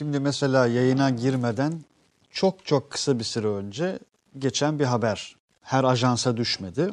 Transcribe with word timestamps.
Şimdi 0.00 0.20
mesela 0.20 0.66
yayına 0.66 1.10
girmeden 1.10 1.80
çok 2.30 2.66
çok 2.66 2.90
kısa 2.90 3.18
bir 3.18 3.24
süre 3.24 3.46
önce 3.46 3.98
geçen 4.38 4.78
bir 4.78 4.84
haber. 4.84 5.36
Her 5.62 5.84
ajansa 5.84 6.36
düşmedi. 6.36 6.92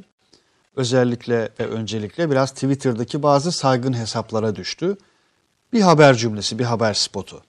Özellikle 0.75 1.49
ve 1.59 1.67
öncelikle 1.67 2.31
biraz 2.31 2.51
Twitter'daki 2.51 3.23
bazı 3.23 3.51
saygın 3.51 3.93
hesaplara 3.93 4.55
düştü. 4.55 4.97
Bir 5.73 5.81
haber 5.81 6.15
cümlesi, 6.15 6.59
bir 6.59 6.63
haber 6.63 6.93
spotu. 6.93 7.43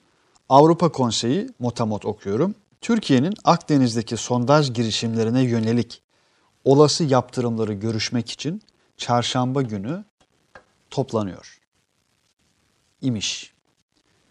Avrupa 0.49 0.91
Konseyi, 0.91 1.49
motamot 1.59 2.05
okuyorum. 2.05 2.55
Türkiye'nin 2.81 3.33
Akdeniz'deki 3.43 4.17
sondaj 4.17 4.73
girişimlerine 4.73 5.41
yönelik 5.41 6.01
olası 6.63 7.03
yaptırımları 7.03 7.73
görüşmek 7.73 8.29
için 8.29 8.61
çarşamba 8.97 9.61
günü 9.61 10.05
toplanıyor. 10.89 11.59
İmiş. 13.01 13.58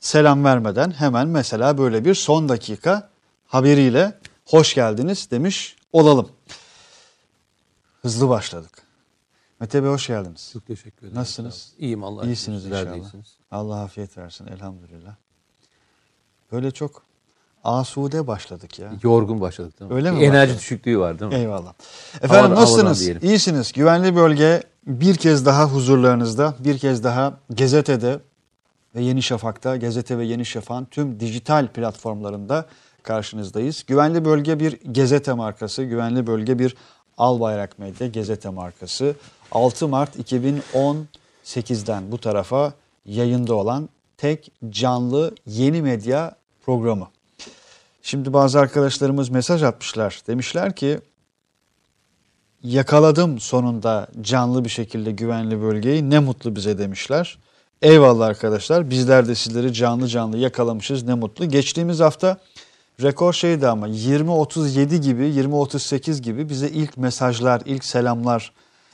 Selam 0.01 0.45
vermeden 0.45 0.91
hemen 0.91 1.29
mesela 1.29 1.79
böyle 1.79 2.05
bir 2.05 2.15
son 2.15 2.48
dakika 2.48 3.09
haberiyle 3.47 4.19
hoş 4.45 4.74
geldiniz 4.74 5.30
demiş 5.30 5.77
olalım. 5.93 6.29
Hızlı 8.02 8.29
başladık. 8.29 8.83
Mete 9.61 9.83
Bey 9.83 9.91
hoş 9.91 10.07
geldiniz. 10.07 10.51
Çok 10.52 10.66
teşekkür 10.66 11.07
ederim. 11.07 11.15
Nasılsınız? 11.21 11.73
İyiyim 11.79 12.05
Allah 12.05 12.24
İyisiniz 12.27 12.66
inşallah. 12.66 12.97
iyisiniz. 12.97 13.27
Allah 13.51 13.80
afiyet 13.83 14.19
versin 14.19 14.47
elhamdülillah. 14.47 15.15
Böyle 16.52 16.71
çok 16.71 17.02
asude 17.65 18.27
başladık 18.27 18.79
ya. 18.79 18.93
Yorgun 19.02 19.41
başladık 19.41 19.80
değil 19.80 19.91
mi? 19.91 19.95
Öyle 19.96 20.10
mi 20.10 20.19
Enerji 20.24 20.33
başladık? 20.33 20.59
düşüklüğü 20.60 20.99
var 20.99 21.19
değil 21.21 21.33
mi? 21.33 21.38
Eyvallah. 21.38 21.73
Efendim 22.23 22.37
Havadan- 22.37 22.55
nasılsınız? 22.62 23.09
havadan. 23.09 23.29
İyisiniz. 23.29 23.73
Güvenli 23.73 24.16
bölge 24.16 24.62
bir 24.87 25.15
kez 25.16 25.46
daha 25.46 25.65
huzurlarınızda, 25.65 26.55
bir 26.59 26.79
kez 26.79 27.05
daha 27.05 27.38
gazetede 27.51 28.21
ve 28.98 29.02
Yeni 29.02 29.23
Şafak'ta, 29.23 29.77
gazete 29.77 30.19
ve 30.19 30.25
Yeni 30.25 30.45
Şafak'ın 30.47 30.84
tüm 30.84 31.20
dijital 31.20 31.69
platformlarında 31.69 32.66
karşınızdayız. 33.02 33.84
Güvenli 33.87 34.24
bölge 34.24 34.61
bir 34.61 34.79
gazete 34.84 35.32
markası, 35.32 35.85
güvenli 35.85 36.27
bölge 36.27 36.59
bir 36.59 36.77
Albayrak 37.19 37.79
Medya 37.79 38.07
gazete 38.07 38.49
markası. 38.49 39.15
6 39.52 39.88
Mart 39.88 40.16
2018'den 40.16 42.13
bu 42.13 42.19
tarafa 42.19 42.73
yayında 43.07 43.54
olan 43.54 43.88
tek 44.16 44.52
canlı 44.71 45.35
yeni 45.46 45.82
medya 45.82 46.37
programı. 46.66 47.09
Şimdi 48.02 48.32
bazı 48.32 48.60
arkadaşlarımız 48.60 49.29
mesaj 49.29 49.63
atmışlar. 49.63 50.23
Demişler 50.26 50.76
ki 50.76 51.01
yakaladım 52.63 53.41
sonunda 53.41 54.09
canlı 54.21 54.65
bir 54.65 54.71
şekilde 54.71 55.10
güvenli 55.10 55.63
bölgeyi 55.63 56.10
ne 56.10 56.19
mutlu 56.19 56.57
bize 56.57 56.79
demişler. 56.79 57.38
Eyvallah 57.82 58.26
arkadaşlar 58.26 58.90
bizler 58.90 59.29
de 59.29 59.34
sizleri 59.34 59.73
canlı 59.73 60.09
canlı 60.09 60.38
yakalamışız 60.38 61.02
ne 61.02 61.15
mutlu. 61.15 61.48
Geçtiğimiz 61.48 62.01
hafta 62.01 62.37
rekor 63.02 63.32
şeydi 63.32 63.68
ama 63.68 63.88
20-37 63.88 64.97
gibi 64.97 65.22
20-38 65.22 66.20
gibi 66.20 66.48
bize 66.48 66.69
ilk 66.69 66.97
mesajlar, 66.97 67.62
ilk 67.65 67.84
selamlar, 67.84 68.53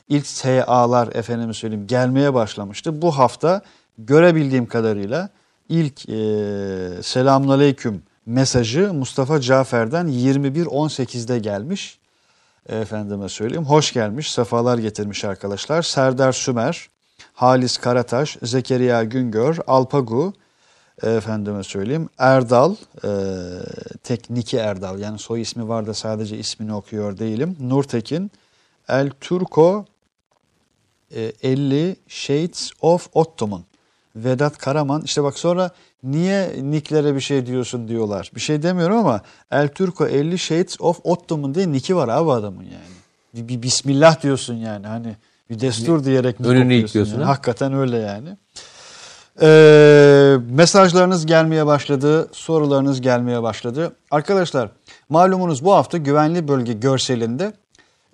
ilk 0.09 0.27
SA'lar 0.27 1.07
efendim 1.15 1.53
söyleyeyim 1.53 1.87
gelmeye 1.87 2.33
başlamıştı. 2.33 3.01
Bu 3.01 3.17
hafta 3.17 3.61
görebildiğim 3.97 4.65
kadarıyla 4.65 5.29
ilk 5.69 6.09
e, 6.09 7.03
selamünaleyküm 7.03 8.03
mesajı 8.25 8.93
Mustafa 8.93 9.41
Cafer'den 9.41 10.07
21.18'de 10.07 11.39
gelmiş. 11.39 11.99
Efendime 12.69 13.29
söyleyeyim. 13.29 13.65
Hoş 13.65 13.93
gelmiş, 13.93 14.31
sefalar 14.31 14.77
getirmiş 14.77 15.25
arkadaşlar. 15.25 15.81
Serdar 15.81 16.31
Sümer, 16.31 16.89
Halis 17.35 17.77
Karataş, 17.77 18.37
Zekeriya 18.43 19.03
Güngör, 19.03 19.57
Alpagu, 19.67 20.33
efendime 21.03 21.63
söyleyeyim. 21.63 22.09
Erdal, 22.17 22.75
e, 23.03 23.09
Tekniki 24.03 24.57
Erdal 24.57 24.99
yani 24.99 25.19
soy 25.19 25.41
ismi 25.41 25.67
var 25.67 25.87
da 25.87 25.93
sadece 25.93 26.37
ismini 26.37 26.73
okuyor 26.73 27.17
değilim. 27.17 27.57
Nurtekin, 27.59 28.31
El 28.87 29.09
Turco, 29.21 29.85
e, 31.15 31.31
50 31.41 31.95
Shades 32.07 32.71
of 32.81 33.07
Ottoman. 33.13 33.63
Vedat 34.15 34.57
Karaman 34.57 35.01
işte 35.01 35.23
bak 35.23 35.39
sonra 35.39 35.71
niye 36.03 36.55
nicklere 36.61 37.15
bir 37.15 37.21
şey 37.21 37.45
diyorsun 37.45 37.87
diyorlar. 37.87 38.31
Bir 38.35 38.39
şey 38.39 38.63
demiyorum 38.63 38.97
ama 38.97 39.21
El 39.51 39.67
Turco 39.67 40.07
50 40.07 40.37
Shades 40.39 40.81
of 40.81 40.99
Ottoman 41.03 41.55
diye 41.55 41.71
nicki 41.71 41.95
var 41.95 42.07
abi 42.07 42.31
adamın 42.31 42.63
yani. 42.63 42.95
Bir, 43.33 43.47
bir 43.47 43.61
bismillah 43.61 44.21
diyorsun 44.23 44.53
yani 44.53 44.87
hani 44.87 45.15
bir 45.49 45.59
destur 45.59 46.03
diyerek 46.05 46.39
nick 46.39 46.51
Önünü 46.51 46.73
yıkıyorsun 46.73 47.13
yani. 47.13 47.23
ha? 47.23 47.29
Hakikaten 47.29 47.73
öyle 47.73 47.97
yani. 47.97 48.37
Ee, 49.41 50.37
mesajlarınız 50.49 51.25
gelmeye 51.25 51.65
başladı, 51.65 52.29
sorularınız 52.31 53.01
gelmeye 53.01 53.43
başladı. 53.43 53.95
Arkadaşlar 54.11 54.69
malumunuz 55.09 55.65
bu 55.65 55.73
hafta 55.73 55.97
güvenli 55.97 56.47
bölge 56.47 56.73
görselinde 56.73 57.53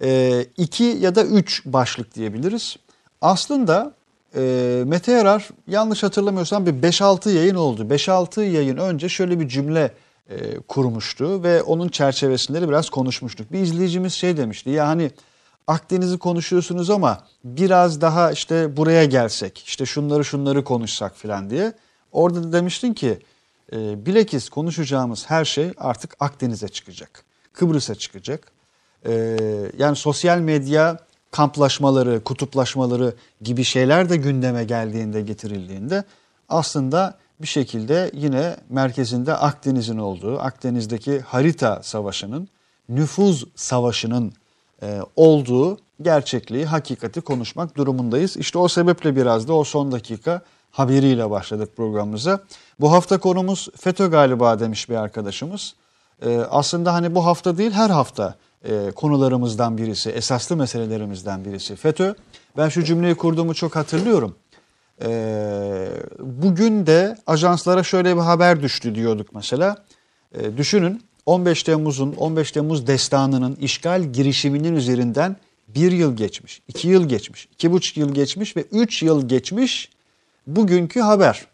e, 0.04 0.42
iki 0.58 0.84
ya 0.84 1.16
da 1.16 1.24
üç 1.24 1.66
başlık 1.66 2.16
diyebiliriz. 2.16 2.76
Aslında 3.22 3.94
e, 4.36 4.84
Mete 4.86 5.12
Yarar 5.12 5.50
yanlış 5.68 6.04
hatırlamıyorsam 6.04 6.66
bir 6.66 6.74
5-6 6.74 7.30
yayın 7.30 7.56
oldu. 7.56 7.82
5-6 7.90 8.42
yayın 8.42 8.78
önce 8.78 9.10
şöyle 9.10 9.40
bir 9.40 9.48
cümle 9.48 9.92
e, 10.30 10.60
kurmuştu 10.60 11.44
ve 11.44 11.62
onun 11.64 11.90
çerçevesinde 11.90 12.62
de 12.62 12.70
biraz 12.70 12.90
konuşmuştuk. 12.90 13.52
Bir 13.52 13.60
izleyicimiz 13.60 14.14
şey 14.14 14.38
demişti 14.38 14.70
ya 14.70 14.88
hani 14.88 15.12
Akdeniz'i 15.68 16.18
konuşuyorsunuz 16.18 16.90
ama 16.90 17.24
biraz 17.44 18.02
daha 18.02 18.32
işte 18.32 18.78
buraya 18.78 19.06
gelsek, 19.06 19.64
işte 19.68 19.86
şunları 19.86 20.26
şunları 20.26 20.64
konuşsak 20.64 21.16
filan 21.16 21.50
diye. 21.50 21.74
Orada 22.12 22.44
da 22.44 22.54
demiştin 22.54 22.94
ki 22.94 23.20
e, 23.74 24.06
bilakis 24.06 24.50
konuşacağımız 24.50 25.30
her 25.30 25.46
şey 25.46 25.72
artık 25.78 26.16
Akdeniz'e 26.20 26.68
çıkacak. 26.68 27.24
Kıbrıs'a 27.54 27.96
çıkacak. 27.96 28.52
E, 29.06 29.38
yani 29.78 29.96
sosyal 29.96 30.38
medya 30.38 30.98
kamplaşmaları, 31.32 32.24
kutuplaşmaları 32.24 33.14
gibi 33.42 33.64
şeyler 33.64 34.10
de 34.10 34.18
gündeme 34.18 34.64
geldiğinde, 34.64 35.22
getirildiğinde 35.22 36.04
aslında 36.50 37.18
bir 37.42 37.48
şekilde 37.48 38.12
yine 38.14 38.58
merkezinde 38.70 39.34
Akdeniz'in 39.36 39.98
olduğu, 39.98 40.40
Akdeniz'deki 40.40 41.20
harita 41.20 41.80
savaşının, 41.84 42.48
nüfuz 42.90 43.46
savaşının 43.56 44.34
e, 44.82 45.00
olduğu 45.16 45.78
gerçekliği, 46.02 46.66
hakikati 46.66 47.22
konuşmak 47.22 47.78
durumundayız. 47.78 48.38
İşte 48.38 48.58
o 48.58 48.68
sebeple 48.68 49.16
biraz 49.16 49.48
da 49.48 49.54
o 49.54 49.64
son 49.64 49.92
dakika 49.92 50.42
haberiyle 50.72 51.30
başladık 51.30 51.78
programımıza. 51.78 52.40
Bu 52.80 52.92
hafta 52.92 53.20
konumuz 53.20 53.70
FETÖ 53.78 54.08
galiba 54.08 54.60
demiş 54.60 54.90
bir 54.90 54.96
arkadaşımız. 54.96 55.76
E, 56.26 56.38
aslında 56.38 56.94
hani 56.94 57.16
bu 57.16 57.26
hafta 57.26 57.58
değil 57.58 57.72
her 57.72 57.90
hafta 57.90 58.36
e, 58.64 58.92
konularımızdan 58.92 59.78
birisi, 59.78 60.10
esaslı 60.10 60.56
meselelerimizden 60.56 61.46
birisi 61.46 61.76
FETÖ. 61.76 62.14
Ben 62.58 62.70
şu 62.70 62.84
cümleyi 62.84 63.16
kurduğumu 63.16 63.54
çok 63.54 63.76
hatırlıyorum. 63.76 64.36
Bugün 66.20 66.86
de 66.86 67.18
ajanslara 67.28 67.84
şöyle 67.84 68.16
bir 68.16 68.22
haber 68.22 68.62
düştü 68.62 68.96
diyorduk 68.96 69.28
mesela. 69.36 69.86
Düşünün 70.58 71.04
15 71.26 71.64
Temmuz'un 71.64 72.14
15 72.14 72.52
Temmuz 72.52 72.88
destanının 72.88 73.56
işgal 73.56 74.04
girişiminin 74.04 74.76
üzerinden 74.76 75.38
bir 75.68 75.92
yıl 75.92 76.18
geçmiş, 76.18 76.62
iki 76.68 76.88
yıl 76.88 77.10
geçmiş, 77.10 77.48
iki 77.52 77.72
buçuk 77.72 77.98
yıl 77.98 78.14
geçmiş 78.14 78.58
ve 78.58 78.62
üç 78.62 79.04
yıl 79.04 79.28
geçmiş 79.28 79.90
bugünkü 80.48 81.00
haber. 81.00 81.46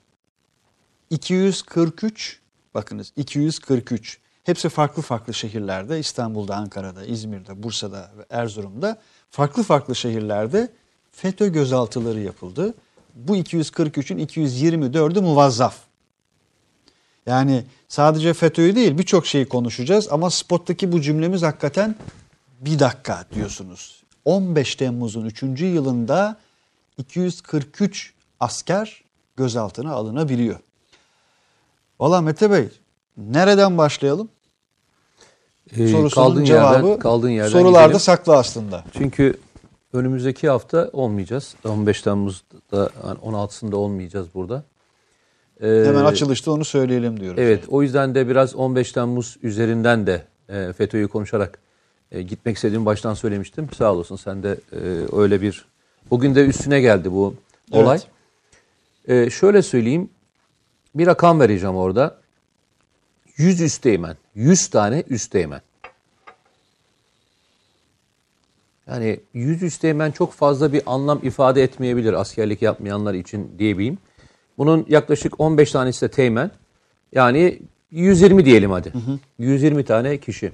243 1.10 2.40
bakınız 2.74 3.14
243 3.16 4.20
hepsi 4.44 4.70
farklı 4.70 5.02
farklı 5.02 5.34
şehirlerde 5.34 6.00
İstanbul'da, 6.00 6.56
Ankara'da, 6.56 7.06
İzmir'de, 7.06 7.64
Bursa'da 7.64 8.12
ve 8.18 8.26
Erzurum'da 8.30 9.02
farklı 9.30 9.64
farklı 9.64 9.96
şehirlerde 9.96 10.72
FETÖ 11.12 11.48
gözaltıları 11.48 12.20
yapıldı. 12.20 12.74
Bu 13.16 13.38
243'ün 13.38 14.18
224'ü 14.18 15.22
muvazzaf. 15.22 15.87
Yani 17.28 17.64
sadece 17.88 18.34
FETÖ'yü 18.34 18.76
değil 18.76 18.98
birçok 18.98 19.26
şeyi 19.28 19.46
konuşacağız 19.50 20.08
ama 20.12 20.30
spottaki 20.30 20.92
bu 20.92 21.02
cümlemiz 21.02 21.42
hakikaten 21.42 21.96
bir 22.62 22.80
dakika 22.80 23.26
diyorsunuz. 23.36 24.04
15 24.26 24.76
Temmuz'un 24.76 25.26
3. 25.26 25.44
yılında 25.62 26.38
243 26.98 28.14
asker 28.40 29.04
gözaltına 29.38 29.94
alınabiliyor. 29.94 30.60
Valla 32.00 32.22
Mete 32.22 32.52
Bey 32.52 32.70
nereden 33.18 33.78
başlayalım? 33.78 34.30
Ee, 35.72 35.88
Sorusunun 35.88 36.10
kaldığın 36.10 36.44
cevabı 36.46 36.88
yerden, 36.88 37.00
kaldığın 37.00 37.30
yerden 37.30 37.52
sorularda 37.52 37.84
gidelim. 37.86 38.00
saklı 38.00 38.38
aslında. 38.38 38.84
Çünkü 38.94 39.40
önümüzdeki 39.94 40.50
hafta 40.50 40.90
olmayacağız. 40.94 41.56
15 41.66 42.02
Temmuz'da 42.02 42.90
yani 43.08 43.20
16'sında 43.20 43.76
olmayacağız 43.76 44.28
burada. 44.34 44.64
Ee, 45.62 45.84
Hemen 45.86 46.06
açılışta 46.06 46.52
onu 46.52 46.66
söyleyelim 46.66 47.20
diyorum. 47.20 47.40
Evet 47.44 47.64
o 47.68 47.82
yüzden 47.82 48.16
de 48.16 48.28
biraz 48.28 48.56
15 48.56 48.92
Temmuz 48.92 49.38
üzerinden 49.44 50.08
de 50.08 50.24
e, 50.50 50.74
FETÖ'yü 50.74 51.08
konuşarak 51.08 51.60
e, 52.12 52.22
gitmek 52.22 52.56
istediğimi 52.56 52.86
baştan 52.86 53.14
söylemiştim. 53.14 53.68
Sağ 53.78 53.94
olasın 53.94 54.16
sen 54.16 54.44
de 54.44 54.58
e, 54.72 54.80
öyle 55.22 55.42
bir... 55.42 55.66
Bugün 56.12 56.36
de 56.36 56.46
üstüne 56.46 56.82
geldi 56.82 57.12
bu 57.12 57.36
olay. 57.72 58.00
Evet. 59.08 59.32
Şöyle 59.32 59.62
söyleyeyim 59.62 60.10
bir 60.96 61.08
rakam 61.08 61.40
vereceğim 61.40 61.76
orada. 61.76 62.18
100 63.38 63.62
üsteğmen. 63.62 64.18
100 64.36 64.68
tane 64.68 65.04
üsteğmen. 65.10 65.62
Yani 68.88 69.20
100 69.34 69.64
üsteğmen 69.64 70.12
çok 70.12 70.34
fazla 70.34 70.74
bir 70.74 70.82
anlam 70.86 71.20
ifade 71.24 71.64
etmeyebilir 71.64 72.14
askerlik 72.14 72.62
yapmayanlar 72.62 73.14
için 73.14 73.52
diyebileyim. 73.60 73.98
Bunun 74.58 74.86
yaklaşık 74.90 75.40
15 75.40 75.72
tanesi 75.72 76.02
de 76.02 76.12
teğmen. 76.12 76.52
Yani 77.12 77.60
120 77.92 78.46
diyelim 78.46 78.72
hadi. 78.72 78.94
Hı 78.94 78.98
hı. 78.98 79.20
120 79.40 79.86
tane 79.86 80.18
kişi. 80.18 80.52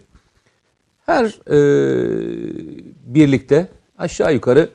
Her 1.06 1.26
e, 1.26 1.58
birlikte 3.06 3.68
aşağı 3.98 4.34
yukarı 4.34 4.70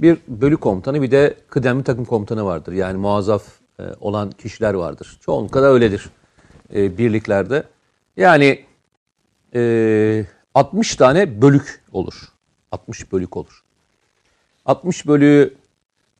bir 0.00 0.18
bölük 0.28 0.60
komutanı 0.60 1.02
bir 1.02 1.10
de 1.10 1.34
kıdemli 1.48 1.84
takım 1.84 2.04
komutanı 2.04 2.44
vardır. 2.44 2.72
Yani 2.72 2.98
muazzaf 2.98 3.44
e, 3.78 3.82
olan 4.00 4.30
kişiler 4.30 4.74
vardır. 4.74 5.18
Çoğunlukla 5.20 5.62
da 5.62 5.66
öyledir 5.66 6.10
e, 6.74 6.98
birliklerde. 6.98 7.64
Yani 8.16 8.64
e, 9.54 10.24
60 10.54 10.96
tane 10.96 11.42
bölük 11.42 11.82
olur. 11.92 12.14
60 12.72 13.12
bölük 13.12 13.36
olur. 13.36 13.64
60 14.66 15.06
bölüğü 15.06 15.54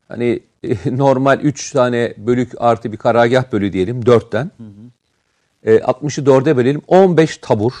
hani 0.07 0.39
e, 0.63 0.97
normal 0.97 1.39
3 1.39 1.71
tane 1.71 2.13
bölük 2.17 2.51
artı 2.57 2.91
bir 2.91 2.97
karargah 2.97 3.51
bölüğü 3.51 3.73
diyelim 3.73 4.01
4'ten. 4.01 4.51
Hı 4.57 4.63
hı. 4.63 5.71
E, 5.71 5.77
60'ı 5.77 6.25
4'e 6.25 6.57
bölelim 6.57 6.81
15 6.87 7.37
tabur. 7.37 7.73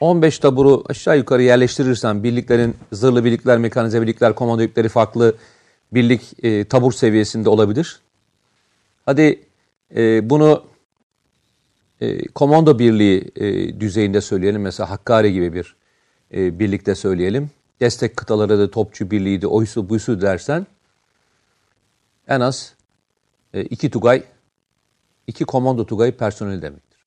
15 0.00 0.38
taburu 0.38 0.84
aşağı 0.88 1.16
yukarı 1.16 1.42
yerleştirirsen 1.42 2.22
birliklerin 2.22 2.76
zırhlı 2.92 3.24
birlikler, 3.24 3.58
mekanize 3.58 4.02
birlikler, 4.02 4.34
komando 4.34 4.62
birlikleri 4.62 4.88
farklı 4.88 5.36
birlik 5.92 6.44
e, 6.44 6.64
tabur 6.64 6.92
seviyesinde 6.92 7.48
olabilir. 7.48 8.00
Hadi 9.06 9.40
e, 9.96 10.30
bunu 10.30 10.64
e, 12.00 12.28
komando 12.28 12.78
birliği 12.78 13.30
e, 13.36 13.80
düzeyinde 13.80 14.20
söyleyelim. 14.20 14.62
Mesela 14.62 14.90
Hakkari 14.90 15.32
gibi 15.32 15.52
bir 15.52 15.76
e, 16.34 16.58
birlikte 16.58 16.94
söyleyelim. 16.94 17.50
Destek 17.80 18.16
kıtaları 18.16 18.58
da 18.58 18.70
topçu 18.70 19.10
birliğiydi, 19.10 19.46
oysu 19.46 19.88
buysu 19.88 20.20
dersen 20.20 20.66
en 22.28 22.40
az 22.40 22.74
e, 23.54 23.62
iki 23.62 23.90
tugay, 23.90 24.24
iki 25.26 25.44
komando 25.44 25.86
tugay 25.86 26.12
personeli 26.12 26.62
demektir. 26.62 27.00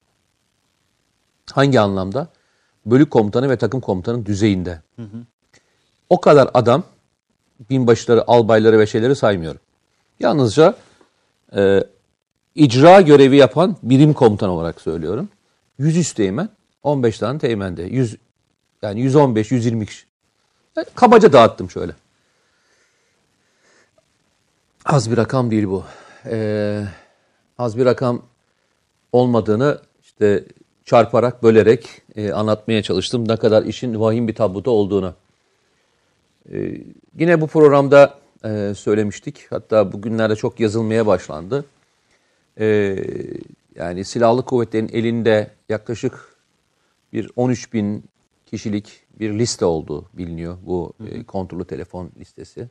Hangi 1.52 1.80
anlamda? 1.80 2.28
Bölük 2.86 3.12
komutanı 3.12 3.50
ve 3.50 3.58
takım 3.58 3.82
komutanı 3.82 4.26
düzeyinde. 4.26 4.82
Hı 4.96 5.02
hı. 5.02 5.26
O 6.10 6.22
kadar 6.22 6.50
adam, 6.54 6.84
binbaşıları, 7.70 8.24
albayları 8.28 8.80
ve 8.80 8.88
şeyleri 8.88 9.16
saymıyorum. 9.16 9.62
Yalnızca 10.20 10.76
e, 11.56 11.84
icra 12.56 13.02
görevi 13.02 13.38
yapan 13.38 13.78
birim 13.84 14.14
komutan 14.14 14.50
olarak 14.50 14.82
söylüyorum. 14.82 15.30
100 15.78 15.98
üst 15.98 16.16
teğmen, 16.16 16.50
15 16.84 17.20
tane 17.20 17.40
teğmende. 17.40 17.84
100, 17.84 18.18
yani 18.82 19.02
115, 19.02 19.52
120 19.52 19.86
kişi. 19.86 20.09
Kabaca 20.96 21.34
dağıttım 21.34 21.70
şöyle. 21.70 21.92
Az 24.86 25.12
bir 25.12 25.18
rakam 25.18 25.52
değil 25.52 25.68
bu. 25.68 25.84
Ee, 26.26 26.84
az 27.58 27.78
bir 27.78 27.86
rakam 27.86 28.22
olmadığını 29.12 29.80
işte 30.04 30.44
çarparak, 30.86 31.44
bölerek 31.44 32.02
e, 32.16 32.32
anlatmaya 32.32 32.84
çalıştım. 32.84 33.28
Ne 33.28 33.38
kadar 33.38 33.64
işin 33.64 34.00
vahim 34.00 34.28
bir 34.28 34.36
tabloda 34.36 34.72
olduğunu. 34.72 35.14
Ee, 36.52 36.82
yine 37.18 37.42
bu 37.42 37.48
programda 37.48 38.20
e, 38.46 38.74
söylemiştik. 38.76 39.48
Hatta 39.50 39.92
bugünlerde 39.92 40.36
çok 40.36 40.60
yazılmaya 40.60 41.08
başlandı 41.08 41.66
e, 42.60 42.96
yani 43.76 44.06
silahlı 44.06 44.46
kuvvetlerin 44.46 44.90
elinde 44.94 45.52
yaklaşık 45.70 46.36
bir 47.14 47.32
13 47.36 47.74
bin 47.74 48.04
kişilik 48.50 49.02
bir 49.20 49.40
liste 49.40 49.66
olduğu 49.66 50.06
biliniyor 50.14 50.58
bu 50.66 50.94
e, 51.12 51.24
kontrollü 51.24 51.66
telefon 51.66 52.12
listesi. 52.20 52.68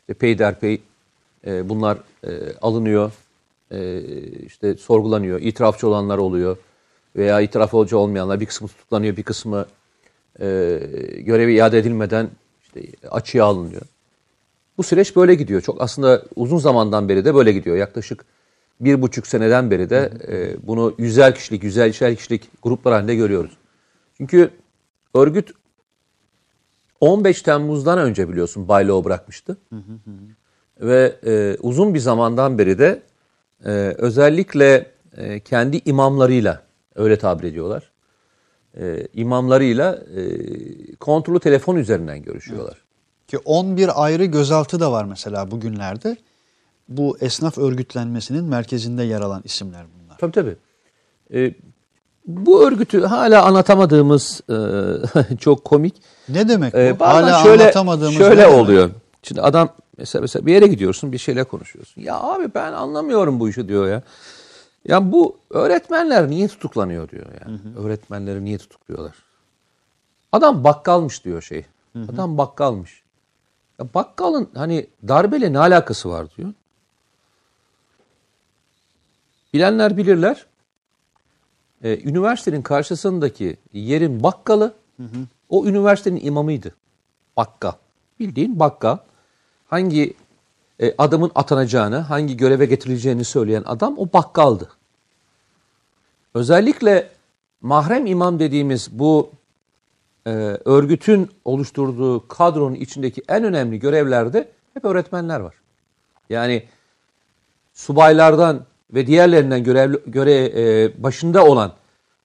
İşte 0.00 0.14
peyderpey 0.14 0.80
e, 1.46 1.68
bunlar 1.68 1.98
e, 2.24 2.30
alınıyor, 2.62 3.12
e, 3.70 4.00
işte 4.46 4.74
sorgulanıyor, 4.74 5.40
itirafçı 5.40 5.88
olanlar 5.88 6.18
oluyor 6.18 6.56
veya 7.16 7.40
itirafçı 7.40 7.98
olmayanlar 7.98 8.40
bir 8.40 8.46
kısmı 8.46 8.68
tutuklanıyor, 8.68 9.16
bir 9.16 9.22
kısmı 9.22 9.66
e, 10.40 10.46
görevi 11.18 11.54
iade 11.54 11.78
edilmeden 11.78 12.30
işte 12.62 13.08
açığa 13.10 13.46
alınıyor. 13.46 13.82
Bu 14.78 14.82
süreç 14.82 15.16
böyle 15.16 15.34
gidiyor. 15.34 15.60
Çok 15.60 15.82
aslında 15.82 16.22
uzun 16.36 16.58
zamandan 16.58 17.08
beri 17.08 17.24
de 17.24 17.34
böyle 17.34 17.52
gidiyor. 17.52 17.76
Yaklaşık 17.76 18.24
bir 18.80 19.02
buçuk 19.02 19.26
seneden 19.26 19.70
beri 19.70 19.90
de 19.90 20.12
e, 20.28 20.66
bunu 20.66 20.94
yüzer 20.98 21.34
kişilik, 21.34 21.64
yüzer 21.64 21.92
kişilik 21.92 22.62
gruplar 22.62 22.94
halinde 22.94 23.14
görüyoruz. 23.14 23.56
Çünkü 24.16 24.50
örgüt 25.16 25.50
15 27.00 27.42
Temmuz'dan 27.42 27.98
önce 27.98 28.28
biliyorsun 28.28 28.68
bayloğu 28.68 29.04
bırakmıştı. 29.04 29.56
Ve 30.80 31.16
e, 31.26 31.56
uzun 31.60 31.94
bir 31.94 31.98
zamandan 31.98 32.58
beri 32.58 32.78
de 32.78 33.02
e, 33.64 33.70
özellikle 33.98 34.90
e, 35.16 35.40
kendi 35.40 35.80
imamlarıyla 35.84 36.62
öyle 36.94 37.18
tabir 37.18 37.44
ediyorlar. 37.44 37.90
E, 38.80 39.08
imamlarıyla 39.14 39.94
e, 39.94 40.94
kontrolü 40.94 41.40
telefon 41.40 41.76
üzerinden 41.76 42.22
görüşüyorlar. 42.22 42.76
Evet. 42.76 43.28
Ki 43.28 43.38
11 43.38 44.04
ayrı 44.04 44.24
gözaltı 44.24 44.80
da 44.80 44.92
var 44.92 45.04
mesela 45.04 45.50
bugünlerde 45.50 46.16
bu 46.88 47.18
esnaf 47.20 47.58
örgütlenmesinin 47.58 48.44
merkezinde 48.44 49.02
yer 49.02 49.20
alan 49.20 49.42
isimler 49.44 49.86
bunlar. 49.94 50.18
Tabii 50.18 50.32
tabii. 50.32 50.56
Ee, 51.34 51.54
bu 52.26 52.66
örgütü 52.66 53.04
hala 53.04 53.44
anlatamadığımız 53.44 54.40
e, 54.50 55.36
çok 55.40 55.64
komik. 55.64 55.94
Ne 56.28 56.48
demek 56.48 56.74
bu? 56.74 56.78
Ee, 56.78 56.96
hala 56.98 57.42
şöyle, 57.42 57.62
anlatamadığımız 57.62 58.14
Şöyle 58.14 58.46
oluyor. 58.46 58.90
Şimdi 59.22 59.40
adam 59.40 59.68
mesela, 59.98 60.22
mesela 60.22 60.46
bir 60.46 60.52
yere 60.52 60.66
gidiyorsun 60.66 61.12
bir 61.12 61.18
şeyle 61.18 61.44
konuşuyorsun. 61.44 62.02
Ya 62.02 62.20
abi 62.20 62.54
ben 62.54 62.72
anlamıyorum 62.72 63.40
bu 63.40 63.48
işi 63.48 63.68
diyor 63.68 63.88
ya. 63.88 64.02
Ya 64.84 65.12
bu 65.12 65.36
öğretmenler 65.50 66.30
niye 66.30 66.48
tutuklanıyor 66.48 67.08
diyor 67.08 67.26
yani. 67.26 67.58
Hı 67.58 67.80
hı. 67.80 67.86
Öğretmenleri 67.86 68.44
niye 68.44 68.58
tutukluyorlar? 68.58 69.14
Adam 70.32 70.64
bakkalmış 70.64 71.24
diyor 71.24 71.42
şey. 71.42 71.64
Hı 71.92 71.98
hı. 71.98 72.06
Adam 72.12 72.38
bakkalmış. 72.38 73.02
Ya 73.78 73.86
bakkalın 73.94 74.48
hani 74.54 74.86
darbeyle 75.08 75.52
ne 75.52 75.58
alakası 75.58 76.08
var 76.08 76.26
diyor. 76.36 76.52
Bilenler 79.54 79.96
bilirler. 79.96 80.46
Ee, 81.86 82.08
üniversitenin 82.08 82.62
karşısındaki 82.62 83.56
yerin 83.72 84.22
bakkalı 84.22 84.74
hı 84.96 85.02
hı. 85.02 85.26
o 85.48 85.66
üniversitenin 85.66 86.20
imamıydı. 86.24 86.74
Bakkal. 87.36 87.72
Bildiğin 88.20 88.60
bakkal. 88.60 88.98
Hangi 89.66 90.14
e, 90.80 90.94
adamın 90.98 91.30
atanacağını, 91.34 91.96
hangi 91.96 92.36
göreve 92.36 92.66
getirileceğini 92.66 93.24
söyleyen 93.24 93.62
adam 93.66 93.98
o 93.98 94.12
bakkaldı. 94.12 94.70
Özellikle 96.34 97.10
mahrem 97.60 98.06
imam 98.06 98.38
dediğimiz 98.38 98.88
bu 98.92 99.30
e, 100.26 100.30
örgütün 100.64 101.30
oluşturduğu 101.44 102.28
kadronun 102.28 102.74
içindeki 102.74 103.22
en 103.28 103.44
önemli 103.44 103.78
görevlerde 103.78 104.48
hep 104.74 104.84
öğretmenler 104.84 105.40
var. 105.40 105.54
Yani 106.30 106.64
subaylardan 107.74 108.66
ve 108.94 109.06
diğerlerinden 109.06 109.64
görev, 109.64 109.94
göre 110.06 110.52
e, 110.54 110.92
başında 111.02 111.44
olan 111.44 111.72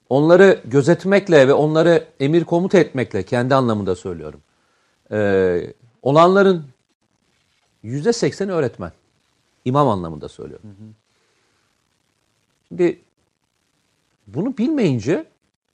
onları 0.10 0.62
gözetmekle 0.66 1.48
ve 1.48 1.54
onları 1.54 2.08
emir 2.20 2.44
komut 2.44 2.76
etmekle 2.76 3.24
kendi 3.24 3.56
anlamında 3.56 3.96
söylüyorum. 3.96 4.42
E, 5.12 5.74
olanların 6.02 6.66
yüzde 7.84 8.14
seksen 8.14 8.50
öğretmen. 8.50 8.92
İmam 9.66 9.90
anlamında 9.90 10.30
söylüyorum. 10.30 10.70
Hı 10.70 10.84
hı. 10.84 10.88
Şimdi 12.68 13.00
bunu 14.28 14.58
bilmeyince 14.58 15.26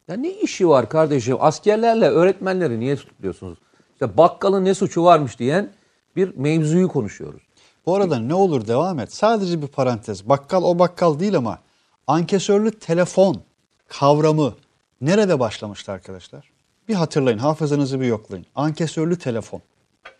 ya 0.08 0.15
ne 0.15 0.32
işi 0.32 0.70
var 0.70 0.89
kardeşim 0.89 1.38
askerlerle 1.39 2.10
öğretmenleri 2.10 2.79
niye 2.79 2.96
tutuyorsunuz? 2.96 3.58
İşte 3.94 4.17
bakkalın 4.17 4.65
ne 4.65 4.74
suçu 4.74 5.03
varmış 5.03 5.39
diyen 5.39 5.70
bir 6.15 6.38
mevzuyu 6.38 6.88
konuşuyoruz. 6.88 7.47
Bu 7.88 7.96
arada 7.96 8.20
ne 8.20 8.34
olur 8.34 8.67
devam 8.67 9.00
et. 9.00 9.13
Sadece 9.13 9.62
bir 9.62 9.67
parantez. 9.67 10.29
Bakkal 10.29 10.63
o 10.63 10.79
bakkal 10.79 11.20
değil 11.20 11.38
ama 11.38 11.60
ankesörlü 12.08 12.79
telefon 12.79 13.41
kavramı 13.88 14.53
nerede 15.01 15.39
başlamıştı 15.39 15.91
arkadaşlar? 15.91 16.51
Bir 16.88 16.94
hatırlayın, 16.94 17.38
hafızanızı 17.38 18.01
bir 18.01 18.06
yoklayın. 18.06 18.46
Ankesörlü 18.56 19.20
telefon. 19.20 19.62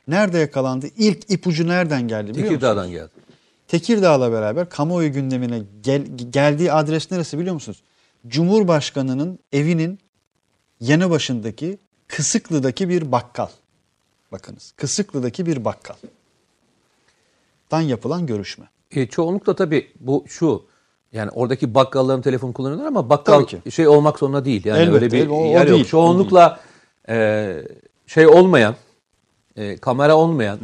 Nerede 0.07 0.38
yakalandı? 0.38 0.88
İlk 0.97 1.31
ipucu 1.31 1.67
nereden 1.67 2.07
geldi 2.07 2.31
biliyor 2.31 2.47
Tekirdağ'dan 2.47 2.91
geldi. 2.91 3.12
Tekirdağ'la 3.67 4.31
beraber 4.31 4.69
kamuoyu 4.69 5.13
gündemine 5.13 5.62
gel, 5.81 6.05
geldiği 6.29 6.71
adres 6.71 7.12
neresi 7.12 7.39
biliyor 7.39 7.53
musunuz? 7.53 7.83
Cumhurbaşkanının 8.27 9.39
evinin 9.51 10.00
yanı 10.79 11.09
başındaki 11.09 11.77
Kısıklı'daki 12.07 12.89
bir 12.89 13.12
bakkal. 13.12 13.50
Bakınız 14.31 14.74
Kısıklı'daki 14.77 15.45
bir 15.45 15.65
bakkal 15.65 15.95
dan 17.71 17.81
yapılan 17.81 18.25
görüşme. 18.25 18.65
E, 18.91 19.05
çoğunlukla 19.07 19.55
tabii 19.55 19.88
bu 20.00 20.24
şu 20.27 20.63
Yani 21.13 21.31
oradaki 21.31 21.75
bakkalların 21.75 22.21
telefon 22.21 22.51
kullanıyorlar 22.51 22.88
ama 22.88 23.09
bakkal 23.09 23.47
şey 23.71 23.88
olmak 23.88 24.19
zorunda 24.19 24.45
değil. 24.45 24.65
Yani 24.65 24.79
Elbette, 24.79 24.95
öyle 24.95 25.12
bir 25.12 25.27
o- 25.29 25.36
o 25.41 25.45
yer 25.45 25.67
değil, 25.67 25.79
yok. 25.79 25.88
Çoğunlukla 25.88 26.59
e, 27.09 27.57
şey 28.07 28.27
olmayan, 28.27 28.75
e, 29.55 29.77
kamera 29.77 30.15
olmayan 30.17 30.59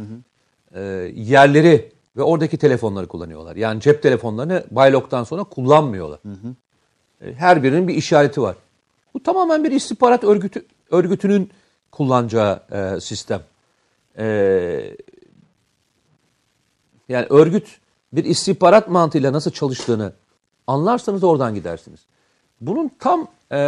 e, 0.74 0.80
yerleri 1.14 1.92
ve 2.16 2.22
oradaki 2.22 2.56
telefonları 2.58 3.06
kullanıyorlar. 3.06 3.56
Yani 3.56 3.80
cep 3.80 4.02
telefonlarını 4.02 4.64
Baylok'tan 4.70 5.24
sonra 5.24 5.44
kullanmıyorlar. 5.44 6.18
E, 7.20 7.32
Her 7.34 7.62
birinin 7.62 7.88
bir 7.88 7.94
işareti 7.94 8.42
var. 8.42 8.56
Bu 9.14 9.22
tamamen 9.22 9.64
bir 9.64 9.70
istihbarat 9.72 10.24
örgütü 10.24 10.64
örgütünün 10.90 11.50
kullanacağı 11.92 12.60
e, 12.72 13.00
sistem. 13.00 13.40
E, 14.18 14.24
yani 17.08 17.26
örgüt 17.30 17.80
bir 18.12 18.24
istihbarat 18.24 18.88
mantığıyla 18.88 19.32
nasıl 19.32 19.50
çalıştığını 19.50 20.12
anlarsanız 20.66 21.24
oradan 21.24 21.54
gidersiniz. 21.54 22.00
Bunun 22.60 22.90
tam 22.98 23.28
e, 23.52 23.58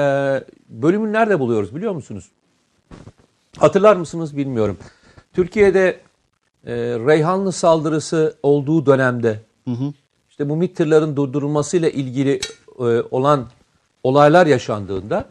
bölümünü 0.68 1.12
nerede 1.12 1.40
buluyoruz 1.40 1.74
biliyor 1.74 1.92
musunuz? 1.92 2.30
Hatırlar 3.56 3.96
mısınız 3.96 4.36
bilmiyorum. 4.36 4.78
Türkiye'de 5.32 6.00
e, 6.66 6.74
Reyhanlı 6.76 7.52
saldırısı 7.52 8.36
olduğu 8.42 8.86
dönemde 8.86 9.40
işte 10.30 10.48
bu 10.48 10.56
MİT 10.56 10.76
tırların 10.76 11.16
durdurulmasıyla 11.16 11.88
ilgili 11.88 12.40
e, 12.78 12.82
olan 13.10 13.46
olaylar 14.02 14.46
yaşandığında 14.46 15.24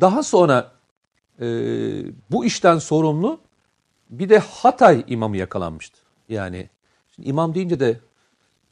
daha 0.00 0.22
sonra 0.22 0.70
e, 1.40 1.46
bu 2.30 2.44
işten 2.44 2.78
sorumlu 2.78 3.38
bir 4.10 4.28
de 4.28 4.38
Hatay 4.38 5.04
imamı 5.06 5.36
yakalanmıştı. 5.36 5.98
Yani 6.28 6.68
şimdi 7.16 7.28
imam 7.28 7.54
deyince 7.54 7.80
de 7.80 8.00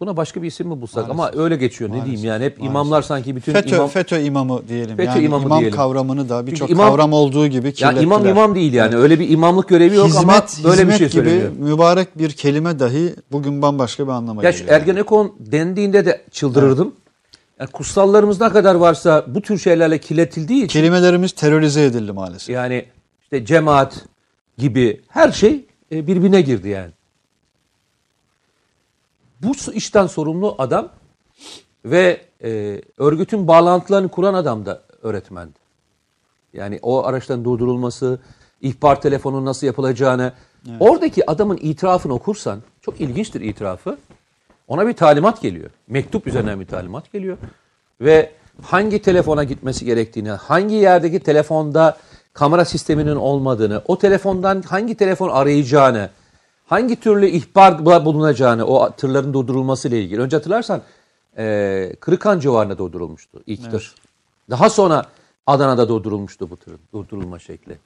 buna 0.01 0.17
başka 0.17 0.43
bir 0.43 0.47
isim 0.47 0.69
mi 0.69 0.81
bulsak 0.81 1.11
ama 1.11 1.31
öyle 1.35 1.57
geçiyor 1.57 1.91
ne 1.91 2.05
diyeyim 2.05 2.25
yani 2.25 2.45
hep 2.45 2.63
imamlar 2.63 3.03
sanki 3.03 3.37
bütün 3.37 3.53
FETÖ, 3.53 3.77
imam 3.77 3.89
FETÖ 3.89 4.21
imamı 4.21 4.69
diyelim. 4.69 4.97
FETÖ 4.97 5.11
yani 5.11 5.25
imamı 5.25 5.45
imam 5.45 5.61
diyelim. 5.61 5.77
kavramını 5.77 6.29
da 6.29 6.47
birçok 6.47 6.77
kavram 6.77 7.13
olduğu 7.13 7.47
gibi 7.47 7.67
ya 7.67 7.73
kirlettiler. 7.73 8.03
imam 8.03 8.27
imam 8.27 8.55
değil 8.55 8.73
yani 8.73 8.97
öyle 8.97 9.21
bir 9.21 9.31
imamlık 9.31 9.69
görevi 9.69 9.97
yok 9.97 10.07
hizmet, 10.07 10.25
ama 10.25 10.45
böyle 10.65 10.89
bir 10.89 10.93
şey 10.93 11.09
gibi 11.09 11.31
söyleniyor. 11.31 11.53
mübarek 11.59 12.19
bir 12.19 12.31
kelime 12.31 12.79
dahi 12.79 13.15
bugün 13.33 13.63
bambaşka 13.63 14.07
bir 14.07 14.13
anlama 14.13 14.45
Ya 14.45 14.53
şu 14.53 14.59
geliyor. 14.59 14.73
yani. 14.73 14.83
Ergenekon 14.83 15.35
dendiğinde 15.39 16.07
de 16.07 16.23
çıldırırdım. 16.31 16.95
Yani 17.61 17.71
kutsallarımız 17.71 18.41
ne 18.41 18.49
kadar 18.49 18.75
varsa 18.75 19.25
bu 19.29 19.43
tür 19.43 19.59
şeylerle 19.59 19.99
kirletildiği 19.99 20.65
için 20.65 20.81
Kelimelerimiz 20.81 21.33
terörize 21.33 21.85
edildi 21.85 22.13
maalesef. 22.13 22.49
yani 22.49 22.85
işte 23.23 23.45
cemaat 23.45 24.05
gibi 24.59 25.01
her 25.09 25.33
şey 25.33 25.65
e, 25.93 26.07
birbirine 26.07 26.41
girdi 26.41 26.69
yani. 26.69 26.91
Bu 29.43 29.53
işten 29.73 30.07
sorumlu 30.07 30.55
adam 30.59 30.89
ve 31.85 32.21
e, 32.45 32.81
örgütün 32.99 33.49
bağlantılarını 33.49 34.09
kuran 34.09 34.35
adam 34.35 34.67
da 34.67 34.83
öğretmendi. 35.03 35.59
Yani 36.53 36.79
o 36.83 37.05
araçların 37.05 37.45
durdurulması, 37.45 38.21
ihbar 38.61 39.01
telefonunun 39.01 39.45
nasıl 39.45 39.67
yapılacağını, 39.67 40.33
oradaki 40.81 41.31
adamın 41.31 41.59
itirafını 41.63 42.15
okursan, 42.15 42.63
çok 42.81 43.01
ilginçtir 43.01 43.41
itirafı. 43.41 43.99
Ona 44.69 44.87
bir 44.87 44.93
talimat 44.93 45.43
geliyor. 45.43 45.71
Mektup 45.89 46.27
üzerinden 46.27 46.61
bir 46.61 46.67
talimat 46.67 47.13
geliyor. 47.13 47.39
Ve 48.01 48.33
hangi 48.63 49.03
telefona 49.03 49.45
gitmesi 49.45 49.85
gerektiğini, 49.85 50.31
hangi 50.31 50.75
yerdeki 50.75 51.21
telefonda 51.21 51.97
kamera 52.33 52.65
sisteminin 52.65 53.17
olmadığını, 53.17 53.83
o 53.87 53.99
telefondan 53.99 54.63
hangi 54.63 54.95
telefon 54.95 55.29
arayacağını, 55.29 56.11
hangi 56.71 57.00
türlü 57.00 57.27
ihbar 57.27 58.05
bulunacağını, 58.05 58.65
o 58.67 58.91
tırların 58.91 59.35
durdurulması 59.35 59.89
ile 59.89 60.03
ilgili. 60.03 60.21
Önce 60.21 60.37
hatırlarsan 60.37 60.83
e, 61.39 61.93
Kırıkan 62.00 62.41
civarında 62.41 62.79
durdurulmuştu 62.79 63.43
ilk 63.47 63.71
tır. 63.71 63.95
Daha 64.50 64.71
sonra 64.71 65.05
Adana'da 65.47 65.89
durdurulmuştu 65.89 66.50
bu 66.50 66.57
tırın 66.57 66.79
durdurulma 66.95 67.39
şekli. 67.39 67.79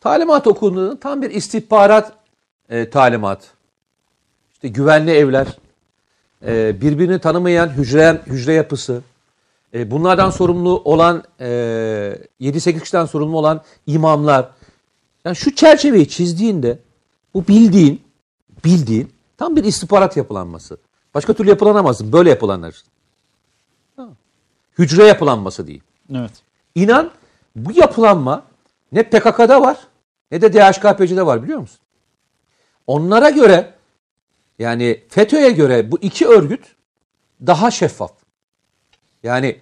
Talimat 0.00 0.46
okunduğunda 0.46 1.00
tam 1.00 1.22
bir 1.22 1.30
istihbarat 1.30 2.12
e, 2.68 2.90
talimat. 2.90 3.50
İşte 4.52 4.68
güvenli 4.68 5.10
evler, 5.10 5.46
e, 6.46 6.80
birbirini 6.80 7.18
tanımayan 7.18 7.68
hücre, 7.68 8.20
hücre 8.26 8.52
yapısı, 8.52 9.02
e, 9.74 9.90
bunlardan 9.90 10.30
sorumlu 10.30 10.82
olan 10.84 11.22
e, 11.40 11.46
7-8 12.40 12.80
kişiden 12.80 13.06
sorumlu 13.06 13.38
olan 13.38 13.62
imamlar. 13.86 14.48
Yani 15.24 15.36
şu 15.36 15.54
çerçeveyi 15.54 16.08
çizdiğinde 16.08 16.78
bu 17.34 17.48
bildiğin, 17.48 18.02
bildiğin 18.64 19.12
tam 19.36 19.56
bir 19.56 19.64
istihbarat 19.64 20.16
yapılanması. 20.16 20.76
Başka 21.14 21.32
türlü 21.32 21.48
yapılanamazsın. 21.48 22.12
Böyle 22.12 22.30
yapılanlar. 22.30 22.82
Hücre 24.78 25.04
yapılanması 25.04 25.66
değil. 25.66 25.82
Evet. 26.14 26.32
İnan 26.74 27.10
bu 27.56 27.72
yapılanma 27.72 28.42
ne 28.92 29.02
PKK'da 29.02 29.60
var 29.60 29.78
ne 30.30 30.42
de 30.42 30.52
DHKPC'de 30.52 31.26
var 31.26 31.42
biliyor 31.42 31.58
musun? 31.58 31.78
Onlara 32.86 33.30
göre 33.30 33.74
yani 34.58 35.02
FETÖ'ye 35.08 35.50
göre 35.50 35.92
bu 35.92 35.98
iki 35.98 36.26
örgüt 36.26 36.76
daha 37.46 37.70
şeffaf. 37.70 38.12
Yani 39.22 39.60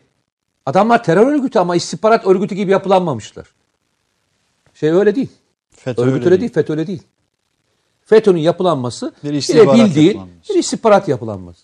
adamlar 0.66 1.04
terör 1.04 1.26
örgütü 1.26 1.58
ama 1.58 1.76
istihbarat 1.76 2.26
örgütü 2.26 2.54
gibi 2.54 2.70
yapılanmamışlar. 2.70 3.46
Şey 4.74 4.90
öyle 4.90 5.14
değil. 5.14 5.28
FETÖ 5.70 6.02
Örgüt 6.02 6.14
öyle 6.14 6.24
öyle 6.24 6.40
değil, 6.40 6.52
FETÖ 6.52 6.72
öyle 6.72 6.86
değil. 6.86 7.02
FETÖ'nün 8.10 8.40
yapılanması 8.40 9.12
Bir 9.24 9.32
istihbarat 9.32 9.74
bildiğin 9.74 10.20
bir 10.48 10.54
istihbarat 10.54 11.08
yapılanması. 11.08 11.62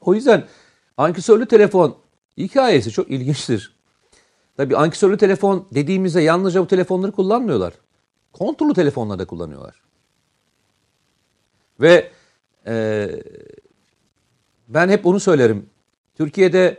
O 0.00 0.14
yüzden 0.14 0.46
ankesörlü 0.96 1.46
telefon 1.46 1.96
hikayesi 2.36 2.90
çok 2.90 3.10
ilginçtir. 3.10 3.74
Tabii 4.56 4.76
ankesörlü 4.76 5.16
telefon 5.16 5.66
dediğimizde 5.74 6.20
yalnızca 6.20 6.62
bu 6.62 6.66
telefonları 6.66 7.12
kullanmıyorlar. 7.12 7.72
Kontrollü 8.32 8.74
telefonları 8.74 9.18
da 9.18 9.24
kullanıyorlar. 9.24 9.74
Ve 11.80 12.10
e, 12.66 13.08
ben 14.68 14.88
hep 14.88 15.06
onu 15.06 15.20
söylerim. 15.20 15.66
Türkiye'de 16.16 16.78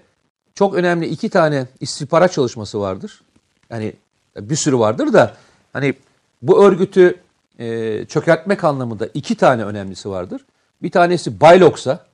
çok 0.54 0.74
önemli 0.74 1.08
iki 1.08 1.30
tane 1.30 1.68
istihbarat 1.80 2.34
çalışması 2.34 2.80
vardır. 2.80 3.22
Yani 3.70 3.94
bir 4.38 4.56
sürü 4.56 4.80
vardır 4.80 5.14
da 5.14 5.38
hani 5.74 5.94
bu 6.42 6.64
örgütü 6.64 7.20
e, 7.60 8.06
çökertmek 8.06 8.64
anlamında 8.64 9.10
iki 9.14 9.36
tane 9.36 9.66
önemlisi 9.66 10.10
vardır. 10.10 10.46
Bir 10.82 10.92
tanesi 10.92 11.42
Baylox'a 11.42 12.06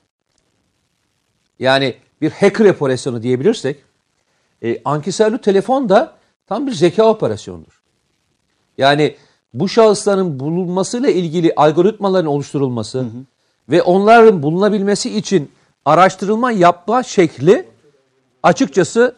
yani 1.60 1.96
bir 2.22 2.32
hacker 2.32 2.66
operasyonu 2.66 3.24
diyebilirsek 3.24 3.84
e, 4.64 4.82
ankesörlü 4.86 5.42
telefon 5.42 5.90
da 5.90 6.16
tam 6.48 6.68
bir 6.68 6.72
zeka 6.72 7.10
operasyonudur. 7.10 7.82
Yani 8.78 9.16
bu 9.54 9.70
şahısların 9.70 10.40
bulunmasıyla 10.40 11.10
ilgili 11.10 11.54
algoritmaların 11.56 12.32
oluşturulması 12.32 13.06
ve 13.70 13.82
onların 13.82 14.44
bulunabilmesi 14.44 15.18
için 15.18 15.52
araştırılma 15.86 16.52
yapma 16.52 17.04
şekli 17.04 17.66
açıkçası 18.44 19.16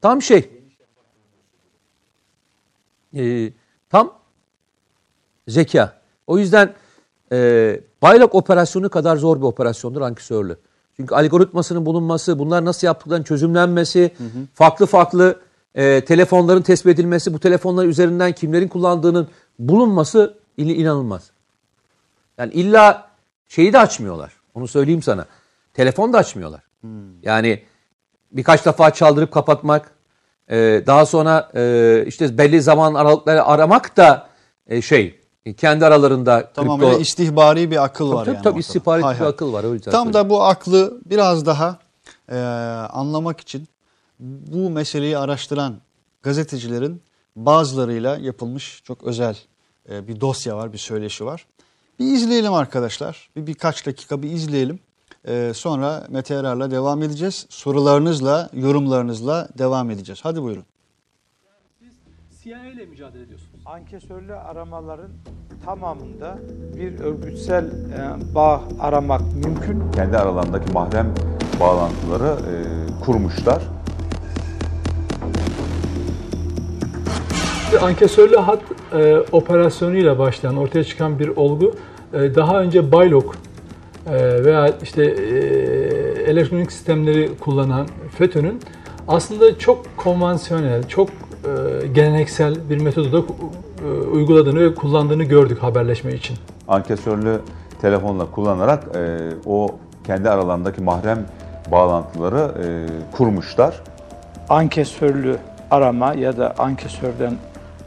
tam 0.00 0.22
şey 0.22 0.50
e, 3.16 3.50
zeka. 5.48 5.92
O 6.26 6.38
yüzden 6.38 6.74
e, 7.32 7.80
Bayrak 8.02 8.34
operasyonu 8.34 8.90
kadar 8.90 9.16
zor 9.16 9.36
bir 9.36 9.42
operasyondur 9.42 10.00
ankesörlü. 10.00 10.56
Çünkü 10.96 11.14
algoritmasının 11.14 11.86
bulunması, 11.86 12.38
bunlar 12.38 12.64
nasıl 12.64 12.86
yaptıklarının 12.86 13.24
çözümlenmesi, 13.24 14.10
farklı 14.54 14.86
farklı 14.86 15.40
e, 15.74 16.04
telefonların 16.04 16.62
tespit 16.62 16.94
edilmesi, 16.94 17.34
bu 17.34 17.38
telefonlar 17.38 17.84
üzerinden 17.86 18.32
kimlerin 18.32 18.68
kullandığının 18.68 19.28
bulunması 19.58 20.38
in- 20.56 20.68
inanılmaz. 20.68 21.30
Yani 22.38 22.52
illa 22.52 23.08
şeyi 23.48 23.72
de 23.72 23.78
açmıyorlar. 23.78 24.32
Onu 24.54 24.68
söyleyeyim 24.68 25.02
sana. 25.02 25.26
Telefon 25.74 26.12
da 26.12 26.18
açmıyorlar. 26.18 26.62
Yani 27.22 27.62
birkaç 28.32 28.66
defa 28.66 28.90
çaldırıp 28.90 29.32
kapatmak, 29.32 29.90
e, 30.50 30.82
daha 30.86 31.06
sonra 31.06 31.50
e, 31.54 32.04
işte 32.06 32.38
belli 32.38 32.62
zaman 32.62 32.94
aralıkları 32.94 33.44
aramak 33.44 33.96
da 33.96 34.28
e, 34.66 34.82
şey 34.82 35.20
kendi 35.54 35.86
aralarında 35.86 36.50
Tamam 36.54 36.80
kripto- 36.80 36.92
öyle 36.92 37.00
istihbari 37.00 37.70
bir 37.70 37.84
akıl 37.84 38.12
var 38.12 38.24
tabii, 38.24 38.34
yani. 38.34 38.44
tabii 38.44 39.02
Hay 39.02 39.20
bir 39.20 39.24
akıl 39.24 39.52
var 39.52 39.64
yüzden. 39.64 39.90
Tam 39.90 40.12
da 40.12 40.30
bu 40.30 40.42
aklı 40.42 41.00
biraz 41.06 41.46
daha 41.46 41.78
e, 42.28 42.38
anlamak 42.92 43.40
için 43.40 43.68
bu 44.20 44.70
meseleyi 44.70 45.18
araştıran 45.18 45.76
gazetecilerin 46.22 47.02
bazılarıyla 47.36 48.16
yapılmış 48.16 48.82
çok 48.84 49.04
özel 49.04 49.36
e, 49.90 50.08
bir 50.08 50.20
dosya 50.20 50.56
var, 50.56 50.72
bir 50.72 50.78
söyleşi 50.78 51.24
var. 51.24 51.46
Bir 51.98 52.04
izleyelim 52.04 52.52
arkadaşlar. 52.52 53.30
Bir 53.36 53.46
birkaç 53.46 53.86
dakika 53.86 54.22
bir 54.22 54.30
izleyelim. 54.30 54.78
E, 55.28 55.52
sonra 55.54 56.06
Mete 56.08 56.34
Erar'la 56.34 56.70
devam 56.70 57.02
edeceğiz. 57.02 57.46
Sorularınızla, 57.48 58.50
yorumlarınızla 58.52 59.48
devam 59.58 59.90
edeceğiz. 59.90 60.20
Hadi 60.22 60.42
buyurun. 60.42 60.64
CIA 62.44 62.66
ile 62.66 62.86
mücadele 62.86 63.22
ediyorsunuz. 63.22 63.47
Ankesörlü 63.68 64.34
aramaların 64.34 65.10
tamamında 65.64 66.38
bir 66.76 67.00
örgütsel 67.00 67.64
e, 67.64 68.34
bağ 68.34 68.62
aramak 68.80 69.20
mümkün. 69.34 69.90
kendi 69.94 70.18
aralarındaki 70.18 70.72
mahrem 70.72 71.14
bağlantıları 71.60 72.26
e, 72.26 72.54
kurmuşlar. 73.04 73.62
Ankesörlü 77.82 78.36
hat 78.36 78.60
e, 78.92 79.16
operasyonuyla 79.32 80.18
başlayan 80.18 80.56
ortaya 80.56 80.84
çıkan 80.84 81.18
bir 81.18 81.28
olgu 81.28 81.74
e, 82.12 82.34
daha 82.34 82.60
önce 82.60 82.92
Baylok 82.92 83.34
e, 84.06 84.44
veya 84.44 84.68
işte 84.82 85.04
e, 85.04 85.38
elektronik 86.22 86.72
sistemleri 86.72 87.38
kullanan 87.40 87.86
FETÖ'nün 88.18 88.60
aslında 89.08 89.58
çok 89.58 89.96
konvansiyonel, 89.96 90.88
çok 90.88 91.08
geleneksel 91.92 92.70
bir 92.70 92.80
metodu 92.80 93.12
da 93.12 93.32
e, 93.84 93.90
uyguladığını 93.90 94.60
ve 94.60 94.74
kullandığını 94.74 95.24
gördük 95.24 95.62
haberleşme 95.62 96.14
için. 96.14 96.36
Ankesörlü 96.68 97.40
telefonla 97.80 98.30
kullanarak 98.30 98.84
e, 98.96 99.18
o 99.46 99.68
kendi 100.04 100.30
aralarındaki 100.30 100.80
mahrem 100.80 101.26
bağlantıları 101.72 102.54
e, 102.64 102.66
kurmuşlar. 103.16 103.82
Ankesörlü 104.48 105.36
arama 105.70 106.14
ya 106.14 106.36
da 106.36 106.54
ankesörden 106.58 107.34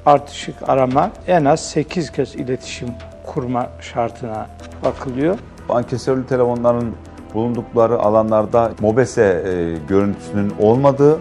artışık 0.06 0.70
arama 0.70 1.12
en 1.27 1.46
az 1.46 1.70
8 1.70 2.12
kez 2.12 2.36
iletişim 2.36 2.89
kurma 3.25 3.70
şartına 3.82 4.48
bakılıyor. 4.86 5.38
Ankesörlü 5.70 6.25
telefonların 6.25 6.91
bulundukları 7.34 8.00
alanlarda 8.00 8.72
MOBESE 8.82 9.24
e, 9.24 9.88
görüntüsünün 9.88 10.53
olmadığı, 10.60 11.20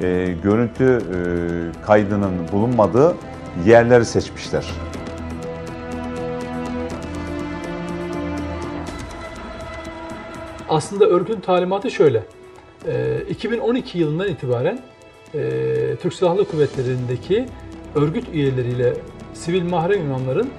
e, 0.00 0.34
görüntü 0.42 0.84
e, 0.84 1.16
kaydının 1.86 2.32
bulunmadığı 2.52 3.16
yerleri 3.66 4.04
seçmişler. 4.04 4.66
Aslında 10.68 11.06
örgütün 11.06 11.40
talimatı 11.40 11.90
şöyle. 11.90 12.22
E, 12.88 13.20
2012 13.30 13.98
yılından 13.98 14.28
itibaren 14.28 14.78
e, 15.34 15.40
Türk 16.02 16.14
Silahlı 16.14 16.44
Kuvvetleri'ndeki 16.44 17.46
örgüt 17.94 18.28
üyeleriyle 18.32 18.94
sivil 19.34 19.62
mahrem 19.62 20.00
imamların 20.00 20.50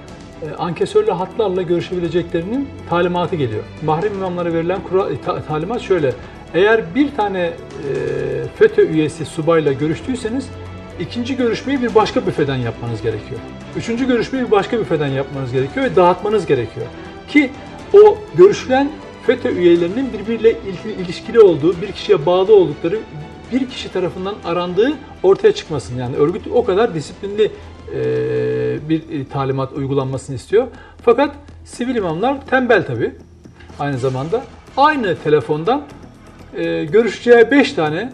e, 0.42 0.56
ankesörlü 0.56 1.12
hatlarla 1.12 1.62
görüşebileceklerinin 1.62 2.70
talimatı 2.90 3.36
geliyor. 3.36 3.64
Mahrem 3.86 4.14
imamlara 4.14 4.54
verilen 4.54 4.84
kura, 4.84 5.08
ta- 5.26 5.42
talimat 5.44 5.82
şöyle. 5.82 6.14
Eğer 6.54 6.96
bir 6.96 7.16
tane 7.16 7.40
e, 7.40 7.54
FETÖ 8.56 8.88
üyesi 8.88 9.26
subayla 9.26 9.74
görüştüyseniz 9.74 10.50
ikinci 11.00 11.38
görüşmeyi 11.38 11.82
bir 11.82 11.96
başka 11.96 12.28
büfeden 12.28 12.56
yapmanız 12.56 13.02
gerekiyor. 13.02 13.40
Üçüncü 13.78 14.08
görüşmeyi 14.08 14.46
bir 14.46 14.52
başka 14.52 14.80
büfeden 14.80 15.08
yapmanız 15.08 15.52
gerekiyor 15.52 15.86
ve 15.86 15.96
dağıtmanız 15.96 16.46
gerekiyor. 16.46 16.86
Ki 17.28 17.50
o 17.94 18.18
görüşülen 18.38 18.90
FETÖ 19.28 19.52
üyelerinin 19.52 20.14
birbiriyle 20.14 20.52
il- 20.52 21.00
ilişkili 21.06 21.40
olduğu, 21.40 21.82
bir 21.82 21.92
kişiye 21.92 22.26
bağlı 22.26 22.56
oldukları, 22.56 23.00
bir 23.52 23.70
kişi 23.70 23.94
tarafından 23.94 24.36
arandığı 24.46 24.94
ortaya 25.24 25.52
çıkmasın. 25.52 25.98
Yani 25.98 26.16
örgüt 26.16 26.48
o 26.54 26.64
kadar 26.66 26.94
disiplinli 26.96 27.52
e, 27.96 28.00
bir 28.90 29.00
e, 29.20 29.28
talimat 29.28 29.74
uygulanmasını 29.74 30.36
istiyor. 30.36 30.68
Fakat 31.06 31.36
sivil 31.66 31.96
imamlar 31.96 32.48
tembel 32.48 32.86
tabi 32.86 33.12
aynı 33.80 33.98
zamanda. 33.98 34.44
Aynı 34.78 35.16
telefondan 35.24 35.82
e, 36.58 36.86
görüşeceği 36.86 37.52
5 37.52 37.74
tane 37.74 38.14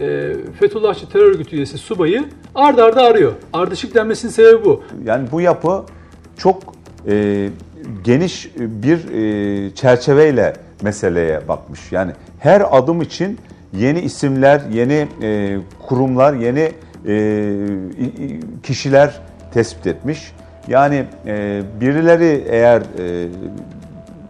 e, 0.00 0.32
Fethullahçı 0.60 1.08
terör 1.08 1.24
örgütü 1.24 1.56
üyesi 1.56 1.78
subayı 1.78 2.24
ard 2.54 2.78
arda 2.78 3.02
arıyor. 3.02 3.32
Ardışık 3.52 3.94
denmesinin 3.94 4.32
sebebi 4.32 4.64
bu. 4.64 4.82
Yani 5.04 5.28
bu 5.32 5.40
yapı 5.40 5.84
çok 6.36 6.74
e, 7.08 7.48
geniş 8.04 8.50
bir 8.56 8.98
e, 9.12 9.74
çerçeveyle 9.74 10.52
meseleye 10.82 11.48
bakmış. 11.48 11.92
Yani 11.92 12.12
her 12.38 12.62
adım 12.70 13.02
için 13.02 13.38
yeni 13.72 14.00
isimler, 14.00 14.60
yeni 14.72 15.08
e, 15.22 15.58
kurumlar, 15.88 16.34
yeni 16.34 16.72
e, 17.06 17.54
kişiler 18.62 19.20
tespit 19.54 19.86
etmiş. 19.86 20.32
Yani 20.68 21.04
e, 21.26 21.62
birileri 21.80 22.44
eğer 22.48 22.80
e, 22.80 23.28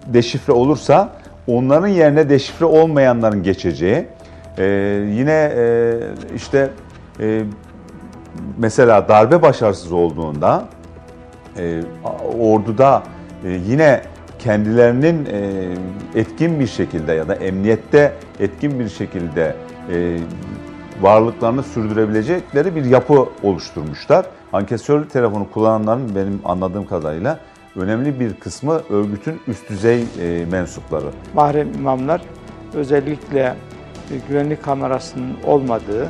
deşifre 0.06 0.52
olursa 0.52 1.17
onların 1.48 1.88
yerine 1.88 2.28
deşifre 2.28 2.64
olmayanların 2.64 3.42
geçeceği. 3.42 4.06
e, 4.58 4.64
yine 5.12 5.52
e, 5.56 5.94
işte 6.36 6.70
e, 7.20 7.42
mesela 8.58 9.08
darbe 9.08 9.42
başarısız 9.42 9.92
olduğunda 9.92 10.64
e, 11.58 11.80
orduda 12.40 13.02
e, 13.44 13.50
yine 13.50 14.02
kendilerinin 14.38 15.26
e, 15.26 16.20
etkin 16.20 16.60
bir 16.60 16.66
şekilde 16.66 17.12
ya 17.12 17.28
da 17.28 17.34
emniyette 17.34 18.12
etkin 18.40 18.80
bir 18.80 18.88
şekilde 18.88 19.56
e, 19.92 20.18
varlıklarını 21.00 21.62
sürdürebilecekleri 21.62 22.76
bir 22.76 22.84
yapı 22.84 23.26
oluşturmuşlar. 23.42 24.26
Ankesörlü 24.52 25.08
telefonu 25.08 25.46
kullananların 25.50 26.14
benim 26.14 26.40
anladığım 26.44 26.86
kadarıyla 26.86 27.38
önemli 27.76 28.20
bir 28.20 28.34
kısmı 28.34 28.80
örgütün 28.90 29.40
üst 29.48 29.70
düzey 29.70 30.04
e, 30.20 30.44
mensupları. 30.50 31.06
Mahrem 31.34 31.74
imamlar 31.74 32.20
özellikle 32.74 33.40
e, 33.40 33.54
güvenlik 34.28 34.62
kamerasının 34.62 35.36
olmadığı 35.46 36.08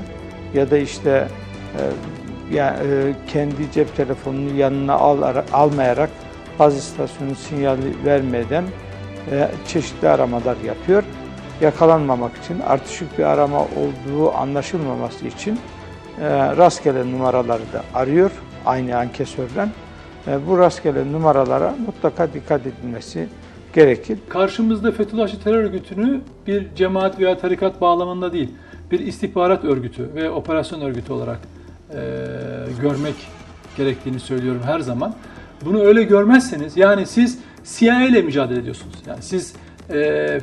ya 0.55 0.71
da 0.71 0.79
işte 0.79 1.29
e, 1.79 2.55
ya, 2.57 2.77
e, 2.85 3.15
kendi 3.27 3.73
cep 3.73 3.97
telefonunu 3.97 4.57
yanına 4.57 4.95
al, 4.95 5.23
ara- 5.23 5.45
almayarak 5.53 6.11
baz 6.59 6.77
istasyonu 6.77 7.35
sinyali 7.35 8.05
vermeden 8.05 8.65
e, 9.31 9.49
çeşitli 9.67 10.09
aramalar 10.09 10.57
yapıyor. 10.67 11.03
Yakalanmamak 11.61 12.37
için, 12.45 12.61
artışık 12.61 13.19
bir 13.19 13.25
arama 13.25 13.61
olduğu 13.61 14.35
anlaşılmaması 14.35 15.27
için 15.27 15.61
e, 16.21 16.57
rastgele 16.57 17.13
numaraları 17.13 17.63
da 17.73 17.83
arıyor 17.95 18.31
aynı 18.67 18.97
ankesörden. 18.97 19.71
E, 20.29 20.47
bu 20.47 20.59
rastgele 20.59 21.13
numaralara 21.13 21.75
mutlaka 21.87 22.33
dikkat 22.33 22.61
edilmesi 22.67 23.29
gerekir. 23.75 24.19
Karşımızda 24.29 24.93
Fethullahçı 24.93 25.43
terör 25.43 25.65
örgütünü 25.65 26.21
bir 26.47 26.67
cemaat 26.77 27.21
veya 27.21 27.39
tarikat 27.39 27.81
bağlamında 27.81 28.33
değil, 28.33 28.49
bir 28.91 29.01
istihbarat 29.01 29.65
örgütü 29.65 30.09
ve 30.15 30.31
operasyon 30.31 30.81
örgütü 30.81 31.13
olarak 31.13 31.39
e, 31.95 31.99
görmek 32.83 33.15
gerektiğini 33.77 34.21
söylüyorum 34.21 34.61
her 34.65 34.81
zaman. 34.81 35.15
Bunu 35.65 35.81
öyle 35.81 36.03
görmezseniz, 36.03 36.77
yani 36.77 37.07
siz 37.07 37.39
CIA 37.65 38.03
ile 38.03 38.23
mücadele 38.23 38.61
ediyorsunuz. 38.61 38.95
Yani 39.07 39.23
siz 39.23 39.55
e, 39.91 39.95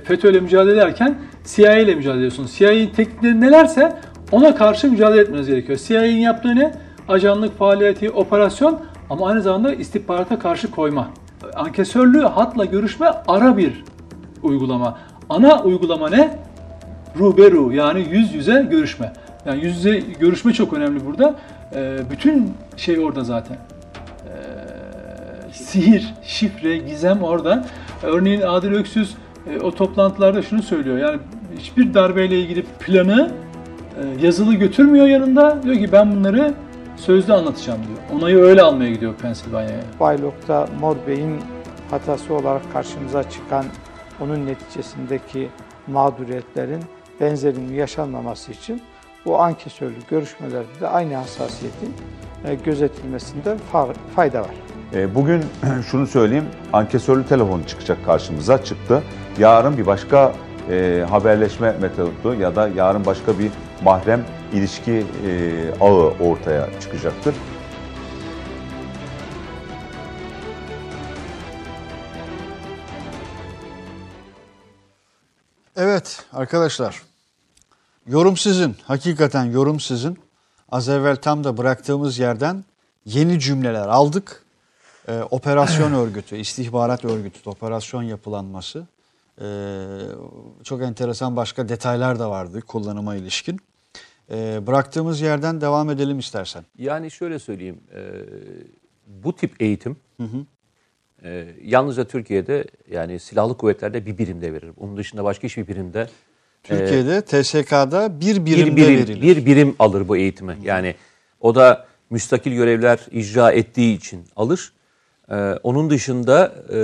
FETÖ 0.04 0.32
ile 0.32 0.39
mücadele 0.39 0.74
ederken 0.74 1.17
CIA 1.45 1.78
ile 1.78 1.95
mücadele 1.95 2.17
ediyorsunuz. 2.17 2.52
CIA'nin 2.56 2.89
teknikleri 2.89 3.41
nelerse 3.41 3.98
ona 4.32 4.56
karşı 4.56 4.91
mücadele 4.91 5.21
etmeniz 5.21 5.48
gerekiyor. 5.48 5.80
CIA'nin 5.88 6.17
yaptığı 6.17 6.56
ne? 6.56 6.74
Ajanlık 7.08 7.58
faaliyeti, 7.58 8.10
operasyon 8.12 8.82
ama 9.09 9.27
aynı 9.27 9.41
zamanda 9.41 9.73
istihbarata 9.73 10.39
karşı 10.39 10.71
koyma. 10.71 11.09
Ankesörlü 11.55 12.21
hatla 12.21 12.65
görüşme 12.65 13.07
ara 13.27 13.57
bir 13.57 13.83
uygulama. 14.43 14.97
Ana 15.29 15.63
uygulama 15.63 16.09
ne? 16.09 16.37
Ruberu 17.19 17.73
yani 17.73 18.07
yüz 18.11 18.33
yüze 18.33 18.67
görüşme. 18.71 19.13
Yani 19.45 19.63
yüz 19.63 19.75
yüze 19.75 19.99
görüşme 19.99 20.53
çok 20.53 20.73
önemli 20.73 21.05
burada. 21.05 21.35
Ee, 21.75 21.97
bütün 22.11 22.53
şey 22.77 22.99
orada 22.99 23.23
zaten. 23.23 23.57
Ee, 23.57 25.53
sihir, 25.53 26.13
şifre, 26.23 26.77
gizem 26.77 27.23
orada. 27.23 27.65
Örneğin 28.03 28.41
Adil 28.41 28.71
Öksüz 28.71 29.15
e, 29.49 29.59
o 29.59 29.71
toplantılarda 29.71 30.41
şunu 30.41 30.63
söylüyor. 30.63 30.97
Yani 30.97 31.19
hiçbir 31.57 31.93
darbeyle 31.93 32.39
ilgili 32.39 32.63
planı 32.79 33.31
e, 34.01 34.25
yazılı 34.25 34.53
götürmüyor 34.53 35.07
yanında. 35.07 35.63
Diyor 35.63 35.75
ki 35.75 35.91
ben 35.91 36.15
bunları 36.15 36.53
sözlü 36.97 37.34
anlatacağım 37.34 37.79
diyor. 37.88 38.19
Onayı 38.21 38.38
öyle 38.38 38.62
almaya 38.62 38.91
gidiyor 38.91 39.13
Pensilvanya'ya. 39.21 39.79
Baylok'ta 39.99 40.67
Mor 40.79 40.95
Bey'in 41.08 41.39
hatası 41.91 42.34
olarak 42.34 42.73
karşımıza 42.73 43.29
çıkan 43.29 43.65
onun 44.21 44.45
neticesindeki 44.45 45.49
mağduriyetlerin 45.88 46.84
benzerinin 47.21 47.73
yaşanmaması 47.73 48.51
için 48.51 48.81
bu 49.25 49.41
ankesörlü 49.41 49.95
görüşmelerde 50.10 50.79
de 50.81 50.88
aynı 50.88 51.15
hassasiyetin 51.15 51.93
e, 52.45 52.55
gözetilmesinde 52.55 53.55
fa- 53.73 53.93
fayda 54.15 54.41
var. 54.41 54.49
E, 54.93 55.15
Bugün 55.15 55.41
şunu 55.91 56.08
söyleyeyim, 56.08 56.45
ankesörlü 56.73 57.25
telefon 57.25 57.62
çıkacak 57.63 58.05
karşımıza 58.05 58.63
çıktı. 58.63 59.03
Yarın 59.39 59.77
bir 59.77 59.86
başka 59.86 60.34
e, 60.71 61.05
haberleşme 61.10 61.75
metodu 61.81 62.36
ya 62.39 62.55
da 62.55 62.67
yarın 62.67 63.05
başka 63.05 63.39
bir 63.39 63.51
mahrem 63.84 64.23
ilişki 64.55 65.05
e, 65.25 65.71
ağı 65.81 66.09
ortaya 66.19 66.79
çıkacaktır. 66.81 67.35
Evet 75.75 76.25
arkadaşlar. 76.33 77.01
Yorum 78.07 78.37
sizin. 78.37 78.75
Hakikaten 78.83 79.43
yorum 79.45 79.79
sizin. 79.79 80.17
Az 80.69 80.89
evvel 80.89 81.15
tam 81.15 81.43
da 81.43 81.57
bıraktığımız 81.57 82.19
yerden 82.19 82.65
yeni 83.05 83.39
cümleler 83.39 83.87
aldık. 83.87 84.43
Ee, 85.07 85.21
operasyon 85.31 85.93
örgütü, 86.03 86.37
istihbarat 86.37 87.05
örgütü, 87.05 87.49
operasyon 87.49 88.03
yapılanması 88.03 88.87
E, 89.41 89.47
çok 90.63 90.81
enteresan 90.81 91.35
başka 91.35 91.69
detaylar 91.69 92.19
da 92.19 92.29
vardı 92.29 92.61
kullanıma 92.61 93.15
ilişkin. 93.15 93.59
E, 94.31 94.67
bıraktığımız 94.67 95.21
yerden 95.21 95.61
devam 95.61 95.89
edelim 95.89 96.19
istersen. 96.19 96.63
Yani 96.77 97.11
şöyle 97.11 97.39
söyleyeyim, 97.39 97.79
e, 97.95 98.01
bu 99.07 99.35
tip 99.35 99.61
eğitim 99.61 99.97
e, 101.23 101.47
yalnızca 101.63 102.03
Türkiye'de 102.03 102.65
yani 102.91 103.19
silahlı 103.19 103.57
kuvvetlerde 103.57 104.05
bir 104.05 104.17
birimde 104.17 104.53
verir. 104.53 104.69
Onun 104.77 104.97
dışında 104.97 105.23
başka 105.23 105.47
hiçbir 105.47 105.67
birimde 105.67 106.07
Türkiye'de 106.63 107.21
TSK'da 107.21 108.19
bir 108.19 108.45
birimde 108.45 108.71
bir 108.71 108.75
birim, 108.75 108.97
verilir. 108.97 109.21
bir 109.21 109.45
birim 109.45 109.75
alır 109.79 110.07
bu 110.07 110.17
eğitimi. 110.17 110.57
Yani 110.63 110.95
o 111.41 111.55
da 111.55 111.85
müstakil 112.09 112.53
görevler 112.53 112.99
icra 113.11 113.51
ettiği 113.51 113.97
için 113.97 114.25
alır. 114.35 114.73
Ee, 115.29 115.35
onun 115.63 115.89
dışında 115.89 116.53
e, 116.73 116.77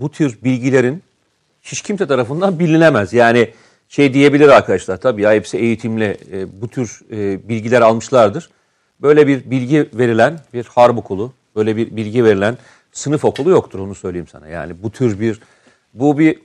bu 0.00 0.10
tür 0.10 0.38
bilgilerin 0.44 1.02
hiç 1.62 1.82
kimse 1.82 2.06
tarafından 2.06 2.58
bilinemez. 2.58 3.12
Yani 3.12 3.50
şey 3.92 4.14
diyebilir 4.14 4.48
arkadaşlar 4.48 4.96
tabii 4.96 5.22
ya 5.22 5.32
hepsi 5.32 5.58
eğitimli 5.58 6.16
e, 6.32 6.60
bu 6.60 6.68
tür 6.68 7.00
e, 7.10 7.48
bilgiler 7.48 7.80
almışlardır. 7.80 8.50
Böyle 9.02 9.26
bir 9.26 9.50
bilgi 9.50 9.90
verilen 9.94 10.40
bir 10.54 10.64
harp 10.64 10.98
okulu, 10.98 11.32
böyle 11.56 11.76
bir 11.76 11.96
bilgi 11.96 12.24
verilen 12.24 12.58
sınıf 12.92 13.24
okulu 13.24 13.50
yoktur 13.50 13.78
onu 13.78 13.94
söyleyeyim 13.94 14.26
sana. 14.32 14.48
Yani 14.48 14.82
bu 14.82 14.90
tür 14.90 15.20
bir 15.20 15.40
bu 15.94 16.18
bir 16.18 16.38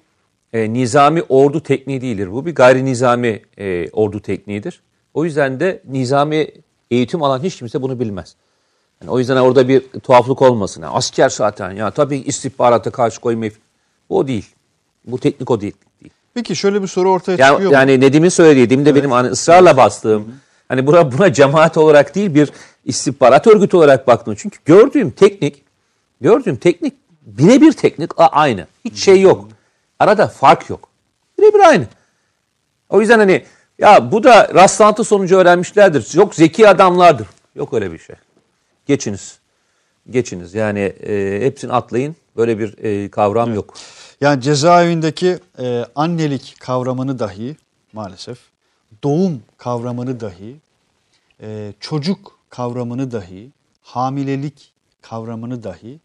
e, 0.54 0.74
nizami 0.74 1.24
ordu 1.30 1.64
tekniği 1.64 2.02
değildir. 2.02 2.32
Bu 2.32 2.46
bir 2.46 2.56
gayri 2.56 2.86
nizami 2.86 3.42
e, 3.58 3.90
ordu 3.90 4.20
tekniğidir. 4.20 4.82
O 5.14 5.26
yüzden 5.26 5.60
de 5.60 5.82
nizami 5.86 6.48
eğitim 6.92 7.24
alan 7.24 7.44
hiç 7.44 7.56
kimse 7.56 7.82
bunu 7.82 8.00
bilmez. 8.00 8.36
Yani 9.02 9.12
o 9.12 9.20
yüzden 9.20 9.38
orada 9.38 9.68
bir 9.68 9.82
tuhaflık 10.04 10.42
olmasın. 10.42 10.82
Yani 10.82 10.94
asker 10.94 11.30
zaten 11.30 11.72
ya 11.72 11.92
tabii 11.92 12.18
istihbarata 12.18 12.92
karşı 12.92 13.22
koymayı 13.22 13.52
bu 14.10 14.18
o 14.18 14.28
değil. 14.28 14.46
Bu 15.06 15.20
teknik 15.20 15.52
o 15.52 15.62
değil. 15.62 15.76
değil. 16.02 16.14
Peki 16.38 16.56
şöyle 16.56 16.82
bir 16.82 16.88
soru 16.88 17.12
ortaya 17.12 17.38
Yani, 17.38 17.52
çıkıyor 17.52 17.70
mu? 17.70 17.74
yani 17.74 18.00
Nedim'in 18.00 18.30
söylediği, 18.30 18.66
Nedim'de 18.66 18.96
benim 18.96 19.12
hani 19.12 19.28
ısrarla 19.28 19.78
bastığım, 19.78 20.36
hani 20.68 20.88
buna, 20.88 21.12
buna 21.12 21.34
cemaat 21.34 21.78
olarak 21.78 22.16
değil 22.16 22.36
bir 22.36 22.52
istihbarat 22.86 23.48
örgütü 23.48 23.78
olarak 23.78 24.08
baktım. 24.08 24.36
Çünkü 24.38 24.60
gördüğüm 24.66 25.12
teknik, 25.12 25.64
gördüğüm 26.22 26.56
teknik 26.56 26.94
birebir 27.22 27.72
teknik 27.72 28.12
aynı. 28.18 28.68
Hiç 28.86 28.98
şey 28.98 29.22
yok. 29.22 29.50
Arada 30.00 30.28
fark 30.28 30.70
yok. 30.70 30.90
Birebir 31.40 31.60
aynı. 31.60 31.86
O 32.90 33.02
yüzden 33.02 33.20
hani 33.20 33.46
ya 33.80 34.12
bu 34.12 34.24
da 34.24 34.52
rastlantı 34.56 35.04
sonucu 35.04 35.38
öğrenmişlerdir. 35.38 36.02
Çok 36.04 36.36
zeki 36.36 36.70
adamlardır. 36.70 37.28
Yok 37.56 37.74
öyle 37.74 37.92
bir 37.92 38.00
şey. 38.00 38.16
Geçiniz. 38.86 39.40
Geçiniz. 40.10 40.54
Yani 40.54 40.80
e, 40.80 41.40
hepsini 41.42 41.74
atlayın. 41.74 42.16
Böyle 42.36 42.60
bir 42.60 42.84
e, 42.84 43.10
kavram 43.10 43.54
yok. 43.54 43.74
Yani 44.22 44.42
cezaevindeki 44.42 45.40
e, 45.60 45.86
annelik 45.96 46.56
kavramını 46.60 47.20
dahi 47.20 47.56
maalesef, 47.94 48.40
doğum 49.04 49.42
kavramını 49.58 50.20
dahi, 50.20 50.56
e, 51.42 51.74
çocuk 51.80 52.40
kavramını 52.50 53.12
dahi, 53.12 53.52
hamilelik 53.82 54.74
kavramını 55.02 55.64
dahi 55.64 56.00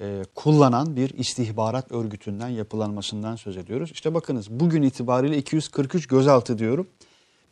e, 0.00 0.22
kullanan 0.34 0.96
bir 0.96 1.10
istihbarat 1.10 1.92
örgütünden 1.92 2.48
yapılanmasından 2.48 3.36
söz 3.36 3.56
ediyoruz. 3.56 3.90
İşte 3.92 4.14
bakınız 4.14 4.50
bugün 4.50 4.82
itibariyle 4.82 5.36
243 5.38 6.06
gözaltı 6.06 6.58
diyorum. 6.58 6.86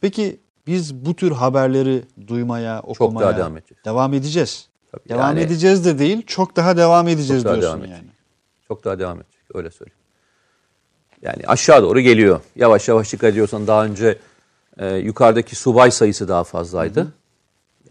Peki 0.01 0.40
biz 0.66 0.94
bu 0.94 1.14
tür 1.16 1.33
haberleri 1.33 2.05
duymaya, 2.27 2.81
okumaya 2.83 3.29
daha 3.29 3.37
devam 3.38 3.57
edeceğiz. 3.57 3.85
devam 3.85 4.14
edeceğiz. 4.14 4.68
Tabii 4.92 5.09
devam 5.09 5.20
yani- 5.37 5.40
edeceğiz 5.40 5.85
de 5.85 5.98
değil, 5.98 6.22
çok 6.27 6.57
daha 6.57 6.77
devam 6.77 7.09
edeceğiz 7.09 7.42
Çok 7.42 7.53
daha 7.53 7.61
diyorsun 7.61 7.81
devam 7.81 7.90
yani. 7.90 8.01
edecek. 8.01 8.16
Çok 8.68 8.85
daha 8.85 8.98
devam 8.98 9.16
edecek. 9.20 9.42
Öyle 9.55 9.70
söyleyeyim. 9.70 10.02
Yani 11.23 11.43
aşağı 11.47 11.83
doğru 11.83 12.01
geliyor. 12.01 12.41
Yavaş 12.57 12.89
yavaş 12.89 13.13
dikkat 13.13 13.31
ediyorsan 13.31 13.67
daha 13.67 13.85
önce 13.85 14.19
e, 14.79 14.95
yukarıdaki 14.97 15.57
subay 15.57 15.91
sayısı 15.91 16.29
daha 16.29 16.45
fazlaydı. 16.45 17.07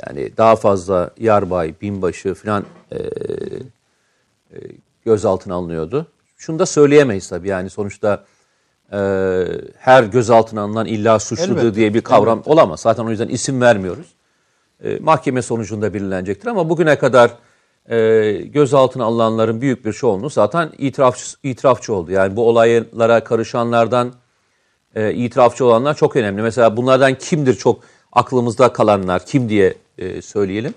Yani 0.08 0.38
daha 0.38 0.56
fazla 0.56 1.12
yarbay, 1.18 1.74
binbaşı 1.82 2.34
falan 2.34 2.66
e, 2.92 2.98
e, 2.98 4.58
gözaltına 5.06 5.56
alınıyordu. 5.56 6.08
Şunu 6.38 6.60
da 6.60 6.66
söyleyemeyiz 6.66 7.30
tabii 7.30 7.48
yani 7.48 7.70
sonuçta 7.70 8.26
e, 8.92 9.00
her 9.78 10.04
gözaltına 10.04 10.62
alınan 10.62 10.86
illa 10.86 11.20
suçludur 11.20 11.62
Elbette, 11.62 11.76
diye 11.76 11.94
bir 11.94 12.02
kavram 12.02 12.44
olamaz. 12.46 12.80
Zaten 12.80 13.04
o 13.04 13.10
yüzden 13.10 13.28
isim 13.28 13.62
vermiyoruz. 13.62 14.08
E, 14.84 15.00
mahkeme 15.00 15.42
sonucunda 15.42 15.94
belirlenecektir 15.94 16.48
ama 16.48 16.70
bugüne 16.70 16.98
kadar 16.98 17.32
e, 17.90 18.32
gözaltına 18.32 19.06
alınanların 19.06 19.62
büyük 19.62 19.86
bir 19.86 19.94
çoğunluğu 19.94 20.30
zaten 20.30 20.72
itirafçı, 20.78 21.38
itirafçı 21.44 21.94
oldu. 21.94 22.12
Yani 22.12 22.36
bu 22.36 22.48
olaylara 22.50 23.24
karışanlardan 23.24 24.14
e, 24.96 25.14
itirafçı 25.14 25.66
olanlar 25.66 25.96
çok 25.96 26.16
önemli. 26.16 26.42
Mesela 26.42 26.78
bunlardan 26.78 27.18
kimdir 27.18 27.54
çok 27.54 27.84
aklımızda 28.12 28.74
kalanlar, 28.74 29.26
kim 29.26 29.50
diye 29.50 29.76
e, 29.98 30.22
söyleyelim. 30.22 30.74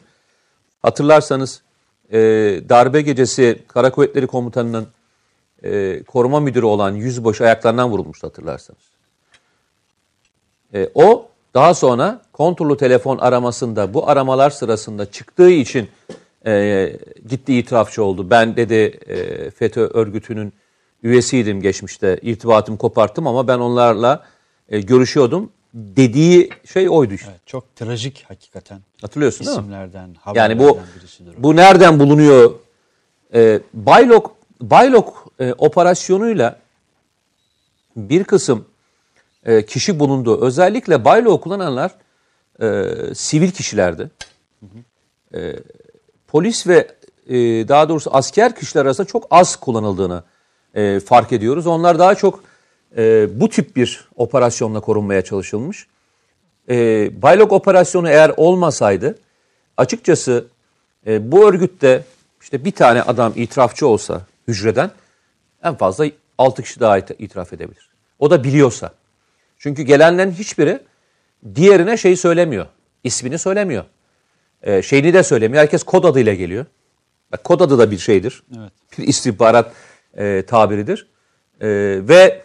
Hatırlarsanız 0.82 1.62
e, 2.12 2.18
darbe 2.68 3.00
gecesi 3.00 3.58
Kara 3.68 3.90
Kuvvetleri 3.90 4.26
Komutanı'nın 4.26 4.86
e, 5.62 6.02
koruma 6.02 6.40
müdürü 6.40 6.66
olan 6.66 6.94
yüzbaşı 6.94 7.44
ayaklarından 7.44 7.90
vurulmuştu 7.90 8.26
hatırlarsanız. 8.26 8.82
E, 10.74 10.90
o 10.94 11.28
daha 11.54 11.74
sonra 11.74 12.22
kontrollü 12.32 12.76
telefon 12.76 13.18
aramasında 13.18 13.94
bu 13.94 14.08
aramalar 14.08 14.50
sırasında 14.50 15.10
çıktığı 15.10 15.50
için 15.50 15.88
e, 16.46 16.96
gitti 17.28 17.58
itirafçı 17.58 18.04
oldu. 18.04 18.30
Ben 18.30 18.56
dedi 18.56 18.74
e, 19.06 19.50
FETÖ 19.50 19.80
örgütünün 19.80 20.52
üyesiydim 21.02 21.60
geçmişte 21.60 22.18
irtibatımı 22.22 22.78
koparttım 22.78 23.26
ama 23.26 23.48
ben 23.48 23.58
onlarla 23.58 24.24
e, 24.68 24.80
görüşüyordum 24.80 25.50
dediği 25.74 26.50
şey 26.72 26.88
oydu 26.88 27.14
işte. 27.14 27.30
Evet, 27.30 27.46
çok 27.46 27.76
trajik 27.76 28.24
hakikaten. 28.28 28.80
Hatırlıyorsun 29.00 29.46
değil 29.46 29.58
mi? 29.58 29.60
İsimlerden, 29.60 30.16
Yani 30.34 30.58
bu 30.58 30.78
bu 31.38 31.56
nereden 31.56 32.00
bulunuyor? 32.00 32.54
Ee, 33.34 33.60
Baylok 33.74 34.36
Baylok 34.60 35.32
e, 35.38 35.52
operasyonuyla 35.52 36.60
bir 37.96 38.24
kısım 38.24 38.64
e, 39.44 39.66
kişi 39.66 39.98
bulundu. 39.98 40.40
Özellikle 40.40 41.04
Baylok 41.04 41.42
kullananlar 41.42 41.94
e, 42.62 42.84
sivil 43.14 43.50
kişilerdi. 43.50 44.10
E, 45.34 45.56
polis 46.34 46.66
ve 46.66 46.88
e, 47.28 47.34
daha 47.68 47.88
doğrusu 47.88 48.10
asker 48.12 48.54
kişiler 48.54 48.84
arasında 48.84 49.06
çok 49.06 49.26
az 49.30 49.56
kullanıldığını 49.56 50.22
e, 50.74 51.00
fark 51.00 51.32
ediyoruz. 51.32 51.66
Onlar 51.66 51.98
daha 51.98 52.14
çok 52.14 52.44
e, 52.96 53.26
bu 53.40 53.48
tip 53.48 53.76
bir 53.76 54.08
operasyonla 54.16 54.80
korunmaya 54.80 55.22
çalışılmış. 55.22 55.86
E, 56.68 56.76
Baylok 57.22 57.52
operasyonu 57.52 58.08
eğer 58.08 58.32
olmasaydı 58.36 59.18
açıkçası 59.76 60.44
e, 61.06 61.32
bu 61.32 61.48
örgütte 61.48 62.04
işte 62.42 62.64
bir 62.64 62.72
tane 62.72 63.02
adam 63.02 63.32
itirafçı 63.36 63.86
olsa 63.86 64.20
hücreden 64.48 64.90
en 65.64 65.74
fazla 65.74 66.06
6 66.38 66.62
kişi 66.62 66.80
daha 66.80 66.98
it- 66.98 67.16
itiraf 67.20 67.52
edebilir. 67.52 67.90
O 68.18 68.30
da 68.30 68.44
biliyorsa. 68.44 68.92
Çünkü 69.58 69.82
gelenlerin 69.82 70.32
hiçbiri 70.32 70.80
diğerine 71.54 71.96
şey 71.96 72.16
söylemiyor. 72.16 72.66
ismini 73.04 73.38
söylemiyor. 73.38 73.84
E, 74.64 74.82
şeyini 74.82 75.14
de 75.14 75.22
söylemiyor. 75.22 75.62
Herkes 75.62 75.82
kod 75.82 76.04
adıyla 76.04 76.34
geliyor. 76.34 76.66
Bak, 77.32 77.44
kod 77.44 77.60
adı 77.60 77.78
da 77.78 77.90
bir 77.90 77.98
şeydir. 77.98 78.42
Evet. 78.58 78.72
Bir 78.98 79.08
istihbarat 79.08 79.72
e, 80.16 80.42
tabiridir. 80.46 81.06
E, 81.60 81.68
ve 82.08 82.44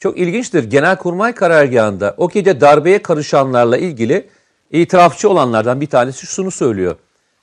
çok 0.00 0.18
ilginçtir. 0.18 0.64
Genelkurmay 0.64 1.34
karargahında 1.34 2.14
o 2.16 2.28
gece 2.28 2.60
darbeye 2.60 3.02
karışanlarla 3.02 3.76
ilgili 3.76 4.28
itirafçı 4.70 5.30
olanlardan 5.30 5.80
bir 5.80 5.86
tanesi 5.86 6.26
şunu 6.26 6.50
söylüyor. 6.50 6.96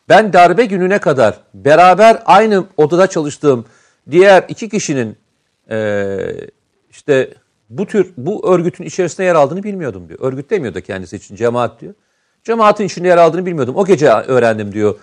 Ben 0.10 0.34
darbe 0.34 0.66
gününe 0.66 1.00
kadar 1.00 1.40
beraber 1.54 2.24
aynı 2.26 2.66
odada 2.78 3.08
çalıştığım 3.08 3.66
diğer 4.12 4.46
iki 4.48 4.70
kişinin 4.70 5.18
eee, 5.70 6.50
işte 6.90 7.34
bu 7.70 7.86
tür 7.86 8.14
bu 8.18 8.54
örgütün 8.54 8.84
içerisinde 8.84 9.26
yer 9.26 9.36
aldığını 9.36 9.64
bilmiyordum 9.64 10.10
diyor. 10.10 10.20
Örgüt 10.22 10.50
demiyor 10.50 10.74
da 10.74 10.82
kendisi 10.82 11.16
için 11.16 11.36
cemaat 11.36 11.82
diyor. 11.82 11.94
Cemaatin 12.48 12.86
içinde 12.86 13.08
yer 13.08 13.18
aldığını 13.18 13.46
bilmiyordum. 13.46 13.76
O 13.76 13.86
gece 13.86 14.10
öğrendim 14.10 14.74
diyor 14.74 14.96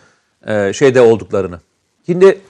eee, 0.48 0.72
şeyde 0.74 1.00
olduklarını. 1.00 1.60
Şimdi 2.06 2.40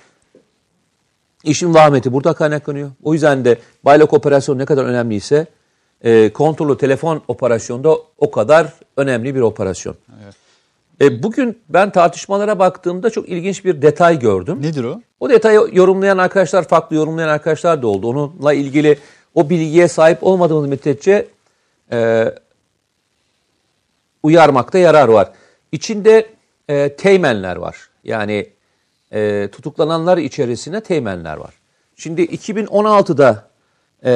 İşin 1.45 1.75
vahmeti 1.75 2.13
burada 2.13 2.33
kaynaklanıyor. 2.33 2.91
O 3.03 3.13
yüzden 3.13 3.45
de 3.45 3.59
baylok 3.85 4.13
operasyonu 4.13 4.59
ne 4.59 4.65
kadar 4.65 4.85
önemliyse 4.85 5.47
e, 6.05 6.33
kontrollü 6.33 6.79
telefon 6.79 7.23
operasyonu 7.29 7.85
da 7.85 7.97
o 8.19 8.31
kadar 8.31 8.73
önemli 8.97 9.35
bir 9.35 9.41
operasyon. 9.41 9.97
E, 11.01 11.23
bugün 11.23 11.59
ben 11.69 11.91
tartışmalara 11.91 12.59
baktığımda 12.59 13.11
çok 13.11 13.29
ilginç 13.29 13.65
bir 13.65 13.83
detay 13.83 14.19
gördüm. 14.19 14.63
Nedir 14.63 14.85
o? 14.85 15.01
O 15.21 15.31
detayı 15.31 15.61
yorumlayan 15.73 16.19
arkadaşlar, 16.19 16.69
farklı 16.69 16.97
yorumlayan 16.97 17.29
arkadaşlar 17.29 17.83
da 17.83 17.87
oldu. 17.87 18.09
Onunla 18.09 18.53
ilgili 18.53 18.99
o 19.35 19.51
bilgiye 19.51 19.89
sahip 19.89 20.19
olmadığımız 20.23 20.69
müddetçe 20.69 21.27
e, 21.93 22.31
uyarmakta 24.25 24.79
yarar 24.79 25.09
var. 25.09 25.33
İçinde 25.73 26.35
e, 26.69 26.97
teğmenler 26.97 27.57
var. 27.57 27.77
Yani 28.05 28.51
e, 29.13 29.49
tutuklananlar 29.53 30.19
içerisinde 30.19 30.81
teğmenler 30.81 31.37
var. 31.37 31.55
Şimdi 31.97 32.23
2016'da 32.23 33.49
e, 34.05 34.13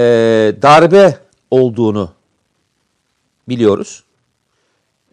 darbe 0.62 1.18
olduğunu 1.50 2.12
biliyoruz. 3.48 4.04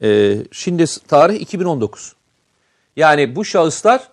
E, 0.01 0.37
şimdi 0.51 0.85
tarih 1.07 1.41
2019. 1.41 2.15
Yani 2.95 3.35
bu 3.35 3.45
şahıslar 3.45 4.09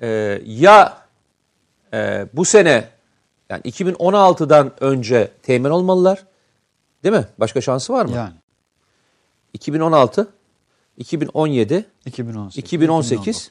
e, 0.00 0.40
ya 0.46 0.98
e, 1.92 2.26
bu 2.32 2.44
sene 2.44 2.88
yani 3.50 3.62
2016'dan 3.62 4.72
önce 4.80 5.30
teğmen 5.42 5.70
olmalılar. 5.70 6.24
Değil 7.04 7.14
mi? 7.14 7.26
Başka 7.38 7.60
şansı 7.60 7.92
var 7.92 8.04
mı? 8.04 8.16
Yani 8.16 8.32
2016, 9.56 10.28
2017, 10.96 11.84
2018, 12.06 12.58
2018, 12.58 13.50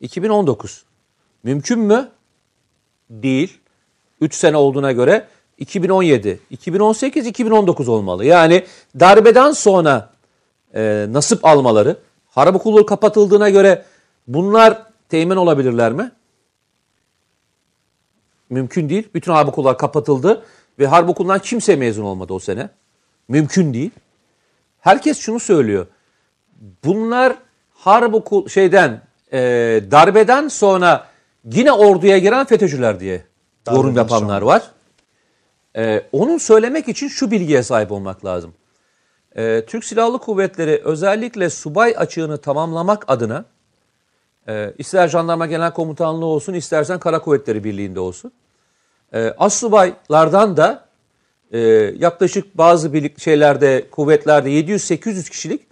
2019. 0.00 0.84
Mümkün 1.42 1.78
mü? 1.78 2.10
Değil. 3.10 3.58
3 4.20 4.34
sene 4.34 4.56
olduğuna 4.56 4.92
göre 4.92 5.28
2017, 5.58 6.40
2018, 6.50 7.26
2019 7.26 7.88
olmalı. 7.88 8.24
Yani 8.24 8.64
darbeden 9.00 9.52
sonra 9.52 10.12
e, 10.74 11.06
nasip 11.10 11.44
almaları, 11.44 11.96
harp 12.28 12.56
okulları 12.56 12.86
kapatıldığına 12.86 13.50
göre 13.50 13.84
bunlar 14.26 14.82
teğmen 15.08 15.36
olabilirler 15.36 15.92
mi? 15.92 16.12
Mümkün 18.50 18.88
değil. 18.88 19.08
Bütün 19.14 19.32
harp 19.32 19.48
okullar 19.48 19.78
kapatıldı 19.78 20.44
ve 20.78 20.86
harp 20.86 21.08
okulundan 21.08 21.38
kimse 21.38 21.76
mezun 21.76 22.04
olmadı 22.04 22.32
o 22.32 22.38
sene. 22.38 22.68
Mümkün 23.28 23.74
değil. 23.74 23.90
Herkes 24.86 25.18
şunu 25.18 25.40
söylüyor. 25.40 25.86
Bunlar 26.84 27.34
harp 27.74 28.14
okul 28.14 28.48
şeyden 28.48 29.00
e, 29.32 29.38
darbeden 29.90 30.48
sonra 30.48 31.06
yine 31.44 31.72
orduya 31.72 32.18
giren 32.18 32.46
FETÖ'cüler 32.46 33.00
diye 33.00 33.12
yorum 33.70 33.84
Darbeden 33.84 34.00
yapanlar 34.00 34.40
sonra. 34.40 34.46
var. 34.46 34.62
E, 35.76 36.02
onun 36.12 36.38
söylemek 36.38 36.88
için 36.88 37.08
şu 37.08 37.30
bilgiye 37.30 37.62
sahip 37.62 37.92
olmak 37.92 38.24
lazım. 38.24 38.54
E, 39.36 39.64
Türk 39.66 39.84
Silahlı 39.84 40.18
Kuvvetleri 40.18 40.82
özellikle 40.84 41.50
subay 41.50 41.94
açığını 41.96 42.38
tamamlamak 42.38 43.04
adına 43.08 43.44
e, 44.48 44.72
ister 44.78 45.08
Jandarma 45.08 45.46
Genel 45.46 45.72
Komutanlığı 45.72 46.26
olsun 46.26 46.54
istersen 46.54 46.98
Kara 46.98 47.18
Kuvvetleri 47.18 47.64
Birliği'nde 47.64 48.00
olsun. 48.00 48.32
E, 49.14 49.34
Assubaylardan 49.38 50.56
da 50.56 50.85
e, 51.52 51.58
yaklaşık 51.98 52.58
bazı 52.58 52.92
birlik 52.92 53.20
şeylerde 53.20 53.86
kuvvetlerde 53.90 54.50
700-800 54.50 55.30
kişilik 55.30 55.66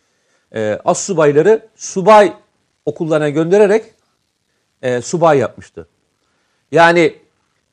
e, 0.54 0.78
assubayları 0.84 1.66
subay 1.76 2.32
okullarına 2.86 3.28
göndererek 3.28 3.84
e, 4.82 5.00
subay 5.00 5.38
yapmıştı. 5.38 5.88
Yani 6.72 7.14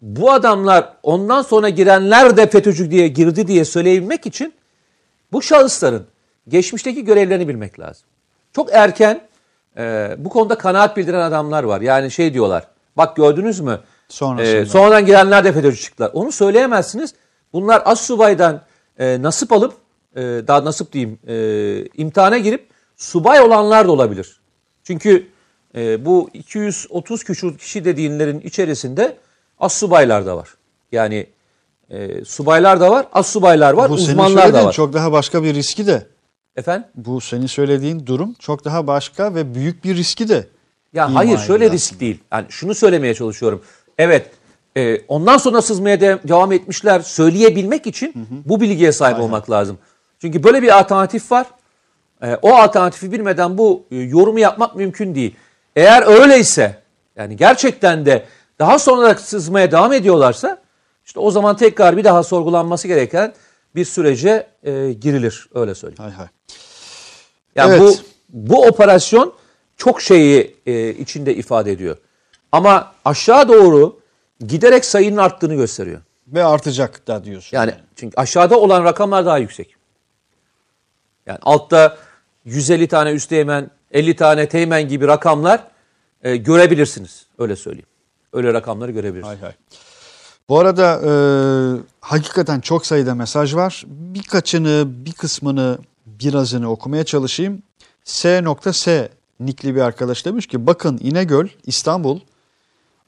bu 0.02 0.32
adamlar 0.32 0.94
ondan 1.04 1.42
sonra 1.42 1.70
girenler 1.70 2.38
de 2.38 2.48
FETÖ'cü 2.48 2.92
diye 2.92 3.08
girdi 3.08 3.48
diye 3.48 3.66
söyleyebilmek 3.66 4.26
için 4.26 4.54
bu 5.32 5.42
şahısların 5.42 6.08
geçmişteki 6.48 7.06
görevlerini 7.06 7.48
bilmek 7.48 7.80
lazım. 7.80 8.08
Çok 8.56 8.74
erken 8.74 9.22
e, 9.78 10.16
bu 10.18 10.30
konuda 10.30 10.58
kanaat 10.58 10.98
bildiren 10.98 11.20
adamlar 11.20 11.64
var. 11.64 11.82
Yani 11.82 12.12
şey 12.12 12.34
diyorlar. 12.34 12.68
Bak 12.98 13.16
gördünüz 13.16 13.60
mü? 13.60 13.80
Sonrasında. 14.10 14.58
E, 14.58 14.66
sonradan 14.66 15.06
girenler 15.06 15.44
de 15.44 15.54
FETÖ'cü 15.54 15.82
çıktılar. 15.82 16.12
Onu 16.14 16.32
söyleyemezsiniz. 16.32 17.14
Bunlar 17.54 17.82
assubaydan 17.86 18.62
e, 19.00 19.22
nasip 19.22 19.52
alıp 19.52 19.74
e, 20.16 20.22
daha 20.22 20.66
nasip 20.66 20.94
diyeyim 20.94 21.20
e, 21.28 21.86
imtihana 21.98 22.38
girip 22.38 22.68
subay 22.98 23.42
olanlar 23.42 23.88
da 23.88 23.92
olabilir. 23.92 24.42
Çünkü 24.84 25.28
e, 25.76 26.06
bu 26.06 26.30
230 26.34 27.24
küsur 27.24 27.58
kişi 27.58 27.86
dediğinlerin 27.86 28.40
içerisinde 28.40 29.18
assubaylar 29.60 30.26
da 30.26 30.38
var. 30.38 30.50
Yani 30.92 31.28
e, 31.90 32.26
subaylar 32.26 32.80
da 32.80 32.92
var, 32.92 33.06
assubaylar 33.12 33.74
var, 33.74 33.90
bu 33.90 33.94
uzmanlar 33.94 34.38
da 34.38 34.42
söylediğin 34.42 34.66
var. 34.66 34.74
çok 34.74 34.94
daha 34.94 35.12
başka 35.12 35.44
bir 35.44 35.54
riski 35.54 35.88
de. 35.88 36.08
Efendim? 36.56 36.88
Bu 36.96 37.22
senin 37.22 37.46
söylediğin 37.46 38.06
durum 38.06 38.34
çok 38.40 38.66
daha 38.66 38.88
başka 38.88 39.36
ve 39.36 39.56
büyük 39.56 39.84
bir 39.84 39.96
riski 39.96 40.30
de. 40.30 40.48
Ya 40.94 41.16
hayır 41.16 41.38
şöyle 41.38 41.64
aslında. 41.64 41.76
risk 41.76 42.00
değil. 42.00 42.20
Yani 42.32 42.46
şunu 42.50 42.76
söylemeye 42.76 43.14
çalışıyorum. 43.14 43.62
Evet 43.98 44.32
e, 44.78 45.02
ondan 45.08 45.38
sonra 45.38 45.62
sızmaya 45.62 46.02
de- 46.02 46.20
devam 46.28 46.52
etmişler 46.52 47.00
söyleyebilmek 47.00 47.88
için 47.88 48.28
bu 48.46 48.62
bilgiye 48.62 48.92
sahip 48.92 49.20
olmak 49.20 49.50
lazım. 49.52 49.78
Çünkü 50.20 50.44
böyle 50.44 50.62
bir 50.62 50.80
alternatif 50.80 51.32
var. 51.32 51.48
E, 52.24 52.36
o 52.42 52.54
alternatifi 52.54 53.12
bilmeden 53.12 53.58
bu 53.58 53.84
e, 53.92 53.96
yorumu 53.96 54.40
yapmak 54.40 54.76
mümkün 54.76 55.16
değil. 55.16 55.36
Eğer 55.76 56.22
öyleyse 56.22 56.82
yani 57.16 57.36
gerçekten 57.38 58.06
de 58.06 58.26
daha 58.60 58.80
sonra 58.80 59.16
sızmaya 59.16 59.72
devam 59.72 59.94
ediyorlarsa 59.94 60.62
işte 61.06 61.20
o 61.20 61.32
zaman 61.32 61.56
tekrar 61.58 61.98
bir 61.98 62.04
daha 62.04 62.24
sorgulanması 62.24 62.88
gereken 62.88 63.34
bir 63.76 63.86
sürece 63.86 64.48
e, 64.64 64.92
girilir 64.94 65.50
öyle 65.54 65.76
söyleyeyim. 65.76 66.04
Hay 66.04 66.12
hay. 66.12 66.28
Yani 67.56 67.72
Evet. 67.72 67.82
bu 67.82 67.96
bu 68.30 68.66
operasyon 68.66 69.34
çok 69.78 70.02
şeyi 70.02 70.56
e, 70.66 70.90
içinde 70.90 71.36
ifade 71.36 71.72
ediyor. 71.72 71.98
Ama 72.52 72.92
aşağı 73.06 73.48
doğru 73.48 74.00
giderek 74.48 74.86
sayının 74.86 75.18
arttığını 75.18 75.56
gösteriyor. 75.56 76.02
Ve 76.28 76.44
artacak 76.44 77.08
da 77.08 77.24
diyorsun. 77.24 77.58
Yani 77.58 77.74
çünkü 77.96 78.14
aşağıda 78.18 78.60
olan 78.60 78.84
rakamlar 78.84 79.26
daha 79.26 79.38
yüksek. 79.38 79.76
Yani 81.26 81.40
altta 81.42 81.98
150 82.46 82.88
tane 82.88 83.12
üsteğmen, 83.12 83.72
50 83.92 84.16
tane 84.16 84.50
teğmen 84.50 84.88
gibi 84.88 85.08
rakamlar 85.08 85.68
e, 86.24 86.38
görebilirsiniz. 86.38 87.26
Öyle 87.40 87.56
söyleyeyim. 87.56 87.88
Öyle 88.34 88.54
rakamları 88.54 88.92
görebilirsiniz. 88.92 89.28
Hay 89.28 89.40
hay. 89.42 89.54
Bu 90.50 90.60
arada 90.60 91.02
e, 91.06 91.12
hakikaten 92.02 92.60
çok 92.60 92.86
sayıda 92.86 93.16
mesaj 93.16 93.56
var. 93.56 93.84
Birkaçını, 93.88 94.84
bir 94.88 95.14
kısmını, 95.14 95.78
birazını 96.06 96.72
okumaya 96.72 97.04
çalışayım. 97.04 97.64
S.S. 98.04 99.10
nikli 99.40 99.76
bir 99.76 99.82
arkadaş 99.82 100.26
demiş 100.26 100.48
ki 100.48 100.68
bakın 100.68 101.00
İnegöl, 101.04 101.48
İstanbul, 101.66 102.20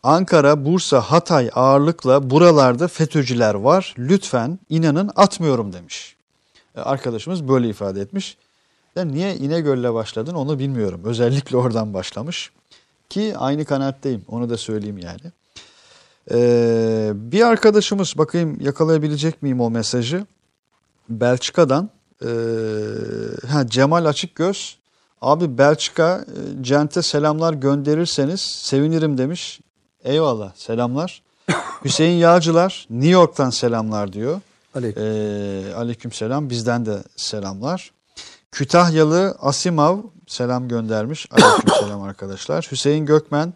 Ankara, 0.04 0.66
Bursa, 0.66 1.02
Hatay 1.02 1.50
ağırlıkla 1.54 2.30
buralarda 2.30 2.88
FETÖ'cüler 2.88 3.54
var. 3.54 3.96
Lütfen 3.98 4.60
inanın 4.70 5.12
atmıyorum 5.16 5.74
demiş. 5.74 6.16
E, 6.76 6.82
Arkadaşımız 6.82 7.48
böyle 7.48 7.70
ifade 7.70 8.02
etmiş. 8.02 8.38
Ben 8.96 9.14
niye 9.14 9.36
İnegöl'le 9.36 9.94
başladın 9.94 10.34
onu 10.36 10.60
bilmiyorum. 10.60 11.02
Özellikle 11.04 11.58
oradan 11.58 11.94
başlamış. 11.94 12.52
Ki 13.10 13.34
aynı 13.38 13.66
kanaatteyim 13.66 14.26
onu 14.28 14.50
da 14.50 14.58
söyleyeyim 14.58 14.98
yani. 14.98 15.32
Ee, 16.32 17.12
bir 17.16 17.42
arkadaşımız 17.42 18.18
bakayım 18.18 18.58
yakalayabilecek 18.62 19.42
miyim 19.42 19.62
o 19.62 19.70
mesajı? 19.70 20.26
Belçika'dan 21.10 21.90
ee, 22.22 22.28
ha, 23.48 23.68
Cemal 23.68 24.06
Açıkgöz 24.06 24.78
abi 25.22 25.58
Belçika 25.58 26.26
e, 26.28 26.64
Cent'e 26.64 27.02
selamlar 27.02 27.54
gönderirseniz 27.54 28.42
sevinirim 28.42 29.18
demiş. 29.18 29.60
Eyvallah 30.04 30.52
selamlar. 30.56 31.22
Hüseyin 31.86 32.18
Yağcılar 32.18 32.88
New 32.90 33.10
York'tan 33.10 33.50
selamlar 33.50 34.14
diyor. 34.14 34.42
Aleyküm. 34.76 35.04
Ee, 35.04 35.74
aleyküm 35.76 36.12
selam 36.12 36.50
bizden 36.50 36.86
de 36.86 37.04
selamlar. 37.16 37.92
Kütahyalı 38.52 39.38
Asimav 39.42 39.98
selam 40.28 40.68
göndermiş. 40.68 41.28
Aleyküm 41.32 41.74
selam 41.80 42.02
arkadaşlar. 42.02 42.68
Hüseyin 42.72 43.06
Gökmen 43.06 43.54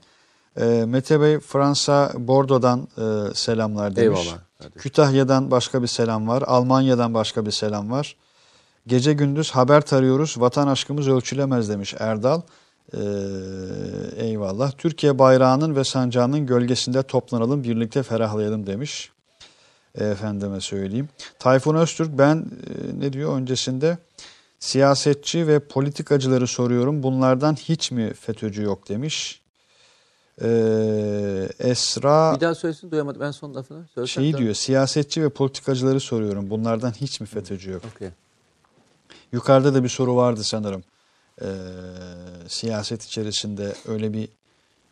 e, 0.59 0.65
Mete 0.87 1.21
Bey 1.21 1.39
Fransa 1.39 2.11
Bordo'dan 2.17 2.87
e, 2.97 3.33
selamlar 3.33 3.95
demiş. 3.95 4.19
Eyvallah 4.19 4.39
kardeşim. 4.59 4.81
Kütahya'dan 4.81 5.51
başka 5.51 5.81
bir 5.81 5.87
selam 5.87 6.27
var. 6.27 6.43
Almanya'dan 6.47 7.13
başka 7.13 7.45
bir 7.45 7.51
selam 7.51 7.91
var. 7.91 8.15
Gece 8.87 9.13
gündüz 9.13 9.51
haber 9.51 9.81
tarıyoruz. 9.81 10.35
Vatan 10.37 10.67
aşkımız 10.67 11.07
ölçülemez 11.07 11.69
demiş 11.69 11.95
Erdal. 11.99 12.41
Ee, 12.93 12.97
eyvallah. 14.17 14.71
Türkiye 14.77 15.19
bayrağının 15.19 15.75
ve 15.75 15.83
sancağının 15.83 16.45
gölgesinde 16.45 17.03
toplanalım, 17.03 17.63
birlikte 17.63 18.03
ferahlayalım 18.03 18.67
demiş. 18.67 19.11
Efendime 19.95 20.61
söyleyeyim. 20.61 21.09
Tayfun 21.39 21.75
Öztürk 21.75 22.17
ben 22.17 22.35
e, 22.37 22.99
ne 22.99 23.13
diyor 23.13 23.37
öncesinde? 23.37 23.97
Siyasetçi 24.59 25.47
ve 25.47 25.59
politikacıları 25.59 26.47
soruyorum. 26.47 27.03
Bunlardan 27.03 27.55
hiç 27.55 27.91
mi 27.91 28.13
FETÖ'cü 28.13 28.63
yok 28.63 28.89
demiş. 28.89 29.41
Ee, 30.41 31.49
Esra 31.59 32.35
Bir 32.35 32.41
daha 32.41 32.55
söylesin 32.55 32.91
duyamadım. 32.91 33.21
Ben 33.21 33.31
son 33.31 33.55
lafını 33.55 33.85
söylesem. 33.95 34.23
şeyi 34.23 34.37
diyor. 34.37 34.53
Siyasetçi 34.53 35.23
ve 35.23 35.29
politikacıları 35.29 35.99
soruyorum. 35.99 36.49
Bunlardan 36.49 36.91
hiç 36.91 37.21
mi 37.21 37.27
FETÖ'cü 37.27 37.71
yok? 37.71 37.81
Okey. 37.95 38.09
Yukarıda 39.31 39.73
da 39.73 39.83
bir 39.83 39.89
soru 39.89 40.15
vardı 40.15 40.43
sanırım. 40.43 40.83
Ee, 41.41 41.47
siyaset 42.47 43.03
içerisinde 43.03 43.73
öyle 43.87 44.13
bir 44.13 44.29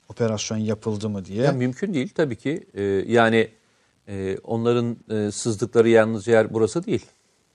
operasyon 0.09 0.57
yapıldı 0.57 1.09
mı 1.09 1.25
diye. 1.25 1.43
Ya 1.43 1.51
mümkün 1.51 1.93
değil 1.93 2.09
tabii 2.15 2.35
ki. 2.35 2.67
Ee, 2.73 2.83
yani 3.07 3.49
e, 4.07 4.37
onların 4.43 4.97
e, 5.09 5.31
sızdıkları 5.31 5.89
yalnız 5.89 6.27
yer 6.27 6.53
burası 6.53 6.85
değil. 6.85 7.05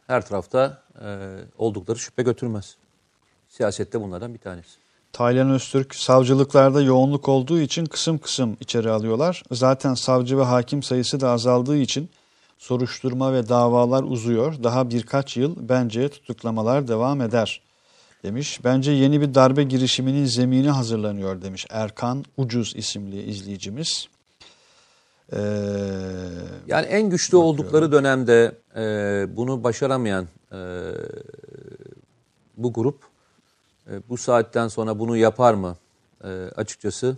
Her 0.06 0.26
tarafta 0.26 0.82
e, 1.04 1.36
oldukları 1.58 1.98
şüphe 1.98 2.22
götürmez. 2.22 2.76
Siyasette 3.48 4.00
bunlardan 4.00 4.34
bir 4.34 4.38
tanesi. 4.38 4.70
Taylan 5.12 5.50
Öztürk 5.50 5.94
savcılıklarda 5.94 6.82
yoğunluk 6.82 7.28
olduğu 7.28 7.60
için 7.60 7.86
kısım 7.86 8.18
kısım 8.18 8.56
içeri 8.60 8.90
alıyorlar. 8.90 9.42
Zaten 9.52 9.94
savcı 9.94 10.38
ve 10.38 10.42
hakim 10.42 10.82
sayısı 10.82 11.20
da 11.20 11.30
azaldığı 11.30 11.76
için 11.76 12.10
Soruşturma 12.60 13.32
ve 13.32 13.48
davalar 13.48 14.02
uzuyor. 14.02 14.62
Daha 14.62 14.90
birkaç 14.90 15.36
yıl 15.36 15.56
bence 15.58 16.08
tutuklamalar 16.08 16.88
devam 16.88 17.20
eder 17.20 17.60
demiş. 18.22 18.60
Bence 18.64 18.90
yeni 18.92 19.20
bir 19.20 19.34
darbe 19.34 19.62
girişiminin 19.62 20.24
zemini 20.24 20.70
hazırlanıyor 20.70 21.42
demiş 21.42 21.66
Erkan 21.70 22.24
Ucuz 22.36 22.72
isimli 22.76 23.22
izleyicimiz. 23.22 24.08
Ee, 25.32 25.38
Yani 26.66 26.86
en 26.86 27.10
güçlü 27.10 27.36
oldukları 27.36 27.92
dönemde 27.92 28.52
e, 28.76 28.82
bunu 29.36 29.64
başaramayan 29.64 30.26
e, 30.52 30.58
bu 32.56 32.72
grup 32.72 32.98
e, 33.90 33.92
bu 34.08 34.16
saatten 34.16 34.68
sonra 34.68 34.98
bunu 34.98 35.16
yapar 35.16 35.54
mı? 35.54 35.76
E, 36.24 36.28
açıkçası 36.56 37.16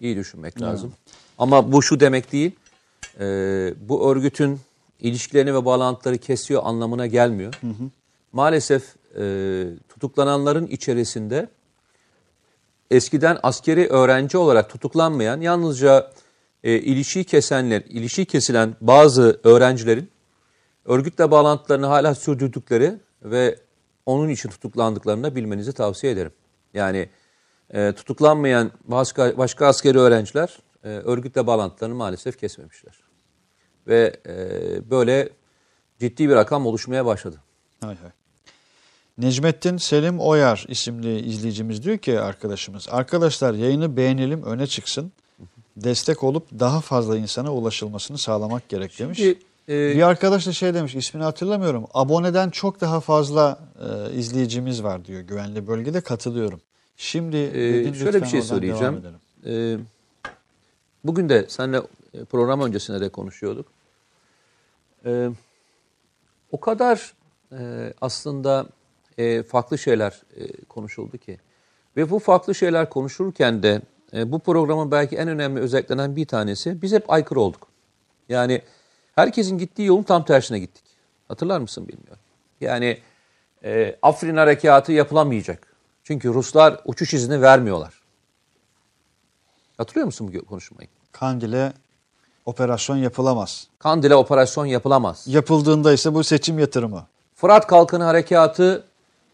iyi 0.00 0.16
düşünmek 0.16 0.62
lazım. 0.62 0.92
Ama 1.38 1.72
bu 1.72 1.82
şu 1.82 2.00
demek 2.00 2.32
değil. 2.32 2.52
e, 3.20 3.24
bu 3.88 4.10
örgütün 4.10 4.60
ilişkilerini 5.00 5.54
ve 5.54 5.64
bağlantıları 5.64 6.18
kesiyor 6.18 6.62
anlamına 6.64 7.06
gelmiyor. 7.06 7.54
Maalesef 8.36 8.96
e, 9.18 9.22
tutuklananların 9.88 10.66
içerisinde 10.66 11.48
eskiden 12.90 13.38
askeri 13.42 13.88
öğrenci 13.88 14.38
olarak 14.38 14.70
tutuklanmayan 14.70 15.40
yalnızca 15.40 16.10
e, 16.64 16.74
ilişiği 16.74 17.24
kesenler, 17.24 17.82
ilişiği 17.88 18.26
kesilen 18.26 18.76
bazı 18.80 19.40
öğrencilerin 19.44 20.10
örgütle 20.84 21.30
bağlantılarını 21.30 21.86
hala 21.86 22.14
sürdürdükleri 22.14 22.94
ve 23.22 23.58
onun 24.06 24.28
için 24.28 24.48
tutuklandıklarını 24.48 25.36
bilmenizi 25.36 25.72
tavsiye 25.72 26.12
ederim. 26.12 26.32
Yani 26.74 27.08
e, 27.70 27.92
tutuklanmayan 27.92 28.70
başka, 28.84 29.38
başka 29.38 29.66
askeri 29.66 29.98
öğrenciler 29.98 30.58
e, 30.84 30.88
örgütle 30.88 31.46
bağlantılarını 31.46 31.94
maalesef 31.94 32.38
kesmemişler. 32.38 33.00
Ve 33.86 34.16
e, 34.26 34.90
böyle 34.90 35.28
ciddi 35.98 36.28
bir 36.28 36.34
rakam 36.34 36.66
oluşmaya 36.66 37.06
başladı. 37.06 37.36
Hay 37.80 37.96
hay. 37.96 38.10
Necmettin 39.18 39.76
Selim 39.76 40.20
Oyar 40.20 40.64
isimli 40.68 41.20
izleyicimiz 41.20 41.82
diyor 41.82 41.98
ki 41.98 42.20
arkadaşımız. 42.20 42.86
Arkadaşlar 42.90 43.54
yayını 43.54 43.96
beğenelim 43.96 44.42
öne 44.42 44.66
çıksın. 44.66 45.12
Destek 45.76 46.24
olup 46.24 46.46
daha 46.58 46.80
fazla 46.80 47.16
insana 47.16 47.54
ulaşılmasını 47.54 48.18
sağlamak 48.18 48.68
gerek 48.68 48.98
demiş. 48.98 49.18
Şimdi, 49.18 49.38
e, 49.68 49.94
bir 49.94 50.02
arkadaş 50.02 50.46
da 50.46 50.52
şey 50.52 50.74
demiş 50.74 50.94
ismini 50.94 51.24
hatırlamıyorum. 51.24 51.86
Aboneden 51.94 52.50
çok 52.50 52.80
daha 52.80 53.00
fazla 53.00 53.58
e, 53.80 54.14
izleyicimiz 54.14 54.82
var 54.82 55.04
diyor 55.04 55.20
güvenli 55.20 55.66
bölgede 55.66 56.00
katılıyorum. 56.00 56.60
Şimdi 56.96 57.54
dedin, 57.54 57.92
şöyle 57.92 58.22
bir 58.22 58.26
şey 58.26 58.42
söyleyeceğim. 58.42 59.02
Ee, 59.46 59.76
bugün 61.04 61.28
de 61.28 61.46
seninle 61.48 61.82
e, 62.14 62.24
program 62.24 62.60
öncesinde 62.60 63.00
de 63.00 63.08
konuşuyorduk. 63.08 63.66
Ee, 65.04 65.30
o 66.52 66.60
kadar 66.60 67.12
e, 67.52 67.92
aslında 68.00 68.66
e, 69.18 69.42
farklı 69.42 69.78
şeyler 69.78 70.22
e, 70.36 70.64
konuşuldu 70.64 71.18
ki. 71.18 71.38
Ve 71.96 72.10
bu 72.10 72.18
farklı 72.18 72.54
şeyler 72.54 72.90
konuşurken 72.90 73.62
de 73.62 73.82
e, 74.12 74.32
bu 74.32 74.38
programın 74.38 74.90
belki 74.90 75.16
en 75.16 75.28
önemli 75.28 75.60
özelliklerinden 75.60 76.16
bir 76.16 76.26
tanesi 76.26 76.82
biz 76.82 76.92
hep 76.92 77.10
aykırı 77.10 77.40
olduk. 77.40 77.68
Yani 78.28 78.62
herkesin 79.14 79.58
gittiği 79.58 79.86
yolun 79.86 80.02
tam 80.02 80.24
tersine 80.24 80.58
gittik. 80.58 80.84
Hatırlar 81.28 81.60
mısın 81.60 81.88
bilmiyorum. 81.88 82.22
Yani 82.60 82.98
e, 83.64 83.96
Afrin 84.02 84.36
harekatı 84.36 84.92
yapılamayacak. 84.92 85.76
Çünkü 86.04 86.34
Ruslar 86.34 86.80
uçuş 86.84 87.14
izni 87.14 87.42
vermiyorlar. 87.42 87.94
Hatırlıyor 89.78 90.06
musun 90.06 90.34
bu 90.34 90.44
konuşmayı? 90.44 90.88
Kandil'e 91.12 91.72
operasyon 92.44 92.96
yapılamaz. 92.96 93.68
Kandil'e 93.78 94.14
operasyon 94.14 94.66
yapılamaz. 94.66 95.24
Yapıldığında 95.28 95.92
ise 95.92 96.14
bu 96.14 96.24
seçim 96.24 96.58
yatırımı. 96.58 97.06
Fırat 97.34 97.66
Kalkanı 97.66 98.04
Harekatı 98.04 98.84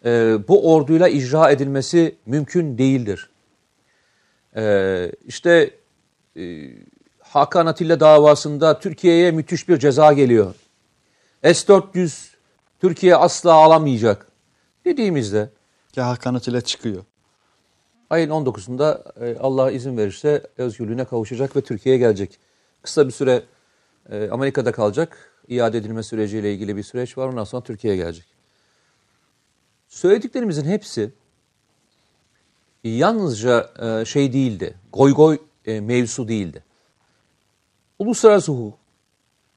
e, 0.05 0.38
bu 0.49 0.75
orduyla 0.75 1.09
icra 1.09 1.51
edilmesi 1.51 2.17
mümkün 2.27 2.79
değildir. 2.79 3.31
E, 4.57 5.12
işte 5.27 5.71
e, 6.37 6.43
Hakan 7.21 7.67
Atilla 7.67 8.01
davasında 8.01 8.79
Türkiye'ye 8.79 9.31
müthiş 9.31 9.69
bir 9.69 9.79
ceza 9.79 10.12
geliyor. 10.12 10.55
S-400 11.43 12.33
Türkiye 12.81 13.17
asla 13.17 13.53
alamayacak 13.53 14.27
dediğimizde 14.85 15.51
Ki 15.93 16.01
Hakan 16.01 16.35
Atilla 16.35 16.61
çıkıyor. 16.61 17.05
ayın 18.11 18.31
19'unda 18.31 19.03
e, 19.25 19.38
Allah 19.38 19.71
izin 19.71 19.97
verirse 19.97 20.47
özgürlüğüne 20.59 21.05
kavuşacak 21.05 21.57
ve 21.57 21.61
Türkiye'ye 21.61 21.99
gelecek. 21.99 22.38
Kısa 22.83 23.07
bir 23.07 23.12
süre 23.12 23.43
e, 24.11 24.29
Amerika'da 24.31 24.73
kalacak. 24.73 25.33
İade 25.49 25.79
edilme 25.79 26.03
süreciyle 26.03 26.55
ilgili 26.55 26.77
bir 26.77 26.83
süreç 26.83 27.19
var. 27.19 27.29
Ondan 27.29 27.45
sonra 27.45 27.62
Türkiye'ye 27.62 27.97
gelecek. 27.97 28.32
Söylediklerimizin 29.93 30.65
hepsi 30.65 31.11
yalnızca 32.85 33.71
e, 33.83 34.05
şey 34.05 34.33
değildi. 34.33 34.75
Goy 34.93 35.15
goy 35.15 35.39
e, 35.67 35.81
mevzu 35.81 36.29
değildi. 36.29 36.65
Uluslararası 37.99 38.53
hukuk, 38.53 38.79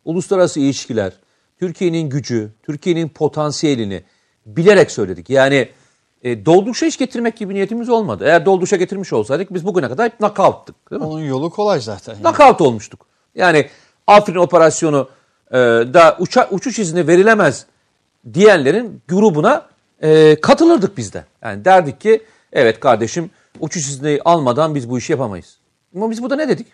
uluslararası 0.06 0.60
ilişkiler, 0.60 1.13
Türkiye'nin 1.60 2.10
gücü, 2.10 2.52
Türkiye'nin 2.63 3.10
potansiyelini 3.10 4.04
bilerek 4.45 4.91
söyledik. 4.91 5.30
Yani 5.30 5.69
e, 6.24 6.45
dolduruşa 6.45 6.86
iş 6.86 6.98
getirmek 6.98 7.38
gibi 7.38 7.54
niyetimiz 7.54 7.89
olmadı. 7.89 8.24
Eğer 8.28 8.45
dolduruşa 8.45 8.76
getirmiş 8.76 9.13
olsaydık 9.13 9.54
biz 9.54 9.65
bugüne 9.65 9.88
kadar 9.88 10.06
hep 10.06 10.17
knockout'tık. 10.17 10.91
Değil 10.91 11.02
mi? 11.02 11.08
Onun 11.08 11.24
yolu 11.24 11.50
kolay 11.50 11.80
zaten. 11.80 12.13
yani. 12.13 12.24
Knockout 12.24 12.62
olmuştuk. 12.62 13.06
Yani 13.36 13.69
Afrin 14.08 14.36
operasyonu 14.36 15.10
e, 15.52 15.58
da 15.93 16.17
uça, 16.19 16.48
uçuş 16.52 16.80
izni 16.80 17.08
verilemez 17.08 17.65
diyenlerin 18.34 19.02
grubuna 19.08 19.74
e, 20.03 20.38
katılırdık 20.41 20.97
biz 20.97 21.13
de. 21.13 21.25
Yani 21.41 21.65
derdik 21.65 22.01
ki 22.01 22.23
evet 22.53 22.79
kardeşim 22.79 23.29
uçuş 23.60 23.88
izni 23.88 24.19
almadan 24.25 24.75
biz 24.75 24.89
bu 24.89 24.97
işi 24.97 25.12
yapamayız. 25.12 25.58
Ama 25.95 26.12
biz 26.12 26.23
burada 26.23 26.36
ne 26.36 26.49
dedik? 26.49 26.67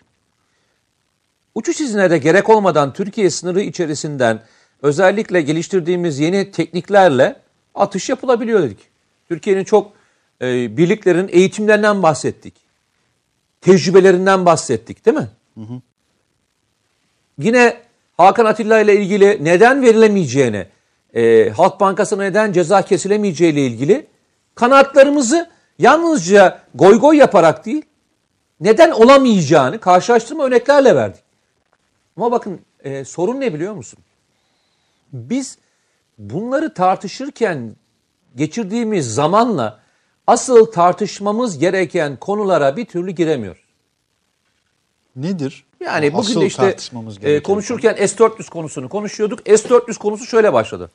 Uçuş 1.54 1.80
iznine 1.80 2.10
de 2.10 2.18
gerek 2.18 2.48
olmadan 2.48 2.92
Türkiye 2.92 3.30
sınırı 3.30 3.60
içerisinden 3.60 4.42
özellikle 4.82 5.42
geliştirdiğimiz 5.42 6.18
yeni 6.18 6.50
tekniklerle 6.50 7.36
atış 7.74 8.08
yapılabiliyor 8.08 8.62
dedik. 8.62 8.78
Türkiye'nin 9.28 9.64
çok 9.64 9.92
e, 10.42 10.76
birliklerin 10.76 11.28
eğitimlerinden 11.32 12.02
bahsettik. 12.02 12.54
Tecrübelerinden 13.60 14.46
bahsettik 14.46 15.06
değil 15.06 15.16
mi? 15.16 15.28
Yine 17.38 17.76
Hakan 18.16 18.44
Atilla 18.44 18.80
ile 18.80 18.96
ilgili 18.96 19.44
neden 19.44 19.82
verilemeyeceğine, 19.82 20.66
e, 21.14 21.50
Halk 21.50 21.80
Bankası'na 21.80 22.22
neden 22.22 22.52
ceza 22.52 22.82
kesilemeyeceği 22.82 23.52
ile 23.52 23.66
ilgili 23.66 24.06
kanaatlarımızı 24.54 25.50
yalnızca 25.78 26.60
goy 26.74 26.98
goy 26.98 27.16
yaparak 27.16 27.66
değil, 27.66 27.82
neden 28.60 28.90
olamayacağını 28.90 29.80
karşılaştırma 29.80 30.44
örneklerle 30.44 30.96
verdik. 30.96 31.22
Ama 32.16 32.32
bakın 32.32 32.60
e, 32.84 33.04
sorun 33.04 33.40
ne 33.40 33.54
biliyor 33.54 33.74
musun? 33.74 33.98
Biz 35.12 35.58
bunları 36.18 36.74
tartışırken 36.74 37.76
geçirdiğimiz 38.36 39.14
zamanla 39.14 39.80
asıl 40.26 40.66
tartışmamız 40.66 41.58
gereken 41.58 42.16
konulara 42.16 42.76
bir 42.76 42.84
türlü 42.84 43.10
giremiyoruz. 43.10 43.62
Nedir? 45.16 45.64
Yani 45.80 46.12
Bu 46.12 46.18
bugün 46.18 46.30
asıl 46.30 46.40
de 46.40 46.46
işte 46.46 46.76
e, 47.22 47.42
konuşurken 47.42 47.94
S-400 47.94 48.50
konusunu 48.50 48.88
konuşuyorduk. 48.88 49.38
S-400 49.46 49.98
konusu 49.98 50.26
şöyle 50.26 50.52
başladı. 50.52 50.90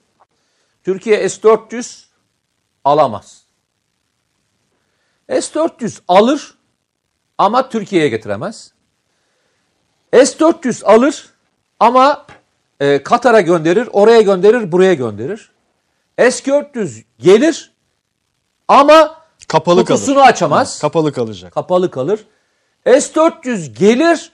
Türkiye 0.88 1.30
S-400 1.30 2.04
alamaz. 2.84 3.43
S-400 5.30 6.00
alır 6.08 6.58
ama 7.38 7.69
Türkiye'ye 7.69 8.10
getiremez. 8.10 8.73
S-400 10.13 10.85
alır 10.85 11.29
ama 11.79 12.25
e, 12.79 13.04
Katar'a 13.04 13.42
gönderir, 13.42 13.90
oraya 13.92 14.21
gönderir, 14.21 14.71
buraya 14.71 14.94
gönderir. 14.94 15.52
S-400 16.19 17.04
gelir 17.19 17.71
ama 18.67 19.21
Kapalı 19.48 19.85
kutusunu 19.85 20.15
kalır. 20.15 20.27
açamaz. 20.27 20.79
Kapalı 20.79 21.12
kalacak. 21.13 21.54
kapalı 21.54 21.92
kalır. 21.92 22.25
S-400 22.85 23.73
gelir, 23.73 24.31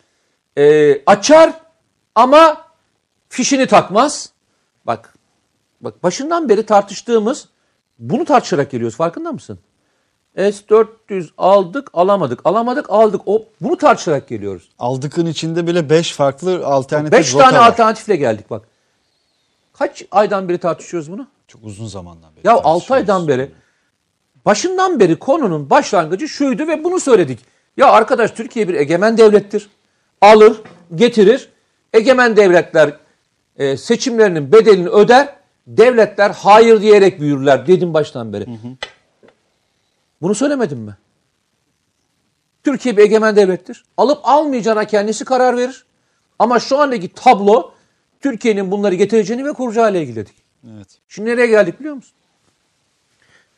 e, 0.58 1.01
açar 1.06 1.54
ama 2.16 2.68
fişini 3.30 3.68
takmaz. 3.68 4.30
Bak, 4.86 5.12
bak 5.84 6.04
başından 6.04 6.50
beri 6.50 6.66
tartıştığımız 6.66 7.48
bunu 8.00 8.26
tartışarak 8.26 8.72
geliyoruz. 8.72 8.98
Farkında 8.98 9.32
mısın? 9.32 9.60
S-400 10.36 11.30
aldık, 11.38 11.90
alamadık, 11.94 12.40
alamadık, 12.44 12.86
aldık. 12.90 13.22
O 13.26 13.46
bunu 13.62 13.78
tartışarak 13.78 14.28
geliyoruz. 14.28 14.70
Aldık'ın 14.80 15.26
içinde 15.26 15.68
bile 15.68 15.90
5 15.90 16.14
farklı 16.14 16.66
alternatif 16.66 17.20
5 17.20 17.34
rota 17.34 17.46
tane 17.46 17.60
var. 17.60 17.68
alternatifle 17.68 18.16
geldik 18.16 18.50
bak. 18.50 18.68
Kaç 19.74 20.06
aydan 20.12 20.50
beri 20.50 20.58
tartışıyoruz 20.58 21.12
bunu? 21.12 21.28
Çok 21.48 21.64
uzun 21.64 21.88
zamandan 21.88 22.36
beri. 22.36 22.48
Ya 22.48 22.54
6 22.54 22.64
tartışıyoruz. 22.64 22.92
aydan 22.92 23.28
beri 23.28 23.52
başından 24.46 25.00
beri 25.00 25.16
konunun 25.20 25.70
başlangıcı 25.70 26.28
şuydu 26.28 26.68
ve 26.68 26.84
bunu 26.84 27.00
söyledik. 27.00 27.40
Ya 27.78 27.88
arkadaş 27.92 28.32
Türkiye 28.32 28.68
bir 28.68 28.74
egemen 28.74 29.18
devlettir. 29.18 29.70
Alır, 30.22 30.62
getirir. 30.96 31.50
Egemen 31.94 32.38
devletler 32.38 32.94
e, 33.58 33.78
seçimlerinin 33.78 34.52
bedelini 34.52 34.90
öder, 34.90 35.36
devletler 35.68 36.30
hayır 36.30 36.82
diyerek 36.82 37.20
büyürler 37.20 37.68
dedim 37.68 37.93
baştan 37.93 38.34
beri. 38.34 38.45
Bunu 40.22 40.36
söylemedim 40.36 40.80
mi? 40.80 40.97
Türkiye 42.64 42.97
bir 42.97 43.01
egemen 43.01 43.36
devlettir. 43.36 43.86
Alıp 43.97 44.20
almayacağına 44.24 44.86
kendisi 44.86 45.26
karar 45.26 45.57
verir. 45.57 45.86
Ama 46.39 46.59
şu 46.59 46.78
andaki 46.78 47.14
tablo 47.14 47.74
Türkiye'nin 48.22 48.72
bunları 48.72 48.95
getireceğini 48.95 49.45
ve 49.45 49.53
kuracağı 49.53 49.91
ile 49.91 50.01
ilgilidik. 50.01 50.36
Evet. 50.76 50.88
Şimdi 51.07 51.30
nereye 51.30 51.47
geldik 51.47 51.80
biliyor 51.80 51.95
musun? 51.95 52.14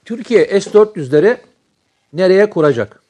Türkiye 0.06 0.62
S-400'leri 0.62 1.38
nereye 2.14 2.50
kuracak? 2.50 3.02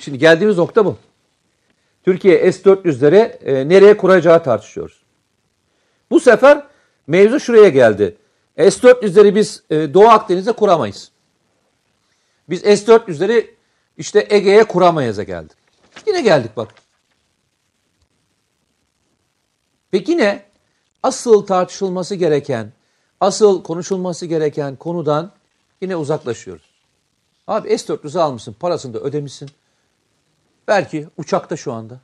Şimdi 0.00 0.18
geldiğimiz 0.18 0.58
nokta 0.58 0.84
bu. 0.84 0.98
Türkiye 2.04 2.52
S-400'leri 2.52 3.16
e, 3.16 3.68
nereye 3.68 3.96
kuracağı 3.96 4.42
tartışıyoruz. 4.42 5.02
Bu 6.10 6.20
sefer 6.20 6.66
mevzu 7.06 7.40
şuraya 7.40 7.68
geldi. 7.68 8.16
S-400'leri 8.56 9.34
biz 9.34 9.62
e, 9.70 9.94
Doğu 9.94 10.08
Akdeniz'de 10.08 10.52
kuramayız. 10.52 11.10
Biz 12.48 12.60
S-400'leri 12.60 13.50
işte 13.96 14.26
Ege'ye 14.30 14.64
kuramayız'a 14.64 15.22
geldik. 15.22 15.56
Yine 16.06 16.20
geldik 16.20 16.50
bak. 16.56 16.68
Peki 19.90 20.18
ne? 20.18 20.42
Asıl 21.02 21.46
tartışılması 21.46 22.14
gereken, 22.14 22.72
asıl 23.20 23.62
konuşulması 23.62 24.26
gereken 24.26 24.76
konudan 24.76 25.32
yine 25.80 25.96
uzaklaşıyoruz. 25.96 26.74
Abi 27.46 27.78
S-400'ü 27.78 28.20
almışsın, 28.20 28.52
parasını 28.52 28.94
da 28.94 29.00
ödemişsin. 29.00 29.50
Belki 30.68 31.08
uçakta 31.16 31.56
şu 31.56 31.72
anda. 31.72 32.00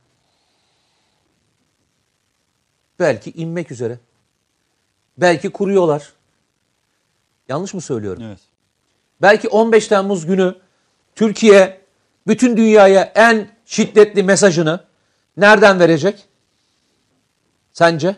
Belki 2.99 3.31
inmek 3.31 3.71
üzere. 3.71 3.99
Belki 5.17 5.49
kuruyorlar. 5.49 6.13
Yanlış 7.49 7.73
mı 7.73 7.81
söylüyorum? 7.81 8.23
Evet. 8.23 8.39
Belki 9.21 9.47
15 9.47 9.87
Temmuz 9.87 10.25
günü 10.25 10.55
Türkiye 11.15 11.81
bütün 12.27 12.57
dünyaya 12.57 13.01
en 13.15 13.49
şiddetli 13.65 14.23
mesajını 14.23 14.83
nereden 15.37 15.79
verecek? 15.79 16.25
Sence? 17.73 18.15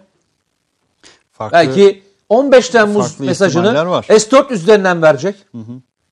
Farklı, 1.31 1.57
Belki 1.57 2.03
15 2.29 2.69
Temmuz 2.69 3.19
mesajını 3.19 3.67
ihtimaller 3.67 3.85
var. 3.85 4.03
S-400 4.03 4.53
üzerinden 4.53 5.01
verecek. 5.01 5.35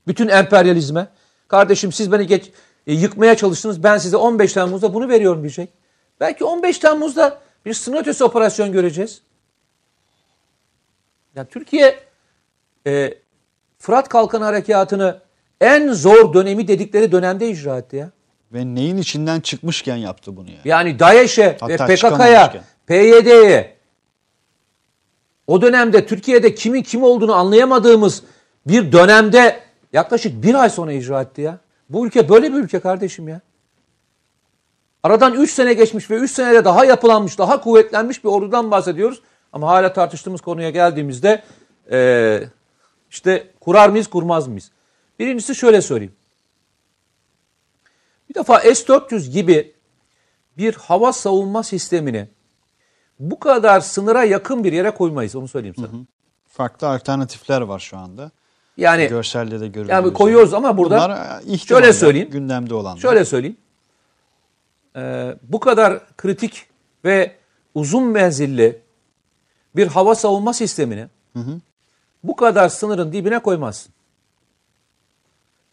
Bütün 0.08 0.28
emperyalizme. 0.28 1.08
Kardeşim 1.48 1.92
siz 1.92 2.12
beni 2.12 2.28
geç, 2.28 2.52
e, 2.88 2.94
yıkmaya 2.94 3.36
çalıştınız. 3.38 3.84
Ben 3.84 3.98
size 3.98 4.18
15 4.18 4.54
Temmuz'da 4.54 4.94
bunu 4.94 5.10
veriyorum 5.10 5.42
diyecek. 5.42 5.70
Belki 6.20 6.44
15 6.44 6.80
Temmuz'da 6.80 7.42
bir 7.66 7.74
sınır 7.74 8.00
ötesi 8.02 8.24
operasyon 8.24 8.72
göreceğiz. 8.72 9.22
Yani 11.36 11.48
Türkiye 11.48 12.00
e, 12.88 13.14
Fırat 13.80 14.10
Kalkanı 14.10 14.44
Harekatı'nı 14.44 15.20
en 15.62 15.94
zor 15.94 16.34
dönemi 16.34 16.68
dedikleri 16.68 17.12
dönemde 17.12 17.50
icra 17.50 17.78
etti 17.78 17.96
ya. 17.96 18.12
ve 18.54 18.66
neyin 18.66 18.98
içinden 18.98 19.40
çıkmışken 19.40 19.96
yaptı 19.96 20.38
bunu 20.38 20.50
yani. 20.50 20.60
Yani 20.66 21.00
DAEŞ'e 21.00 21.58
ve 21.68 21.78
PKK'ya. 21.78 22.54
PYD'ye 22.88 23.76
o 25.48 25.62
dönemde 25.62 26.06
Türkiye'de 26.06 26.56
kimin 26.56 26.84
kim 26.84 27.04
olduğunu 27.04 27.34
anlayamadığımız 27.34 28.24
bir 28.68 28.92
dönemde 28.92 29.60
yaklaşık 29.94 30.44
bir 30.44 30.56
ay 30.56 30.70
sonra 30.70 30.94
icra 30.94 31.22
etti 31.22 31.42
ya. 31.42 31.60
Bu 31.94 32.08
ülke 32.08 32.30
böyle 32.30 32.54
bir 32.54 32.58
ülke 32.58 32.80
kardeşim 32.80 33.28
ya. 33.28 33.42
Aradan 35.04 35.34
3 35.34 35.52
sene 35.52 35.74
geçmiş 35.74 36.12
ve 36.12 36.16
3 36.16 36.32
senede 36.32 36.66
daha 36.66 36.86
yapılanmış, 36.86 37.38
daha 37.38 37.62
kuvvetlenmiş 37.62 38.24
bir 38.24 38.30
ordudan 38.30 38.72
bahsediyoruz. 38.72 39.22
Ama 39.54 39.68
hala 39.68 39.94
tartıştığımız 39.94 40.42
konuya 40.42 40.70
geldiğimizde 40.70 41.44
eee, 41.92 42.50
işte 43.10 43.48
kurar 43.60 43.90
mıyız, 43.90 44.08
kurmaz 44.08 44.48
mıyız? 44.48 44.72
Birincisi 45.20 45.56
şöyle 45.56 45.82
söyleyeyim. 45.82 46.16
Bir 48.30 48.36
defa 48.36 48.60
S-400 48.60 49.30
gibi 49.30 49.74
bir 50.58 50.74
hava 50.74 51.14
savunma 51.14 51.64
sistemini 51.64 52.28
bu 53.20 53.40
kadar 53.40 53.80
sınıra 53.80 54.24
yakın 54.24 54.64
bir 54.64 54.74
yere 54.74 54.92
koymayız. 54.92 55.36
Onu 55.36 55.48
söyleyeyim 55.48 55.76
sana. 55.76 55.88
Farklı 56.48 56.88
alternatifler 56.90 57.62
var 57.62 57.80
şu 57.80 57.98
anda. 57.98 58.32
Yani 58.78 59.08
Görselde 59.08 59.60
de 59.60 59.68
görülüyor. 59.68 60.04
yani 60.04 60.14
koyuyoruz 60.14 60.54
ama 60.54 60.78
burada 60.78 61.42
e, 61.48 61.58
şöyle 61.58 61.94
söyleyeyim. 61.94 62.30
Gündemde 62.32 62.74
olanlar. 62.74 63.00
Şöyle 63.02 63.26
söyleyeyim. 63.26 63.58
Ee, 64.96 65.36
bu 65.44 65.60
kadar 65.60 66.16
kritik 66.18 66.66
ve 67.06 67.36
uzun 67.76 68.04
menzilli 68.04 68.82
bir 69.76 69.88
hava 69.88 70.16
savunma 70.16 70.54
sistemini 70.54 71.08
bu 72.24 72.36
kadar 72.36 72.70
sınırın 72.70 73.14
dibine 73.14 73.40
koymazsın. 73.40 73.94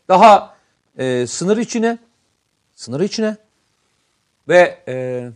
Daha 0.09 0.57
e, 0.99 1.27
sınır 1.27 1.57
içine, 1.57 1.99
sınır 2.75 3.01
içine 3.01 3.37
ve 4.49 4.79
e, 4.89 5.29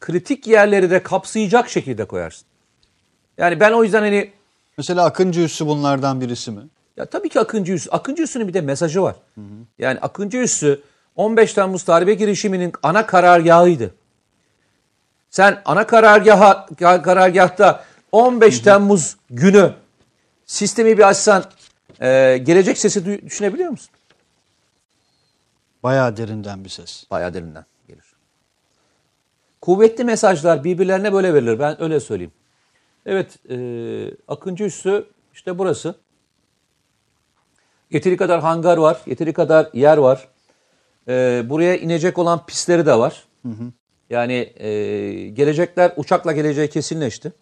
kritik 0.00 0.46
yerleri 0.46 0.90
de 0.90 1.02
kapsayacak 1.02 1.68
şekilde 1.70 2.04
koyarsın. 2.04 2.46
Yani 3.38 3.60
ben 3.60 3.72
o 3.72 3.84
yüzden 3.84 4.02
hani 4.02 4.32
Mesela 4.78 5.04
Akıncı 5.04 5.40
Üssü 5.40 5.66
bunlardan 5.66 6.20
birisi 6.20 6.50
mi? 6.50 6.62
ya 6.96 7.06
tabii 7.06 7.28
ki 7.28 7.40
Akıncı 7.40 7.72
Üssü. 7.72 7.90
Akıncı 7.90 8.22
Üssü'nün 8.22 8.48
bir 8.48 8.54
de 8.54 8.60
mesajı 8.60 9.02
var. 9.02 9.16
Yani 9.78 9.98
Akıncı 10.00 10.38
Üssü 10.38 10.82
15 11.16 11.52
Temmuz 11.52 11.86
darbe 11.86 12.14
girişiminin 12.14 12.72
ana 12.82 13.06
karargahıydı. 13.06 13.94
Sen 15.30 15.62
ana 15.64 15.86
karargaha, 15.86 16.66
karargahta 16.78 17.84
15 18.12 18.60
Temmuz 18.60 19.16
günü 19.30 19.72
sistemi 20.46 20.98
bir 20.98 21.08
açsan 21.08 21.44
e, 22.00 22.38
gelecek 22.42 22.78
sesi 22.78 23.22
düşünebiliyor 23.26 23.70
musun? 23.70 23.90
Bayağı 25.82 26.16
derinden 26.16 26.64
bir 26.64 26.68
ses. 26.68 27.04
Bayağı 27.10 27.34
derinden 27.34 27.64
gelir. 27.88 28.04
Kuvvetli 29.60 30.04
mesajlar 30.04 30.64
birbirlerine 30.64 31.12
böyle 31.12 31.34
verilir. 31.34 31.58
Ben 31.58 31.82
öyle 31.82 32.00
söyleyeyim. 32.00 32.32
Evet, 33.10 33.38
e, 33.50 33.56
Akıncı 34.28 34.64
Üssü 34.64 35.06
işte 35.34 35.58
burası. 35.58 35.94
Yeteri 37.90 38.16
kadar 38.16 38.40
hangar 38.40 38.76
var, 38.76 39.02
yeteri 39.06 39.32
kadar 39.32 39.70
yer 39.72 39.96
var. 39.96 40.28
E, 41.08 41.42
buraya 41.48 41.76
inecek 41.76 42.18
olan 42.18 42.46
pistleri 42.46 42.86
de 42.86 42.98
var. 42.98 43.24
Yani 44.10 44.52
e, 44.56 44.68
gelecekler 45.28 45.92
uçakla 45.96 46.32
geleceği 46.32 46.68
kesinleşti. 46.68 47.32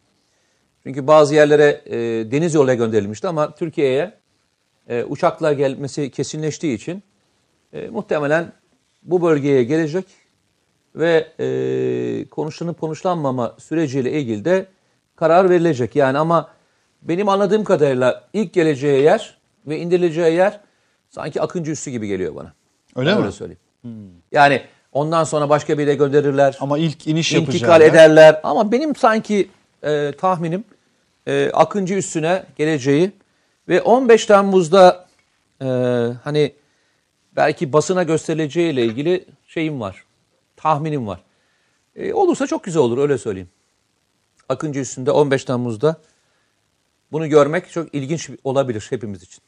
Çünkü 0.83 1.07
bazı 1.07 1.35
yerlere 1.35 1.83
e, 1.87 1.97
deniz 2.31 2.55
yoluyla 2.55 2.75
gönderilmişti 2.75 3.29
ama 3.29 3.55
Türkiye'ye 3.55 4.15
e, 4.89 5.05
uçakla 5.05 5.53
gelmesi 5.53 6.11
kesinleştiği 6.11 6.75
için 6.75 7.03
e, 7.73 7.89
muhtemelen 7.89 8.53
bu 9.03 9.23
bölgeye 9.23 9.65
gelecek 9.65 10.05
ve 10.95 11.33
e, 11.41 12.29
konuşlanıp 12.31 12.81
konuşlanmama 12.81 13.57
süreciyle 13.59 14.13
ilgili 14.13 14.45
de 14.45 14.76
karar 15.17 15.51
verilecek. 15.51 15.97
Yani 15.97 16.19
ama 16.19 16.49
benim 17.03 17.29
anladığım 17.29 17.65
kadarıyla 17.65 18.25
ilk 18.33 18.53
geleceği 18.53 19.03
yer 19.03 19.39
ve 19.67 19.79
indirileceği 19.79 20.35
yer 20.37 20.61
sanki 21.11 21.43
Akıncı 21.43 21.71
Üssü 21.71 21.91
gibi 21.91 22.07
geliyor 22.09 22.35
bana. 22.35 22.53
Öyle 22.97 23.11
Ben 23.11 23.17
mi? 23.19 23.23
Öyle 23.23 23.33
söyleyeyim. 23.33 23.61
Yani 24.33 24.63
ondan 24.93 25.25
sonra 25.25 25.49
başka 25.49 25.79
bir 25.79 25.83
yere 25.87 25.95
gönderirler. 25.95 26.57
Ama 26.61 26.79
ilk 26.79 27.07
iniş 27.07 27.33
intikal 27.33 27.53
yapacağı 27.53 27.81
yer- 27.81 27.91
ederler. 27.95 28.41
Ama 28.43 28.73
benim 28.73 28.97
sanki 28.97 29.49
e, 29.85 30.13
tahminim 30.19 30.65
e, 31.27 31.51
Akıncı 31.51 31.95
üstüne 31.95 32.43
geleceği 32.57 33.13
ve 33.69 33.83
15 33.83 34.27
Temmuz'da 34.27 35.07
e, 35.63 35.67
hani 36.25 36.53
belki 37.37 37.73
basına 37.73 38.03
gösterileceği 38.03 38.73
ile 38.73 38.85
ilgili 38.85 39.25
şeyim 39.47 39.81
var. 39.81 40.05
Tahminim 40.57 41.07
var. 41.07 41.21
E, 41.97 42.13
olursa 42.13 42.47
çok 42.47 42.65
güzel 42.65 42.83
olur 42.83 42.99
öyle 42.99 43.19
söyleyeyim. 43.19 43.49
Akıncı 44.49 44.81
üstünde 44.81 45.11
15 45.11 45.45
Temmuz'da 45.45 45.97
bunu 47.13 47.29
görmek 47.29 47.71
çok 47.71 47.95
ilginç 47.95 48.31
olabilir 48.45 48.87
hepimiz 48.91 49.23
için. 49.23 49.43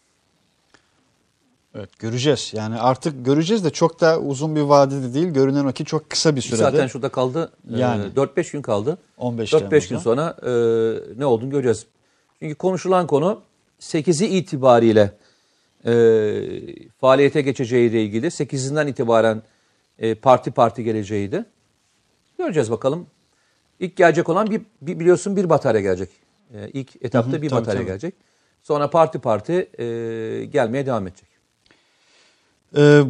Evet 1.74 1.98
göreceğiz. 1.98 2.52
Yani 2.54 2.76
artık 2.78 3.24
göreceğiz 3.24 3.64
de 3.64 3.70
çok 3.70 4.00
da 4.00 4.20
uzun 4.20 4.56
bir 4.56 4.60
vadede 4.60 5.14
değil. 5.14 5.28
Görünen 5.28 5.64
o 5.64 5.72
ki 5.72 5.84
çok 5.84 6.10
kısa 6.10 6.36
bir 6.36 6.40
sürede. 6.40 6.56
Zaten 6.56 6.86
şurada 6.86 7.08
kaldı. 7.08 7.52
Yani. 7.70 7.80
Yani. 7.80 8.12
4-5 8.14 8.52
gün 8.52 8.62
kaldı. 8.62 8.98
15 9.18 9.52
4-5 9.52 9.88
gün 9.88 9.98
sonra 9.98 10.36
e, 10.42 10.50
ne 11.18 11.26
olduğunu 11.26 11.50
göreceğiz. 11.50 11.86
Çünkü 12.38 12.54
konuşulan 12.54 13.06
konu 13.06 13.40
8'i 13.80 14.26
itibariyle 14.26 15.12
e, 15.84 15.92
faaliyete 17.00 17.42
geçeceğiyle 17.42 18.02
ilgili. 18.02 18.26
8'inden 18.26 18.88
itibaren 18.88 19.42
e, 19.98 20.14
parti 20.14 20.50
parti 20.50 20.84
geleceğiydi. 20.84 21.44
Göreceğiz 22.38 22.70
bakalım. 22.70 23.06
İlk 23.80 23.96
gelecek 23.96 24.28
olan 24.28 24.50
bir, 24.50 24.62
bir 24.82 25.00
biliyorsun 25.00 25.36
bir 25.36 25.48
batarya 25.48 25.80
gelecek. 25.80 26.10
E, 26.54 26.68
ilk 26.68 26.96
etapta 27.04 27.32
Hı 27.32 27.36
hı, 27.36 27.42
bir 27.42 27.48
tabii, 27.48 27.60
batarya 27.60 27.80
tabii. 27.80 27.86
gelecek. 27.86 28.14
Sonra 28.62 28.90
parti 28.90 29.18
parti 29.18 29.70
e, 29.78 29.84
gelmeye 30.44 30.86
devam 30.86 31.06
edecek. 31.06 31.28
Ee, 32.76 33.02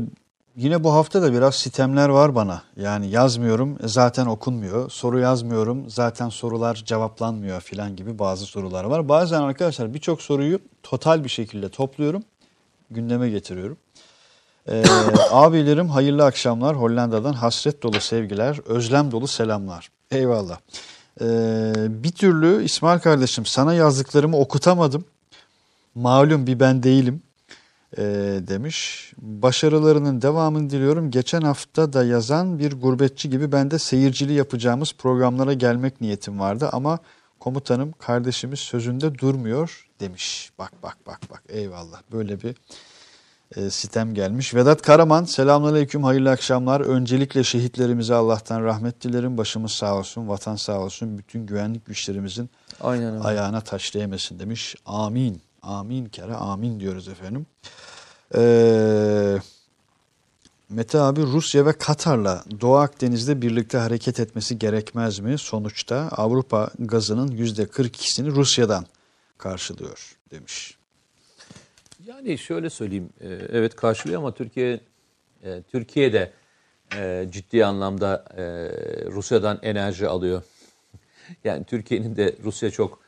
yine 0.56 0.84
bu 0.84 0.92
hafta 0.92 1.22
da 1.22 1.32
biraz 1.32 1.54
sitemler 1.54 2.08
var 2.08 2.34
bana. 2.34 2.62
Yani 2.76 3.10
yazmıyorum 3.10 3.78
zaten 3.84 4.26
okunmuyor. 4.26 4.90
Soru 4.90 5.18
yazmıyorum 5.18 5.90
zaten 5.90 6.28
sorular 6.28 6.74
cevaplanmıyor 6.74 7.60
filan 7.60 7.96
gibi 7.96 8.18
bazı 8.18 8.46
sorular 8.46 8.84
var. 8.84 9.08
Bazen 9.08 9.42
arkadaşlar 9.42 9.94
birçok 9.94 10.22
soruyu 10.22 10.58
total 10.82 11.24
bir 11.24 11.28
şekilde 11.28 11.68
topluyorum. 11.68 12.22
Gündeme 12.90 13.30
getiriyorum. 13.30 13.76
Ee, 14.68 14.84
abilerim 15.30 15.88
hayırlı 15.88 16.24
akşamlar. 16.24 16.76
Hollanda'dan 16.76 17.32
hasret 17.32 17.82
dolu 17.82 18.00
sevgiler, 18.00 18.58
özlem 18.66 19.10
dolu 19.10 19.26
selamlar. 19.26 19.88
Eyvallah. 20.10 20.58
Ee, 21.20 21.72
bir 21.88 22.12
türlü 22.12 22.64
İsmail 22.64 23.00
kardeşim 23.00 23.46
sana 23.46 23.74
yazdıklarımı 23.74 24.36
okutamadım. 24.36 25.04
Malum 25.94 26.46
bir 26.46 26.60
ben 26.60 26.82
değilim 26.82 27.22
e, 27.98 28.02
demiş. 28.48 29.12
Başarılarının 29.18 30.22
devamını 30.22 30.70
diliyorum. 30.70 31.10
Geçen 31.10 31.40
hafta 31.40 31.92
da 31.92 32.04
yazan 32.04 32.58
bir 32.58 32.72
gurbetçi 32.72 33.30
gibi 33.30 33.52
ben 33.52 33.70
de 33.70 33.78
seyircili 33.78 34.32
yapacağımız 34.32 34.92
programlara 34.98 35.52
gelmek 35.52 36.00
niyetim 36.00 36.40
vardı 36.40 36.68
ama 36.72 36.98
komutanım 37.40 37.92
kardeşimiz 37.92 38.58
sözünde 38.58 39.18
durmuyor 39.18 39.88
demiş. 40.00 40.50
Bak 40.58 40.72
bak 40.82 40.96
bak 41.06 41.20
bak 41.30 41.42
eyvallah 41.48 42.02
böyle 42.12 42.42
bir 42.42 42.56
e, 43.56 43.70
sitem 43.70 44.14
gelmiş. 44.14 44.54
Vedat 44.54 44.82
Karaman 44.82 45.24
selamünaleyküm 45.24 46.04
hayırlı 46.04 46.30
akşamlar. 46.30 46.80
Öncelikle 46.80 47.44
şehitlerimize 47.44 48.14
Allah'tan 48.14 48.64
rahmet 48.64 49.02
dilerim. 49.02 49.38
Başımız 49.38 49.72
sağ 49.72 49.94
olsun, 49.94 50.28
vatan 50.28 50.56
sağ 50.56 50.78
olsun. 50.80 51.18
Bütün 51.18 51.46
güvenlik 51.46 51.86
güçlerimizin 51.86 52.50
Aynen 52.80 53.14
öyle. 53.14 53.24
ayağına 53.24 53.60
taş 53.60 53.94
değmesin 53.94 54.38
demiş. 54.38 54.76
Amin. 54.86 55.40
Amin 55.62 56.06
kere 56.06 56.34
amin 56.34 56.80
diyoruz 56.80 57.08
efendim. 57.08 57.46
Ee, 58.34 59.38
Mete 60.68 61.00
abi 61.00 61.22
Rusya 61.22 61.66
ve 61.66 61.72
Katar'la 61.72 62.44
Doğu 62.60 62.76
Akdeniz'de 62.76 63.42
birlikte 63.42 63.78
hareket 63.78 64.20
etmesi 64.20 64.58
gerekmez 64.58 65.18
mi? 65.18 65.38
Sonuçta 65.38 65.96
Avrupa 65.96 66.70
gazının 66.78 67.28
%42'sini 67.28 68.30
Rusya'dan 68.30 68.86
karşılıyor 69.38 70.16
demiş. 70.30 70.77
Yani 72.08 72.38
şöyle 72.38 72.70
söyleyeyim, 72.70 73.10
e, 73.20 73.26
evet 73.28 73.76
karşılıyor 73.76 74.20
ama 74.20 74.34
Türkiye 74.34 74.80
e, 75.42 75.62
Türkiye 75.62 76.12
de 76.12 76.32
e, 76.96 77.26
ciddi 77.30 77.64
anlamda 77.64 78.24
Rusya'dan 79.12 79.58
enerji 79.62 80.08
alıyor. 80.08 80.42
Yani 81.44 81.64
Türkiye'nin 81.64 82.16
de 82.16 82.36
Rusya 82.44 82.70
çok 82.70 83.00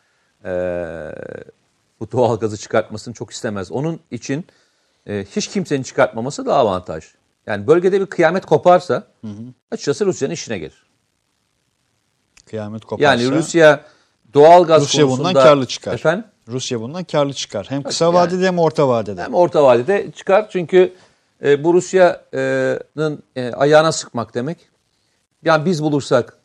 bu 2.01 2.12
doğal 2.12 2.38
gazı 2.38 2.57
çıkartmasını 2.57 3.14
çok 3.14 3.30
istemez. 3.30 3.72
Onun 3.72 4.01
için 4.11 4.46
hiç 5.07 5.48
kimsenin 5.48 5.82
çıkartmaması 5.82 6.46
daha 6.46 6.59
avantaj. 6.59 7.05
Yani 7.46 7.66
bölgede 7.66 8.01
bir 8.01 8.07
kıyamet 8.07 8.46
koparsa 8.46 9.07
açıkçası 9.70 10.07
Rusya'nın 10.07 10.34
işine 10.34 10.59
gelir. 10.59 10.86
Kıyamet 12.46 12.84
koparsa 12.84 13.05
Yani 13.11 13.30
Rusya 13.30 13.84
doğal 14.34 14.64
gaz 14.64 14.82
Rusya 14.82 15.05
bundan 15.05 15.16
konusunda 15.16 15.42
karlı 15.42 15.66
çıkar. 15.66 15.94
Efendim? 15.94 16.24
Rusya 16.51 16.80
bundan 16.80 17.05
karlı 17.05 17.32
çıkar. 17.32 17.66
Hem 17.68 17.82
kısa 17.82 18.05
Yani- 18.05 18.14
vadede 18.14 18.46
hem 18.46 18.59
orta 18.59 18.88
vadede. 18.88 19.22
Hem 19.22 19.34
orta 19.34 19.64
vadede 19.64 20.11
çıkar 20.11 20.48
çünkü 20.51 20.92
e, 21.44 21.64
bu 21.64 21.74
Rusya'nın 21.74 23.22
e, 23.36 23.53
ayağına 23.53 23.92
sıkmak 23.92 24.34
demek. 24.34 24.59
Yani 25.44 25.64
biz 25.64 25.82
bulursak 25.82 26.36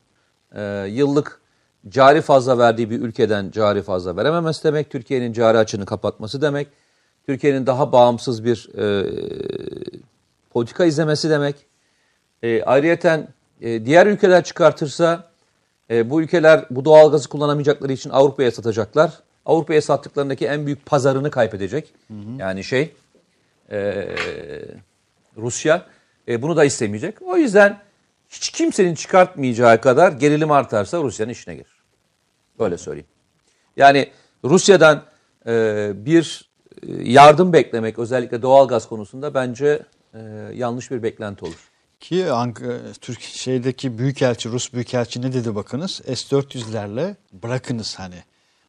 e, 0.55 0.85
yıllık 0.89 1.41
cari 1.89 2.21
fazla 2.21 2.57
verdiği 2.57 2.89
bir 2.89 3.01
ülkeden 3.01 3.51
cari 3.51 3.81
fazla 3.81 4.17
verememesi 4.17 4.63
demek. 4.63 4.89
Türkiye'nin 4.89 5.33
cari 5.33 5.57
açını 5.57 5.85
kapatması 5.85 6.41
demek. 6.41 6.67
Türkiye'nin 7.25 7.65
daha 7.65 7.91
bağımsız 7.91 8.45
bir 8.45 8.69
e, 8.77 9.05
politika 10.53 10.85
izlemesi 10.85 11.29
demek. 11.29 11.55
E, 12.43 12.63
ayrıyeten 12.63 13.27
e, 13.61 13.85
diğer 13.85 14.07
ülkeler 14.07 14.43
çıkartırsa 14.43 15.29
e, 15.91 16.09
bu 16.09 16.21
ülkeler 16.21 16.65
bu 16.69 16.85
doğalgazı 16.85 17.29
kullanamayacakları 17.29 17.93
için 17.93 18.09
Avrupa'ya 18.09 18.51
satacaklar. 18.51 19.11
Avrupa'ya 19.45 19.81
sattıklarındaki 19.81 20.47
en 20.47 20.65
büyük 20.65 20.85
pazarını 20.85 21.31
kaybedecek. 21.31 21.93
Yani 22.37 22.63
şey 22.63 22.93
e, 23.71 24.07
Rusya 25.37 25.85
e, 26.27 26.41
bunu 26.41 26.55
da 26.55 26.65
istemeyecek. 26.65 27.21
O 27.21 27.37
yüzden 27.37 27.79
hiç 28.29 28.49
kimsenin 28.49 28.95
çıkartmayacağı 28.95 29.81
kadar 29.81 30.11
gerilim 30.11 30.51
artarsa 30.51 31.03
Rusya'nın 31.03 31.31
işine 31.31 31.55
gelir. 31.55 31.75
Böyle 32.59 32.77
söyleyeyim. 32.77 33.07
Yani 33.77 34.11
Rusya'dan 34.43 35.03
e, 35.47 35.91
bir 35.95 36.49
e, 36.87 37.11
yardım 37.11 37.53
beklemek 37.53 37.99
özellikle 37.99 38.41
doğalgaz 38.41 38.87
konusunda 38.87 39.33
bence 39.33 39.81
e, 40.13 40.19
yanlış 40.53 40.91
bir 40.91 41.03
beklenti 41.03 41.45
olur. 41.45 41.69
Ki 41.99 42.31
Ank 42.31 42.61
Türk 43.01 43.21
şeydeki 43.21 43.97
büyükelçi 43.97 44.49
Rus 44.49 44.73
büyükelçi 44.73 45.21
ne 45.21 45.33
dedi 45.33 45.55
bakınız? 45.55 46.01
S400'lerle 46.07 47.15
bırakınız 47.33 47.99
hani 47.99 48.23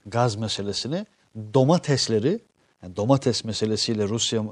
gaz 0.07 0.37
meselesini 0.37 1.07
domatesleri 1.55 2.41
yani 2.83 2.97
domates 2.97 3.45
meselesiyle 3.45 4.09
Rusya 4.09 4.43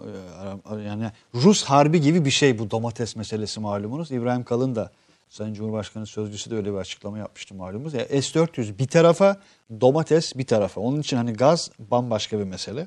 e, 0.76 0.82
yani 0.82 1.10
Rus 1.34 1.64
harbi 1.64 2.00
gibi 2.00 2.24
bir 2.24 2.30
şey 2.30 2.58
bu 2.58 2.70
domates 2.70 3.16
meselesi 3.16 3.60
malumunuz. 3.60 4.10
İbrahim 4.10 4.44
Kalın 4.44 4.74
da 4.74 4.90
Sayın 5.28 5.54
Cumhurbaşkanı 5.54 6.06
sözcüsü 6.06 6.50
de 6.50 6.56
öyle 6.56 6.72
bir 6.72 6.76
açıklama 6.78 7.18
yapmıştı 7.18 7.54
malumunuz. 7.54 7.94
Yani 7.94 8.06
S400 8.06 8.78
bir 8.78 8.86
tarafa 8.86 9.36
domates 9.80 10.36
bir 10.36 10.46
tarafa. 10.46 10.80
Onun 10.80 11.00
için 11.00 11.16
hani 11.16 11.32
gaz 11.32 11.70
bambaşka 11.78 12.38
bir 12.38 12.44
mesele. 12.44 12.86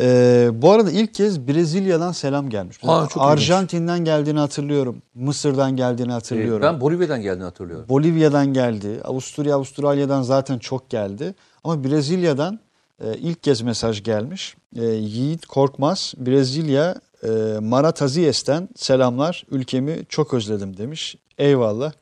Ee, 0.00 0.48
bu 0.52 0.72
arada 0.72 0.90
ilk 0.90 1.14
kez 1.14 1.48
Brezilya'dan 1.48 2.12
selam 2.12 2.50
gelmiş. 2.50 2.78
Aa, 2.86 3.06
çok 3.08 3.22
Arjantin'den 3.22 4.04
geldiğini 4.04 4.38
hatırlıyorum. 4.38 5.02
Mısır'dan 5.14 5.76
geldiğini 5.76 6.10
E, 6.10 6.12
hatırlıyorum. 6.12 6.62
ben 6.62 6.80
Bolivya'dan 6.80 7.22
geldiğini 7.22 7.44
hatırlıyorum. 7.44 7.88
Bolivya'dan 7.88 8.52
geldi. 8.52 9.00
Avusturya, 9.04 9.54
Avustralya'dan 9.56 10.22
zaten 10.22 10.58
çok 10.58 10.90
geldi. 10.90 11.34
Ama 11.64 11.84
Brezilya'dan 11.84 12.60
e, 13.04 13.16
ilk 13.16 13.42
kez 13.42 13.60
mesaj 13.62 14.02
gelmiş. 14.02 14.56
E, 14.76 14.84
Yiğit 14.84 15.46
Korkmaz, 15.46 16.14
Brezilya 16.16 16.94
e, 17.22 17.28
Maratazies'ten 17.60 18.68
selamlar. 18.76 19.44
Ülkemi 19.50 19.98
çok 20.08 20.34
özledim 20.34 20.76
demiş. 20.76 21.16
Eyvallah. 21.38 21.92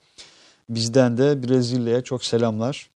Bizden 0.69 1.19
de 1.19 1.43
Brezilya'ya 1.49 2.03
çok 2.03 2.25
selamlar. 2.25 2.91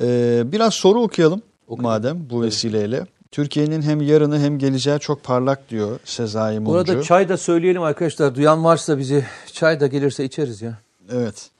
E, 0.00 0.42
biraz 0.52 0.74
soru 0.74 1.02
okuyalım 1.02 1.42
Okuyalım. 1.68 1.82
madem 1.82 2.30
bu 2.30 2.42
vesileyle. 2.42 3.06
Türkiye'nin 3.30 3.82
hem 3.82 4.00
yarını 4.00 4.38
hem 4.40 4.58
geleceği 4.58 4.98
çok 4.98 5.24
parlak 5.24 5.70
diyor 5.70 6.00
Sezai 6.04 6.58
Mumcu. 6.58 6.72
Bu 6.72 6.76
arada 6.76 7.02
çay 7.02 7.28
da 7.28 7.36
söyleyelim 7.36 7.82
arkadaşlar. 7.82 8.34
Duyan 8.34 8.64
varsa 8.64 8.98
bizi 8.98 9.24
çay 9.52 9.80
da 9.80 9.86
gelirse 9.86 10.24
içeriz 10.24 10.62
ya. 10.62 10.78
Evet. 11.12 11.50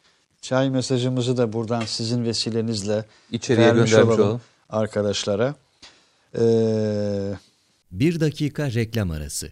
Çay 0.47 0.71
mesajımızı 0.71 1.37
da 1.37 1.53
buradan 1.53 1.83
sizin 1.87 2.25
vesilenizle 2.25 3.05
İçeriye 3.33 3.67
vermiş 3.67 3.91
göndermiş 3.91 4.15
olalım 4.15 4.27
olalım. 4.27 4.41
arkadaşlara. 4.71 5.55
Ee, 6.39 7.35
Bir 7.91 8.21
dakika 8.21 8.73
reklam 8.73 9.11
arası. 9.11 9.49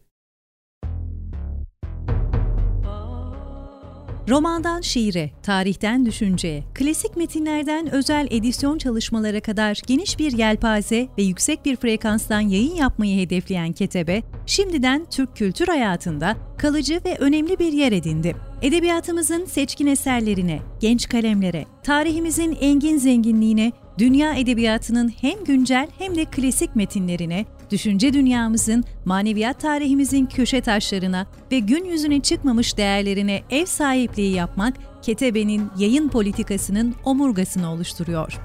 Romandan 4.29 4.81
şiire, 4.81 5.31
tarihten 5.43 6.07
düşünceye, 6.07 6.65
klasik 6.75 7.17
metinlerden 7.17 7.95
özel 7.95 8.29
edisyon 8.31 8.79
çalışmalara 8.79 9.41
kadar 9.41 9.81
geniş 9.87 10.19
bir 10.19 10.33
yelpaze 10.33 11.09
ve 11.19 11.23
yüksek 11.23 11.65
bir 11.65 11.77
frekanstan 11.77 12.41
yayın 12.41 12.75
yapmayı 12.75 13.21
hedefleyen 13.21 13.73
Ketebe, 13.73 14.23
şimdiden 14.47 15.07
Türk 15.11 15.37
kültür 15.37 15.67
hayatında 15.67 16.37
kalıcı 16.59 17.01
ve 17.05 17.17
önemli 17.19 17.59
bir 17.59 17.73
yer 17.73 17.93
edindi. 17.93 18.37
Edebiyatımızın 18.65 19.45
seçkin 19.45 19.87
eserlerine, 19.87 20.61
genç 20.81 21.09
kalemlere, 21.09 21.65
tarihimizin 21.83 22.57
engin 22.61 22.99
zenginliğine, 22.99 23.73
dünya 23.99 24.35
edebiyatının 24.35 25.13
hem 25.21 25.45
güncel 25.45 25.89
hem 25.99 26.17
de 26.17 26.25
klasik 26.25 26.77
metinlerine, 26.77 27.47
düşünce 27.71 28.13
dünyamızın, 28.13 28.85
maneviyat 29.05 29.61
tarihimizin 29.61 30.27
köşe 30.27 30.61
taşlarına 30.61 31.27
ve 31.53 31.59
gün 31.59 31.85
yüzüne 31.85 32.21
çıkmamış 32.21 32.77
değerlerine 32.77 33.43
ev 33.51 33.67
sahipliği 33.67 34.35
yapmak, 34.35 34.75
Ketebe'nin 35.03 35.71
yayın 35.79 36.09
politikasının 36.09 36.95
omurgasını 37.05 37.73
oluşturuyor. 37.73 38.39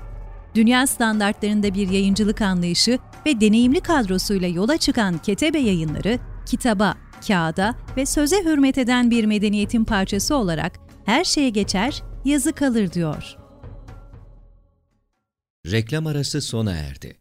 Dünya 0.55 0.87
standartlarında 0.87 1.73
bir 1.73 1.89
yayıncılık 1.89 2.41
anlayışı 2.41 2.99
ve 3.25 3.41
deneyimli 3.41 3.81
kadrosuyla 3.81 4.47
yola 4.47 4.77
çıkan 4.77 5.17
Ketebe 5.17 5.59
yayınları, 5.59 6.19
kitaba, 6.45 6.97
kağıda 7.27 7.75
ve 7.97 8.05
söze 8.05 8.43
hürmet 8.43 8.77
eden 8.77 9.11
bir 9.11 9.25
medeniyetin 9.25 9.85
parçası 9.85 10.35
olarak 10.35 10.79
her 11.05 11.23
şeye 11.23 11.49
geçer, 11.49 12.03
yazı 12.25 12.53
kalır 12.53 12.91
diyor. 12.91 13.37
Reklam 15.65 16.07
arası 16.07 16.41
sona 16.41 16.71
erdi. 16.71 17.19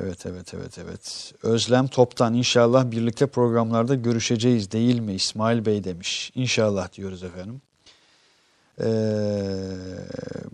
evet 0.00 0.26
evet 0.26 0.54
evet 0.54 0.78
evet. 0.78 1.34
Özlem 1.42 1.86
Top'tan 1.86 2.34
inşallah 2.34 2.90
birlikte 2.90 3.26
programlarda 3.26 3.94
görüşeceğiz 3.94 4.70
değil 4.70 5.00
mi 5.00 5.14
İsmail 5.14 5.66
Bey 5.66 5.84
demiş. 5.84 6.32
İnşallah 6.34 6.92
diyoruz 6.92 7.22
efendim. 7.22 7.60
Ee, 8.80 8.86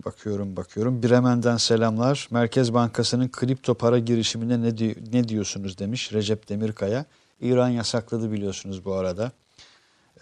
bakıyorum 0.05 0.55
bakıyorum. 0.55 1.03
Bremen'den 1.03 1.57
selamlar. 1.57 2.27
Merkez 2.31 2.73
Bankası'nın 2.73 3.27
kripto 3.29 3.73
para 3.73 3.99
girişimine 3.99 4.61
ne, 4.61 4.77
di- 4.77 4.95
ne 5.13 5.27
diyorsunuz 5.29 5.77
demiş 5.77 6.13
Recep 6.13 6.49
Demirkaya. 6.49 7.05
İran 7.41 7.69
yasakladı 7.69 8.31
biliyorsunuz 8.31 8.85
bu 8.85 8.93
arada. 8.93 9.31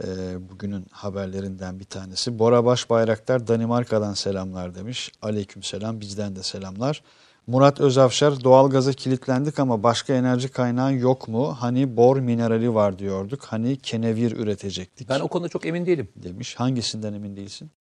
Ee, 0.03 0.07
bugünün 0.49 0.85
haberlerinden 0.91 1.79
bir 1.79 1.85
tanesi. 1.85 2.39
Bora 2.39 2.65
Başbayraktar 2.65 3.47
Danimarka'dan 3.47 4.13
selamlar 4.13 4.75
demiş. 4.75 5.11
Aleyküm 5.21 5.63
selam 5.63 5.99
bizden 6.01 6.35
de 6.35 6.43
selamlar. 6.43 7.01
Murat 7.47 7.79
Özavşar 7.79 8.43
doğalgaza 8.43 8.93
kilitlendik 8.93 9.59
ama 9.59 9.83
başka 9.83 10.13
enerji 10.13 10.47
kaynağı 10.49 10.93
yok 10.95 11.27
mu? 11.27 11.55
Hani 11.59 11.97
bor 11.97 12.17
minerali 12.19 12.73
var 12.73 12.99
diyorduk. 12.99 13.45
Hani 13.45 13.77
kenevir 13.77 14.31
üretecektik 14.31 15.09
Ben 15.09 15.19
o 15.19 15.27
konuda 15.27 15.49
çok 15.49 15.65
emin 15.65 15.85
değilim. 15.85 16.07
demiş. 16.15 16.55
Hangisinden 16.55 17.13
emin 17.13 17.35
değilsin? 17.35 17.71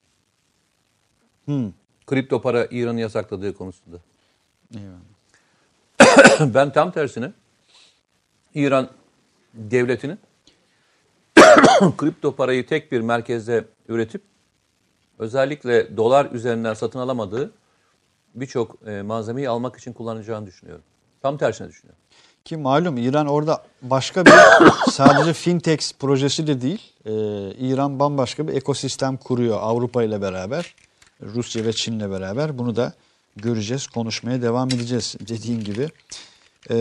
Hmm. 1.45 1.72
Kripto 2.07 2.42
para 2.42 2.66
İran'ın 2.70 2.99
yasakladığı 2.99 3.55
konusunda. 3.55 3.97
Eyvallah. 4.74 5.14
ben 6.55 6.72
tam 6.72 6.90
tersine 6.92 7.32
İran 8.55 8.88
devletinin 9.55 10.18
kripto 11.97 12.36
parayı 12.36 12.66
tek 12.66 12.92
bir 12.92 13.01
merkezde 13.01 13.64
üretip 13.88 14.22
özellikle 15.18 15.97
dolar 15.97 16.30
üzerinden 16.32 16.74
satın 16.74 16.99
alamadığı 16.99 17.53
birçok 18.34 18.76
e, 18.86 19.03
malzemeyi 19.03 19.49
almak 19.49 19.76
için 19.76 19.92
kullanacağını 19.92 20.47
düşünüyorum. 20.47 20.84
Tam 21.22 21.38
tersine 21.38 21.68
düşünüyorum. 21.68 22.01
Ki 22.45 22.57
malum 22.57 22.97
İran 22.97 23.26
orada 23.26 23.64
başka 23.82 24.26
bir 24.26 24.32
sadece 24.90 25.32
fintech 25.32 25.92
projesi 25.99 26.47
de 26.47 26.61
değil. 26.61 26.92
Ee, 27.05 27.11
İran 27.59 27.99
bambaşka 27.99 28.49
bir 28.49 28.53
ekosistem 28.53 29.16
kuruyor 29.16 29.59
Avrupa 29.61 30.03
ile 30.03 30.22
beraber. 30.22 30.74
Rusya 31.24 31.64
ve 31.64 31.72
Çin'le 31.72 32.10
beraber. 32.10 32.58
Bunu 32.58 32.76
da 32.76 32.92
göreceğiz, 33.36 33.86
konuşmaya 33.86 34.42
devam 34.42 34.68
edeceğiz 34.68 35.16
dediğim 35.20 35.64
gibi. 35.64 35.88
Ee, 36.70 36.74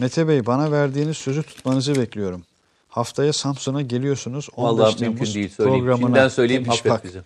Mete 0.00 0.28
Bey 0.28 0.46
bana 0.46 0.72
verdiğiniz 0.72 1.16
sözü 1.16 1.42
tutmanızı 1.42 1.94
bekliyorum. 1.94 2.42
Haftaya 2.88 3.32
Samsun'a 3.32 3.82
geliyorsunuz. 3.82 4.48
15 4.56 4.80
Vallahi 4.80 4.96
Temmuz 4.96 5.18
mümkün 5.20 5.34
değil 5.34 5.48
söyleyeyim. 5.48 5.78
programına 5.84 6.06
Şimdiden 6.06 6.28
söyleyeyim 6.28 6.64
bak. 6.88 7.04
bizi. 7.04 7.20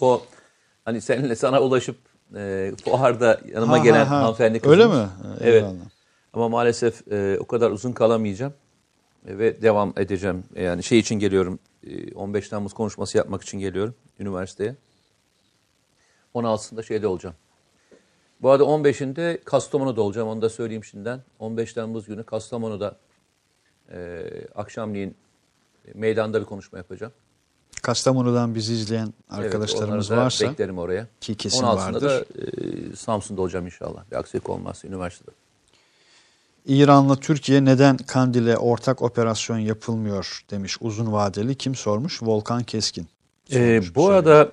O 0.00 0.22
hani 0.84 1.00
seninle 1.00 1.36
sana 1.36 1.60
ulaşıp 1.60 1.96
e, 2.36 2.72
fuarda 2.84 3.40
yanıma 3.54 3.72
Ha, 3.78 3.78
gelen 3.84 4.04
ha, 4.06 4.10
ha. 4.10 4.22
hanımefendi 4.22 4.60
Öyle 4.64 4.82
kızımız. 4.82 4.98
mi? 5.04 5.08
Evet. 5.40 5.54
Eyvallah. 5.54 5.74
Ama 6.32 6.48
maalesef 6.48 7.12
e, 7.12 7.36
o 7.40 7.46
kadar 7.46 7.70
uzun 7.70 7.92
kalamayacağım 7.92 8.52
E, 9.28 9.38
ve 9.38 9.62
devam 9.62 9.92
edeceğim. 9.96 10.44
E, 10.54 10.62
Yani 10.62 10.82
şey 10.82 10.98
için 10.98 11.14
geliyorum. 11.14 11.58
e, 11.86 12.12
15 12.14 12.48
Temmuz 12.48 12.72
konuşması 12.72 13.18
yapmak 13.18 13.42
için 13.42 13.58
geliyorum 13.58 13.94
üniversiteye. 14.20 14.74
16'sında 16.34 16.82
şeyde 16.82 17.06
olacağım. 17.06 17.34
Bu 18.42 18.50
arada 18.50 18.64
15'inde 18.64 19.44
Kastamonu'da 19.44 20.02
olacağım. 20.02 20.28
Onu 20.28 20.42
da 20.42 20.50
söyleyeyim 20.50 20.84
şimdiden. 20.84 21.20
15 21.38 21.72
Temmuz 21.72 22.06
günü 22.06 22.24
Kastamonu'da 22.24 22.96
e, 23.92 24.22
akşamleyin 24.54 25.16
meydanda 25.94 26.40
bir 26.40 26.46
konuşma 26.46 26.78
yapacağım. 26.78 27.12
Kastamonu'dan 27.82 28.54
bizi 28.54 28.72
izleyen 28.72 29.12
arkadaşlarımız 29.30 30.10
evet, 30.10 30.20
varsa 30.20 30.50
beklerim 30.50 30.78
oraya. 30.78 31.06
ki 31.20 31.34
kesin 31.34 31.62
16'sında 31.62 31.76
vardır. 31.76 32.02
da 32.02 32.24
e, 32.92 32.96
Samsun'da 32.96 33.42
olacağım 33.42 33.66
inşallah. 33.66 34.10
Bir 34.10 34.16
aksilik 34.16 34.50
olmazsa 34.50 34.88
üniversitede. 34.88 35.30
İran'la 36.66 37.16
Türkiye 37.16 37.64
neden 37.64 37.96
Kandil'e 37.96 38.56
ortak 38.56 39.02
operasyon 39.02 39.58
yapılmıyor 39.58 40.44
demiş 40.50 40.76
uzun 40.80 41.12
vadeli. 41.12 41.54
Kim 41.54 41.74
sormuş? 41.74 42.22
Volkan 42.22 42.62
Keskin. 42.62 43.08
Ee, 43.50 43.54
sormuş 43.54 43.94
bu 43.94 44.02
soruyu. 44.02 44.18
arada 44.18 44.52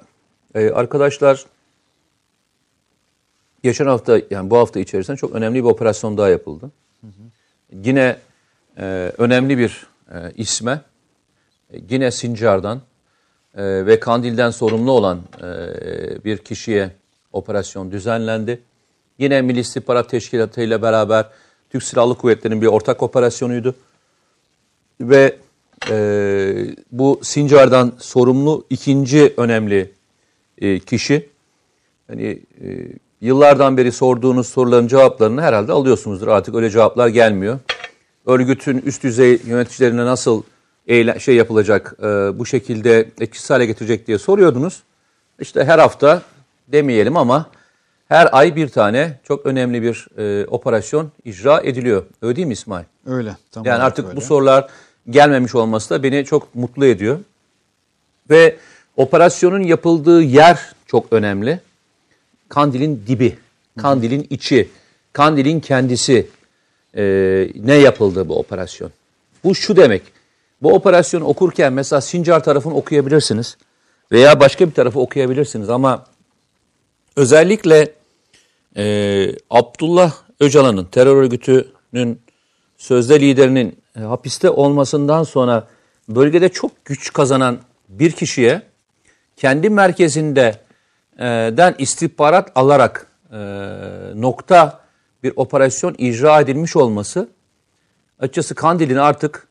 e, 0.56 0.70
arkadaşlar 0.70 1.46
geçen 3.64 3.86
hafta 3.86 4.20
yani 4.32 4.50
bu 4.50 4.58
hafta 4.58 4.80
içerisinde 4.80 5.18
çok 5.18 5.36
önemli 5.36 5.64
bir 5.64 5.70
operasyon 5.70 6.18
daha 6.18 6.30
yapıldı. 6.30 6.72
Yine 7.74 8.18
e, 8.78 9.12
önemli 9.18 9.58
bir 9.58 9.88
e, 10.12 10.32
isme 10.38 10.82
e, 11.74 11.78
yine 11.90 12.12
Sincar'dan 12.12 12.82
e, 13.56 13.86
ve 13.86 14.00
Kandil'den 14.00 14.50
sorumlu 14.50 14.92
olan 14.92 15.22
e, 15.42 15.46
bir 16.26 16.38
kişiye 16.38 16.92
operasyon 17.34 17.92
düzenlendi. 17.92 18.62
Yine 19.20 19.42
Milli 19.42 19.60
İstihbarat 19.60 20.10
Teşkilatı 20.10 20.62
ile 20.62 20.82
beraber 20.82 21.26
Türk 21.70 21.84
Silahlı 21.84 22.18
Kuvvetleri'nin 22.18 22.62
bir 22.62 22.68
ortak 22.68 23.04
operasyonuydu. 23.04 23.76
Ve 25.02 25.36
e, 25.90 25.96
bu 26.92 27.20
Sincar'dan 27.24 27.94
sorumlu 28.00 28.66
ikinci 28.70 29.34
önemli 29.38 29.92
e, 30.58 30.80
kişi. 30.80 31.30
Hani 32.08 32.42
e, 32.64 32.88
yıllardan 33.22 33.78
beri 33.78 33.92
sorduğunuz 33.92 34.48
soruların 34.48 34.88
cevaplarını 34.88 35.42
herhalde 35.42 35.72
alıyorsunuzdur. 35.72 36.28
Artık 36.28 36.56
öyle 36.56 36.70
cevaplar 36.70 37.08
gelmiyor. 37.08 37.60
Örgütün 38.26 38.78
üst 38.86 39.04
düzey 39.04 39.42
yöneticilerine 39.46 40.06
nasıl 40.06 40.44
eyle, 40.88 41.20
şey 41.20 41.36
yapılacak, 41.36 41.96
e, 42.00 42.06
bu 42.40 42.46
şekilde 42.46 43.00
etkisiz 43.20 43.50
hale 43.50 43.66
getirecek 43.66 44.08
diye 44.08 44.18
soruyordunuz. 44.18 44.84
İşte 45.40 45.64
her 45.64 45.80
hafta 45.80 46.22
demeyelim 46.68 47.18
ama 47.18 47.46
her 48.08 48.30
ay 48.32 48.56
bir 48.56 48.70
tane 48.70 49.20
çok 49.24 49.46
önemli 49.46 49.82
bir 49.82 50.08
e, 50.18 50.46
operasyon 50.46 51.12
icra 51.26 51.62
ediliyor. 51.62 52.04
Öyle 52.22 52.36
değil 52.36 52.48
mi 52.48 52.54
İsmail? 52.54 52.86
Öyle. 53.06 53.36
Tam 53.52 53.66
Yani 53.66 53.84
artık 53.84 54.06
öyle. 54.06 54.16
bu 54.16 54.22
sorular 54.22 54.68
gelmemiş 55.10 55.56
olması 55.56 55.90
da 55.90 56.04
beni 56.04 56.26
çok 56.26 56.56
mutlu 56.56 56.86
ediyor. 56.86 57.20
Ve 58.30 58.58
operasyonun 58.98 59.64
yapıldığı 59.64 60.22
yer 60.22 60.60
çok 60.88 61.06
önemli. 61.12 61.60
Kandil'in 62.52 63.04
dibi, 63.08 63.38
Kandil'in 63.78 64.28
içi, 64.30 64.70
Kandil'in 65.14 65.60
kendisi 65.60 66.28
e, 66.98 67.04
ne 67.56 67.74
yapıldı 67.74 68.30
bu 68.30 68.40
operasyon? 68.40 68.92
Bu 69.44 69.56
şu 69.56 69.76
demek. 69.76 70.02
Bu 70.62 70.74
operasyonu 70.74 71.26
okurken 71.26 71.74
mesela 71.74 72.02
Sincar 72.02 72.44
tarafını 72.44 72.76
okuyabilirsiniz 72.76 73.58
veya 74.12 74.40
başka 74.40 74.68
bir 74.68 74.74
tarafı 74.74 75.00
okuyabilirsiniz 75.00 75.70
ama 75.70 76.06
özellikle 77.16 77.94
e, 78.78 79.28
Abdullah 79.50 80.14
Öcalan'ın 80.40 80.86
terör 80.86 81.16
örgütünün 81.16 82.22
sözde 82.78 83.20
liderinin 83.20 83.78
e, 83.96 84.00
hapiste 84.00 84.50
olmasından 84.50 85.24
sonra 85.24 85.68
bölgede 86.10 86.50
çok 86.50 86.86
güç 86.86 87.14
kazanan 87.14 87.60
bir 87.90 88.12
kişiye 88.12 88.62
kendi 89.38 89.70
merkezinde 89.70 90.56
den 91.58 91.76
istihbarat 91.78 92.52
alarak 92.56 93.08
e, 93.32 93.38
nokta 94.16 94.80
bir 95.24 95.34
operasyon 95.36 95.96
icra 95.98 96.42
edilmiş 96.42 96.76
olması 96.76 97.30
açıkçası 98.20 98.56
Kandil'in 98.56 98.96
artık 98.96 99.48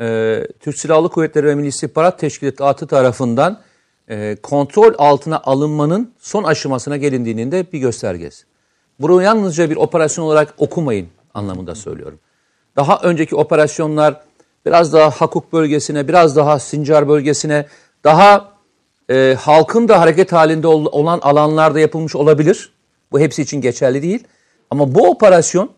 e, 0.00 0.46
Türk 0.60 0.78
Silahlı 0.78 1.08
Kuvvetleri 1.08 1.46
ve 1.46 1.54
Milli 1.54 1.66
İstihbarat 1.66 2.18
Teşkilatı 2.18 2.86
tarafından 2.86 3.60
e, 4.08 4.36
kontrol 4.42 4.94
altına 4.98 5.40
alınmanın 5.44 6.14
son 6.18 6.44
aşamasına 6.44 6.96
gelindiğinin 6.96 7.52
de 7.52 7.72
bir 7.72 7.78
göstergesi. 7.78 8.44
Bunu 9.00 9.22
yalnızca 9.22 9.70
bir 9.70 9.76
operasyon 9.76 10.24
olarak 10.24 10.54
okumayın 10.58 11.08
anlamında 11.34 11.74
söylüyorum. 11.74 12.18
Daha 12.76 13.00
önceki 13.02 13.36
operasyonlar 13.36 14.20
biraz 14.66 14.92
daha 14.92 15.10
Hakuk 15.10 15.52
bölgesine, 15.52 16.08
biraz 16.08 16.36
daha 16.36 16.58
Sincar 16.58 17.08
bölgesine, 17.08 17.66
daha 18.04 18.49
e, 19.10 19.36
halkın 19.40 19.88
da 19.88 20.00
hareket 20.00 20.32
halinde 20.32 20.66
ol- 20.66 20.88
olan 20.92 21.18
alanlarda 21.22 21.80
yapılmış 21.80 22.16
olabilir. 22.16 22.72
Bu 23.12 23.20
hepsi 23.20 23.42
için 23.42 23.60
geçerli 23.60 24.02
değil. 24.02 24.24
Ama 24.70 24.94
bu 24.94 25.08
operasyon 25.10 25.70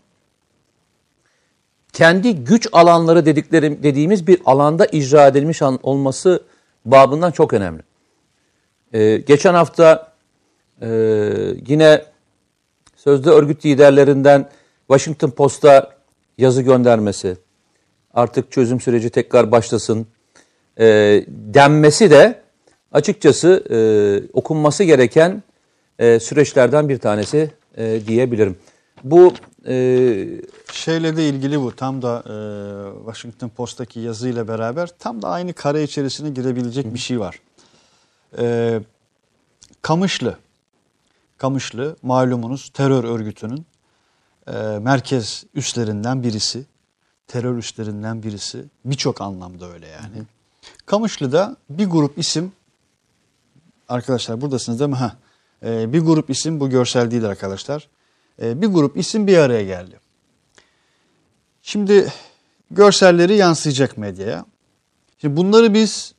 kendi 1.92 2.44
güç 2.44 2.68
alanları 2.72 3.26
dediklerim 3.26 3.82
dediğimiz 3.82 4.26
bir 4.26 4.40
alanda 4.44 4.86
icra 4.86 5.26
edilmiş 5.26 5.62
olması 5.62 6.42
babından 6.84 7.30
çok 7.30 7.52
önemli. 7.52 7.82
Ee, 8.92 9.16
geçen 9.16 9.54
hafta 9.54 10.12
e, 10.82 10.88
yine 11.66 12.04
sözde 12.96 13.30
örgüt 13.30 13.64
liderlerinden 13.66 14.50
Washington 14.88 15.30
Post'a 15.30 15.90
yazı 16.38 16.62
göndermesi, 16.62 17.36
artık 18.14 18.52
çözüm 18.52 18.80
süreci 18.80 19.10
tekrar 19.10 19.52
başlasın 19.52 20.06
e, 20.78 20.84
denmesi 21.28 22.10
de 22.10 22.41
açıkçası 22.92 23.64
e, 23.70 23.78
okunması 24.32 24.84
gereken 24.84 25.42
e, 25.98 26.20
süreçlerden 26.20 26.88
bir 26.88 26.98
tanesi 26.98 27.50
e, 27.76 28.00
diyebilirim. 28.06 28.56
Bu 29.04 29.34
e, 29.66 30.26
Şeyle 30.72 31.16
de 31.16 31.28
ilgili 31.28 31.60
bu. 31.60 31.76
Tam 31.76 32.02
da 32.02 32.22
e, 32.26 32.34
Washington 33.04 33.48
Post'taki 33.48 34.00
yazıyla 34.00 34.48
beraber 34.48 34.88
tam 34.98 35.22
da 35.22 35.28
aynı 35.28 35.52
kare 35.52 35.82
içerisine 35.82 36.30
girebilecek 36.30 36.94
bir 36.94 36.98
şey 36.98 37.20
var. 37.20 37.40
E, 38.38 38.80
Kamışlı. 39.82 40.38
Kamışlı 41.38 41.96
malumunuz 42.02 42.68
terör 42.68 43.04
örgütünün 43.04 43.66
e, 44.46 44.52
merkez 44.78 45.44
üstlerinden 45.54 46.22
birisi. 46.22 46.64
Terör 47.26 47.56
üstlerinden 47.56 48.22
birisi. 48.22 48.64
Birçok 48.84 49.20
anlamda 49.20 49.72
öyle 49.72 49.88
yani. 49.88 50.22
Kamışlı'da 50.86 51.56
bir 51.70 51.86
grup 51.86 52.18
isim 52.18 52.52
Arkadaşlar 53.92 54.40
buradasınız 54.40 54.80
değil 54.80 54.90
mi? 54.90 54.96
Ha. 54.96 55.12
Ee, 55.64 55.92
bir 55.92 56.00
grup 56.00 56.30
isim 56.30 56.60
bu 56.60 56.70
görsel 56.70 57.10
değil 57.10 57.24
arkadaşlar. 57.24 57.88
Ee, 58.42 58.62
bir 58.62 58.66
grup 58.66 58.96
isim 58.96 59.26
bir 59.26 59.38
araya 59.38 59.62
geldi. 59.62 60.00
Şimdi 61.62 62.12
görselleri 62.70 63.36
yansıyacak 63.36 63.98
medyaya. 63.98 64.44
Şimdi 65.18 65.36
bunları 65.36 65.74
biz 65.74 66.14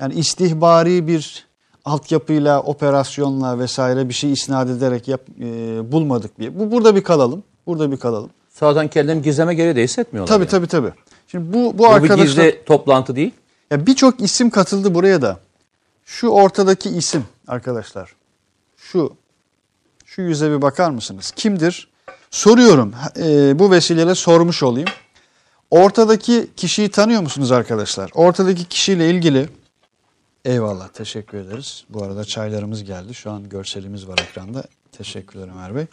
yani 0.00 0.14
istihbari 0.14 1.06
bir 1.06 1.46
altyapıyla, 1.84 2.62
operasyonla 2.62 3.58
vesaire 3.58 4.08
bir 4.08 4.14
şey 4.14 4.32
isnat 4.32 4.70
ederek 4.70 5.08
yap, 5.08 5.20
e, 5.40 5.44
bulmadık 5.92 6.38
bir. 6.38 6.58
Bu 6.58 6.70
burada 6.70 6.96
bir 6.96 7.02
kalalım. 7.02 7.42
Burada 7.66 7.92
bir 7.92 7.96
kalalım. 7.96 8.30
Sağdan 8.50 8.88
kendilerini 8.88 9.22
gizleme 9.22 9.54
gereği 9.54 9.76
de 9.76 9.82
hissetmiyorlar. 9.82 10.34
Tabii 10.34 10.42
yani. 10.42 10.50
tabii 10.50 10.66
tabii. 10.66 10.92
Şimdi 11.28 11.52
bu 11.52 11.58
bu, 11.58 11.78
Bu 11.78 11.82
bir 11.82 11.88
arkadaşlar 11.88 12.24
gizli 12.24 12.64
toplantı 12.66 13.16
değil. 13.16 13.32
ya 13.70 13.86
birçok 13.86 14.20
isim 14.20 14.50
katıldı 14.50 14.94
buraya 14.94 15.22
da. 15.22 15.38
Şu 16.04 16.28
ortadaki 16.28 16.88
isim 16.88 17.24
arkadaşlar. 17.48 18.14
Şu 18.76 19.16
şu 20.04 20.22
yüze 20.22 20.50
bir 20.50 20.62
bakar 20.62 20.90
mısınız? 20.90 21.32
Kimdir? 21.36 21.88
Soruyorum. 22.30 22.94
e, 23.16 23.58
bu 23.58 23.70
vesileyle 23.70 24.14
sormuş 24.14 24.62
olayım. 24.62 24.88
Ortadaki 25.70 26.50
kişiyi 26.56 26.90
tanıyor 26.90 27.22
musunuz 27.22 27.52
arkadaşlar? 27.52 28.10
Ortadaki 28.14 28.64
kişiyle 28.64 29.10
ilgili 29.10 29.48
Eyvallah 30.44 30.88
teşekkür 30.88 31.38
ederiz. 31.38 31.84
Bu 31.88 32.02
arada 32.04 32.24
çaylarımız 32.24 32.84
geldi. 32.84 33.14
Şu 33.14 33.30
an 33.30 33.48
görselimiz 33.48 34.08
var 34.08 34.18
ekranda. 34.30 34.64
Teşekkürler 34.92 35.48
Ömer 35.52 35.74
Bey. 35.76 35.86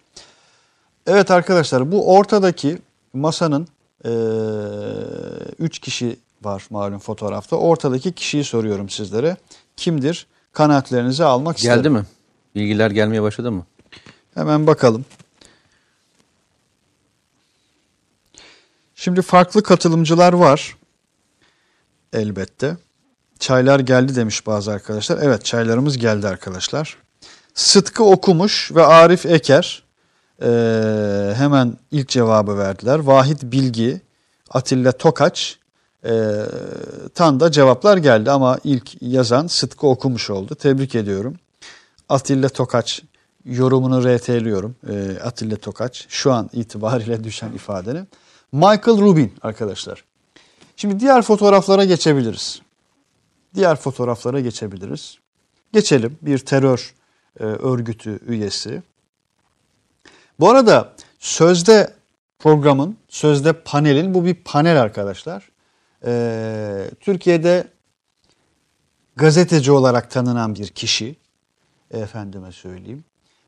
Evet 1.07 1.31
arkadaşlar 1.31 1.91
bu 1.91 2.15
ortadaki 2.17 2.77
masanın 3.13 3.67
eee, 4.05 4.11
üç 5.59 5.79
kişi 5.79 6.19
var 6.41 6.67
malum 6.69 6.99
fotoğrafta. 6.99 7.55
Ortadaki 7.55 8.11
kişiyi 8.11 8.43
soruyorum 8.43 8.89
sizlere. 8.89 9.37
Kimdir? 9.81 10.27
Kanaatlerinizi 10.53 11.23
almak 11.23 11.57
isterim. 11.57 11.77
Geldi 11.77 11.89
mi? 11.89 12.03
Bilgiler 12.55 12.91
gelmeye 12.91 13.21
başladı 13.21 13.51
mı? 13.51 13.65
Hemen 14.33 14.67
bakalım. 14.67 15.05
Şimdi 18.95 19.21
farklı 19.21 19.63
katılımcılar 19.63 20.33
var. 20.33 20.77
Elbette. 22.13 22.77
Çaylar 23.39 23.79
geldi 23.79 24.15
demiş 24.15 24.47
bazı 24.47 24.71
arkadaşlar. 24.71 25.19
Evet 25.21 25.45
çaylarımız 25.45 25.97
geldi 25.97 26.27
arkadaşlar. 26.27 26.97
Sıtkı 27.53 28.03
Okumuş 28.03 28.71
ve 28.75 28.85
Arif 28.85 29.25
Eker 29.25 29.83
eee, 30.41 31.33
hemen 31.37 31.77
ilk 31.91 32.07
cevabı 32.07 32.57
verdiler. 32.57 32.99
Vahit 32.99 33.43
Bilgi, 33.43 34.01
Atilla 34.49 34.91
Tokaç 34.91 35.59
eee 36.05 36.45
tan 37.15 37.39
da 37.39 37.51
cevaplar 37.51 37.97
geldi 37.97 38.31
ama 38.31 38.57
ilk 38.63 39.01
yazan 39.01 39.47
Sıtkı 39.47 39.87
Okumuş 39.87 40.29
oldu. 40.29 40.55
Tebrik 40.55 40.95
ediyorum. 40.95 41.35
Atilla 42.09 42.49
Tokaç 42.49 43.01
yorumunu 43.45 44.03
RT'liyorum. 44.03 44.75
Ee, 44.89 45.19
Atilla 45.23 45.55
Tokaç 45.55 46.05
şu 46.09 46.33
an 46.33 46.49
itibariyle 46.53 47.23
düşen 47.23 47.51
ifadenin. 47.51 48.07
Michael 48.51 49.01
Rubin 49.01 49.33
arkadaşlar. 49.41 50.03
Şimdi 50.75 50.99
diğer 50.99 51.21
fotoğraflara 51.21 51.85
geçebiliriz. 51.85 52.61
Diğer 53.55 53.75
fotoğraflara 53.75 54.39
geçebiliriz. 54.39 55.17
Geçelim 55.73 56.17
bir 56.21 56.37
terör 56.37 56.93
e, 57.39 57.43
örgütü 57.43 58.19
üyesi. 58.27 58.83
Bu 60.39 60.49
arada 60.49 60.93
sözde 61.19 61.93
programın, 62.39 62.97
sözde 63.09 63.53
panelin 63.53 64.13
bu 64.13 64.25
bir 64.25 64.35
panel 64.35 64.81
arkadaşlar. 64.81 65.50
Ee, 66.05 66.91
Türkiye'de 66.99 67.67
gazeteci 69.15 69.71
olarak 69.71 70.11
tanınan 70.11 70.55
bir 70.55 70.67
kişi 70.67 71.15
efendime 71.91 72.51
söyleyeyim. 72.51 73.03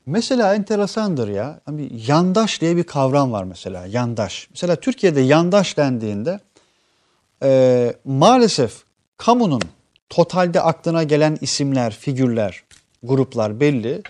Mesela 0.06 0.56
enteresandır 0.56 1.28
ya. 1.28 1.60
Hani 1.66 1.90
yandaş 2.08 2.62
diye 2.62 2.78
bir 2.78 2.84
kavram 2.84 3.32
var 3.32 3.44
mesela. 3.44 3.86
Yandaş. 3.86 4.48
Mesela 4.50 4.76
Türkiye'de 4.76 5.22
yandaş 5.22 5.78
dendiğinde 5.78 6.40
e, 7.44 7.94
maalesef 8.06 8.84
kamunun 9.18 9.62
totalde 10.10 10.62
aklına 10.62 11.04
gelen 11.04 11.38
isimler, 11.42 11.94
figürler, 11.94 12.64
gruplar 13.04 13.60
belli. 13.60 14.02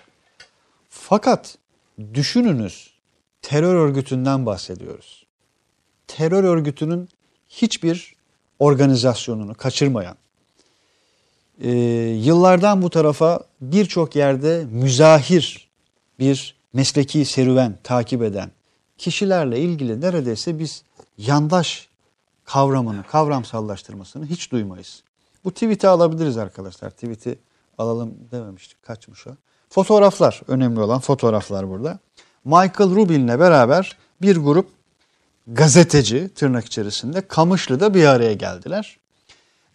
Fakat 0.89 1.57
düşününüz 2.13 2.93
terör 3.41 3.75
örgütünden 3.75 4.45
bahsediyoruz. 4.45 5.25
Terör 6.07 6.43
örgütünün 6.43 7.09
hiçbir 7.49 8.12
organizasyonunu 8.63 9.53
kaçırmayan, 9.55 10.15
e, 11.61 11.71
yıllardan 12.21 12.81
bu 12.81 12.89
tarafa 12.89 13.39
birçok 13.61 14.15
yerde 14.15 14.65
müzahir 14.71 15.69
bir 16.19 16.55
mesleki 16.73 17.25
serüven 17.25 17.77
takip 17.83 18.23
eden 18.23 18.51
kişilerle 18.97 19.59
ilgili 19.59 20.01
neredeyse 20.01 20.59
biz 20.59 20.83
yandaş 21.17 21.87
kavramını, 22.45 23.03
kavramsallaştırmasını 23.03 24.25
hiç 24.25 24.51
duymayız. 24.51 25.03
Bu 25.43 25.51
tweet'i 25.51 25.87
alabiliriz 25.87 26.37
arkadaşlar. 26.37 26.89
Tweet'i 26.89 27.39
alalım 27.77 28.13
dememiştik. 28.31 28.83
Kaçmış 28.83 29.27
o. 29.27 29.31
Fotoğraflar, 29.69 30.41
önemli 30.47 30.79
olan 30.79 30.99
fotoğraflar 30.99 31.69
burada. 31.69 31.99
Michael 32.45 32.95
Rubin'le 32.95 33.39
beraber 33.39 33.97
bir 34.21 34.37
grup 34.37 34.69
gazeteci 35.47 36.29
tırnak 36.35 36.65
içerisinde 36.65 37.27
Kamışlı'da 37.27 37.93
bir 37.93 38.05
araya 38.05 38.33
geldiler. 38.33 38.97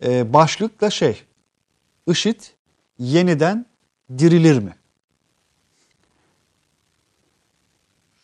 Ee, 0.05 0.33
başlık 0.33 0.81
da 0.81 0.91
şey, 0.91 1.23
IŞİD 2.07 2.41
yeniden 2.99 3.67
dirilir 4.19 4.59
mi? 4.59 4.75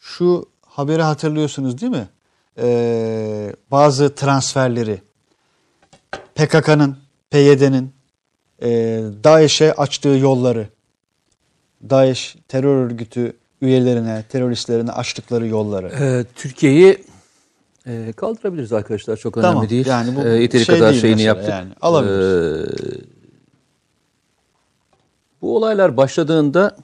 Şu 0.00 0.48
haberi 0.62 1.02
hatırlıyorsunuz 1.02 1.80
değil 1.80 1.92
mi? 1.92 2.08
Ee, 2.58 3.52
bazı 3.70 4.14
transferleri 4.14 5.02
PKK'nın, 6.34 6.98
PYD'nin 7.30 7.94
e, 8.62 8.68
DAEŞ'e 9.24 9.72
açtığı 9.72 10.08
yolları, 10.08 10.68
DAEŞ 11.90 12.36
terör 12.48 12.84
örgütü 12.84 13.36
üyelerine, 13.60 14.24
teröristlerine 14.28 14.92
açtıkları 14.92 15.46
yolları. 15.46 15.88
Ee, 15.88 16.24
Türkiye'yi 16.34 17.04
e, 17.86 18.12
kaldırabiliriz 18.12 18.72
arkadaşlar. 18.72 19.16
Çok 19.16 19.36
önemli 19.36 19.52
Tamam, 19.52 19.68
değil. 19.68 19.86
yani 19.86 20.16
bu 20.16 20.20
Ee, 20.28 20.28
yeteri 20.42 20.64
şey 20.64 20.74
kadar 20.78 20.90
değil 20.90 21.00
şeyini 21.02 21.22
yaptık. 21.22 21.48
yani, 21.48 21.72
alabiliriz. 21.80 22.84
Ee, 23.00 23.04
bu 25.42 25.56
olaylar 25.56 25.96
başladığında 25.96 26.76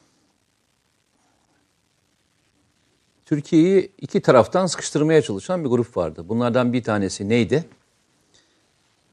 Türkiye'yi 3.24 3.92
iki 4.00 4.20
taraftan 4.20 4.66
sıkıştırmaya 4.66 5.22
çalışan 5.22 5.64
bir 5.64 5.68
grup 5.68 5.96
vardı. 5.96 6.24
Bunlardan 6.28 6.72
bir 6.72 6.82
tanesi 6.84 7.28
neydi? 7.28 7.64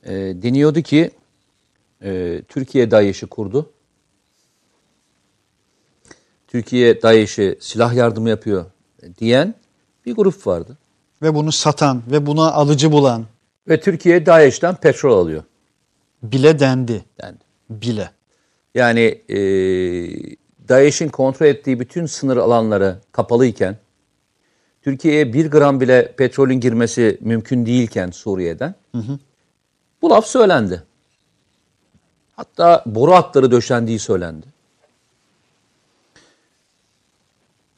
Ee, 0.04 0.14
deniyordu 0.14 0.82
ki 0.82 1.12
e, 2.04 2.42
Türkiye 2.48 2.92
DAEŞ'i 2.92 3.28
kurdu. 3.28 3.70
Türkiye 6.48 7.02
DAEŞ'e 7.02 7.58
silah 7.60 7.94
yardımı 7.94 8.30
yapıyor 8.30 8.66
diyen 9.20 9.56
bir 10.06 10.16
grup 10.16 10.48
vardı. 10.48 10.78
Ve 11.22 11.36
bunu 11.36 11.52
satan 11.52 12.04
ve 12.12 12.26
buna 12.26 12.52
alıcı 12.52 12.92
bulan 12.92 13.26
Ve 13.68 13.80
Türkiye 13.80 14.26
DAEŞ'ten 14.26 14.76
petrol 14.76 15.18
alıyor 15.18 15.44
bile 16.24 16.60
dendi. 16.60 17.06
dendi. 17.22 17.44
Bile. 17.70 18.12
Yani 18.76 19.22
e, 19.30 19.38
DAEŞ'in 20.70 21.10
kontrol 21.10 21.46
ettiği 21.46 21.80
bütün 21.80 22.06
sınır 22.06 22.38
alanları 22.38 23.00
kapalıyken, 23.12 23.78
Türkiye'ye 24.82 25.34
bir 25.34 25.52
gram 25.52 25.82
bile 25.82 26.12
petrolün 26.18 26.60
girmesi 26.60 27.18
mümkün 27.22 27.66
değilken 27.66 28.12
Suriye'den, 28.12 28.76
bu 30.02 30.10
laf 30.10 30.28
söylendi. 30.28 30.84
Hatta 32.36 32.84
boru 32.86 33.14
hatları 33.14 33.52
döşendiği 33.52 34.00
söylendi. 34.00 34.46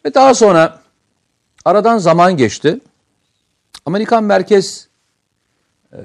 Ve 0.05 0.13
daha 0.13 0.33
sonra 0.33 0.81
aradan 1.65 1.97
zaman 1.97 2.37
geçti. 2.37 2.79
Amerikan 3.86 4.24
Merkez, 4.24 4.88
e, 5.93 5.97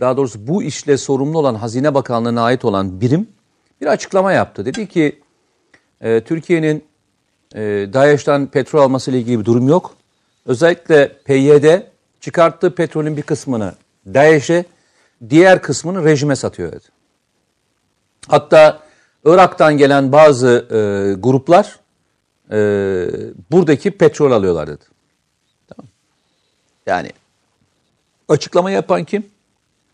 daha 0.00 0.16
doğrusu 0.16 0.46
bu 0.46 0.62
işle 0.62 0.96
sorumlu 0.96 1.38
olan 1.38 1.54
Hazine 1.54 1.94
Bakanlığı'na 1.94 2.42
ait 2.42 2.64
olan 2.64 3.00
birim 3.00 3.28
bir 3.80 3.86
açıklama 3.86 4.32
yaptı. 4.32 4.64
Dedi 4.64 4.88
ki 4.88 5.20
e, 6.00 6.20
Türkiye'nin 6.20 6.84
e, 7.54 7.60
DAEŞ'ten 7.92 8.46
petrol 8.46 8.82
alması 8.82 9.10
ile 9.10 9.18
ilgili 9.18 9.40
bir 9.40 9.44
durum 9.44 9.68
yok. 9.68 9.94
Özellikle 10.46 11.18
PYD 11.24 11.80
çıkarttığı 12.20 12.74
petrolün 12.74 13.16
bir 13.16 13.22
kısmını 13.22 13.74
DAEŞ'e, 14.06 14.64
diğer 15.30 15.62
kısmını 15.62 16.04
rejime 16.04 16.36
satıyor 16.36 16.72
dedi. 16.72 16.84
Hatta 18.28 18.80
Irak'tan 19.24 19.78
gelen 19.78 20.12
bazı 20.12 20.66
e, 20.70 20.78
gruplar 21.20 21.80
e, 22.50 22.58
buradaki 23.50 23.90
petrol 23.90 24.32
alıyorlar 24.32 24.66
dedi. 24.66 24.84
Yani 26.86 27.10
açıklama 28.28 28.70
yapan 28.70 29.04
kim? 29.04 29.26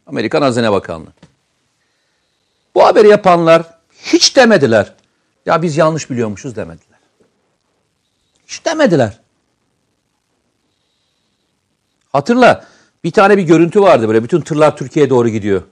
Amerikan 0.07 0.43
Hazine 0.43 0.73
Bakanlığı. 0.73 1.13
Bu 2.75 2.87
haberi 2.87 3.09
yapanlar 3.09 3.63
hiç 3.93 4.37
demediler. 4.37 4.93
Ya 5.47 5.63
biz 5.63 5.77
yanlış 5.77 6.11
biliyormuşuz 6.11 6.57
demediler. 6.57 6.99
Hiç 8.47 8.65
demediler. 8.65 9.21
Hatırla 12.13 12.67
bir 13.05 13.11
tane 13.11 13.37
bir 13.37 13.43
görüntü 13.43 13.83
vardı 13.83 14.09
böyle 14.09 14.25
bütün 14.25 14.41
tırlar 14.41 14.77
Türkiye'ye 14.77 15.11
doğru 15.11 15.29
gidiyor. 15.29 15.63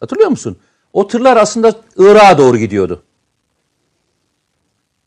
Hatırlıyor 0.00 0.30
musun? 0.30 0.58
O 0.92 1.08
tırlar 1.08 1.36
aslında 1.36 1.74
Irak'a 1.96 2.38
doğru 2.38 2.58
gidiyordu. 2.58 3.02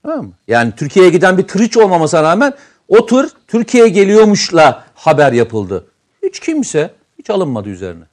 Tamam 0.04 0.26
mı? 0.26 0.34
Yani 0.48 0.74
Türkiye'ye 0.76 1.12
giden 1.12 1.38
bir 1.38 1.48
tır 1.48 1.60
hiç 1.60 1.78
olmamasına 1.78 2.24
rağmen 2.24 2.54
o 2.88 3.06
tır 3.06 3.32
Türkiye'ye 3.48 3.90
geliyormuşla 3.90 4.87
haber 4.98 5.32
yapıldı. 5.32 5.88
Hiç 6.24 6.40
kimse 6.40 6.92
hiç 7.20 7.30
alınmadı 7.30 7.70
üzerine. 7.70 8.04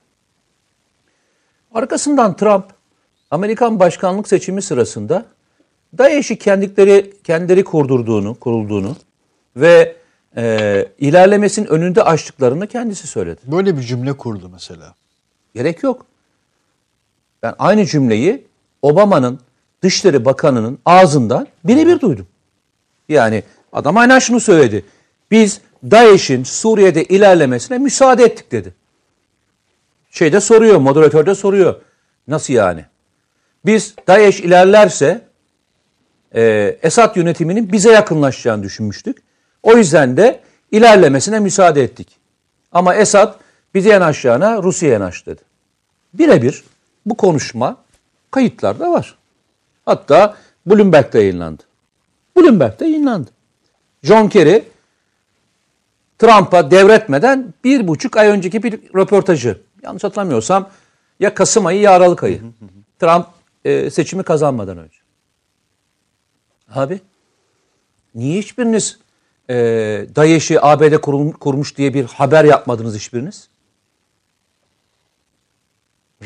Arkasından 1.75 2.37
Trump 2.37 2.65
Amerikan 3.31 3.81
başkanlık 3.81 4.29
seçimi 4.29 4.63
sırasında 4.63 5.27
DAEŞ'i 5.99 6.39
kendileri 6.39 7.13
kendileri 7.25 7.65
kurdurduğunu, 7.65 8.35
kurulduğunu 8.35 8.97
ve 9.57 9.97
e, 10.37 10.87
ilerlemesinin 10.99 11.67
önünde 11.67 12.03
açtıklarını 12.03 12.67
kendisi 12.67 13.07
söyledi. 13.07 13.41
Böyle 13.47 13.77
bir 13.77 13.83
cümle 13.83 14.13
kurdu 14.13 14.49
mesela. 14.53 14.95
Gerek 15.55 15.83
yok. 15.83 16.07
Ben 17.43 17.55
aynı 17.59 17.87
cümleyi 17.87 18.47
Obama'nın 18.83 19.41
Dışişleri 19.83 20.25
Bakanı'nın 20.25 20.79
ağzından 20.85 21.47
birebir 21.65 22.01
duydum. 22.01 22.27
Yani 23.09 23.43
adam 23.73 23.97
aynen 23.97 24.19
şunu 24.19 24.41
söyledi. 24.41 24.85
Biz 25.31 25.61
DAEŞ'in 25.91 26.45
Suriye'de 26.45 27.05
ilerlemesine 27.05 27.79
müsaade 27.79 28.25
ettik 28.25 28.53
dedi. 28.53 28.75
Şeyde 30.11 30.41
soruyor, 30.41 30.77
moderatör 30.77 31.27
de 31.27 31.35
soruyor. 31.35 31.81
Nasıl 32.29 32.55
yani? 32.55 32.85
Biz 33.67 33.95
DAEŞ 34.07 34.41
ilerlerse 34.41 35.23
e, 36.35 36.77
Esad 36.83 37.17
yönetiminin 37.17 37.73
bize 37.73 37.93
yakınlaşacağını 37.93 38.63
düşünmüştük. 38.63 39.19
O 39.63 39.77
yüzden 39.77 40.17
de 40.17 40.41
ilerlemesine 40.73 41.41
müsaade 41.41 41.83
ettik. 41.83 42.09
Ama 42.73 42.95
Esad 42.95 43.35
bize 43.75 43.89
yanaşacağına 43.89 44.63
Rusya'ya 44.63 44.95
yanaş 44.95 45.27
dedi. 45.27 45.41
Birebir 46.15 46.65
bu 47.07 47.17
konuşma 47.17 47.77
kayıtlarda 48.31 48.91
var. 48.91 49.15
Hatta 49.87 50.37
Bloomberg'de 50.67 51.19
yayınlandı. 51.19 51.63
Bloomberg'de 52.37 52.85
yayınlandı. 52.85 53.31
John 54.03 54.29
Kerry 54.29 54.65
Trump'a 56.25 56.71
devretmeden 56.71 57.55
bir 57.65 57.89
buçuk 57.89 58.17
ay 58.17 58.29
önceki 58.29 58.63
bir 58.63 58.73
röportajı. 58.73 59.61
Yanlış 59.83 60.05
hatırlamıyorsam 60.05 60.71
ya 61.21 61.35
Kasım 61.35 61.67
ayı 61.67 61.81
ya 61.81 61.93
Aralık 61.93 62.23
ayı. 62.23 62.43
Trump 63.01 63.27
e, 63.65 63.91
seçimi 63.91 64.23
kazanmadan 64.23 64.79
önce. 64.79 64.99
Abi 66.75 67.01
niye 68.15 68.39
hiçbiriniz 68.39 68.99
e, 69.51 69.55
DAEŞ'i 70.17 70.61
ABD 70.61 70.97
kurum, 70.97 71.33
kurmuş 71.33 71.77
diye 71.77 71.95
bir 71.95 72.05
haber 72.05 72.45
yapmadınız 72.45 72.97
hiçbiriniz? 72.97 73.49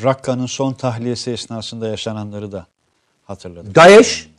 Rakka'nın 0.03 0.45
son 0.45 0.73
tahliyesi 0.73 1.31
esnasında 1.31 1.87
yaşananları 1.87 2.51
da 2.51 2.67
hatırladım. 3.25 3.75
DAEŞ 3.75 4.29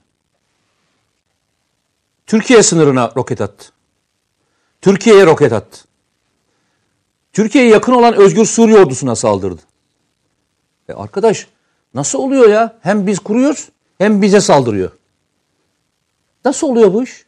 Türkiye 2.26 2.62
sınırına 2.62 3.12
roket 3.16 3.40
attı. 3.40 3.72
Türkiye'ye 4.80 5.26
roket 5.26 5.52
attı. 5.52 5.84
Türkiye'ye 7.32 7.70
yakın 7.70 7.92
olan 7.92 8.14
Özgür 8.14 8.44
Suriye 8.44 8.78
ordusuna 8.78 9.16
saldırdı. 9.16 9.62
E 10.88 10.92
arkadaş 10.92 11.46
nasıl 11.94 12.18
oluyor 12.18 12.48
ya? 12.48 12.78
Hem 12.80 13.06
biz 13.06 13.18
kuruyoruz 13.18 13.68
hem 13.98 14.22
bize 14.22 14.40
saldırıyor. 14.40 14.90
Nasıl 16.44 16.68
oluyor 16.68 16.92
bu 16.92 17.02
iş? 17.02 17.24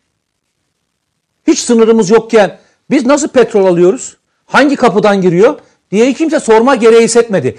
Hiç 1.46 1.58
sınırımız 1.58 2.10
yokken 2.10 2.58
biz 2.90 3.06
nasıl 3.06 3.28
petrol 3.28 3.66
alıyoruz? 3.66 4.16
Hangi 4.46 4.76
kapıdan 4.76 5.20
giriyor? 5.20 5.58
diye 5.90 6.12
kimse 6.12 6.40
sorma 6.40 6.74
gereği 6.74 7.04
hissetmedi. 7.04 7.58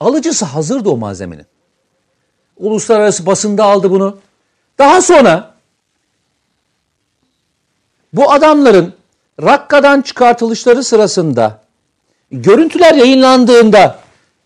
Alıcısı 0.00 0.44
hazırdı 0.44 0.88
o 0.88 0.96
malzemenin. 0.96 1.46
Uluslararası 2.56 3.26
basında 3.26 3.64
aldı 3.64 3.90
bunu. 3.90 4.18
Daha 4.78 5.02
sonra 5.02 5.54
bu 8.12 8.32
adamların 8.32 8.94
Rakka'dan 9.42 10.02
çıkartılışları 10.02 10.84
sırasında 10.84 11.60
görüntüler 12.30 12.94
yayınlandığında 12.94 13.98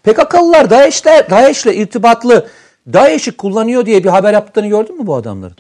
PKK'lılar 0.03 0.71
DAEŞ'le, 0.71 1.31
DAEŞ'le 1.31 1.67
irtibatlı 1.67 2.49
DAEŞ'i 2.93 3.37
kullanıyor 3.37 3.87
diye 3.87 4.05
bir 4.05 4.09
haber 4.09 4.33
yaptığını 4.33 4.67
gördün 4.67 5.01
mü 5.01 5.07
bu 5.07 5.15
adamların? 5.15 5.57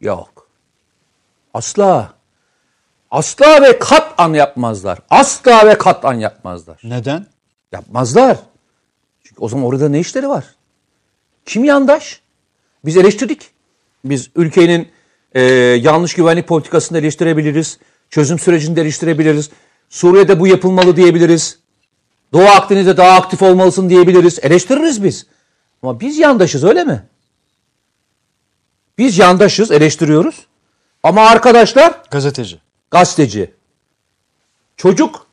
Yok. 0.00 0.48
Asla. 1.54 2.12
Asla 3.10 3.62
ve 3.62 3.78
kat'an 3.78 4.34
yapmazlar. 4.34 4.98
Asla 5.10 5.66
ve 5.66 5.78
kat'an 5.78 6.14
yapmazlar. 6.14 6.80
Neden? 6.84 7.26
Yapmazlar. 7.72 8.36
Çünkü 9.24 9.40
o 9.40 9.48
zaman 9.48 9.66
orada 9.66 9.88
ne 9.88 10.00
işleri 10.00 10.28
var? 10.28 10.44
Kim 11.46 11.64
yandaş? 11.64 12.20
Biz 12.84 12.96
eleştirdik. 12.96 13.50
Biz 14.04 14.30
ülkenin 14.36 14.88
e, 15.32 15.42
yanlış 15.82 16.14
güvenlik 16.14 16.48
politikasını 16.48 16.98
eleştirebiliriz. 16.98 17.78
Çözüm 18.10 18.38
sürecini 18.38 18.76
de 18.76 18.80
eleştirebiliriz. 18.80 19.50
Suriye'de 19.88 20.40
bu 20.40 20.46
yapılmalı 20.46 20.96
diyebiliriz. 20.96 21.58
Doğu 22.32 22.46
Akdeniz'de 22.46 22.96
daha 22.96 23.10
aktif 23.10 23.42
olmalısın 23.42 23.90
diyebiliriz. 23.90 24.38
Eleştiririz 24.42 25.04
biz. 25.04 25.26
Ama 25.82 26.00
biz 26.00 26.18
yandaşız 26.18 26.64
öyle 26.64 26.84
mi? 26.84 27.02
Biz 28.98 29.18
yandaşız, 29.18 29.70
eleştiriyoruz. 29.70 30.46
Ama 31.02 31.28
arkadaşlar 31.28 32.02
Gazeteci. 32.10 32.60
gazeteci. 32.90 33.54
Çocukları 34.76 35.26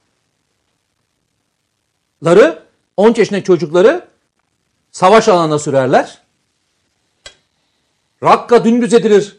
13 2.97 3.17
yaşındaki 3.17 3.45
çocukları 3.45 4.07
savaş 4.91 5.27
alanına 5.27 5.59
sürerler. 5.59 6.21
Rakka 8.23 8.65
dümdüz 8.65 8.93
edilir. 8.93 9.36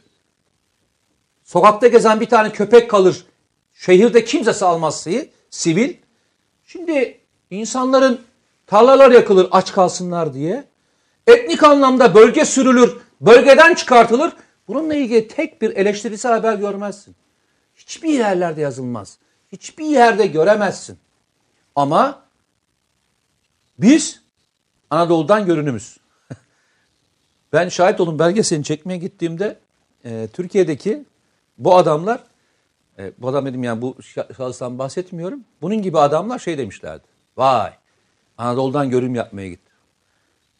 Sokakta 1.49 1.87
gezen 1.87 2.21
bir 2.21 2.27
tane 2.27 2.53
köpek 2.53 2.91
kalır. 2.91 3.27
Şehirde 3.75 4.25
kimse 4.25 4.53
salmaz 4.53 5.01
sayı, 5.01 5.31
sivil. 5.51 5.95
Şimdi 6.65 7.21
insanların 7.51 8.21
tarlalar 8.67 9.11
yakılır 9.11 9.49
aç 9.51 9.73
kalsınlar 9.73 10.35
diye. 10.35 10.65
Etnik 11.27 11.63
anlamda 11.63 12.15
bölge 12.15 12.45
sürülür, 12.45 12.97
bölgeden 13.21 13.75
çıkartılır. 13.75 14.33
Bununla 14.69 14.95
ilgili 14.95 15.29
tek 15.29 15.63
bir 15.63 15.77
eleştirisel 15.77 16.33
haber 16.33 16.55
görmezsin. 16.55 17.17
Hiçbir 17.77 18.13
yerlerde 18.13 18.61
yazılmaz. 18.61 19.19
Hiçbir 19.53 19.87
yerde 19.87 20.27
göremezsin. 20.27 20.99
Ama 21.77 22.23
biz 23.79 24.21
Anadolu'dan 24.91 25.47
görünümüz. 25.47 25.97
ben 27.53 27.69
şahit 27.69 28.01
olun 28.01 28.19
belgeselini 28.19 28.65
çekmeye 28.65 28.99
gittiğimde 28.99 29.59
e, 30.05 30.29
Türkiye'deki 30.33 31.05
bu 31.59 31.77
adamlar, 31.77 32.21
e, 32.99 33.13
bu 33.19 33.29
adam 33.29 33.47
dedim 33.47 33.65
yani 33.65 33.83
bu 33.83 33.97
şahıstan 34.37 34.79
bahsetmiyorum. 34.79 35.41
Bunun 35.63 35.83
gibi 35.83 35.99
adamlar 35.99 36.39
şey 36.39 36.59
demişlerdi. 36.59 37.05
Vay 37.37 37.73
Anadolu'dan 38.39 38.91
görünüm 38.91 39.15
yapmaya 39.15 39.49
gitti. 39.49 39.73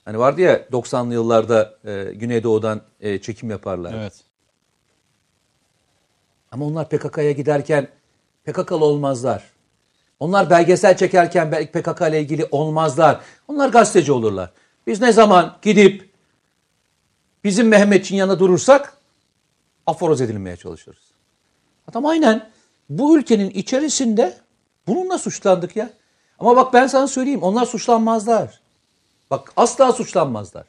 Hani 0.05 0.19
vardı 0.19 0.41
ya 0.41 0.57
90'lı 0.73 1.15
yıllarda 1.15 1.75
e, 1.85 2.13
Güneydoğu'dan 2.15 2.81
e, 3.01 3.19
çekim 3.19 3.51
yaparlar. 3.51 3.95
Evet. 3.95 4.25
Ama 6.51 6.65
onlar 6.65 6.89
PKK'ya 6.89 7.33
giderken 7.33 7.89
PKK'lı 8.45 8.85
olmazlar. 8.85 9.45
Onlar 10.21 10.51
belgesel 10.51 10.97
çekerken 10.97 11.53
belki 11.53 11.73
PKK 11.73 12.01
ile 12.01 12.21
ilgili 12.21 12.47
olmazlar. 12.51 13.21
Onlar 13.49 13.69
gazeteci 13.69 14.13
olurlar. 14.13 14.51
Biz 14.87 15.01
ne 15.01 15.13
zaman 15.13 15.57
gidip 15.63 16.11
bizim 17.45 17.69
Mehmetçin 17.69 18.17
yanına 18.17 18.39
durursak 18.39 18.98
aforoz 19.89 20.21
edilmeye 20.21 20.57
çalışırız. 20.57 21.03
Adam 21.89 22.07
aynen 22.07 22.51
bu 22.89 23.19
ülkenin 23.19 23.51
içerisinde 23.51 24.39
bununla 24.87 25.19
suçlandık 25.19 25.77
ya. 25.77 25.91
Ama 26.39 26.57
bak 26.57 26.75
ben 26.75 26.87
sana 26.87 27.07
söyleyeyim 27.09 27.43
onlar 27.43 27.67
suçlanmazlar. 27.67 28.61
Bak 29.31 29.53
asla 29.57 29.93
suçlanmazlar. 29.93 30.67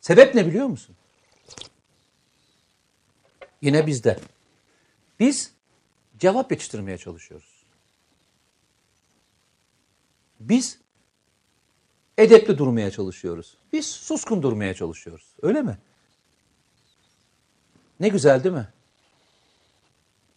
Sebep 0.00 0.34
ne 0.34 0.46
biliyor 0.46 0.66
musun? 0.66 0.96
Yine 3.62 3.86
bizde. 3.86 4.18
Biz 5.20 5.52
cevap 6.18 6.50
yetiştirmeye 6.52 6.98
çalışıyoruz. 6.98 7.64
Biz 10.40 10.78
edepli 12.18 12.58
durmaya 12.58 12.90
çalışıyoruz. 12.90 13.56
Biz 13.72 13.86
suskun 13.86 14.42
durmaya 14.42 14.74
çalışıyoruz. 14.74 15.26
Öyle 15.42 15.62
mi? 15.62 15.78
Ne 18.00 18.08
güzel 18.08 18.44
değil 18.44 18.54
mi? 18.54 18.68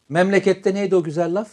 Memlekette 0.09 0.73
neydi 0.73 0.95
o 0.95 1.03
güzel 1.03 1.35
laf? 1.35 1.49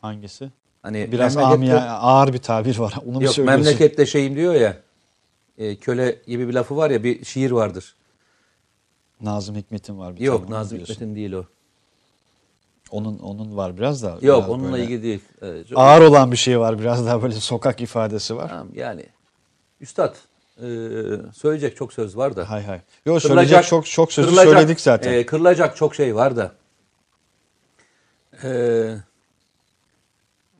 Hangisi? 0.00 0.50
Hani 0.82 1.12
Biraz 1.12 1.36
memlekette- 1.36 1.54
amiya, 1.54 1.90
ağır 1.98 2.32
bir 2.32 2.38
tabir 2.38 2.78
var. 2.78 2.94
Onu 3.06 3.24
Yok 3.24 3.38
memlekette 3.38 4.06
şeyim 4.06 4.36
diyor 4.36 4.54
ya. 4.54 4.76
e, 5.58 5.76
köle 5.76 6.22
gibi 6.26 6.48
bir 6.48 6.54
lafı 6.54 6.76
var 6.76 6.90
ya 6.90 7.04
bir 7.04 7.24
şiir 7.24 7.50
vardır. 7.50 7.94
Nazım 9.20 9.56
Hikmet'in 9.56 9.98
var 9.98 10.16
bir 10.16 10.20
Yok 10.20 10.42
tane, 10.48 10.60
Nazım. 10.60 10.78
Hikmet'in 10.78 11.14
değil 11.14 11.32
o. 11.32 11.44
Onun 12.90 13.18
onun 13.18 13.56
var 13.56 13.76
biraz 13.76 14.02
da. 14.02 14.08
Yok 14.10 14.22
biraz 14.22 14.48
onunla 14.48 14.72
böyle 14.72 14.84
ilgili 14.84 15.02
değil. 15.02 15.20
Ee, 15.42 15.64
çok- 15.68 15.78
Ağır 15.78 16.00
olan 16.02 16.32
bir 16.32 16.36
şey 16.36 16.60
var 16.60 16.78
biraz 16.78 17.06
daha 17.06 17.22
böyle 17.22 17.34
sokak 17.34 17.80
ifadesi 17.80 18.36
var. 18.36 18.48
Tamam, 18.48 18.68
yani 18.74 19.06
Üstad 19.80 20.16
e, 20.62 20.66
söyleyecek 21.34 21.76
çok 21.76 21.92
söz 21.92 22.16
var 22.16 22.36
da. 22.36 22.50
Hay 22.50 22.64
hay. 22.64 22.80
Yok 23.06 23.22
söyleyecek 23.22 23.64
çok 23.64 23.86
çok 23.86 24.12
sözü 24.12 24.28
kırılacak, 24.28 24.54
söyledik 24.54 24.80
zaten. 24.80 25.12
e, 25.12 25.26
kırılacak 25.26 25.76
çok 25.76 25.94
şey 25.94 26.14
var 26.14 26.36
da. 26.36 26.52
E, 28.42 28.50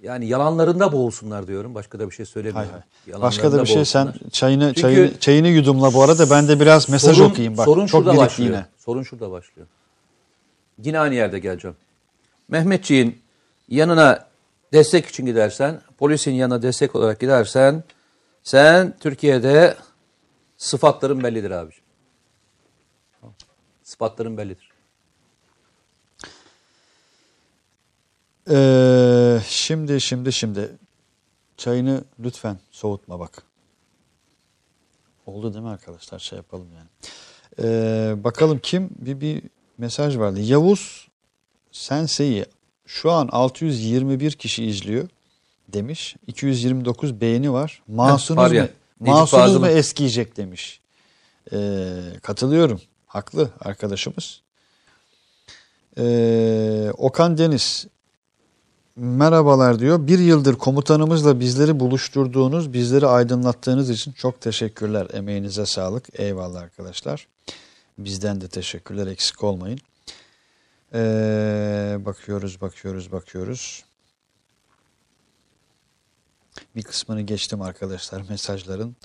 yani 0.03 0.27
yalanlarında 0.27 0.93
boğulsunlar 0.93 1.47
diyorum. 1.47 1.75
Başka 1.75 1.99
da 1.99 2.11
bir 2.11 2.15
şey 2.15 2.27
söylemiyorum. 2.27 2.71
hay 2.71 2.81
hay. 3.15 3.23
Başka 3.23 3.53
da 3.53 3.63
bir 3.63 3.67
şey 3.67 3.85
sen 3.85 4.15
çayını 4.33 4.67
Çünkü 4.67 4.81
çayını 4.81 5.19
çayını 5.21 5.49
yudumla 5.49 5.95
bu 5.95 6.03
arada 6.03 6.31
ben 6.31 6.49
de 6.49 6.61
biraz 6.61 6.89
mesaj 6.89 7.17
sorun, 7.17 7.31
okuyayım 7.31 7.57
bak. 7.57 7.65
Sorun 7.65 7.87
çok 7.87 8.05
şurada 8.05 8.17
başlıyor. 8.17 8.51
yine. 8.51 8.67
Sorun 8.79 9.03
şurada 9.03 9.31
başlıyor. 9.31 9.69
Yine 10.83 10.99
aynı 10.99 11.15
yerde 11.15 11.39
geleceğim. 11.39 11.77
Mehmetçiğin 12.49 13.19
yanına 13.69 14.27
destek 14.73 15.07
için 15.07 15.27
gidersen, 15.27 15.81
polisin 15.99 16.33
yanına 16.33 16.63
destek 16.63 16.97
olarak 16.97 17.21
gidersen, 17.21 17.85
sen 18.43 18.95
Türkiye'de 19.01 19.75
sıfatların 20.57 21.23
bellidir 21.23 21.51
abiciğim. 21.51 21.87
Sıfatların 23.83 24.37
bellidir. 24.37 24.71
Ee, 28.51 29.41
şimdi 29.49 30.01
şimdi 30.01 30.33
şimdi 30.33 30.71
çayını 31.57 32.05
lütfen 32.21 32.59
soğutma 32.71 33.21
bak. 33.21 33.43
Oldu 35.27 35.55
değil 35.55 35.65
mi 35.65 35.71
arkadaşlar? 35.71 36.19
Şey 36.19 36.37
yapalım 36.37 36.69
yani. 36.77 36.89
Ee, 37.63 38.25
bakalım 38.25 38.59
kim? 38.63 38.91
Bir, 38.99 39.21
bir 39.21 39.43
mesaj 39.79 40.19
vardı. 40.19 40.41
Yavuz 40.41 41.09
Sensei'yi 41.73 42.47
şu 42.87 43.11
an 43.13 43.29
621 43.33 44.33
kişi 44.33 44.65
izliyor 44.65 45.09
demiş. 45.69 46.17
229 46.27 47.21
beğeni 47.21 47.53
var. 47.53 47.83
Mahsunuz 47.89 48.39
mu? 48.63 48.69
Mahsunuz 49.01 49.57
mu 49.57 49.67
eskiyecek 49.67 50.37
demiş. 50.37 50.81
Ee, 51.53 51.89
katılıyorum. 52.23 52.81
Haklı 53.07 53.51
arkadaşımız. 53.61 54.41
Ee, 55.99 56.91
Okan 56.99 57.39
Deniz 57.39 57.87
Merhabalar 58.97 59.79
diyor. 59.79 60.07
Bir 60.07 60.19
yıldır 60.19 60.55
komutanımızla 60.55 61.41
bizleri 61.41 61.81
buluşturduğunuz, 61.81 62.73
bizleri 62.73 63.07
aydınlattığınız 63.07 63.91
için 63.91 64.13
çok 64.13 64.41
teşekkürler. 64.41 65.07
Emeğinize 65.13 65.67
sağlık. 65.67 66.21
Eyvallah 66.21 66.61
arkadaşlar. 66.61 67.29
Bizden 67.99 68.41
de 68.41 68.49
teşekkürler. 68.49 69.07
Eksik 69.07 69.45
olmayın. 69.45 69.79
Ee, 70.95 71.97
bakıyoruz, 72.01 72.61
bakıyoruz, 72.61 73.13
bakıyoruz. 73.13 73.85
Bir 76.77 76.83
kısmını 76.83 77.23
geçtim 77.23 77.63
arkadaşlar 77.63 78.23
mesajların. 78.29 78.97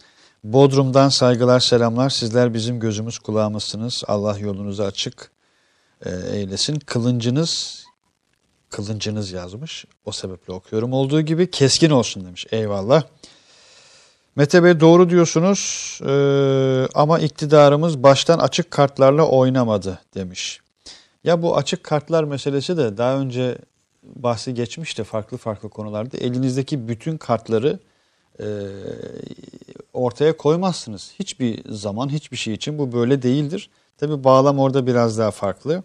Bodrum'dan 0.44 1.10
saygılar, 1.10 1.60
selamlar. 1.60 2.10
Sizler 2.10 2.54
bizim 2.54 2.80
gözümüz 2.80 3.20
kulağımızsınız. 3.20 4.04
Allah 4.08 4.38
yolunuzu 4.40 4.84
açık 4.84 5.32
e, 6.06 6.10
eylesin. 6.10 6.80
Kılıncınız 6.80 7.84
kılıncınız 8.70 9.32
yazmış. 9.32 9.86
O 10.06 10.12
sebeple 10.12 10.54
okuyorum. 10.54 10.94
Olduğu 10.94 11.22
gibi 11.22 11.52
keskin 11.52 11.90
olsun 11.90 12.26
demiş. 12.26 12.46
Eyvallah. 12.52 13.04
Mete 14.36 14.64
Bey 14.64 14.80
doğru 14.80 15.10
diyorsunuz 15.10 16.00
Ee, 16.06 16.88
ama 16.94 17.20
iktidarımız 17.20 18.04
baştan 18.04 18.40
açık 18.40 18.72
kartlarla 18.72 19.24
oynamadı 19.28 20.00
demiş. 20.16 20.60
Ya 21.24 21.42
bu 21.42 21.58
açık 21.58 21.84
kartlar 21.84 22.24
meselesi 22.24 22.78
de 22.78 22.98
daha 22.98 23.18
önce 23.18 23.58
bahsi 24.04 24.54
geçmişti 24.54 25.04
farklı 25.04 25.38
farklı 25.38 25.70
konularda. 25.70 26.18
Elinizdeki 26.18 26.88
bütün 26.88 27.18
kartları 27.18 27.80
e, 28.40 28.46
ortaya 29.94 30.38
koymazsınız. 30.38 31.14
Hiçbir 31.20 31.72
zaman 31.72 32.10
hiçbir 32.10 32.38
şey 32.38 32.54
için 32.54 32.80
bu 32.80 32.92
böyle 32.92 33.22
değildir. 33.22 33.70
Tabi 33.98 34.24
bağlam 34.24 34.60
orada 34.60 34.88
biraz 34.88 35.18
daha 35.18 35.32
farklı. 35.32 35.84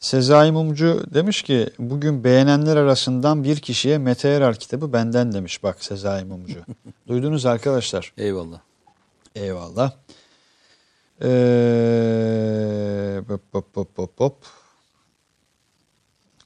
Sezai 0.00 0.52
Mumcu 0.52 1.04
demiş 1.14 1.42
ki 1.42 1.70
bugün 1.78 2.24
beğenenler 2.24 2.76
arasından 2.76 3.44
bir 3.44 3.56
kişiye 3.56 3.98
Mete 3.98 4.28
Erer 4.28 4.56
kitabı 4.56 4.92
benden 4.92 5.32
demiş 5.32 5.62
bak 5.62 5.84
Sezai 5.84 6.24
Mumcu. 6.24 6.58
Duydunuz 7.08 7.46
arkadaşlar. 7.46 8.12
Eyvallah. 8.18 8.60
Eyvallah. 9.34 9.92
Ee, 11.22 11.26
hop 13.28 13.42
hop 13.76 13.98
hop 13.98 14.20
hop. 14.20 14.36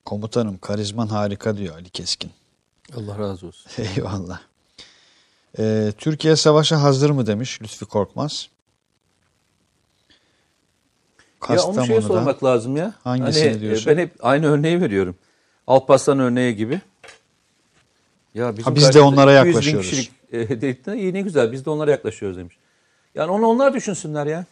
Komutanım 0.09 0.59
karizman 0.59 1.07
harika 1.07 1.57
diyor 1.57 1.75
Ali 1.75 1.91
Keskin. 1.91 2.31
Allah 2.97 3.19
razı 3.19 3.47
olsun. 3.47 3.73
Eyvallah. 3.97 4.41
Ee, 5.59 5.93
Türkiye 5.99 6.37
savaşa 6.37 6.83
hazır 6.83 7.11
mı 7.11 7.27
demiş 7.27 7.63
Lütfi 7.63 7.85
Korkmaz. 7.85 8.49
Ya 11.49 11.63
onu 11.63 11.75
şeye 11.75 11.77
Kastamonu'da. 11.77 12.07
sormak 12.09 12.45
lazım 12.45 12.77
ya. 12.77 12.95
Hangisini 13.05 13.45
Hani, 13.45 13.57
e, 13.57 13.61
diyorsun? 13.61 13.87
Ben 13.87 13.99
hep 13.99 14.13
aynı 14.21 14.47
örneği 14.47 14.81
veriyorum. 14.81 15.17
Alparslan 15.67 16.19
örneği 16.19 16.57
gibi. 16.57 16.81
Ya 18.35 18.53
bizim 18.57 18.73
Ha, 18.73 18.77
biz 18.77 18.95
de 18.95 19.01
onlara 19.01 19.41
200 19.41 19.45
bin 19.45 19.49
yaklaşıyoruz. 19.49 19.91
kişilik, 19.91 20.13
E, 20.97 21.13
ne 21.15 21.21
güzel 21.21 21.53
biz 21.53 21.65
de 21.65 21.71
onlara 21.71 21.91
yaklaşıyoruz 21.91 22.39
demiş. 22.39 22.57
Yani 23.15 23.31
onu 23.31 23.47
onlar 23.47 23.75
düşünsünler 23.75 24.27
ya. 24.27 24.45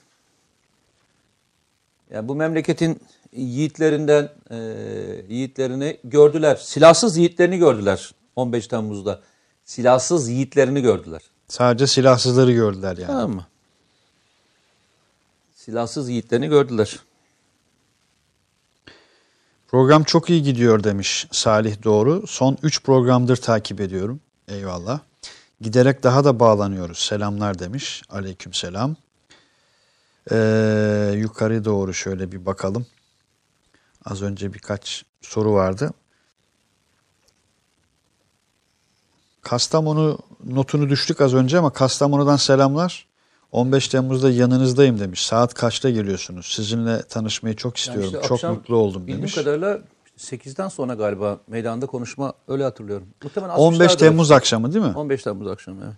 Yani 2.11 2.29
bu 2.29 2.35
memleketin 2.35 3.01
yiğitlerinden 3.33 4.29
e, 4.51 4.57
yiğitlerini 5.29 5.99
gördüler. 6.05 6.57
Silahsız 6.57 7.17
yiğitlerini 7.17 7.59
gördüler 7.59 8.15
15 8.37 8.67
Temmuz'da. 8.67 9.21
Silahsız 9.65 10.29
yiğitlerini 10.29 10.83
gördüler. 10.83 11.23
Sadece 11.49 11.87
silahsızları 11.87 12.53
gördüler 12.53 12.97
yani. 12.97 13.07
Tamam 13.07 13.31
mı? 13.31 13.47
Silahsız 15.55 16.09
yiğitlerini 16.09 16.49
gördüler. 16.49 17.01
Program 19.69 20.05
çok 20.05 20.31
iyi 20.31 20.43
gidiyor 20.43 20.85
demiş 20.85 21.27
Salih 21.33 21.85
Doğru. 21.85 22.27
Son 22.27 22.59
3 22.63 22.83
programdır 22.83 23.37
takip 23.37 23.81
ediyorum. 23.81 24.21
Eyvallah. 24.49 25.01
Giderek 25.61 26.03
daha 26.03 26.25
da 26.25 26.41
bağlanıyoruz. 26.41 26.99
Selamlar 26.99 27.59
demiş. 27.59 28.03
Aleyküm 28.09 28.55
selam. 28.55 28.97
Ee, 30.33 31.15
yukarı 31.17 31.65
doğru 31.65 31.95
şöyle 31.95 32.33
bir 32.33 32.47
bakalım. 32.47 32.87
Az 34.05 34.23
önce 34.23 34.55
birkaç 34.55 35.05
soru 35.21 35.53
vardı. 35.53 35.91
Kastamonu 39.43 40.19
notunu 40.45 40.89
düştük 40.89 41.21
az 41.21 41.35
önce 41.35 41.59
ama 41.59 41.73
Kastamonu'dan 41.73 42.37
selamlar. 42.37 43.07
15 43.53 43.89
Temmuz'da 43.89 44.31
yanınızdayım 44.31 45.01
demiş. 45.01 45.27
Saat 45.27 45.55
kaçta 45.55 45.91
geliyorsunuz? 45.91 46.47
Sizinle 46.47 47.03
tanışmayı 47.03 47.57
çok 47.57 47.87
Yani 47.87 47.97
istiyorum. 47.97 48.21
işte 48.23 48.37
çok 48.37 48.51
mutlu 48.57 48.77
oldum 48.77 49.03
Bildiğim 49.03 49.19
demiş. 49.21 49.35
kadarıyla 49.35 49.81
8'den 50.19 50.69
sonra 50.69 50.95
galiba 50.95 51.41
meydanda 51.47 51.87
konuşma 51.87 52.35
öyle 52.49 52.63
hatırlıyorum. 52.65 53.07
Muhtemelen 53.23 53.55
15 53.55 53.75
asmışlardır. 53.81 53.99
Temmuz 53.99 54.31
akşamı 54.31 54.73
değil 54.75 54.85
mi? 54.85 54.93
15 54.97 55.23
Temmuz 55.23 55.47
akşamı 55.49 55.85
evet. 55.85 55.97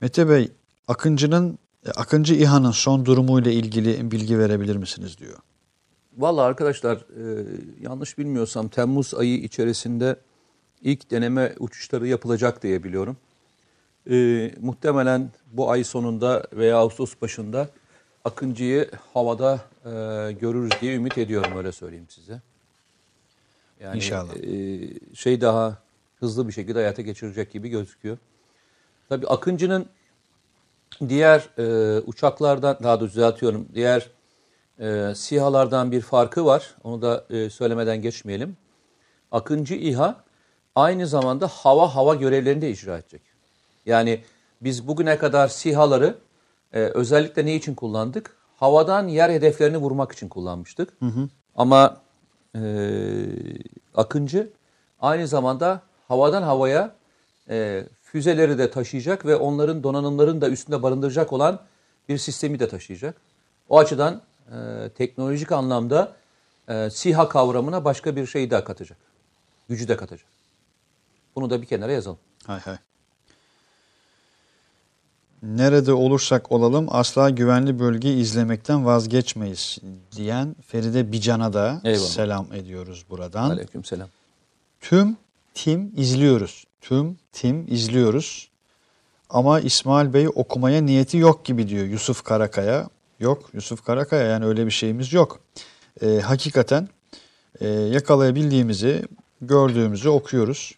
Mete 0.00 0.28
Bey, 0.28 0.52
Akıncı'nın 0.88 1.58
Akıncı 1.90 2.34
İHA'nın 2.34 2.70
son 2.70 3.06
durumuyla 3.06 3.52
ilgili 3.52 4.10
bilgi 4.10 4.38
verebilir 4.38 4.76
misiniz 4.76 5.18
diyor. 5.18 5.38
Vallahi 6.18 6.44
arkadaşlar 6.44 6.96
e, 6.96 7.46
yanlış 7.80 8.18
bilmiyorsam 8.18 8.68
Temmuz 8.68 9.14
ayı 9.14 9.38
içerisinde 9.38 10.16
ilk 10.82 11.10
deneme 11.10 11.54
uçuşları 11.58 12.08
yapılacak 12.08 12.62
diye 12.62 12.84
biliyorum. 12.84 13.16
E, 14.10 14.50
muhtemelen 14.60 15.30
bu 15.52 15.70
ay 15.70 15.84
sonunda 15.84 16.46
veya 16.52 16.76
Ağustos 16.76 17.14
başında 17.22 17.68
Akıncı'yı 18.24 18.90
havada 19.14 19.60
e, 19.84 19.88
görürüz 20.32 20.70
diye 20.80 20.94
ümit 20.94 21.18
ediyorum 21.18 21.56
öyle 21.56 21.72
söyleyeyim 21.72 22.06
size. 22.08 22.40
Yani, 23.80 23.96
İnşallah. 23.96 24.36
e, 24.36 24.80
şey 25.14 25.40
daha 25.40 25.78
hızlı 26.20 26.48
bir 26.48 26.52
şekilde 26.52 26.78
hayata 26.78 27.02
geçirecek 27.02 27.52
gibi 27.52 27.68
gözüküyor. 27.68 28.18
Tabii 29.08 29.26
Akıncı'nın 29.26 29.86
diğer 31.08 31.48
e, 31.58 31.98
uçaklardan 32.00 32.78
daha 32.82 33.00
da 33.00 33.04
düzeltiyorum. 33.04 33.68
Diğer 33.74 34.10
e, 34.78 35.14
SİHA'lardan 35.14 35.92
bir 35.92 36.00
farkı 36.00 36.44
var. 36.44 36.74
Onu 36.84 37.02
da 37.02 37.24
e, 37.30 37.50
söylemeden 37.50 38.02
geçmeyelim. 38.02 38.56
Akıncı 39.32 39.74
İHA 39.74 40.24
aynı 40.74 41.06
zamanda 41.06 41.48
hava 41.48 41.94
hava 41.94 42.14
görevlerini 42.14 42.62
de 42.62 42.70
icra 42.70 42.98
edecek. 42.98 43.22
Yani 43.86 44.24
biz 44.60 44.88
bugüne 44.88 45.18
kadar 45.18 45.48
SİHA'ları 45.48 46.18
e, 46.72 46.80
özellikle 46.80 47.46
ne 47.46 47.54
için 47.54 47.74
kullandık? 47.74 48.36
Havadan 48.56 49.08
yer 49.08 49.30
hedeflerini 49.30 49.76
vurmak 49.76 50.12
için 50.12 50.28
kullanmıştık. 50.28 50.92
Ama 51.56 51.96
e, 52.56 52.60
Akıncı 53.94 54.50
aynı 55.00 55.28
zamanda 55.28 55.82
havadan 56.08 56.42
havaya 56.42 56.94
e, 57.50 57.84
füzeleri 58.12 58.58
de 58.58 58.70
taşıyacak 58.70 59.26
ve 59.26 59.36
onların 59.36 59.82
donanımlarını 59.82 60.40
da 60.40 60.48
üstünde 60.48 60.82
barındıracak 60.82 61.32
olan 61.32 61.60
bir 62.08 62.18
sistemi 62.18 62.58
de 62.60 62.68
taşıyacak. 62.68 63.16
O 63.68 63.78
açıdan 63.78 64.22
e, 64.48 64.88
teknolojik 64.88 65.52
anlamda 65.52 66.16
e, 66.68 66.90
SİHA 66.90 67.28
kavramına 67.28 67.84
başka 67.84 68.16
bir 68.16 68.26
şey 68.26 68.50
daha 68.50 68.64
katacak. 68.64 68.98
Gücü 69.68 69.88
de 69.88 69.96
katacak. 69.96 70.26
Bunu 71.36 71.50
da 71.50 71.62
bir 71.62 71.66
kenara 71.66 71.92
yazalım. 71.92 72.18
Hay 72.46 72.60
hay. 72.60 72.76
Nerede 75.42 75.92
olursak 75.92 76.52
olalım 76.52 76.86
asla 76.90 77.30
güvenli 77.30 77.78
bölgeyi 77.78 78.16
izlemekten 78.16 78.86
vazgeçmeyiz 78.86 79.78
diyen 80.16 80.56
Feride 80.66 81.12
Bican'a 81.12 81.52
da 81.52 81.80
Eyvallah. 81.84 82.06
selam 82.06 82.52
ediyoruz 82.52 83.04
buradan. 83.10 83.50
Aleykümselam. 83.50 84.08
Tüm 84.80 85.16
tim 85.54 85.92
izliyoruz. 85.96 86.64
Tüm 86.82 87.16
tim 87.32 87.66
izliyoruz. 87.68 88.48
Ama 89.30 89.60
İsmail 89.60 90.12
Bey 90.12 90.28
okumaya 90.34 90.82
niyeti 90.82 91.16
yok 91.16 91.44
gibi 91.44 91.68
diyor 91.68 91.86
Yusuf 91.86 92.24
Karakaya. 92.24 92.88
Yok 93.20 93.50
Yusuf 93.54 93.84
Karakaya 93.84 94.22
yani 94.22 94.46
öyle 94.46 94.66
bir 94.66 94.70
şeyimiz 94.70 95.12
yok. 95.12 95.40
Ee, 96.02 96.20
hakikaten 96.20 96.88
e, 97.60 97.68
yakalayabildiğimizi, 97.68 99.02
gördüğümüzü 99.40 100.08
okuyoruz. 100.08 100.74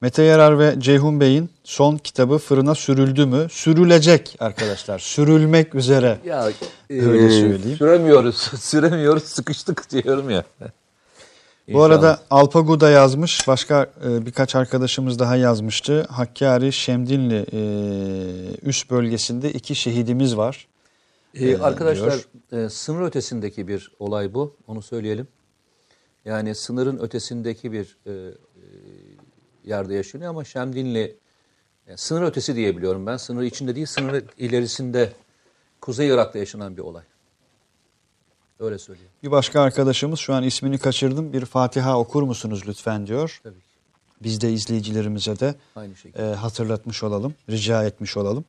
Mete 0.00 0.22
Yarar 0.22 0.58
ve 0.58 0.74
Ceyhun 0.78 1.20
Bey'in 1.20 1.50
son 1.64 1.96
kitabı 1.96 2.38
fırına 2.38 2.74
sürüldü 2.74 3.26
mü? 3.26 3.46
Sürülecek 3.50 4.36
arkadaşlar. 4.40 4.98
Sürülmek 4.98 5.74
üzere. 5.74 6.18
Ya 6.24 6.50
Öyle 6.90 7.30
söyleyeyim. 7.30 7.78
Süremiyoruz. 7.78 8.36
Süremiyoruz. 8.60 9.22
Sıkıştık 9.22 9.90
diyorum 9.90 10.30
ya. 10.30 10.44
Bu 11.68 11.82
arada 11.82 12.20
Alpagu 12.30 12.80
da 12.80 12.90
yazmış. 12.90 13.48
Başka 13.48 13.90
e, 14.04 14.26
birkaç 14.26 14.54
arkadaşımız 14.54 15.18
daha 15.18 15.36
yazmıştı. 15.36 16.02
Hakkari 16.02 16.72
Şemdinli 16.72 17.46
e, 17.52 17.60
üst 18.62 18.90
bölgesinde 18.90 19.52
iki 19.52 19.74
şehidimiz 19.74 20.36
var. 20.36 20.66
Ee, 21.34 21.48
e, 21.48 21.58
arkadaşlar 21.58 22.24
e, 22.52 22.68
sınır 22.68 23.02
ötesindeki 23.02 23.68
bir 23.68 23.92
olay 23.98 24.34
bu. 24.34 24.56
Onu 24.66 24.82
söyleyelim. 24.82 25.28
Yani 26.24 26.54
sınırın 26.54 26.98
ötesindeki 26.98 27.72
bir 27.72 27.96
e, 28.06 28.10
e, 28.10 28.14
yerde 29.64 29.94
yaşanıyor 29.94 30.30
ama 30.30 30.44
Şemdinli 30.44 31.16
e, 31.86 31.96
sınır 31.96 32.22
ötesi 32.22 32.56
diyebiliyorum 32.56 33.06
ben. 33.06 33.16
Sınır 33.16 33.42
içinde 33.42 33.74
değil, 33.74 33.86
sınır 33.86 34.24
ilerisinde 34.38 35.12
Kuzey 35.80 36.08
Irak'ta 36.08 36.38
yaşanan 36.38 36.76
bir 36.76 36.82
olay. 36.82 37.04
Öyle 38.60 38.78
söyleyeyim. 38.78 39.10
Bir 39.22 39.30
başka 39.30 39.60
arkadaşımız 39.60 40.18
şu 40.20 40.34
an 40.34 40.42
ismini 40.42 40.78
kaçırdım. 40.78 41.32
Bir 41.32 41.44
Fatiha 41.44 41.98
okur 41.98 42.22
musunuz 42.22 42.62
lütfen 42.68 43.06
diyor. 43.06 43.40
Tabii 43.42 43.54
ki. 43.54 43.60
Biz 44.22 44.40
de 44.40 44.52
izleyicilerimize 44.52 45.40
de 45.40 45.54
Aynı 45.76 45.96
şekilde. 45.96 46.22
e, 46.30 46.34
hatırlatmış 46.34 47.02
olalım, 47.02 47.34
rica 47.50 47.84
etmiş 47.84 48.16
olalım. 48.16 48.44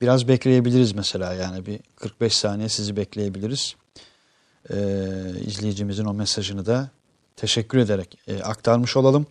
Biraz 0.00 0.28
bekleyebiliriz 0.28 0.92
mesela 0.94 1.34
yani 1.34 1.66
bir 1.66 1.80
45 1.96 2.36
saniye 2.36 2.68
sizi 2.68 2.96
bekleyebiliriz. 2.96 3.74
E, 4.70 4.76
izleyicimizin 5.46 6.04
o 6.04 6.14
mesajını 6.14 6.66
da 6.66 6.90
teşekkür 7.36 7.78
ederek 7.78 8.18
e, 8.28 8.42
aktarmış 8.42 8.96
olalım. 8.96 9.26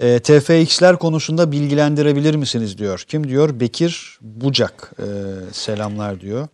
E, 0.00 0.18
TFX'ler 0.20 0.98
konusunda 0.98 1.52
bilgilendirebilir 1.52 2.34
misiniz 2.34 2.78
diyor. 2.78 3.04
Kim 3.08 3.28
diyor? 3.28 3.60
Bekir 3.60 4.18
Bucak 4.20 4.92
e, 4.98 5.04
selamlar 5.52 6.20
diyor. 6.20 6.48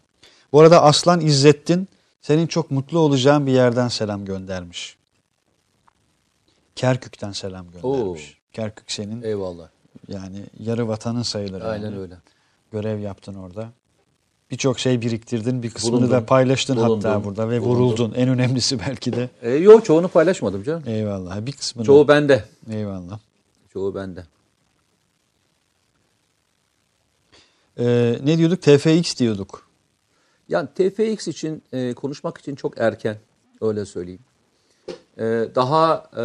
Bu 0.52 0.60
arada 0.60 0.82
Aslan 0.82 1.20
İzzettin 1.20 1.88
senin 2.26 2.46
çok 2.46 2.70
mutlu 2.70 2.98
olacağın 2.98 3.46
bir 3.46 3.52
yerden 3.52 3.88
selam 3.88 4.24
göndermiş. 4.24 4.96
Kerkük'ten 6.76 7.32
selam 7.32 7.70
göndermiş. 7.70 8.38
Kerkük 8.52 8.92
senin 8.92 9.22
Eyvallah. 9.22 9.68
yani 10.08 10.38
yarı 10.58 10.88
vatanın 10.88 11.22
sayılır. 11.22 11.60
Aynen 11.60 11.84
yani. 11.84 11.98
öyle. 11.98 12.16
Görev 12.72 12.98
yaptın 12.98 13.34
orada. 13.34 13.70
Birçok 14.50 14.78
şey 14.78 15.00
biriktirdin. 15.00 15.62
Bir 15.62 15.70
kısmını 15.70 15.92
Bulundum. 15.92 16.10
da 16.10 16.26
paylaştın 16.26 16.76
hatta 16.76 16.88
Bulundum. 16.88 17.24
burada 17.24 17.50
ve 17.50 17.60
Bulundum. 17.60 17.76
vuruldun. 17.84 18.12
En 18.16 18.28
önemlisi 18.28 18.78
belki 18.80 19.12
de. 19.12 19.30
E, 19.42 19.50
yok 19.50 19.84
çoğunu 19.84 20.08
paylaşmadım 20.08 20.62
canım. 20.62 20.82
Eyvallah. 20.86 21.46
Bir 21.46 21.52
kısmını. 21.52 21.86
Çoğu 21.86 22.08
bende. 22.08 22.44
Eyvallah. 22.70 23.18
Çoğu 23.72 23.94
bende. 23.94 24.24
Ee, 27.78 28.18
ne 28.24 28.38
diyorduk? 28.38 28.62
TFX 28.62 29.16
diyorduk. 29.16 29.65
Yani 30.48 30.68
TFX 30.74 31.28
için 31.28 31.62
e, 31.72 31.94
konuşmak 31.94 32.38
için 32.38 32.54
çok 32.54 32.78
erken 32.78 33.16
öyle 33.60 33.84
söyleyeyim. 33.84 34.20
E, 35.18 35.24
daha 35.54 36.10
e, 36.16 36.24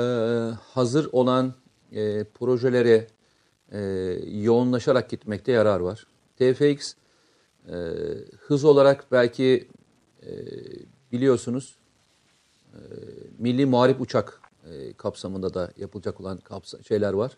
hazır 0.74 1.10
olan 1.12 1.54
e, 1.92 2.24
projelere 2.24 3.08
e, 3.72 3.80
yoğunlaşarak 4.32 5.10
gitmekte 5.10 5.52
yarar 5.52 5.80
var. 5.80 6.08
TFX 6.38 6.94
e, 7.68 7.76
hız 8.40 8.64
olarak 8.64 9.06
belki 9.12 9.68
e, 10.24 10.30
biliyorsunuz 11.12 11.76
e, 12.74 12.80
milli 13.40 13.66
muharip 13.66 14.02
uçak 14.02 14.42
e, 14.72 14.94
kapsamında 14.94 15.54
da 15.54 15.72
yapılacak 15.78 16.22
olan 16.22 16.38
kapsa- 16.38 16.84
şeyler 16.84 17.14
var. 17.14 17.38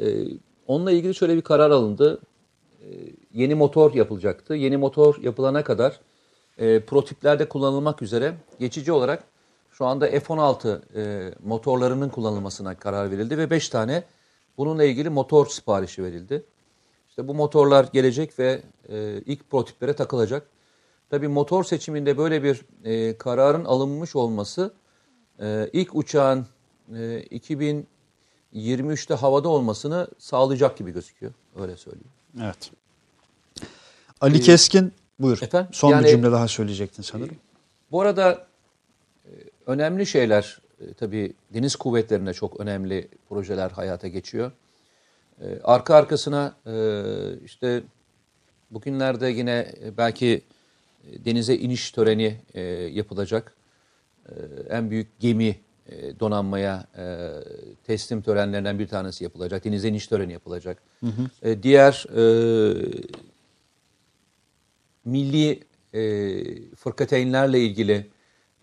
E, 0.00 0.24
onunla 0.66 0.90
ilgili 0.92 1.14
şöyle 1.14 1.36
bir 1.36 1.42
karar 1.42 1.70
alındı 1.70 2.20
yeni 3.32 3.54
motor 3.54 3.94
yapılacaktı. 3.94 4.54
Yeni 4.54 4.76
motor 4.76 5.22
yapılana 5.22 5.64
kadar 5.64 6.00
e, 6.58 6.80
prototiplerde 6.80 7.48
kullanılmak 7.48 8.02
üzere 8.02 8.34
geçici 8.58 8.92
olarak 8.92 9.24
şu 9.70 9.86
anda 9.86 10.06
F-16 10.06 10.80
e, 10.96 11.34
motorlarının 11.44 12.08
kullanılmasına 12.08 12.74
karar 12.74 13.10
verildi 13.10 13.38
ve 13.38 13.50
5 13.50 13.68
tane 13.68 14.04
bununla 14.58 14.84
ilgili 14.84 15.10
motor 15.10 15.46
siparişi 15.46 16.04
verildi. 16.04 16.44
İşte 17.08 17.28
bu 17.28 17.34
motorlar 17.34 17.88
gelecek 17.92 18.38
ve 18.38 18.62
e, 18.88 19.22
ilk 19.26 19.50
prototiplere 19.50 19.92
takılacak. 19.92 20.46
Tabii 21.10 21.28
motor 21.28 21.64
seçiminde 21.64 22.18
böyle 22.18 22.42
bir 22.42 22.64
e, 22.84 23.18
kararın 23.18 23.64
alınmış 23.64 24.16
olması 24.16 24.74
e, 25.40 25.70
ilk 25.72 25.94
uçağın 25.94 26.46
e, 26.88 26.94
4923'te 26.94 29.14
havada 29.14 29.48
olmasını 29.48 30.08
sağlayacak 30.18 30.76
gibi 30.76 30.90
gözüküyor. 30.90 31.32
Öyle 31.56 31.76
söyleyeyim. 31.76 32.23
Evet. 32.42 32.70
Ali 34.20 34.40
Keskin 34.40 34.92
buyur. 35.18 35.38
Ee, 35.42 35.44
Efendim? 35.44 35.68
Son 35.72 35.90
Yani- 35.90 36.04
bir 36.04 36.10
cümle 36.10 36.32
daha 36.32 36.48
söyleyecektin 36.48 37.02
sanırım. 37.02 37.36
Bu 37.90 38.00
arada 38.00 38.46
e, 39.24 39.30
önemli 39.66 40.06
şeyler 40.06 40.58
e, 40.80 40.92
tabii 40.94 41.32
deniz 41.54 41.76
kuvvetlerinde 41.76 42.32
çok 42.34 42.60
önemli 42.60 43.08
projeler 43.28 43.70
hayata 43.70 44.08
geçiyor. 44.08 44.52
E, 45.40 45.60
Arka 45.64 45.94
arkasına 45.94 46.54
e, 46.66 46.74
işte 47.44 47.82
bugünlerde 48.70 49.28
yine 49.28 49.74
e, 49.84 49.96
belki 49.96 50.42
e, 51.12 51.24
denize 51.24 51.54
iniş 51.54 51.90
töreni 51.90 52.40
e, 52.54 52.60
yapılacak. 52.70 53.54
E, 54.28 54.32
En 54.68 54.90
büyük 54.90 55.20
gemi 55.20 55.56
e, 55.88 56.20
donanmaya 56.20 56.86
e, 56.98 57.30
teslim 57.86 58.22
törenlerinden 58.22 58.78
bir 58.78 58.88
tanesi 58.88 59.24
yapılacak. 59.24 59.64
Denize 59.64 59.88
iniş 59.88 60.06
töreni 60.06 60.32
yapılacak. 60.32 60.82
E, 61.42 61.62
Diğer 61.62 62.06
e, 62.16 62.22
milli 65.04 65.60
e, 65.94 66.04
fırkateynlerle 66.74 67.60
ilgili 67.60 68.06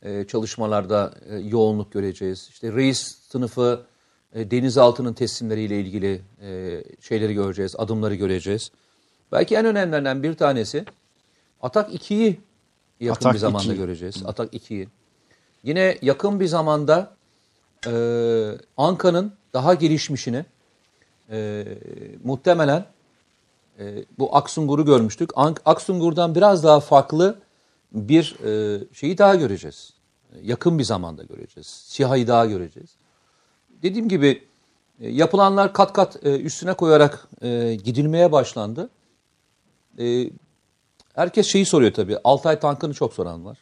e, 0.03 0.25
çalışmalarda 0.27 1.13
e, 1.29 1.35
yoğunluk 1.35 1.91
göreceğiz. 1.91 2.47
İşte 2.51 2.73
reis 2.73 3.17
sınıfı 3.29 3.85
e, 4.33 4.51
denizaltının 4.51 5.13
teslimleriyle 5.13 5.79
ilgili 5.81 6.21
e, 6.41 6.83
şeyleri 7.01 7.33
göreceğiz, 7.33 7.75
adımları 7.77 8.15
göreceğiz. 8.15 8.71
Belki 9.31 9.55
en 9.55 9.65
önemlilerinden 9.65 10.23
bir 10.23 10.33
tanesi 10.33 10.85
Atak 11.61 11.93
2'yi 11.93 12.39
yakın 12.99 13.15
Atak 13.25 13.33
bir 13.33 13.39
zamanda 13.39 13.73
2. 13.73 13.75
göreceğiz. 13.75 14.23
Atak 14.25 14.53
2'yi. 14.53 14.87
Yine 15.63 15.97
yakın 16.01 16.39
bir 16.39 16.47
zamanda 16.47 17.11
e, 17.87 17.91
Anka'nın 18.77 19.33
daha 19.53 19.73
gelişmişini 19.73 20.45
e, 21.31 21.65
muhtemelen 22.23 22.85
e, 23.79 24.05
bu 24.19 24.35
Aksungur'u 24.35 24.85
görmüştük. 24.85 25.29
Ak- 25.35 25.61
Aksungur'dan 25.65 26.35
biraz 26.35 26.63
daha 26.63 26.79
farklı 26.79 27.39
bir 27.91 28.35
e, 28.45 28.79
şeyi 28.93 29.17
daha 29.17 29.35
göreceğiz. 29.35 29.93
Yakın 30.43 30.79
bir 30.79 30.83
zamanda 30.83 31.23
göreceğiz. 31.23 31.67
Siha'yı 31.67 32.27
daha 32.27 32.45
göreceğiz. 32.45 32.89
Dediğim 33.83 34.09
gibi 34.09 34.43
e, 34.99 35.09
yapılanlar 35.09 35.73
kat 35.73 35.93
kat 35.93 36.25
e, 36.25 36.39
üstüne 36.39 36.73
koyarak 36.73 37.27
e, 37.41 37.75
gidilmeye 37.83 38.31
başlandı. 38.31 38.89
E, 39.99 40.29
herkes 41.15 41.47
şeyi 41.47 41.65
soruyor 41.65 41.93
tabii. 41.93 42.17
Altay 42.23 42.59
tankını 42.59 42.93
çok 42.93 43.13
soran 43.13 43.45
var. 43.45 43.57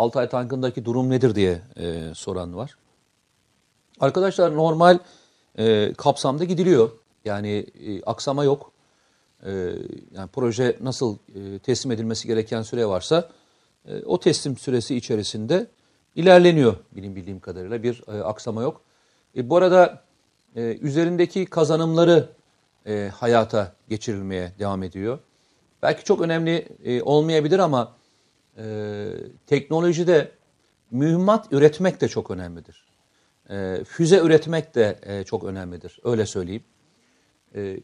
Altay 0.00 0.28
tankındaki 0.28 0.84
durum 0.84 1.10
nedir 1.10 1.34
diye 1.34 1.60
e, 1.76 2.14
soran 2.14 2.56
var. 2.56 2.76
Arkadaşlar 4.00 4.56
normal 4.56 4.98
e, 5.58 5.92
kapsamda 5.92 6.44
gidiliyor. 6.44 6.90
Yani 7.24 7.66
e, 7.86 8.02
aksama 8.02 8.44
yok. 8.44 8.72
E, 9.46 9.50
yani 10.14 10.28
proje 10.32 10.76
nasıl 10.82 11.16
e, 11.34 11.58
teslim 11.58 11.92
edilmesi 11.92 12.28
gereken 12.28 12.62
süre 12.62 12.86
varsa 12.86 13.28
e, 13.88 14.02
o 14.04 14.20
teslim 14.20 14.56
süresi 14.56 14.96
içerisinde 14.96 15.66
ilerleniyor 16.16 16.76
benim 16.96 17.16
bildiğim 17.16 17.40
kadarıyla. 17.40 17.82
Bir 17.82 18.02
e, 18.08 18.22
aksama 18.22 18.62
yok. 18.62 18.80
E, 19.36 19.50
bu 19.50 19.56
arada 19.56 20.02
e, 20.56 20.60
üzerindeki 20.60 21.46
kazanımları 21.46 22.28
e, 22.86 23.10
hayata 23.14 23.72
geçirilmeye 23.88 24.52
devam 24.58 24.82
ediyor. 24.82 25.18
Belki 25.82 26.04
çok 26.04 26.20
önemli 26.20 26.68
e, 26.84 27.02
olmayabilir 27.02 27.58
ama 27.58 27.99
e, 28.60 28.64
teknolojide 29.46 30.30
mühimmat 30.90 31.52
üretmek 31.52 32.00
de 32.00 32.08
çok 32.08 32.30
önemlidir. 32.30 32.84
E, 33.50 33.84
füze 33.84 34.18
üretmek 34.18 34.74
de 34.74 34.98
e, 35.02 35.24
çok 35.24 35.44
önemlidir. 35.44 35.98
Öyle 36.04 36.26
söyleyeyim. 36.26 36.64
E, 37.54 37.80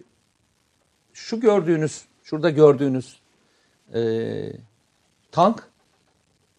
şu 1.12 1.40
gördüğünüz, 1.40 2.04
şurada 2.22 2.50
gördüğünüz 2.50 3.20
e, 3.94 4.52
tank 5.32 5.68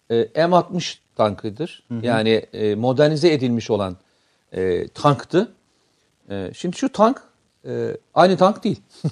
e, 0.09 0.21
M60 0.21 0.97
tankıdır. 1.15 1.83
Hı 1.87 1.93
hı. 1.93 2.05
Yani 2.05 2.29
e, 2.29 2.75
modernize 2.75 3.33
edilmiş 3.33 3.69
olan 3.69 3.97
e, 4.51 4.87
tanktı. 4.87 5.51
E, 6.29 6.51
şimdi 6.53 6.77
şu 6.77 6.91
tank 6.91 7.23
e, 7.65 7.97
aynı 8.13 8.37
tank 8.37 8.63
değil. 8.63 8.81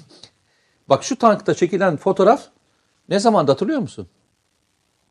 Bak 0.88 1.04
şu 1.04 1.16
tankta 1.16 1.54
çekilen 1.54 1.96
fotoğraf 1.96 2.42
ne 3.08 3.18
zaman 3.18 3.46
hatırlıyor 3.46 3.80
musun? 3.80 4.08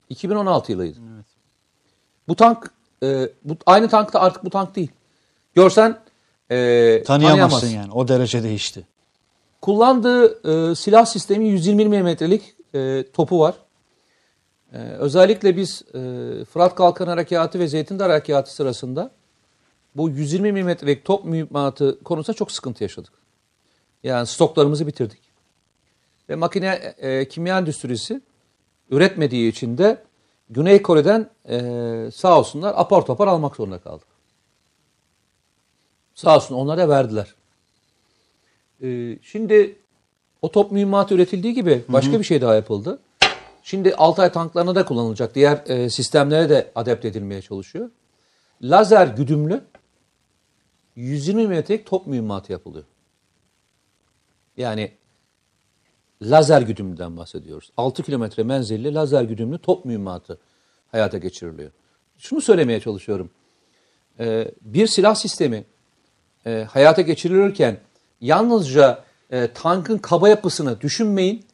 2016 0.10 0.72
yılıydı. 0.72 1.00
Evet. 1.16 1.26
Bu 2.28 2.36
tank 2.36 2.72
e, 3.04 3.30
bu, 3.44 3.58
aynı 3.66 3.90
tankta 3.90 4.20
artık 4.20 4.46
bu 4.46 4.50
tank 4.50 4.76
değil. 4.76 4.92
Görsen 5.54 6.00
e, 6.52 7.04
tanıyamazsın 7.04 7.68
yani. 7.68 7.92
O 7.92 8.08
derece 8.08 8.44
değişti. 8.44 8.88
Kullandığı 9.62 10.50
e, 10.72 10.76
silah 10.76 11.06
sistemi 11.06 11.48
120 11.48 11.86
milimetrelik 11.86 12.56
e, 12.76 13.06
topu 13.14 13.40
var. 13.40 13.56
E, 14.74 14.78
özellikle 14.78 15.58
biz 15.58 15.82
e, 15.94 16.00
Fırat 16.46 16.76
Kalkan 16.76 17.08
Harekatı 17.08 17.60
ve 17.60 17.68
Zeytin 17.68 18.00
Dar 18.00 18.10
Harekatı 18.10 18.56
sırasında 18.56 19.12
bu 19.96 20.10
120 20.10 20.52
milimetrelik 20.52 21.06
top 21.06 21.26
mühimmatı 21.26 22.04
konusunda 22.04 22.38
çok 22.38 22.52
sıkıntı 22.52 22.84
yaşadık. 22.84 23.14
Yani 24.04 24.28
stoklarımızı 24.28 24.88
bitirdik. 24.88 25.20
Ve 26.30 26.36
makine 26.36 26.96
e, 26.98 27.28
kimya 27.28 27.58
endüstrisi 27.58 28.22
üretmediği 28.90 29.52
için 29.52 29.78
de 29.78 30.04
Güney 30.50 30.82
Kore'den 30.82 31.30
e, 31.50 32.12
sağ 32.12 32.40
olsunlar 32.40 32.74
apar 32.78 33.06
topar 33.06 33.28
almak 33.28 33.56
zorunda 33.56 33.80
kaldık. 33.80 34.08
Sağ 36.16 36.36
olsun 36.36 36.56
onlara 36.56 36.90
verdiler. 36.90 37.36
E, 38.84 39.20
şimdi 39.22 39.80
o 40.42 40.52
top 40.52 40.72
mühimmatı 40.72 41.16
üretildiği 41.16 41.54
gibi 41.54 41.84
başka 41.88 42.12
hı 42.12 42.16
hı. 42.16 42.20
bir 42.20 42.26
şey 42.26 42.42
daha 42.42 42.56
yapıldı. 42.56 43.00
Şimdi 43.64 43.96
Altay 43.96 44.32
tanklarına 44.32 44.76
da 44.76 44.86
kullanılacak. 44.86 45.36
Diğer 45.36 45.64
e, 45.68 45.90
sistemlere 45.90 46.50
de 46.50 46.72
adept 46.76 47.06
edilmeye 47.06 47.42
çalışıyor. 47.42 47.90
Lazer 48.62 49.08
güdümlü 49.08 49.62
120 50.96 51.48
metrelik 51.48 51.86
top 51.86 52.08
mühimmatı 52.08 52.52
yapılıyor. 52.52 52.86
Yani 54.58 54.92
lazer 56.22 56.62
güdümlüden 56.62 57.18
bahsediyoruz. 57.18 57.72
6 57.78 58.04
kilometre 58.04 58.44
menzilli 58.44 58.94
lazer 58.94 59.24
güdümlü 59.24 59.58
top 59.58 59.86
mühimmatı 59.86 60.38
hayata 60.92 61.18
geçiriliyor. 61.18 61.72
Şunu 62.18 62.42
söylemeye 62.42 62.80
çalışıyorum. 62.80 63.30
Ee, 64.20 64.52
bir 64.62 64.88
silah 64.88 65.16
sistemi 65.16 65.66
e, 66.46 66.68
hayata 66.70 67.02
geçirilirken 67.02 67.78
yalnızca 68.22 69.04
e, 69.32 69.48
tankın 69.54 69.98
kaba 69.98 70.30
yapısını 70.30 70.82
düşünmeyin. 70.82 71.46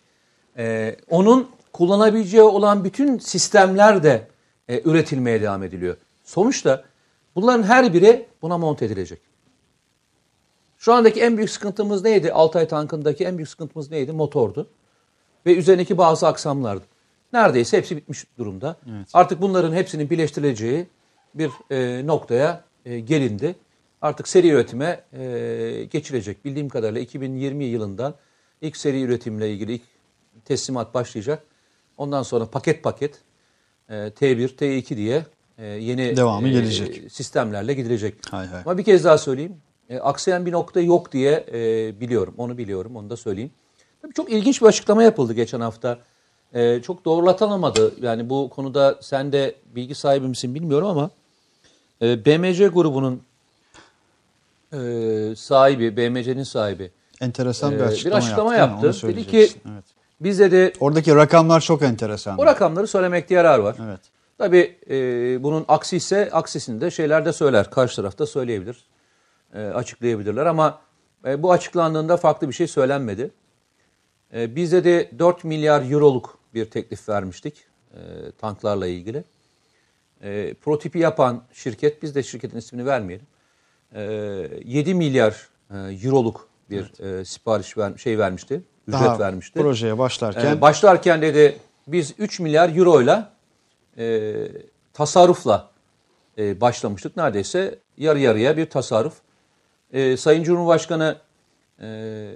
E, 0.57 0.95
onun 1.09 1.49
kullanabileceği 1.73 2.43
olan 2.43 2.83
bütün 2.83 3.17
sistemler 3.17 4.03
de 4.03 4.27
e, 4.69 4.81
üretilmeye 4.81 5.41
devam 5.41 5.63
ediliyor. 5.63 5.97
Sonuçta 6.23 6.83
bunların 7.35 7.63
her 7.63 7.93
biri 7.93 8.25
buna 8.41 8.57
monte 8.57 8.85
edilecek. 8.85 9.30
Şu 10.81 10.93
andaki 10.93 11.21
en 11.21 11.37
büyük 11.37 11.49
sıkıntımız 11.49 12.03
neydi? 12.03 12.33
Altay 12.33 12.67
tankındaki 12.67 13.25
en 13.25 13.37
büyük 13.37 13.49
sıkıntımız 13.49 13.91
neydi? 13.91 14.11
Motordu. 14.11 14.67
Ve 15.45 15.55
üzerindeki 15.55 15.97
bazı 15.97 16.27
aksamlardı. 16.27 16.83
Neredeyse 17.33 17.77
hepsi 17.77 17.97
bitmiş 17.97 18.25
durumda. 18.37 18.75
Evet. 18.89 19.07
Artık 19.13 19.41
bunların 19.41 19.73
hepsinin 19.73 20.09
birleştirileceği 20.09 20.87
bir 21.35 21.51
e, 21.71 22.07
noktaya 22.07 22.63
e, 22.85 22.99
gelindi. 22.99 23.55
Artık 24.01 24.27
seri 24.27 24.49
üretime 24.49 25.03
e, 25.13 25.87
geçilecek. 25.91 26.45
Bildiğim 26.45 26.69
kadarıyla 26.69 27.01
2020 27.01 27.65
yılından 27.65 28.15
ilk 28.61 28.77
seri 28.77 29.01
üretimle 29.01 29.53
ilgili 29.53 29.73
ilk 29.73 29.83
teslimat 30.45 30.93
başlayacak. 30.93 31.43
Ondan 31.97 32.23
sonra 32.23 32.45
paket 32.45 32.83
paket 32.83 33.21
e, 33.89 33.93
T1, 33.93 34.55
T2 34.55 34.95
diye 34.95 35.25
e, 35.57 35.65
yeni 35.65 36.17
Devamı 36.17 36.47
e, 36.47 36.51
gelecek. 36.51 37.11
sistemlerle 37.11 37.73
gidilecek. 37.73 38.15
Hay 38.31 38.47
hay. 38.47 38.61
Ama 38.65 38.77
bir 38.77 38.83
kez 38.83 39.03
daha 39.03 39.17
söyleyeyim. 39.17 39.55
E, 39.91 39.99
aksayan 39.99 40.45
bir 40.45 40.51
nokta 40.51 40.81
yok 40.81 41.11
diye 41.11 41.45
e, 41.53 41.99
biliyorum. 41.99 42.33
Onu 42.37 42.57
biliyorum. 42.57 42.95
Onu 42.95 43.09
da 43.09 43.17
söyleyeyim. 43.17 43.51
Tabii 44.01 44.13
çok 44.13 44.31
ilginç 44.31 44.61
bir 44.61 44.67
açıklama 44.67 45.03
yapıldı 45.03 45.33
geçen 45.33 45.61
hafta. 45.61 45.97
E, 46.53 46.81
çok 46.81 47.05
doğrulatılamadı. 47.05 47.93
Yani 48.01 48.29
bu 48.29 48.49
konuda 48.49 48.97
sen 49.01 49.31
de 49.31 49.55
bilgi 49.75 49.95
sahibi 49.95 50.27
misin 50.27 50.55
bilmiyorum 50.55 50.87
ama 50.87 51.09
e, 52.01 52.25
BMC 52.25 52.67
grubunun 52.67 53.21
e, 54.73 54.79
sahibi, 55.35 55.97
BMC'nin 55.97 56.43
sahibi 56.43 56.91
enteresan 57.21 57.71
bir 57.71 57.79
e, 57.79 57.83
açıklama, 57.83 58.17
bir 58.17 58.21
açıklama 58.21 58.55
yaptı. 58.55 58.85
yaptı. 58.85 59.07
Dedi 59.07 59.27
ki 59.27 59.37
evet. 59.37 59.83
biz 60.21 60.39
dedi 60.39 60.73
oradaki 60.79 61.15
rakamlar 61.15 61.61
çok 61.61 61.81
enteresan. 61.81 62.37
O 62.37 62.45
rakamları 62.45 62.87
söylemekte 62.87 63.33
yarar 63.33 63.59
var. 63.59 63.75
Evet. 63.85 63.99
Tabii 64.37 64.75
e, 64.89 64.95
bunun 65.43 65.65
aksi 65.67 65.97
ise 65.97 66.29
aksisini 66.31 66.81
de 66.81 66.91
şeyler 66.91 67.25
de 67.25 67.33
söyler. 67.33 67.69
Karşı 67.69 67.95
tarafta 67.95 68.25
söyleyebilir 68.25 68.85
e, 69.53 69.59
açıklayabilirler 69.59 70.45
ama 70.45 70.81
e, 71.25 71.43
bu 71.43 71.51
açıklandığında 71.51 72.17
farklı 72.17 72.47
bir 72.47 72.53
şey 72.53 72.67
söylenmedi. 72.67 73.31
E, 74.33 74.55
de 74.55 75.11
4 75.19 75.43
milyar 75.43 75.91
euroluk 75.91 76.37
bir 76.53 76.65
teklif 76.65 77.09
vermiştik 77.09 77.65
e, 77.93 77.99
tanklarla 78.31 78.87
ilgili. 78.87 79.23
E, 80.23 80.53
protipi 80.53 80.99
yapan 80.99 81.43
şirket, 81.53 82.03
biz 82.03 82.15
de 82.15 82.23
şirketin 82.23 82.57
ismini 82.57 82.85
vermeyelim, 82.85 83.27
e, 83.95 84.01
7 84.65 84.93
milyar 84.93 85.49
e, 85.71 85.77
euroluk 85.77 86.47
bir 86.69 86.91
evet. 86.99 87.19
e, 87.19 87.25
sipariş 87.25 87.77
ver, 87.77 87.97
şey 87.97 88.19
vermişti, 88.19 88.61
ücret 88.87 89.01
Daha 89.01 89.19
vermişti. 89.19 89.59
Projeye 89.59 89.97
başlarken. 89.97 90.55
E, 90.55 90.61
başlarken 90.61 91.21
dedi 91.21 91.57
biz 91.87 92.13
3 92.17 92.39
milyar 92.39 92.75
euroyla 92.75 93.33
e, 93.97 94.33
tasarrufla 94.93 95.71
e, 96.37 96.61
başlamıştık. 96.61 97.17
Neredeyse 97.17 97.79
yarı 97.97 98.19
yarıya 98.19 98.57
bir 98.57 98.69
tasarruf 98.69 99.13
e, 99.93 100.17
Sayın 100.17 100.43
Cumhurbaşkanı 100.43 101.15
e, 101.81 102.29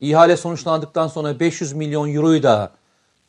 ihale 0.00 0.36
sonuçlandıktan 0.36 1.08
sonra 1.08 1.40
500 1.40 1.72
milyon 1.72 2.14
euroyu 2.14 2.42
da 2.42 2.72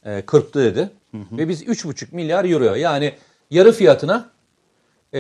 e, 0.06 0.22
kırptı 0.22 0.64
dedi. 0.64 0.90
Hı 1.12 1.18
hı. 1.18 1.38
Ve 1.38 1.50
biz 1.50 1.64
3,5 1.64 2.16
milyar 2.16 2.46
euro 2.46 2.76
yani 2.76 3.14
yarı 3.52 3.72
fiyatına 3.72 4.30
e, 5.14 5.20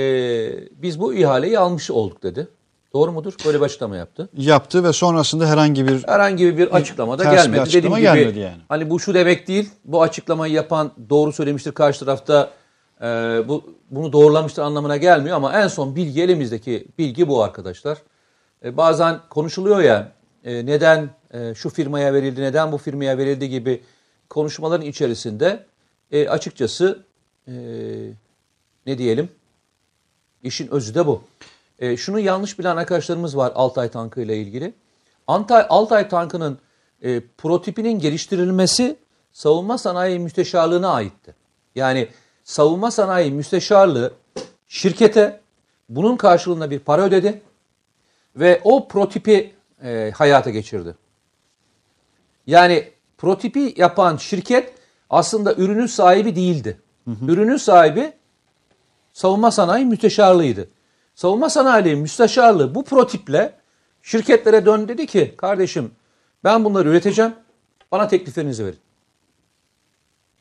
biz 0.71 0.99
bu 0.99 1.13
ihaleyi 1.13 1.59
almış 1.59 1.91
olduk 1.91 2.23
dedi. 2.23 2.47
Doğru 2.93 3.11
mudur? 3.11 3.33
Böyle 3.45 3.59
bir 3.59 3.65
açıklama 3.65 3.95
yaptı. 3.95 4.29
Yaptı 4.37 4.83
ve 4.83 4.93
sonrasında 4.93 5.47
herhangi 5.47 5.87
bir 5.87 6.07
herhangi 6.07 6.57
bir 6.57 6.67
açıklama 6.67 7.19
da 7.19 7.23
gelmedi. 7.23 7.53
Bir 7.53 7.61
açıklama 7.61 7.97
Dediğim 7.97 8.13
gelmedi 8.13 8.33
gibi, 8.33 8.43
yani. 8.43 8.61
Hani 8.69 8.89
bu 8.89 8.99
şu 8.99 9.13
demek 9.13 9.47
değil. 9.47 9.69
Bu 9.85 10.01
açıklamayı 10.01 10.53
yapan 10.53 10.91
doğru 11.09 11.33
söylemiştir. 11.33 11.71
Karşı 11.71 11.99
tarafta 11.99 12.49
e, 13.01 13.05
bu 13.47 13.63
bunu 13.91 14.13
doğrulamıştır 14.13 14.61
anlamına 14.61 14.97
gelmiyor 14.97 15.35
ama 15.35 15.53
en 15.53 15.67
son 15.67 15.95
bilgi 15.95 16.21
elimizdeki 16.21 16.87
bilgi 16.97 17.27
bu 17.27 17.43
arkadaşlar. 17.43 17.97
E, 18.63 18.77
bazen 18.77 19.19
konuşuluyor 19.29 19.79
ya 19.79 20.11
e, 20.43 20.65
neden 20.65 21.09
e, 21.33 21.55
şu 21.55 21.69
firmaya 21.69 22.13
verildi, 22.13 22.41
neden 22.41 22.71
bu 22.71 22.77
firmaya 22.77 23.17
verildi 23.17 23.49
gibi 23.49 23.83
konuşmaların 24.29 24.85
içerisinde 24.85 25.65
açıkçası 26.29 27.03
ne 28.85 28.97
diyelim 28.97 29.29
işin 30.43 30.67
özü 30.67 30.95
de 30.95 31.07
bu. 31.07 31.23
E, 31.79 31.97
şunu 31.97 32.19
yanlış 32.19 32.59
bilen 32.59 32.77
arkadaşlarımız 32.77 33.37
var 33.37 33.51
Altay 33.55 33.89
tankı 33.89 34.21
ile 34.21 34.37
ilgili. 34.37 34.73
Altay, 35.27 35.65
Altay 35.69 36.09
tankının 36.09 36.57
e, 37.01 37.21
prototipinin 37.37 37.99
geliştirilmesi 37.99 38.95
savunma 39.31 39.77
sanayi 39.77 40.19
müsteşarlığına 40.19 40.89
aitti. 40.89 41.35
Yani 41.75 42.07
savunma 42.43 42.91
sanayi 42.91 43.31
müsteşarlığı 43.31 44.13
şirkete 44.67 45.41
bunun 45.89 46.17
karşılığında 46.17 46.71
bir 46.71 46.79
para 46.79 47.01
ödedi 47.01 47.41
ve 48.35 48.61
o 48.63 48.87
protipi 48.87 49.53
e, 49.83 50.11
hayata 50.15 50.49
geçirdi. 50.49 50.95
Yani 52.47 52.91
protipi 53.17 53.73
yapan 53.77 54.17
şirket 54.17 54.73
aslında 55.09 55.53
ürünün 55.55 55.85
sahibi 55.85 56.35
değildi. 56.35 56.81
Hı 57.05 57.11
hı. 57.11 57.31
Ürünün 57.31 57.57
sahibi 57.57 58.13
savunma 59.13 59.51
sanayi 59.51 59.85
müsteşarlığıydı. 59.85 60.69
Savunma 61.15 61.49
sanayi 61.49 61.95
müsteşarlığı 61.95 62.75
bu 62.75 62.83
protiple 62.83 63.53
şirketlere 64.01 64.65
dön 64.65 64.87
dedi 64.87 65.07
ki 65.07 65.33
kardeşim 65.37 65.91
ben 66.43 66.65
bunları 66.65 66.89
üreteceğim 66.89 67.33
bana 67.91 68.07
tekliflerinizi 68.07 68.65
verin. 68.65 68.79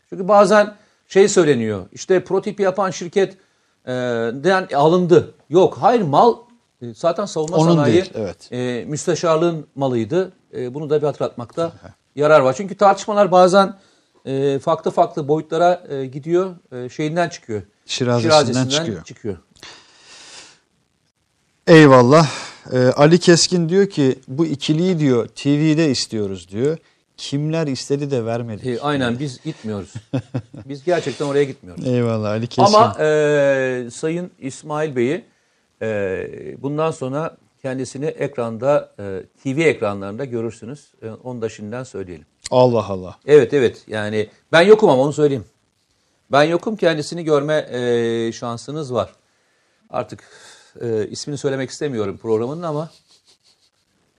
Çünkü 0.09 0.28
bazen 0.28 0.74
şey 1.09 1.28
söyleniyor 1.28 1.86
işte 1.93 2.24
protipi 2.24 2.62
yapan 2.62 2.90
şirket 2.90 3.36
e, 3.86 4.77
alındı. 4.77 5.35
Yok 5.51 5.78
hayır 5.81 6.02
mal 6.02 6.36
Zaten 6.96 7.24
savunma 7.24 7.56
Onun 7.56 7.74
sanayi 7.74 7.92
değil, 7.92 8.12
evet. 8.14 8.52
e, 8.52 8.84
müsteşarlığın 8.88 9.66
malıydı. 9.74 10.32
E, 10.56 10.74
bunu 10.74 10.90
da 10.90 11.00
bir 11.00 11.06
hatırlatmakta 11.06 11.72
yarar 12.16 12.40
var. 12.40 12.54
Çünkü 12.56 12.74
tartışmalar 12.74 13.32
bazen 13.32 13.78
e, 14.24 14.59
farklı 14.59 14.90
farklı 14.90 15.28
boyutlara 15.28 15.84
e, 15.88 16.06
gidiyor. 16.06 16.54
E, 16.72 16.88
şeyinden 16.88 17.28
çıkıyor. 17.28 17.62
Şirazesinden 17.86 18.68
çıkıyor. 18.68 19.04
çıkıyor. 19.04 19.36
Eyvallah. 21.66 22.28
Ee, 22.72 22.78
Ali 22.78 23.18
Keskin 23.18 23.68
diyor 23.68 23.86
ki 23.86 24.18
bu 24.28 24.46
ikiliyi 24.46 24.98
diyor 24.98 25.28
TV'de 25.28 25.90
istiyoruz 25.90 26.48
diyor. 26.48 26.78
Kimler 27.16 27.66
istedi 27.66 28.10
de 28.10 28.24
vermedik. 28.24 28.66
E, 28.66 28.80
aynen 28.80 29.18
biz 29.18 29.42
gitmiyoruz. 29.44 29.92
biz 30.66 30.84
gerçekten 30.84 31.26
oraya 31.26 31.44
gitmiyoruz. 31.44 31.86
Eyvallah 31.88 32.30
Ali 32.30 32.46
Keskin. 32.46 32.62
Ama 32.62 32.96
e, 33.00 33.88
Sayın 33.92 34.30
İsmail 34.38 34.96
Bey'i 34.96 35.24
e, 35.82 36.56
bundan 36.59 36.90
sonra 36.90 37.36
kendisini 37.62 38.06
ekranda, 38.06 38.92
e, 38.98 39.22
TV 39.42 39.59
ekranlarında 39.59 40.24
görürsünüz. 40.24 40.92
E, 41.02 41.10
onu 41.10 41.42
da 41.42 41.48
şimdiden 41.48 41.84
söyleyelim. 41.84 42.26
Allah 42.50 42.86
Allah. 42.86 43.18
Evet 43.26 43.54
evet 43.54 43.84
yani 43.86 44.28
ben 44.52 44.62
yokum 44.62 44.90
ama 44.90 45.02
onu 45.02 45.12
söyleyeyim. 45.12 45.44
Ben 46.32 46.42
yokum 46.42 46.76
kendisini 46.76 47.24
görme 47.24 47.68
e, 47.70 48.32
şansınız 48.32 48.94
var. 48.94 49.12
Artık 49.90 50.24
e, 50.80 51.06
ismini 51.09 51.38
söylemek 51.38 51.70
istemiyorum 51.70 52.18
programının 52.22 52.62
ama 52.62 52.90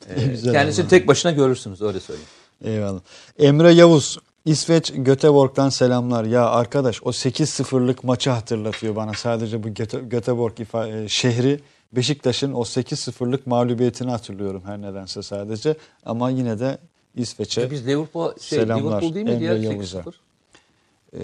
e, 0.10 0.16
kendisini 0.52 0.88
tek 0.88 1.08
başına 1.08 1.32
görürsünüz 1.32 1.82
öyle 1.82 2.00
söyleyeyim. 2.00 2.30
Eyvallah. 2.64 3.00
Emre 3.40 3.72
Yavuz 3.72 4.18
İsveç 4.46 4.92
Göteborg'dan 4.96 5.70
selamlar. 5.70 6.24
Ya 6.24 6.50
arkadaş 6.50 7.04
o 7.04 7.10
8-0'lık 7.10 8.04
maçı 8.04 8.30
hatırlatıyor 8.30 8.96
bana. 8.96 9.14
Sadece 9.14 9.64
bu 9.64 9.68
Göte- 9.70 10.08
Göteborg 10.10 10.60
ifa- 10.60 11.04
e, 11.04 11.10
şehri 11.10 11.60
Beşiktaş'ın 11.94 12.54
o 12.54 12.62
8-0'lık 12.64 13.48
mağlubiyetini 13.48 14.12
hatırlıyorum 14.12 14.62
her 14.66 14.82
nedense 14.82 15.22
sadece. 15.24 15.76
Ama 16.06 16.30
yine 16.30 16.60
de 16.60 16.78
İsveç'e 17.16 17.72
Biz 17.72 17.88
Liverpool, 17.88 18.32
şey, 18.40 18.60
Selamlar, 18.60 18.90
Liverpool 18.92 19.14
değil 19.14 19.26
miydi 19.26 19.44
ya 19.44 19.56
Emre 19.56 19.66
Yavuz'a. 19.68 20.00
8-0? 20.00 20.14
e, 21.14 21.20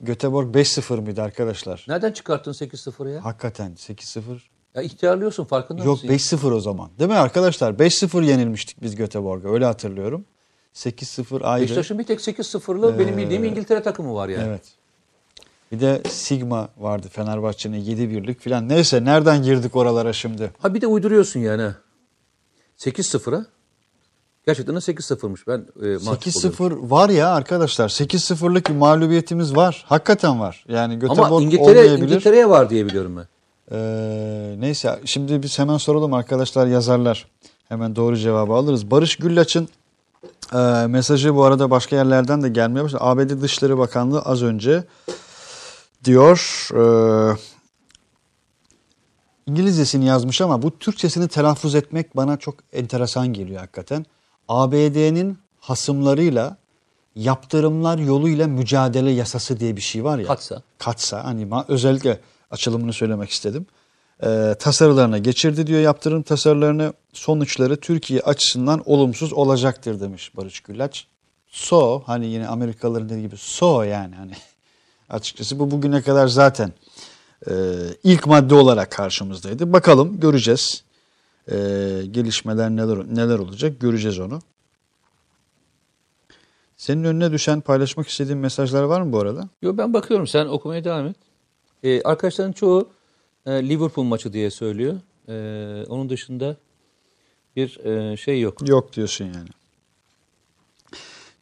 Göteborg 0.00 0.56
5-0 0.56 0.98
mıydı 1.00 1.22
arkadaşlar? 1.22 1.84
Nereden 1.88 2.12
çıkarttın 2.12 2.52
8-0'ı 2.52 3.10
ya? 3.10 3.24
Hakikaten 3.24 3.72
8-0. 3.76 4.22
Ya 4.74 4.82
ihtiyarlıyorsun 4.82 5.44
farkında 5.44 5.84
Yok 5.84 5.94
mısın? 6.04 6.08
5-0 6.08 6.52
o 6.54 6.60
zaman. 6.60 6.90
Değil 6.98 7.10
mi 7.10 7.16
arkadaşlar? 7.16 7.72
5-0 7.72 8.24
yenilmiştik 8.24 8.82
biz 8.82 8.96
Göteborg'a. 8.96 9.48
Öyle 9.52 9.64
hatırlıyorum. 9.64 10.24
8-0 10.78 11.44
ayrı. 11.44 11.62
Beşiktaş'ın 11.62 11.98
bir 11.98 12.04
tek 12.04 12.20
8-0'lı 12.20 12.98
benim 12.98 13.16
bildiğim 13.16 13.44
İngiltere 13.44 13.82
takımı 13.82 14.14
var 14.14 14.28
yani. 14.28 14.48
Evet. 14.48 14.62
Bir 15.72 15.80
de 15.80 16.02
Sigma 16.08 16.68
vardı 16.78 17.08
Fenerbahçe'nin 17.12 17.84
7-1'lik 17.84 18.40
filan. 18.40 18.68
Neyse 18.68 19.04
nereden 19.04 19.42
girdik 19.42 19.76
oralara 19.76 20.12
şimdi? 20.12 20.50
Ha 20.58 20.74
bir 20.74 20.80
de 20.80 20.86
uyduruyorsun 20.86 21.40
yani. 21.40 21.62
ha. 21.62 21.74
8-0'a. 22.78 23.46
Gerçekten 24.46 24.74
de 24.74 24.78
8-0'mış. 24.78 25.40
Ben 25.46 25.58
e, 25.58 26.04
mahcup 26.04 26.36
oluyorum. 26.36 26.86
8-0 26.86 26.90
var 26.90 27.08
ya 27.08 27.28
arkadaşlar. 27.34 27.88
8-0'lık 27.88 28.68
bir 28.68 28.74
mağlubiyetimiz 28.74 29.56
var. 29.56 29.84
Hakikaten 29.88 30.40
var. 30.40 30.64
Yani 30.68 30.98
Göteborg 30.98 31.26
Ama 31.26 31.42
İngiltere. 31.42 31.86
İngiltere'ye 31.86 32.48
var 32.48 32.70
diye 32.70 32.86
biliyorum 32.86 33.16
ben. 33.16 33.26
Ee, 33.72 34.56
neyse 34.58 35.00
şimdi 35.04 35.42
biz 35.42 35.58
hemen 35.58 35.76
soralım 35.76 36.14
arkadaşlar 36.14 36.66
yazarlar. 36.66 37.26
Hemen 37.68 37.96
doğru 37.96 38.16
cevabı 38.16 38.52
alırız. 38.52 38.90
Barış 38.90 39.16
Güllaç'ın 39.16 39.68
e, 40.54 40.86
mesajı 40.86 41.34
bu 41.34 41.44
arada 41.44 41.70
başka 41.70 41.96
yerlerden 41.96 42.42
de 42.42 42.48
gelmeye 42.48 42.84
başladı. 42.84 43.02
ABD 43.04 43.42
Dışişleri 43.42 43.78
Bakanlığı 43.78 44.20
az 44.20 44.42
önce 44.42 44.84
diyor 46.04 46.68
e, 46.74 46.82
İngilizcesini 49.46 50.04
yazmış 50.06 50.40
ama 50.40 50.62
bu 50.62 50.78
Türkçesini 50.78 51.28
telaffuz 51.28 51.74
etmek 51.74 52.16
bana 52.16 52.36
çok 52.36 52.54
enteresan 52.72 53.32
geliyor 53.32 53.60
hakikaten. 53.60 54.06
ABD'nin 54.48 55.38
hasımlarıyla 55.60 56.56
yaptırımlar 57.14 57.98
yoluyla 57.98 58.46
mücadele 58.46 59.10
yasası 59.10 59.60
diye 59.60 59.76
bir 59.76 59.80
şey 59.80 60.04
var 60.04 60.18
ya. 60.18 60.26
Katsa. 60.26 60.62
Katsa 60.78 61.24
hani 61.24 61.48
özellikle 61.68 62.20
açılımını 62.50 62.92
söylemek 62.92 63.30
istedim. 63.30 63.66
Ee, 64.22 64.54
tasarılarına 64.58 65.18
geçirdi 65.18 65.66
diyor 65.66 65.80
yaptırım 65.80 66.22
tasarılarını 66.22 66.92
sonuçları 67.12 67.76
Türkiye 67.76 68.20
açısından 68.20 68.82
olumsuz 68.86 69.32
olacaktır 69.32 70.00
demiş 70.00 70.36
Barış 70.36 70.60
Güllaç. 70.60 71.06
So 71.48 72.02
hani 72.06 72.26
yine 72.26 72.48
Amerikalıların 72.48 73.08
dediği 73.08 73.22
gibi 73.22 73.36
so 73.36 73.82
yani 73.82 74.14
hani 74.14 74.32
açıkçası 75.08 75.58
bu 75.58 75.70
bugüne 75.70 76.02
kadar 76.02 76.28
zaten 76.28 76.72
e, 77.50 77.52
ilk 78.04 78.26
madde 78.26 78.54
olarak 78.54 78.90
karşımızdaydı. 78.90 79.72
Bakalım 79.72 80.20
göreceğiz. 80.20 80.84
E, 81.48 81.56
gelişmeler 82.10 82.70
neler 82.70 82.98
neler 83.14 83.38
olacak 83.38 83.80
göreceğiz 83.80 84.18
onu. 84.18 84.40
Senin 86.76 87.04
önüne 87.04 87.32
düşen 87.32 87.60
paylaşmak 87.60 88.08
istediğin 88.08 88.38
mesajlar 88.38 88.82
var 88.82 89.00
mı 89.00 89.12
bu 89.12 89.18
arada? 89.18 89.48
Yo 89.62 89.76
ben 89.76 89.94
bakıyorum 89.94 90.26
sen 90.26 90.46
okumaya 90.46 90.84
devam 90.84 91.06
et. 91.06 91.16
Ee, 91.82 92.02
arkadaşların 92.02 92.52
çoğu 92.52 92.80
e, 92.80 92.84
Liverpool 93.46 94.04
maçı 94.04 94.32
diye 94.32 94.50
söylüyor. 94.50 94.94
Ee, 95.28 95.84
onun 95.88 96.10
dışında 96.10 96.56
bir 97.56 97.84
e, 97.84 98.16
şey 98.16 98.40
yok. 98.40 98.68
Yok 98.68 98.92
diyorsun 98.92 99.24
yani. 99.24 99.48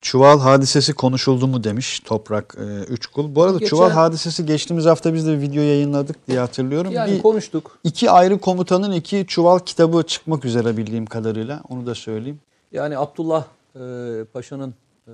Çuval 0.00 0.40
hadisesi 0.40 0.92
konuşuldu 0.92 1.46
mu 1.46 1.64
demiş 1.64 2.00
Toprak 2.00 2.56
e, 2.58 2.92
Üçkul. 2.92 3.34
Bu 3.34 3.42
arada 3.42 3.58
Geçen- 3.58 3.70
Çuval 3.70 3.90
hadisesi 3.90 4.46
geçtiğimiz 4.46 4.84
hafta 4.84 5.14
biz 5.14 5.26
de 5.26 5.32
bir 5.32 5.40
video 5.40 5.62
yayınladık 5.62 6.28
diye 6.28 6.38
hatırlıyorum. 6.38 6.92
Yani 6.92 7.12
bir, 7.12 7.22
konuştuk. 7.22 7.78
iki 7.84 8.10
ayrı 8.10 8.38
komutanın 8.38 8.92
iki 8.92 9.24
Çuval 9.26 9.58
kitabı 9.58 10.02
çıkmak 10.02 10.44
üzere 10.44 10.76
bildiğim 10.76 11.06
kadarıyla. 11.06 11.62
Onu 11.68 11.86
da 11.86 11.94
söyleyeyim. 11.94 12.40
Yani 12.72 12.98
Abdullah 12.98 13.44
e, 13.74 13.80
Paşa'nın 14.32 14.74
e, 15.08 15.12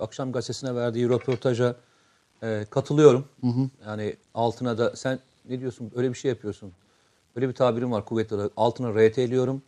akşam 0.00 0.32
gazetesine 0.32 0.74
verdiği 0.74 1.08
röportaja 1.08 1.76
e, 2.42 2.66
katılıyorum. 2.70 3.24
Yani 3.86 4.16
altına 4.34 4.78
da 4.78 4.96
sen 4.96 5.18
ne 5.50 5.60
diyorsun 5.60 5.92
öyle 5.96 6.08
bir 6.08 6.14
şey 6.14 6.28
yapıyorsun. 6.28 6.72
Öyle 7.36 7.48
bir 7.48 7.54
tabirim 7.54 7.92
var 7.92 8.04
kuvvetli 8.04 8.36
olarak. 8.36 8.52
Altına 8.56 8.90
RT'liyorum, 8.94 9.62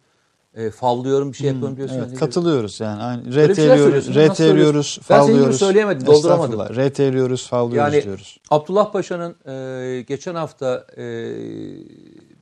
e, 0.54 0.70
favlıyorum 0.70 1.32
bir 1.32 1.36
şey 1.36 1.46
yapıyorum 1.48 1.76
diyorsun. 1.76 1.96
Evet, 1.96 2.08
Yani 2.08 2.18
katılıyoruz 2.18 2.80
yani. 2.80 3.02
Aynı 3.02 3.22
RT'liyoruz, 3.22 4.08
RT'liyoruz, 4.08 4.36
söylüyorsun? 4.36 5.04
Ben 5.10 5.16
senin 5.16 5.26
gibi 5.26 5.34
favlıyoruz. 5.34 5.58
söyleyemedim, 5.58 6.06
dolduramadım. 6.06 6.60
RT'liyoruz, 6.60 7.48
favlıyoruz 7.48 7.94
Yani 7.94 8.04
diyoruz. 8.04 8.40
Abdullah 8.50 8.92
Paşa'nın 8.92 9.36
e, 9.46 10.02
geçen 10.02 10.34
hafta 10.34 10.86
e, 10.96 11.04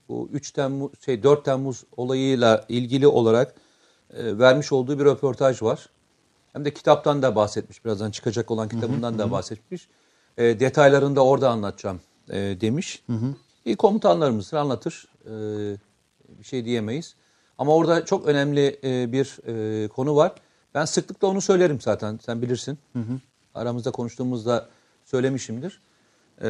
bu 0.08 0.28
3 0.32 0.50
Temmuz 0.50 0.90
şey 1.04 1.22
4 1.22 1.44
Temmuz 1.44 1.84
olayıyla 1.96 2.64
ilgili 2.68 3.06
olarak 3.06 3.54
e, 4.14 4.38
vermiş 4.38 4.72
olduğu 4.72 4.98
bir 4.98 5.04
röportaj 5.04 5.62
var. 5.62 5.88
Hem 6.52 6.64
de 6.64 6.74
kitaptan 6.74 7.22
da 7.22 7.34
bahsetmiş. 7.36 7.84
Birazdan 7.84 8.10
çıkacak 8.10 8.50
olan 8.50 8.68
kitabından 8.68 9.18
da 9.18 9.30
bahsetmiş. 9.30 9.88
E, 10.38 10.60
detaylarını 10.60 11.16
da 11.16 11.24
orada 11.24 11.50
anlatacağım 11.50 12.00
e, 12.30 12.60
demiş. 12.60 13.02
İyi 13.64 13.76
komutanlarımız 13.76 14.54
anlatır. 14.54 15.04
E, 15.24 15.30
bir 16.38 16.44
şey 16.44 16.64
diyemeyiz. 16.64 17.14
Ama 17.58 17.74
orada 17.74 18.04
çok 18.04 18.26
önemli 18.26 18.80
e, 18.84 19.12
bir 19.12 19.38
e, 19.46 19.88
konu 19.88 20.16
var. 20.16 20.32
Ben 20.74 20.84
sıklıkla 20.84 21.28
onu 21.28 21.40
söylerim 21.40 21.80
zaten. 21.80 22.20
Sen 22.22 22.42
bilirsin. 22.42 22.78
Aramızda 23.54 23.90
konuştuğumuzda 23.90 24.68
söylemişimdir. 25.04 25.80
E, 26.42 26.48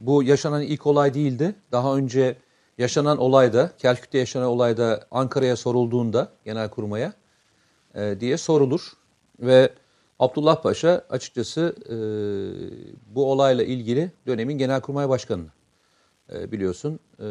bu 0.00 0.22
yaşanan 0.22 0.62
ilk 0.62 0.86
olay 0.86 1.14
değildi. 1.14 1.54
Daha 1.72 1.96
önce 1.96 2.36
yaşanan 2.78 3.18
olayda, 3.18 3.70
Kerkük'te 3.78 4.18
yaşanan 4.18 4.46
olayda 4.46 5.06
Ankara'ya 5.10 5.56
sorulduğunda 5.56 6.28
Genelkurmay'a 6.44 7.12
e, 7.94 8.20
diye 8.20 8.36
sorulur. 8.36 8.92
Ve 9.40 9.72
Abdullah 10.18 10.62
Paşa 10.62 11.04
açıkçası 11.10 11.74
e, 11.88 11.94
bu 13.14 13.30
olayla 13.32 13.64
ilgili 13.64 14.12
dönemin 14.26 14.58
Genelkurmay 14.58 15.08
Başkanı'nı 15.08 15.48
e, 16.32 16.52
biliyorsun 16.52 17.00
e, 17.18 17.26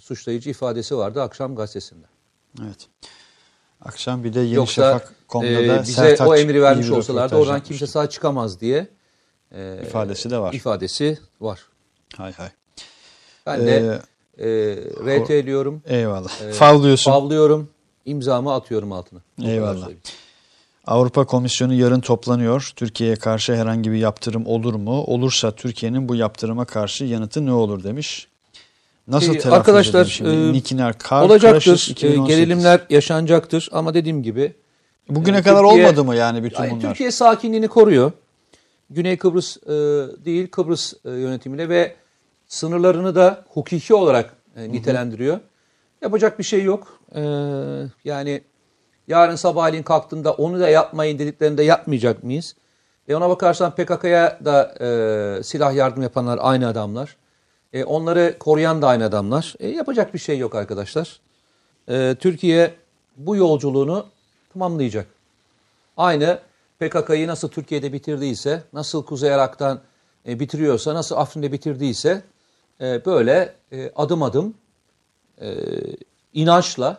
suçlayıcı 0.00 0.50
ifadesi 0.50 0.96
vardı 0.96 1.22
akşam 1.22 1.56
gazetesinde. 1.56 2.06
Evet. 2.62 2.88
Akşam 3.80 4.24
bir 4.24 4.34
de 4.34 4.40
Yeni 4.40 4.54
Yoksa 4.54 4.82
Şafak.com'da 4.92 5.46
e, 5.46 5.68
da 5.68 5.82
bize 5.82 5.92
Sertaç 5.92 6.28
o 6.28 6.36
emri 6.36 6.62
vermiş 6.62 6.90
olsalardı 6.90 7.36
oradan 7.36 7.52
yapmıştı. 7.52 7.68
kimse 7.68 7.86
sağ 7.86 8.08
çıkamaz 8.08 8.60
diye 8.60 8.88
e, 9.52 9.80
ifadesi 9.82 10.30
de 10.30 10.38
var. 10.38 10.52
ifadesi 10.52 11.18
var. 11.40 11.66
Hay 12.16 12.32
hay. 12.32 12.48
Ben 13.46 13.66
de 13.66 14.00
e, 14.38 15.18
RT 15.20 15.46
diyorum. 15.46 15.82
Eyvallah. 15.86 16.42
e, 16.42 16.52
Favlıyorsun. 16.52 17.10
Favlıyorum. 17.10 17.70
imzamı 18.04 18.54
atıyorum 18.54 18.92
altına. 18.92 19.20
Eyvallah. 19.42 19.74
söyleyeyim. 19.74 20.00
Avrupa 20.86 21.24
Komisyonu 21.26 21.74
yarın 21.74 22.00
toplanıyor. 22.00 22.72
Türkiye'ye 22.76 23.16
karşı 23.16 23.54
herhangi 23.56 23.92
bir 23.92 23.96
yaptırım 23.96 24.46
olur 24.46 24.74
mu? 24.74 25.02
Olursa 25.04 25.50
Türkiye'nin 25.50 26.08
bu 26.08 26.14
yaptırıma 26.14 26.64
karşı 26.64 27.04
yanıtı 27.04 27.46
ne 27.46 27.52
olur 27.52 27.84
demiş. 27.84 28.28
Nasıl 29.08 29.34
Ee, 29.34 29.38
telaffuz 29.38 29.52
arkadaşlar, 29.58 30.20
e, 30.48 30.52
Nikinar 30.52 30.98
Kar 30.98 31.22
Olacaktır. 31.22 31.86
E, 31.88 31.92
2018. 31.92 32.26
gerilimler 32.36 32.80
yaşanacaktır 32.90 33.68
ama 33.72 33.94
dediğim 33.94 34.22
gibi 34.22 34.52
Bugüne 35.08 35.38
e, 35.38 35.42
kadar 35.42 35.62
Türkiye- 35.62 35.84
olmadı 35.86 36.04
mı 36.04 36.16
yani 36.16 36.44
bütün 36.44 36.62
Yani 36.62 36.70
bunlar? 36.72 36.88
Türkiye 36.88 37.10
sakinliğini 37.10 37.68
koruyor. 37.68 38.12
Güney 38.90 39.16
Kıbrıs 39.16 39.56
e, 39.56 39.70
değil 40.24 40.48
Kıbrıs 40.50 40.92
e, 41.04 41.10
yönetimiyle 41.10 41.68
ve 41.68 41.94
sınırlarını 42.48 43.14
da 43.14 43.44
hukuki 43.48 43.94
olarak 43.94 44.34
e, 44.56 44.72
nitelendiriyor. 44.72 45.40
Yapacak 46.02 46.38
bir 46.38 46.44
şey 46.44 46.62
yok. 46.62 46.98
Ee, 47.14 47.20
yani 48.04 48.40
yarın 49.08 49.36
sabahleyin 49.36 49.82
kalktığında 49.82 50.32
onu 50.32 50.60
da 50.60 50.68
yapmayın 50.68 51.18
dediklerinde 51.18 51.62
yapmayacak 51.62 52.24
mıyız? 52.24 52.56
E 53.08 53.14
ona 53.14 53.28
bakarsan 53.28 53.74
PKK'ya 53.74 54.38
da 54.44 54.74
e, 54.80 55.42
silah 55.42 55.74
yardım 55.74 56.02
yapanlar 56.02 56.38
aynı 56.42 56.68
adamlar. 56.68 57.16
E, 57.72 57.84
onları 57.84 58.36
koruyan 58.38 58.82
da 58.82 58.88
aynı 58.88 59.04
adamlar. 59.04 59.54
E, 59.60 59.68
yapacak 59.68 60.14
bir 60.14 60.18
şey 60.18 60.38
yok 60.38 60.54
arkadaşlar. 60.54 61.20
E, 61.88 62.16
Türkiye 62.20 62.74
bu 63.16 63.36
yolculuğunu 63.36 64.06
tamamlayacak. 64.52 65.06
Aynı 65.96 66.38
PKK'yı 66.80 67.28
nasıl 67.28 67.48
Türkiye'de 67.48 67.92
bitirdiyse, 67.92 68.62
nasıl 68.72 69.04
Kuzey 69.04 69.30
Irak'tan 69.30 69.80
e, 70.28 70.40
bitiriyorsa, 70.40 70.94
nasıl 70.94 71.16
Afrin'de 71.16 71.52
bitirdiyse 71.52 72.22
e, 72.80 73.04
böyle 73.04 73.54
e, 73.72 73.92
adım 73.96 74.22
adım 74.22 74.54
e, 75.40 75.54
inançla, 76.32 76.98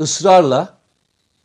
ısrarla 0.00 0.78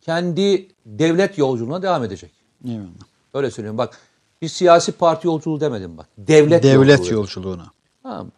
kendi 0.00 0.68
devlet 0.86 1.38
yolculuğuna 1.38 1.82
devam 1.82 2.04
edecek. 2.04 2.30
Eyvallah. 2.64 2.86
Öyle 3.34 3.50
söylüyorum. 3.50 3.78
Bak 3.78 3.98
bir 4.42 4.48
siyasi 4.48 4.92
parti 4.92 5.26
yolculuğu 5.26 5.60
demedim 5.60 5.96
bak. 5.98 6.06
Devlet, 6.18 6.62
Devlet 6.62 6.98
yolculuğu. 6.98 7.18
yolculuğuna. 7.18 7.66
Tamam. 8.02 8.30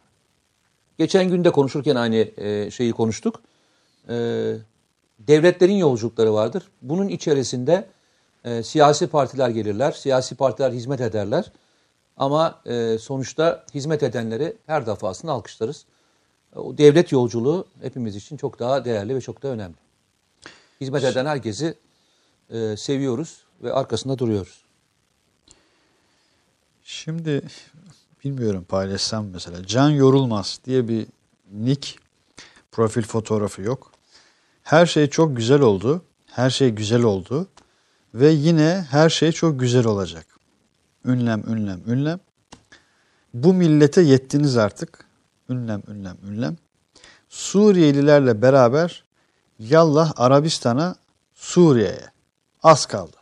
Geçen 0.98 1.28
günde 1.28 1.50
konuşurken 1.50 1.96
aynı 1.96 2.16
e, 2.16 2.70
şeyi 2.70 2.92
konuştuk. 2.92 3.40
E, 4.08 4.14
devletlerin 5.18 5.76
yolculukları 5.76 6.34
vardır. 6.34 6.62
Bunun 6.82 7.08
içerisinde 7.08 7.88
e, 8.44 8.62
siyasi 8.62 9.06
partiler 9.06 9.48
gelirler. 9.48 9.92
Siyasi 9.92 10.34
partiler 10.34 10.72
hizmet 10.72 11.00
ederler. 11.00 11.52
Ama 12.16 12.60
e, 12.66 12.98
sonuçta 12.98 13.64
hizmet 13.74 14.02
edenleri 14.02 14.56
her 14.66 14.86
defasında 14.86 15.32
alkışlarız. 15.32 15.84
O 16.56 16.78
devlet 16.78 17.12
yolculuğu 17.12 17.66
hepimiz 17.82 18.16
için 18.16 18.36
çok 18.36 18.58
daha 18.58 18.84
değerli 18.84 19.14
ve 19.14 19.20
çok 19.20 19.42
daha 19.42 19.52
önemli. 19.52 19.74
Hizmet 20.80 21.04
eden 21.04 21.26
herkesi 21.26 21.74
e, 22.50 22.76
seviyoruz 22.76 23.44
ve 23.62 23.72
arkasında 23.72 24.18
duruyoruz. 24.18 24.64
Şimdi 26.82 27.42
bilmiyorum 28.24 28.64
paylaşsam 28.68 29.26
mesela 29.26 29.66
Can 29.66 29.90
Yorulmaz 29.90 30.60
diye 30.64 30.88
bir 30.88 31.06
nick 31.52 31.94
profil 32.72 33.02
fotoğrafı 33.02 33.62
yok. 33.62 33.92
Her 34.62 34.86
şey 34.86 35.06
çok 35.06 35.36
güzel 35.36 35.60
oldu. 35.60 36.02
Her 36.26 36.50
şey 36.50 36.70
güzel 36.70 37.02
oldu. 37.02 37.48
Ve 38.14 38.28
yine 38.28 38.86
her 38.90 39.10
şey 39.10 39.32
çok 39.32 39.60
güzel 39.60 39.86
olacak. 39.86 40.26
Ünlem, 41.04 41.42
ünlem, 41.48 41.82
ünlem. 41.86 42.20
Bu 43.34 43.54
millete 43.54 44.02
yettiniz 44.02 44.56
artık. 44.56 45.04
Ünlem, 45.48 45.82
ünlem, 45.88 46.16
ünlem. 46.28 46.56
Suriyelilerle 47.28 48.42
beraber 48.42 49.04
yallah 49.58 50.12
Arabistan'a, 50.16 50.96
Suriye'ye. 51.34 52.04
Az 52.62 52.86
kaldı. 52.86 53.16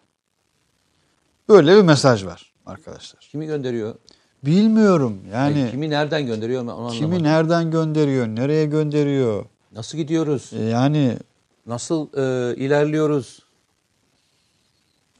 Böyle 1.48 1.76
bir 1.76 1.82
mesaj 1.82 2.24
var 2.24 2.52
arkadaşlar. 2.66 3.20
Kimi 3.30 3.46
gönderiyor? 3.46 3.94
Bilmiyorum 4.42 5.20
yani 5.32 5.58
Yani 5.60 5.70
kimi 5.70 5.90
nereden 5.90 6.26
gönderiyor 6.26 6.62
onu 6.62 6.90
kimi 6.90 7.04
anlamadım. 7.04 7.24
nereden 7.24 7.70
gönderiyor, 7.70 8.26
nereye 8.26 8.66
gönderiyor. 8.66 9.44
Nasıl 9.72 9.98
gidiyoruz? 9.98 10.50
E, 10.52 10.62
Yani 10.64 11.18
Nasıl 11.66 12.06
e, 12.16 12.56
ilerliyoruz? 12.56 13.42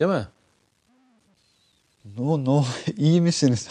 Değil 0.00 0.10
mi? 0.10 0.26
no 2.18 2.44
no 2.44 2.64
iyi 2.96 3.20
misiniz? 3.20 3.68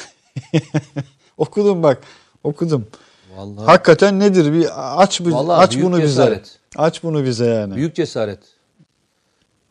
okudum 1.38 1.84
bak 1.84 2.04
okudum. 2.44 2.88
Vallahi 3.36 3.66
Hakikaten 3.66 4.20
nedir 4.20 4.54
bir 4.54 4.70
aç 5.04 5.22
Vallahi 5.22 5.62
aç 5.64 5.82
bunu 5.82 6.02
cesaret. 6.02 6.60
Aç 6.76 7.04
bunu 7.04 7.26
bize 7.26 7.46
yani. 7.46 7.76
büyük 7.76 7.96
cesaret. 7.96 8.40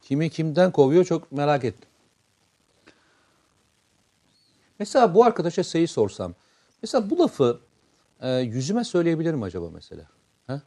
Kimi 0.02 0.30
kimden 0.30 0.72
kovuyor 0.72 1.04
çok 1.04 1.32
merak 1.32 1.64
ettim. 1.64 1.88
Mesela 4.78 5.14
bu 5.14 5.24
arkadaşa 5.24 5.62
şeyi 5.62 5.88
sorsam. 5.88 6.34
Mesela 6.82 7.10
bu 7.10 7.18
lafı 7.18 7.60
e, 8.20 8.30
yüzüme 8.30 8.84
söyleyebilir 8.84 9.34
mi 9.34 9.44
acaba 9.44 9.70
mesela? 9.70 10.04
Ha? 10.46 10.62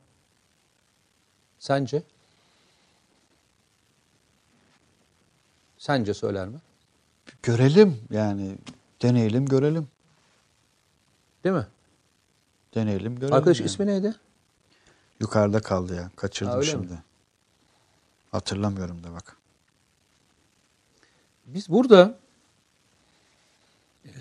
Sence? 1.60 2.04
Sence 5.78 6.14
söyler 6.14 6.48
mi? 6.48 6.58
Görelim 7.44 7.98
yani 8.12 8.56
deneyelim 9.02 9.46
görelim. 9.46 9.88
Değil 11.44 11.56
mi? 11.56 11.68
Deneyelim 12.76 13.16
görelim. 13.16 13.34
Arkadaş 13.34 13.60
yani. 13.60 13.66
ismi 13.66 13.88
neydi? 13.88 14.16
Yukarıda 15.20 15.60
kaldı 15.60 15.96
ya. 15.96 16.10
Kaçırdım 16.16 16.54
Ha, 16.56 16.64
şimdi. 16.64 16.94
Hatırlamıyorum 18.32 19.04
da 19.04 19.14
bak. 19.14 19.38
Biz 21.46 21.70
burada 21.70 22.18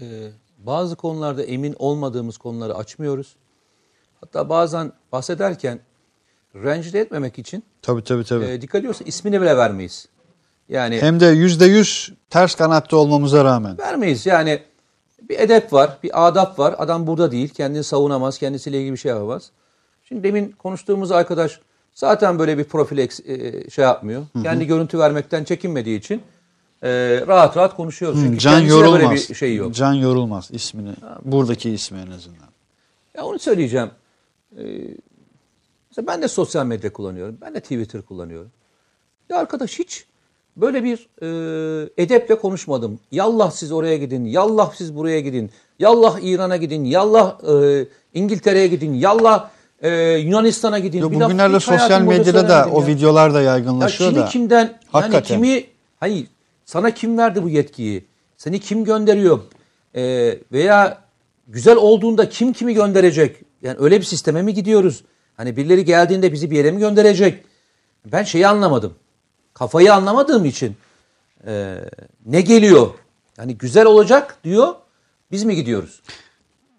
e, 0.01 0.31
bazı 0.59 0.97
konularda 0.97 1.43
emin 1.43 1.75
olmadığımız 1.79 2.39
konuları 2.39 2.75
açmıyoruz. 2.75 3.37
Hatta 4.21 4.49
bazen 4.49 4.93
bahsederken 5.13 5.81
rencide 6.55 7.01
etmemek 7.01 7.39
için 7.39 7.63
Tabii 7.83 8.05
tabii 8.05 8.25
tabii. 8.25 8.45
e, 8.45 8.63
dikkat 8.63 8.79
ediyorsa 8.79 9.05
ismini 9.05 9.41
bile 9.41 9.57
vermeyiz. 9.57 10.09
Yani 10.69 11.01
Hem 11.03 11.21
de 11.21 11.27
yüzde 11.27 11.65
yüz 11.65 12.13
ters 12.31 12.55
kanatta 12.55 12.97
olmamıza 12.97 13.45
rağmen. 13.45 13.79
vermeyiz. 13.79 14.27
Yani 14.27 14.63
bir 15.29 15.39
edep 15.39 15.73
var, 15.73 15.99
bir 16.03 16.27
adap 16.29 16.59
var. 16.59 16.75
Adam 16.79 17.07
burada 17.07 17.31
değil, 17.31 17.49
kendini 17.49 17.85
savunamaz, 17.85 18.39
kendisiyle 18.39 18.79
ilgili 18.81 18.93
bir 18.93 18.99
şey 18.99 19.09
yapamaz. 19.09 19.51
Şimdi 20.09 20.23
demin 20.23 20.53
konuştuğumuz 20.53 21.13
arkadaş 21.13 21.61
zaten 21.95 22.39
böyle 22.39 22.59
bir 22.59 22.65
profil 22.65 22.99
e, 22.99 23.71
şey 23.71 23.85
yapmıyor. 23.85 24.27
Kendi 24.43 24.67
görüntü 24.67 24.99
vermekten 24.99 25.45
çekinmediği 25.45 25.99
için 25.99 26.23
e, 26.83 26.89
rahat 27.27 27.57
rahat 27.57 27.77
konuşuyoruz. 27.77 28.21
Çünkü 28.23 28.39
Can 28.39 28.61
yorulmaz. 28.61 29.03
böyle 29.03 29.15
bir 29.15 29.35
şey 29.35 29.55
yok. 29.57 29.75
Can 29.75 29.93
yorulmaz 29.93 30.49
ismini. 30.53 30.95
Buradaki 31.25 31.71
ismi 31.71 31.99
en 31.99 32.11
azından. 32.11 32.49
Ya 33.17 33.25
onu 33.25 33.39
söyleyeceğim. 33.39 33.91
Ee, 34.59 34.65
mesela 35.91 36.07
ben 36.07 36.23
de 36.23 36.29
sosyal 36.29 36.67
medya 36.67 36.93
kullanıyorum. 36.93 37.39
Ben 37.41 37.55
de 37.55 37.61
Twitter 37.61 38.03
kullanıyorum. 38.03 38.51
Ya 39.29 39.37
arkadaş 39.37 39.79
hiç 39.79 40.07
böyle 40.57 40.85
bir 40.85 41.09
e, 41.23 41.89
edeple 41.97 42.39
konuşmadım. 42.39 43.01
Yallah 43.11 43.51
siz 43.51 43.73
oraya 43.73 43.97
gidin, 43.97 44.25
yallah 44.25 44.75
siz 44.75 44.97
buraya 44.97 45.21
gidin, 45.21 45.51
yallah 45.79 46.19
İran'a 46.23 46.57
gidin, 46.57 46.85
yallah 46.85 47.39
e, 47.45 47.87
İngiltere'ye 48.15 48.67
gidin, 48.67 48.95
yallah 48.95 49.51
e, 49.83 49.91
Yunanistan'a 50.13 50.79
gidin. 50.79 50.99
Yo, 50.99 51.13
bugünlerde 51.13 51.61
sosyal 51.61 52.01
medyada 52.01 52.49
da 52.49 52.69
o 52.73 52.81
ya. 52.81 52.87
videolar 52.87 53.35
da 53.35 53.41
Ya 53.41 53.51
yaygınlaşıyor 53.51 54.11
kimi 54.11 54.23
da. 54.23 54.29
kimden 54.29 54.59
yani 54.65 54.75
Hakikaten. 54.93 55.37
kimi 55.37 55.65
hani 56.01 56.27
sana 56.65 56.95
kim 56.95 57.19
verdi 57.19 57.43
bu 57.43 57.49
yetkiyi? 57.49 58.05
Seni 58.37 58.61
kim 58.61 58.85
gönderiyor? 58.85 59.39
Ee, 59.95 60.39
veya 60.53 60.99
güzel 61.49 61.77
olduğunda 61.77 62.29
kim 62.29 62.53
kimi 62.53 62.75
gönderecek? 62.75 63.37
Yani 63.63 63.77
öyle 63.81 63.99
bir 64.01 64.05
sisteme 64.05 64.43
mi 64.43 64.55
gidiyoruz? 64.55 65.05
Hani 65.37 65.57
birileri 65.57 65.85
geldiğinde 65.85 66.33
bizi 66.33 66.51
bir 66.51 66.57
yere 66.57 66.71
mi 66.71 66.79
gönderecek? 66.79 67.45
Ben 68.13 68.23
şeyi 68.23 68.47
anlamadım. 68.47 68.95
Kafayı 69.55 69.95
anlamadığım 69.95 70.45
için 70.45 70.77
e, 71.47 71.77
ne 72.27 72.41
geliyor? 72.41 72.89
Yani 73.39 73.59
güzel 73.59 73.87
olacak 73.87 74.37
diyor. 74.45 74.75
Biz 75.33 75.45
mi 75.45 75.55
gidiyoruz? 75.57 76.03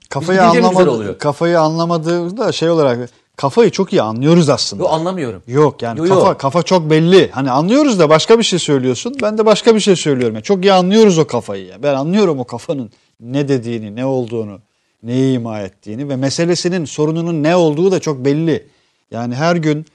Kafayı 0.09 0.43
anlamadı, 0.43 0.91
oluyor? 0.91 1.19
kafayı 1.19 1.59
anlamadığında 1.59 2.51
şey 2.51 2.69
olarak 2.69 3.09
kafayı 3.35 3.71
çok 3.71 3.93
iyi 3.93 4.01
anlıyoruz 4.01 4.49
aslında. 4.49 4.83
Yo 4.83 4.89
anlamıyorum. 4.89 5.41
Yok 5.47 5.81
yani 5.81 5.99
Yo, 5.99 6.05
yo. 6.05 6.15
kafa 6.15 6.37
kafa 6.37 6.63
çok 6.63 6.89
belli. 6.89 7.29
Hani 7.31 7.51
anlıyoruz 7.51 7.99
da 7.99 8.09
başka 8.09 8.39
bir 8.39 8.43
şey 8.43 8.59
söylüyorsun. 8.59 9.15
Ben 9.21 9.37
de 9.37 9.45
başka 9.45 9.75
bir 9.75 9.79
şey 9.79 9.95
söylüyorum. 9.95 10.35
Yani 10.35 10.43
çok 10.43 10.65
iyi 10.65 10.73
anlıyoruz 10.73 11.17
o 11.17 11.27
kafayı. 11.27 11.65
Ya. 11.65 11.83
Ben 11.83 11.93
anlıyorum 11.95 12.39
o 12.39 12.43
kafanın 12.43 12.91
ne 13.19 13.47
dediğini, 13.47 13.95
ne 13.95 14.05
olduğunu, 14.05 14.59
neyi 15.03 15.35
ima 15.35 15.59
ettiğini 15.59 16.09
ve 16.09 16.15
meselesinin 16.15 16.85
sorununun 16.85 17.43
ne 17.43 17.55
olduğu 17.55 17.91
da 17.91 17.99
çok 17.99 18.25
belli. 18.25 18.67
Yani 19.11 19.35
her 19.35 19.55
gün 19.55 19.85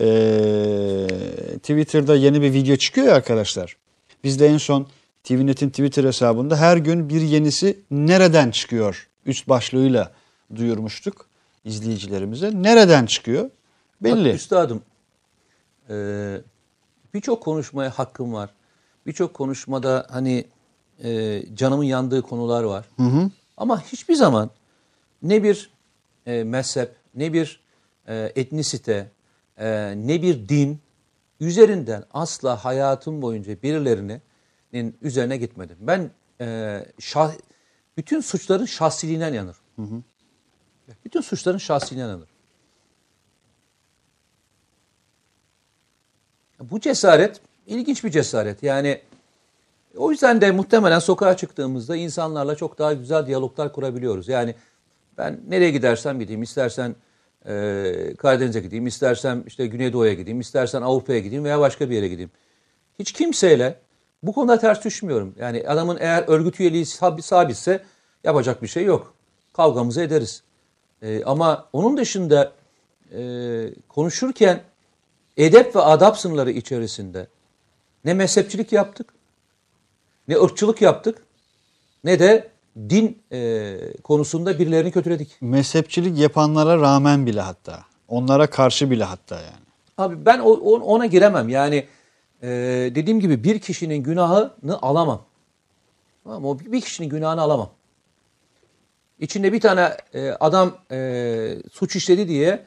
eee, 0.00 1.06
Twitter'da 1.58 2.16
yeni 2.16 2.42
bir 2.42 2.52
video 2.52 2.76
çıkıyor 2.76 3.06
ya 3.06 3.14
arkadaşlar. 3.14 3.76
Biz 4.24 4.40
de 4.40 4.46
en 4.46 4.58
son 4.58 4.86
TVNet'in 5.24 5.70
Twitter 5.70 6.04
hesabında 6.04 6.56
her 6.56 6.76
gün 6.76 7.08
bir 7.08 7.20
yenisi 7.20 7.78
nereden 7.90 8.50
çıkıyor 8.50 9.06
üst 9.26 9.48
başlığıyla 9.48 10.12
duyurmuştuk 10.54 11.26
izleyicilerimize. 11.64 12.62
Nereden 12.62 13.06
çıkıyor? 13.06 13.50
Belli. 14.00 14.28
Bak 14.28 14.34
üstadım 14.34 14.82
e, 15.90 15.94
birçok 17.14 17.42
konuşmaya 17.42 17.90
hakkım 17.90 18.32
var. 18.32 18.50
Birçok 19.06 19.34
konuşmada 19.34 20.06
hani 20.10 20.44
e, 21.04 21.42
canımın 21.54 21.84
yandığı 21.84 22.22
konular 22.22 22.62
var. 22.62 22.86
Ama 23.56 23.82
hiçbir 23.82 24.14
zaman 24.14 24.50
ne 25.22 25.42
bir 25.42 25.70
e, 26.26 26.44
mezhep, 26.44 26.92
ne 27.14 27.32
bir 27.32 27.60
e, 28.08 28.32
etnisite, 28.36 29.10
e, 29.58 29.94
ne 29.96 30.22
bir 30.22 30.48
din 30.48 30.80
üzerinden 31.40 32.04
asla 32.14 32.64
hayatım 32.64 33.22
boyunca 33.22 33.62
birilerinin 33.62 34.22
üzerine 35.02 35.36
gitmedim. 35.36 35.76
Ben 35.80 36.10
e, 36.40 36.80
şah, 36.98 37.32
bütün 37.96 38.20
suçların 38.20 38.64
şahsiliğinden 38.64 39.34
yanır. 39.34 39.56
Hı 39.76 39.82
hı. 39.82 40.02
Bütün 41.04 41.20
suçların 41.20 41.58
şahsiliğinden 41.58 42.10
yanır. 42.10 42.28
Bu 46.60 46.80
cesaret 46.80 47.40
ilginç 47.66 48.04
bir 48.04 48.10
cesaret. 48.10 48.62
Yani 48.62 49.00
o 49.96 50.10
yüzden 50.10 50.40
de 50.40 50.50
muhtemelen 50.50 50.98
sokağa 50.98 51.36
çıktığımızda 51.36 51.96
insanlarla 51.96 52.54
çok 52.54 52.78
daha 52.78 52.92
güzel 52.92 53.26
diyaloglar 53.26 53.72
kurabiliyoruz. 53.72 54.28
Yani 54.28 54.54
ben 55.18 55.40
nereye 55.48 55.70
gidersem 55.70 56.20
gideyim, 56.20 56.42
istersen 56.42 56.94
e, 57.46 58.14
Karadeniz'e 58.18 58.60
gideyim, 58.60 58.86
istersen 58.86 59.44
işte 59.46 59.66
Güneydoğu'ya 59.66 60.14
gideyim, 60.14 60.40
istersen 60.40 60.82
Avrupa'ya 60.82 61.18
gideyim 61.18 61.44
veya 61.44 61.60
başka 61.60 61.90
bir 61.90 61.94
yere 61.94 62.08
gideyim. 62.08 62.30
Hiç 62.98 63.12
kimseyle 63.12 63.80
bu 64.26 64.32
konuda 64.32 64.58
ters 64.58 64.84
düşmüyorum. 64.84 65.34
Yani 65.38 65.64
adamın 65.68 65.96
eğer 66.00 66.24
örgüt 66.26 66.60
üyeliği 66.60 66.84
sab- 66.84 67.22
sabitse 67.22 67.84
yapacak 68.24 68.62
bir 68.62 68.68
şey 68.68 68.84
yok. 68.84 69.14
Kavgamızı 69.52 70.00
ederiz. 70.02 70.42
E, 71.02 71.24
ama 71.24 71.68
onun 71.72 71.96
dışında 71.96 72.52
e, 73.12 73.20
konuşurken 73.88 74.60
edep 75.36 75.76
ve 75.76 75.80
adap 75.80 76.18
sınırları 76.18 76.50
içerisinde 76.50 77.26
ne 78.04 78.14
mezhepçilik 78.14 78.72
yaptık, 78.72 79.08
ne 80.28 80.36
ırkçılık 80.40 80.82
yaptık, 80.82 81.22
ne 82.04 82.18
de 82.18 82.48
din 82.78 83.18
e, 83.32 83.76
konusunda 84.04 84.58
birilerini 84.58 84.92
kötüledik. 84.92 85.36
Mezhepçilik 85.40 86.18
yapanlara 86.18 86.80
rağmen 86.80 87.26
bile 87.26 87.40
hatta. 87.40 87.82
Onlara 88.08 88.46
karşı 88.50 88.90
bile 88.90 89.04
hatta 89.04 89.34
yani. 89.36 89.66
Abi 89.98 90.26
ben 90.26 90.38
o- 90.38 90.80
ona 90.80 91.06
giremem. 91.06 91.48
Yani 91.48 91.86
e, 92.42 92.48
dediğim 92.94 93.20
gibi 93.20 93.44
bir 93.44 93.58
kişinin 93.58 94.02
günahını 94.02 94.82
alamam. 94.82 95.24
Tamam 96.24 96.42
mı? 96.42 96.48
O 96.48 96.58
bir 96.58 96.80
kişinin 96.80 97.08
günahını 97.08 97.40
alamam. 97.40 97.70
İçinde 99.18 99.52
bir 99.52 99.60
tane 99.60 99.96
e, 100.14 100.30
adam 100.30 100.78
e, 100.90 101.56
suç 101.72 101.96
işledi 101.96 102.28
diye 102.28 102.64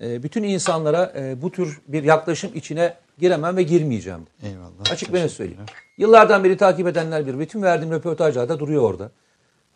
e, 0.00 0.22
bütün 0.22 0.42
insanlara 0.42 1.12
e, 1.16 1.42
bu 1.42 1.52
tür 1.52 1.80
bir 1.88 2.04
yaklaşım 2.04 2.50
içine 2.54 2.94
giremem 3.18 3.56
ve 3.56 3.62
girmeyeceğim. 3.62 4.26
Eyvallah. 4.42 4.92
Açık 4.92 5.12
ben 5.12 5.26
söyleyeyim. 5.26 5.60
Yıllardan 5.98 6.44
beri 6.44 6.56
takip 6.56 6.86
edenler 6.86 7.26
bilir. 7.26 7.38
Bütün 7.38 7.62
verdiğim 7.62 7.92
röportajlarda 7.92 8.58
duruyor 8.58 8.82
orada. 8.82 9.10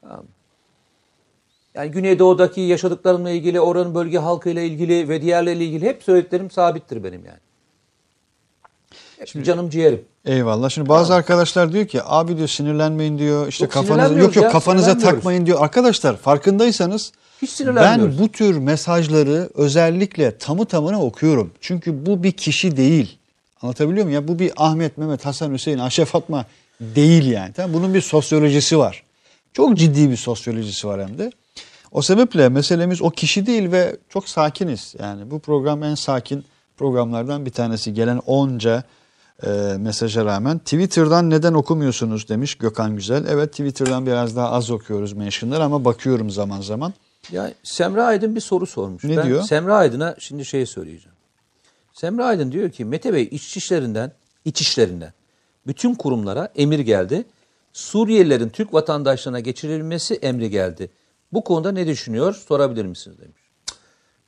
Tamam. 0.00 0.24
Yani 1.74 1.90
Güneydoğu'daki 1.90 2.60
yaşadıklarımla 2.60 3.30
ilgili, 3.30 3.60
oranın 3.60 3.94
bölge 3.94 4.18
halkıyla 4.18 4.62
ilgili 4.62 5.08
ve 5.08 5.22
diğerleriyle 5.22 5.64
ilgili 5.64 5.86
hep 5.86 6.02
söylediklerim 6.02 6.50
sabittir 6.50 7.04
benim 7.04 7.24
yani. 7.24 7.38
Hep 9.20 9.44
canım 9.44 9.70
ciğerim. 9.70 10.04
Eyvallah. 10.24 10.70
Şimdi 10.70 10.88
bazı 10.88 11.14
arkadaşlar 11.14 11.72
diyor 11.72 11.86
ki 11.86 12.00
abi 12.04 12.36
diyor 12.36 12.48
sinirlenmeyin 12.48 13.18
diyor. 13.18 13.48
İşte 13.48 13.64
Yok, 13.64 13.72
kafanıza 13.72 14.14
yok 14.14 14.36
yok 14.36 14.44
ya, 14.44 14.50
kafanıza 14.50 14.98
takmayın 14.98 15.46
diyor. 15.46 15.58
Arkadaşlar 15.60 16.16
farkındaysanız 16.16 17.12
Hiç 17.42 17.60
ben 17.60 18.18
bu 18.18 18.28
tür 18.28 18.58
mesajları 18.58 19.50
özellikle 19.54 20.38
tamı 20.38 20.66
tamına 20.66 21.02
okuyorum. 21.02 21.50
Çünkü 21.60 22.06
bu 22.06 22.22
bir 22.22 22.32
kişi 22.32 22.76
değil. 22.76 23.18
Anlatabiliyor 23.62 24.04
muyum? 24.04 24.22
Ya 24.22 24.28
bu 24.28 24.38
bir 24.38 24.52
Ahmet, 24.56 24.98
Mehmet, 24.98 25.26
Hasan, 25.26 25.52
Hüseyin, 25.52 25.78
Ayşe, 25.78 26.04
Fatma 26.04 26.44
değil 26.80 27.26
yani. 27.26 27.52
Tamam? 27.52 27.72
Bunun 27.72 27.94
bir 27.94 28.00
sosyolojisi 28.00 28.78
var. 28.78 29.02
Çok 29.52 29.76
ciddi 29.76 30.10
bir 30.10 30.16
sosyolojisi 30.16 30.88
var 30.88 31.00
hem 31.08 31.18
de. 31.18 31.32
O 31.92 32.02
sebeple 32.02 32.48
meselemiz 32.48 33.02
o 33.02 33.10
kişi 33.10 33.46
değil 33.46 33.72
ve 33.72 33.96
çok 34.08 34.28
sakiniz. 34.28 34.94
Yani 34.98 35.30
bu 35.30 35.38
program 35.38 35.82
en 35.82 35.94
sakin 35.94 36.44
programlardan 36.76 37.46
bir 37.46 37.50
tanesi. 37.50 37.94
Gelen 37.94 38.20
onca 38.26 38.84
e, 39.46 39.76
mesaja 39.78 40.24
rağmen. 40.24 40.58
Twitter'dan 40.58 41.30
neden 41.30 41.54
okumuyorsunuz 41.54 42.28
demiş 42.28 42.54
Gökhan 42.54 42.96
Güzel. 42.96 43.26
Evet 43.28 43.50
Twitter'dan 43.50 44.06
biraz 44.06 44.36
daha 44.36 44.50
az 44.50 44.70
okuyoruz 44.70 45.12
mentionlar 45.12 45.60
ama 45.60 45.84
bakıyorum 45.84 46.30
zaman 46.30 46.60
zaman. 46.60 46.94
Ya 47.32 47.52
Semra 47.62 48.04
Aydın 48.04 48.36
bir 48.36 48.40
soru 48.40 48.66
sormuş. 48.66 49.04
Ne 49.04 49.16
ben 49.16 49.26
diyor? 49.26 49.42
Semra 49.42 49.76
Aydın'a 49.76 50.16
şimdi 50.18 50.44
şey 50.44 50.66
söyleyeceğim. 50.66 51.16
Semra 51.92 52.26
Aydın 52.26 52.52
diyor 52.52 52.70
ki 52.70 52.84
Mete 52.84 53.12
Bey 53.12 53.28
iç 53.30 53.56
işlerinden, 53.56 54.12
iç 54.44 54.60
işlerinden 54.60 55.12
bütün 55.66 55.94
kurumlara 55.94 56.48
emir 56.56 56.78
geldi. 56.78 57.24
Suriyelilerin 57.72 58.48
Türk 58.48 58.74
vatandaşlığına 58.74 59.40
geçirilmesi 59.40 60.14
emri 60.14 60.50
geldi. 60.50 60.90
Bu 61.32 61.44
konuda 61.44 61.72
ne 61.72 61.86
düşünüyor 61.86 62.34
sorabilir 62.34 62.84
misiniz 62.84 63.18
demiş. 63.18 63.40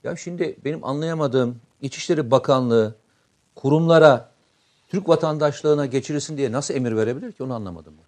Ya 0.05 0.17
şimdi 0.17 0.57
benim 0.65 0.85
anlayamadığım 0.85 1.61
İçişleri 1.81 2.31
Bakanlığı 2.31 2.95
kurumlara 3.55 4.32
Türk 4.93 5.09
vatandaşlığına 5.09 5.87
geçirilsin 5.87 6.37
diye 6.37 6.53
nasıl 6.53 6.75
emir 6.75 6.97
verebilir 6.97 7.33
ki 7.33 7.43
onu 7.43 7.55
anlamadım. 7.55 7.95
ben. 7.99 8.05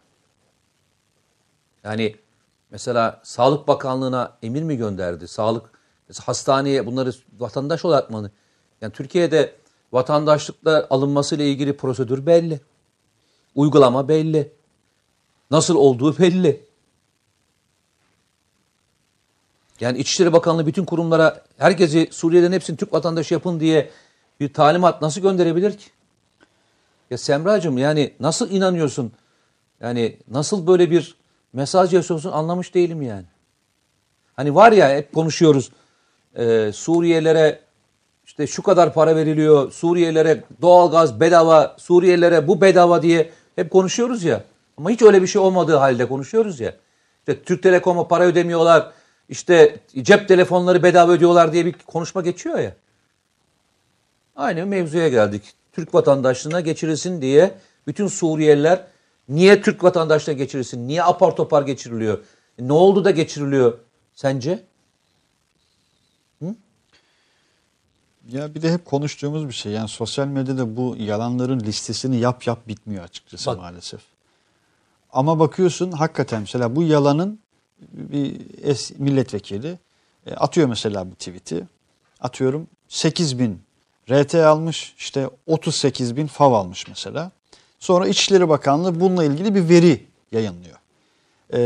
Yani 1.91 2.17
mesela 2.71 3.21
Sağlık 3.23 3.69
Bakanlığı'na 3.69 4.37
emir 4.43 4.63
mi 4.63 4.77
gönderdi? 4.77 5.29
Sağlık 5.29 5.71
hastaneye 6.25 6.87
bunları 6.87 7.13
vatandaş 7.39 7.85
olarak 7.85 8.11
mı? 8.11 8.31
Yani 8.81 8.93
Türkiye'de 8.93 9.57
vatandaşlıkla 9.93 10.87
alınmasıyla 10.91 11.45
ilgili 11.45 11.77
prosedür 11.77 12.27
belli. 12.27 12.61
Uygulama 13.55 14.09
belli. 14.09 14.53
Nasıl 15.51 15.75
olduğu 15.77 16.19
belli. 16.19 16.67
Yani 19.81 19.99
İçişleri 19.99 20.33
Bakanlığı 20.33 20.67
bütün 20.67 20.85
kurumlara 20.85 21.45
herkesi 21.59 22.09
Suriye'den 22.11 22.53
hepsini 22.53 22.77
Türk 22.77 22.93
vatandaşı 22.93 23.35
yapın 23.35 23.61
diye 23.61 23.91
bir 24.41 24.53
talimat 24.53 25.03
nasıl 25.03 25.21
gönderebilir 25.21 25.79
ki? 25.79 25.95
Ya 27.11 27.19
Semracığım 27.19 27.79
yani 27.79 28.15
nasıl 28.21 28.51
inanıyorsun? 28.51 29.13
Yani 29.81 30.17
nasıl 30.31 30.67
böyle 30.67 30.91
bir 30.91 31.17
mesaj 31.53 31.95
yaşıyorsun 31.95 32.33
anlamış 32.33 32.75
değilim 32.75 33.03
yani. 33.03 33.25
Hani 34.37 34.55
var 34.55 34.73
ya 34.73 34.97
hep 34.97 35.13
konuşuyoruz. 35.13 35.71
Ee, 36.37 36.71
Suriyelilere 36.75 37.61
işte 38.25 38.47
şu 38.47 38.63
kadar 38.63 38.95
para 38.95 39.17
veriliyor. 39.17 39.73
Suriyelilere 39.73 40.45
doğalgaz 40.63 41.21
bedava. 41.21 41.77
Suriyelilere 41.79 42.49
bu 42.49 42.61
bedava 42.61 43.03
diye 43.03 43.31
hep 43.57 43.71
konuşuyoruz 43.71 44.25
ya. 44.25 44.45
Ama 44.77 44.91
hiç 44.91 45.03
öyle 45.03 45.23
bir 45.23 45.27
şey 45.27 45.43
olmadığı 45.43 45.77
halde 45.77 46.09
konuşuyoruz 46.09 46.61
ya. 46.61 46.75
İşte 47.19 47.43
Türk 47.43 47.63
Telekom'a 47.63 48.09
para 48.09 48.25
ödemiyorlar. 48.25 48.93
İşte 49.29 49.77
cep 50.03 50.29
telefonları 50.29 50.83
bedava 50.83 51.13
ödüyorlar 51.13 51.53
diye 51.53 51.67
bir 51.67 51.73
konuşma 51.73 52.23
geçiyor 52.23 52.59
ya. 52.59 52.75
Aynı 54.37 54.67
mevzuya 54.67 55.09
geldik. 55.09 55.55
Türk 55.75 55.95
vatandaşlığına 55.95 56.61
geçirilsin 56.61 57.23
diye 57.23 57.55
bütün 57.87 58.07
Suriyeliler 58.07 58.85
niye 59.29 59.63
Türk 59.63 59.85
vatandaşlığına 59.85 60.39
geçirilsin? 60.39 60.89
Niye 60.89 61.03
apar 61.03 61.37
topar 61.37 61.63
geçiriliyor? 61.63 62.25
Ne 62.59 62.73
oldu 62.73 63.05
da 63.05 63.11
geçiriliyor 63.11 63.79
sence? 64.15 64.65
Ya 68.29 68.55
bir 68.55 68.63
de 68.63 68.73
hep 68.73 68.85
konuştuğumuz 68.85 69.49
bir 69.49 69.53
şey. 69.53 69.73
Yani 69.73 69.89
sosyal 69.89 70.27
medyada 70.27 70.77
bu 70.77 70.97
yalanların 70.99 71.61
listesini 71.61 72.17
yap 72.17 72.47
yap 72.47 72.69
bitmiyor 72.69 73.05
açıkçası 73.05 73.51
Bak. 73.51 73.59
maalesef. 73.59 74.01
Ama 75.13 75.39
bakıyorsun 75.39 75.93
hakikaten 75.93 76.41
mesela 76.41 76.77
bu 76.77 76.83
yalanın 76.83 77.39
bir 77.93 78.41
es 78.63 78.99
milletvekili 78.99 79.79
e, 80.27 80.35
atıyor 80.35 80.69
mesela 80.69 81.11
bu 81.11 81.15
tweet'i. 81.15 81.67
Atıyorum 82.21 82.67
8 82.89 83.39
bin 83.39 83.63
RT 84.11 84.35
almış 84.35 84.95
işte 84.99 85.31
38 85.47 86.17
bin 86.17 86.27
fav 86.27 86.53
almış 86.53 86.89
mesela. 86.89 87.31
Sonra 87.79 88.09
İçişleri 88.09 88.49
Bakanlığı 88.49 89.01
bununla 89.01 89.25
ilgili 89.25 89.55
bir 89.55 89.69
veri 89.69 90.07
yayınlıyor. 90.33 90.77
Ee, 91.53 91.59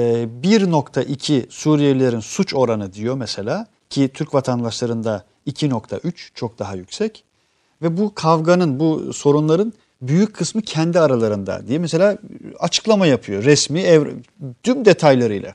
1.2 0.42 1.46
Suriyelilerin 1.50 2.20
suç 2.20 2.54
oranı 2.54 2.92
diyor 2.92 3.14
mesela 3.14 3.66
ki 3.90 4.08
Türk 4.14 4.34
vatandaşlarında 4.34 5.24
2.3 5.46 6.12
çok 6.34 6.58
daha 6.58 6.74
yüksek. 6.74 7.24
Ve 7.82 7.96
bu 7.96 8.14
kavganın, 8.14 8.80
bu 8.80 9.12
sorunların 9.12 9.72
büyük 10.02 10.34
kısmı 10.34 10.62
kendi 10.62 11.00
aralarında 11.00 11.66
diye 11.66 11.78
mesela 11.78 12.18
açıklama 12.58 13.06
yapıyor 13.06 13.44
resmi 13.44 13.80
ev, 13.80 14.06
tüm 14.62 14.84
detaylarıyla. 14.84 15.54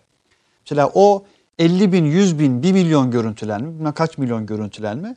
Mesela 0.66 0.92
o 0.94 1.26
50 1.60 1.92
bin, 1.92 2.06
100 2.06 2.40
bin, 2.40 2.64
1 2.64 2.72
milyon 2.72 3.12
görüntülenme, 3.12 3.92
kaç 3.92 4.18
milyon 4.18 4.46
görüntülenme, 4.46 5.16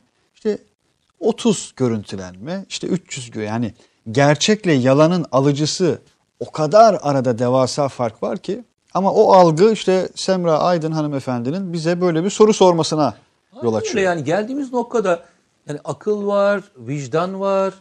30 1.19 1.73
görüntülenme, 1.75 2.65
işte 2.69 2.87
300 2.87 3.29
gö- 3.29 3.43
yani 3.45 3.73
gerçekle 4.11 4.73
yalanın 4.73 5.25
alıcısı 5.31 6.01
o 6.39 6.51
kadar 6.51 6.99
arada 7.01 7.39
devasa 7.39 7.87
fark 7.89 8.23
var 8.23 8.37
ki 8.37 8.63
ama 8.93 9.13
o 9.13 9.31
algı 9.33 9.71
işte 9.71 10.09
Semra 10.15 10.59
Aydın 10.59 10.91
hanımefendinin 10.91 11.73
bize 11.73 12.01
böyle 12.01 12.23
bir 12.23 12.29
soru 12.29 12.53
sormasına 12.53 13.15
yol 13.63 13.75
Öyle 13.75 13.77
açıyor. 13.77 14.03
yani 14.03 14.23
geldiğimiz 14.23 14.73
noktada 14.73 15.25
yani 15.67 15.79
akıl 15.83 16.27
var, 16.27 16.63
vicdan 16.77 17.39
var. 17.39 17.73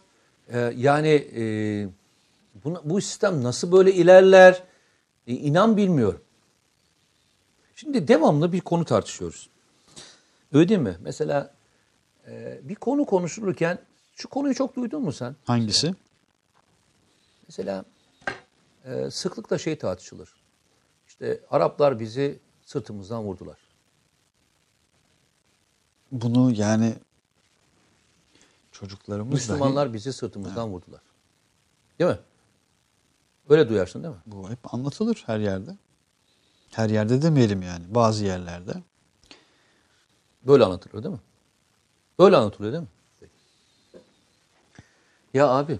Ee, 0.52 0.72
yani 0.76 1.08
e, 1.36 1.42
bu, 2.64 2.80
bu 2.84 3.00
sistem 3.00 3.42
nasıl 3.44 3.72
böyle 3.72 3.92
ilerler? 3.92 4.62
E, 5.26 5.32
inan 5.32 5.76
bilmiyorum. 5.76 6.20
Şimdi 7.76 8.08
devamlı 8.08 8.52
bir 8.52 8.60
konu 8.60 8.84
tartışıyoruz. 8.84 9.48
Öyle 10.52 10.68
değil 10.68 10.80
mi? 10.80 10.96
Mesela 11.00 11.50
e, 12.26 12.60
bir 12.62 12.74
konu 12.74 13.04
konuşulurken 13.06 13.78
şu 14.16 14.28
konuyu 14.28 14.54
çok 14.54 14.76
duydun 14.76 15.02
mu 15.02 15.12
sen? 15.12 15.36
Hangisi? 15.44 15.94
Mesela 17.48 17.84
e, 18.84 19.10
sıklıkla 19.10 19.58
şey 19.58 19.78
tartışılır. 19.78 20.34
İşte 21.08 21.40
Araplar 21.50 22.00
bizi 22.00 22.38
sırtımızdan 22.64 23.22
vurdular. 23.22 23.58
Bunu 26.12 26.52
yani 26.52 26.94
Çocuklarımız 28.72 29.32
Müslümanlar 29.32 29.92
bizi 29.92 30.12
sırtımızdan 30.12 30.68
vurdular. 30.68 31.00
Değil 31.98 32.10
mi? 32.10 32.18
Böyle 33.48 33.68
duyarsın 33.68 34.02
değil 34.02 34.14
mi? 34.14 34.20
dahi 34.26 34.32
bu 34.36 34.50
hep 34.50 34.74
anlatılır 34.74 35.22
her 35.26 35.38
yerde. 35.38 35.76
Her 36.70 36.90
yerde 36.90 37.22
demeyelim 37.22 37.62
yani. 37.62 37.94
Bazı 37.94 38.24
yerlerde. 38.24 38.82
Böyle 40.42 40.64
anlatılıyor 40.64 41.02
değil 41.02 41.14
mi? 41.14 41.20
Böyle 42.18 42.36
anlatılıyor 42.36 42.72
değil 42.72 42.82
mi? 42.82 42.88
Ya 45.34 45.48
abi 45.48 45.78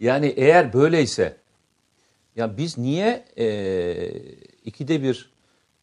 yani 0.00 0.26
eğer 0.26 0.72
böyleyse 0.72 1.36
ya 2.36 2.56
biz 2.56 2.78
niye 2.78 3.24
e, 3.38 3.46
ikide 4.64 5.02
bir 5.02 5.30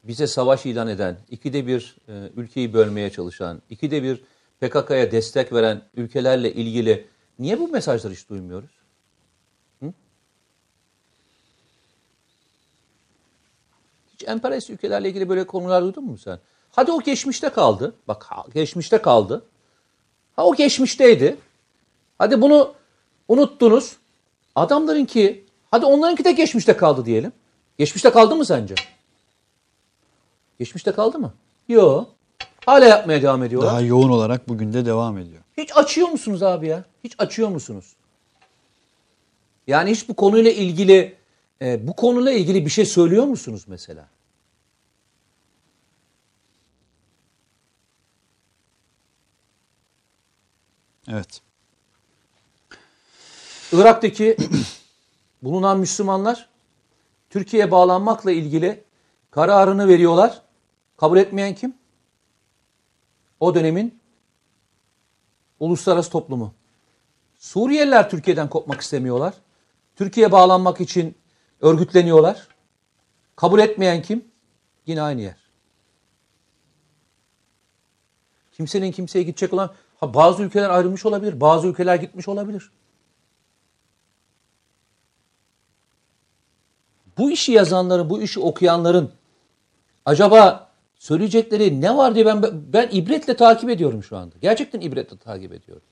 bize 0.03 0.27
savaş 0.27 0.65
ilan 0.65 0.87
eden, 0.87 1.17
ikide 1.29 1.67
bir 1.67 1.95
e, 2.07 2.29
ülkeyi 2.35 2.73
bölmeye 2.73 3.09
çalışan, 3.09 3.61
ikide 3.69 4.03
bir 4.03 4.23
PKK'ya 4.61 5.11
destek 5.11 5.53
veren 5.53 5.81
ülkelerle 5.95 6.53
ilgili 6.53 7.07
niye 7.39 7.59
bu 7.59 7.67
mesajları 7.67 8.13
hiç 8.13 8.29
duymuyoruz? 8.29 8.71
Hı? 9.79 9.93
Hiç 14.13 14.27
emperyalist 14.27 14.69
ülkelerle 14.69 15.09
ilgili 15.09 15.29
böyle 15.29 15.47
konular 15.47 15.83
duydun 15.83 16.03
mu 16.03 16.17
sen? 16.17 16.39
Hadi 16.71 16.91
o 16.91 17.01
geçmişte 17.01 17.49
kaldı. 17.49 17.95
Bak 18.07 18.27
geçmişte 18.53 18.97
kaldı. 18.97 19.45
Ha 20.35 20.45
o 20.45 20.55
geçmişteydi. 20.55 21.37
Hadi 22.17 22.41
bunu 22.41 22.73
unuttunuz. 23.27 23.97
Adamların 24.55 25.05
ki 25.05 25.45
hadi 25.71 25.85
onlarınki 25.85 26.23
de 26.23 26.31
geçmişte 26.31 26.77
kaldı 26.77 27.05
diyelim. 27.05 27.31
Geçmişte 27.77 28.09
kaldı 28.09 28.35
mı 28.35 28.45
sence? 28.45 28.75
Geçmişte 30.59 30.91
kaldı 30.91 31.19
mı? 31.19 31.33
Yok. 31.67 32.09
Hala 32.65 32.85
yapmaya 32.85 33.21
devam 33.21 33.43
ediyorlar. 33.43 33.71
Daha 33.71 33.81
yoğun 33.81 34.09
olarak 34.09 34.49
bugün 34.49 34.73
de 34.73 34.85
devam 34.85 35.17
ediyor. 35.17 35.41
Hiç 35.57 35.77
açıyor 35.77 36.07
musunuz 36.07 36.43
abi 36.43 36.67
ya? 36.67 36.83
Hiç 37.03 37.13
açıyor 37.17 37.49
musunuz? 37.49 37.85
Yani 39.67 39.91
hiç 39.91 40.09
bu 40.09 40.13
konuyla 40.13 40.51
ilgili 40.51 41.15
e, 41.61 41.87
bu 41.87 41.95
konuyla 41.95 42.31
ilgili 42.31 42.65
bir 42.65 42.71
şey 42.71 42.85
söylüyor 42.85 43.25
musunuz 43.25 43.63
mesela? 43.67 44.07
Evet. 51.07 51.41
Irak'taki 53.71 54.37
bulunan 55.43 55.79
Müslümanlar 55.79 56.49
Türkiye'ye 57.29 57.71
bağlanmakla 57.71 58.31
ilgili 58.31 58.83
kararını 59.31 59.87
veriyorlar. 59.87 60.41
Kabul 60.97 61.17
etmeyen 61.17 61.55
kim? 61.55 61.75
O 63.39 63.55
dönemin 63.55 63.99
uluslararası 65.59 66.09
toplumu. 66.09 66.53
Suriyeliler 67.39 68.09
Türkiye'den 68.09 68.49
kopmak 68.49 68.81
istemiyorlar. 68.81 69.33
Türkiye'ye 69.95 70.31
bağlanmak 70.31 70.81
için 70.81 71.15
örgütleniyorlar. 71.61 72.47
Kabul 73.35 73.59
etmeyen 73.59 74.01
kim? 74.01 74.25
Yine 74.85 75.01
aynı 75.01 75.21
yer. 75.21 75.37
Kimsenin 78.51 78.91
kimseye 78.91 79.23
gidecek 79.23 79.53
olan 79.53 79.73
ha 80.01 80.13
bazı 80.13 80.43
ülkeler 80.43 80.69
ayrılmış 80.69 81.05
olabilir, 81.05 81.41
bazı 81.41 81.67
ülkeler 81.67 81.95
gitmiş 81.95 82.27
olabilir. 82.27 82.71
Bu 87.17 87.31
işi 87.31 87.51
yazanların, 87.51 88.09
bu 88.09 88.21
işi 88.21 88.39
okuyanların 88.39 89.11
acaba 90.05 90.71
söyleyecekleri 90.99 91.81
ne 91.81 91.97
var 91.97 92.15
diye 92.15 92.25
ben 92.25 92.43
ben 92.73 92.89
ibretle 92.91 93.35
takip 93.35 93.69
ediyorum 93.69 94.03
şu 94.03 94.17
anda. 94.17 94.35
Gerçekten 94.41 94.81
ibretle 94.81 95.17
takip 95.17 95.53
ediyorum. 95.53 95.83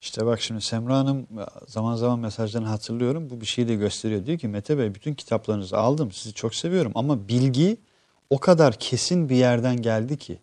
İşte 0.00 0.26
bak 0.26 0.40
şimdi 0.40 0.60
Semra 0.60 0.98
Hanım 0.98 1.26
zaman 1.66 1.96
zaman 1.96 2.18
mesajlarını 2.18 2.68
hatırlıyorum. 2.68 3.30
Bu 3.30 3.40
bir 3.40 3.46
şeyi 3.46 3.68
de 3.68 3.74
gösteriyor. 3.74 4.26
Diyor 4.26 4.38
ki 4.38 4.48
Mete 4.48 4.78
Bey 4.78 4.94
bütün 4.94 5.14
kitaplarınızı 5.14 5.78
aldım. 5.78 6.12
Sizi 6.12 6.34
çok 6.34 6.54
seviyorum 6.54 6.92
ama 6.94 7.28
bilgi 7.28 7.76
o 8.30 8.38
kadar 8.38 8.74
kesin 8.74 9.28
bir 9.28 9.36
yerden 9.36 9.82
geldi 9.82 10.18
ki. 10.18 10.38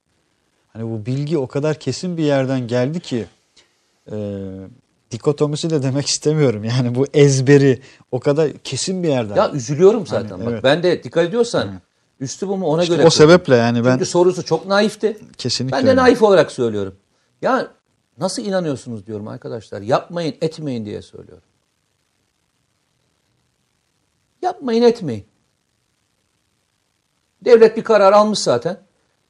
Hani 0.78 0.92
bu 0.92 1.06
bilgi 1.06 1.38
o 1.38 1.48
kadar 1.48 1.80
kesin 1.80 2.18
bir 2.18 2.24
yerden 2.24 2.68
geldi 2.68 3.00
ki 3.00 3.26
e, 4.12 4.16
dikotomisi 5.12 5.70
de 5.70 5.84
demek 5.84 6.08
istemiyorum. 6.08 6.64
Yani 6.64 6.96
bu 6.96 7.06
ezberi 7.14 7.82
o 8.12 8.20
kadar 8.20 8.54
kesin 8.54 9.04
bir 9.04 9.08
yerden. 9.08 9.36
Ya 9.36 9.52
üzülüyorum 9.52 10.08
zaten. 10.08 10.30
Hani, 10.30 10.46
Bak 10.46 10.52
evet. 10.54 10.64
ben 10.64 10.84
de 10.84 11.04
dikkat 11.04 11.26
ediyorsan 11.26 11.70
üslubumu 12.20 12.68
ona 12.68 12.84
İşte 12.84 12.96
göre 12.96 13.08
o 13.08 13.10
sebeple 13.10 13.56
yani 13.56 13.86
ben 13.86 13.92
Çünkü 13.92 14.06
sorusu 14.06 14.46
çok 14.46 14.66
naifti. 14.66 15.18
kesinlikle 15.38 15.78
Ben 15.78 15.86
de 15.86 15.90
öyle. 15.90 16.02
naif 16.02 16.22
olarak 16.22 16.52
söylüyorum. 16.52 16.96
Ya 17.42 17.68
nasıl 18.18 18.42
inanıyorsunuz 18.46 19.08
diyorum 19.08 19.28
arkadaşlar. 19.28 19.82
Yapmayın, 19.82 20.36
etmeyin 20.42 20.86
diye 20.86 21.02
söylüyorum. 21.02 21.44
Yapmayın, 24.42 24.84
etmeyin. 24.84 25.26
Devlet 27.46 27.78
bir 27.78 27.84
karar 27.84 28.14
almış 28.14 28.40
zaten. 28.40 28.78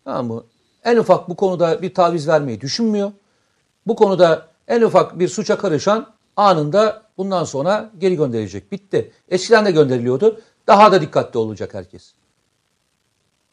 Tamam 0.04 0.28
mı? 0.28 0.44
En 0.84 0.98
ufak 0.98 1.30
bu 1.30 1.36
konuda 1.36 1.82
bir 1.82 1.94
taviz 1.94 2.28
vermeyi 2.28 2.62
düşünmüyor. 2.62 3.12
Bu 3.88 3.96
konuda 3.96 4.48
en 4.68 4.82
ufak 4.82 5.20
bir 5.20 5.28
suça 5.28 5.58
karışan 5.58 6.14
anında 6.36 7.04
bundan 7.18 7.44
sonra 7.44 7.92
geri 7.98 8.16
gönderilecek. 8.16 8.72
Bitti. 8.72 9.12
Eskiden 9.30 9.66
de 9.66 9.72
gönderiliyordu. 9.72 10.42
Daha 10.68 10.92
da 10.92 11.02
dikkatli 11.02 11.38
olacak 11.38 11.74
herkes. 11.74 12.14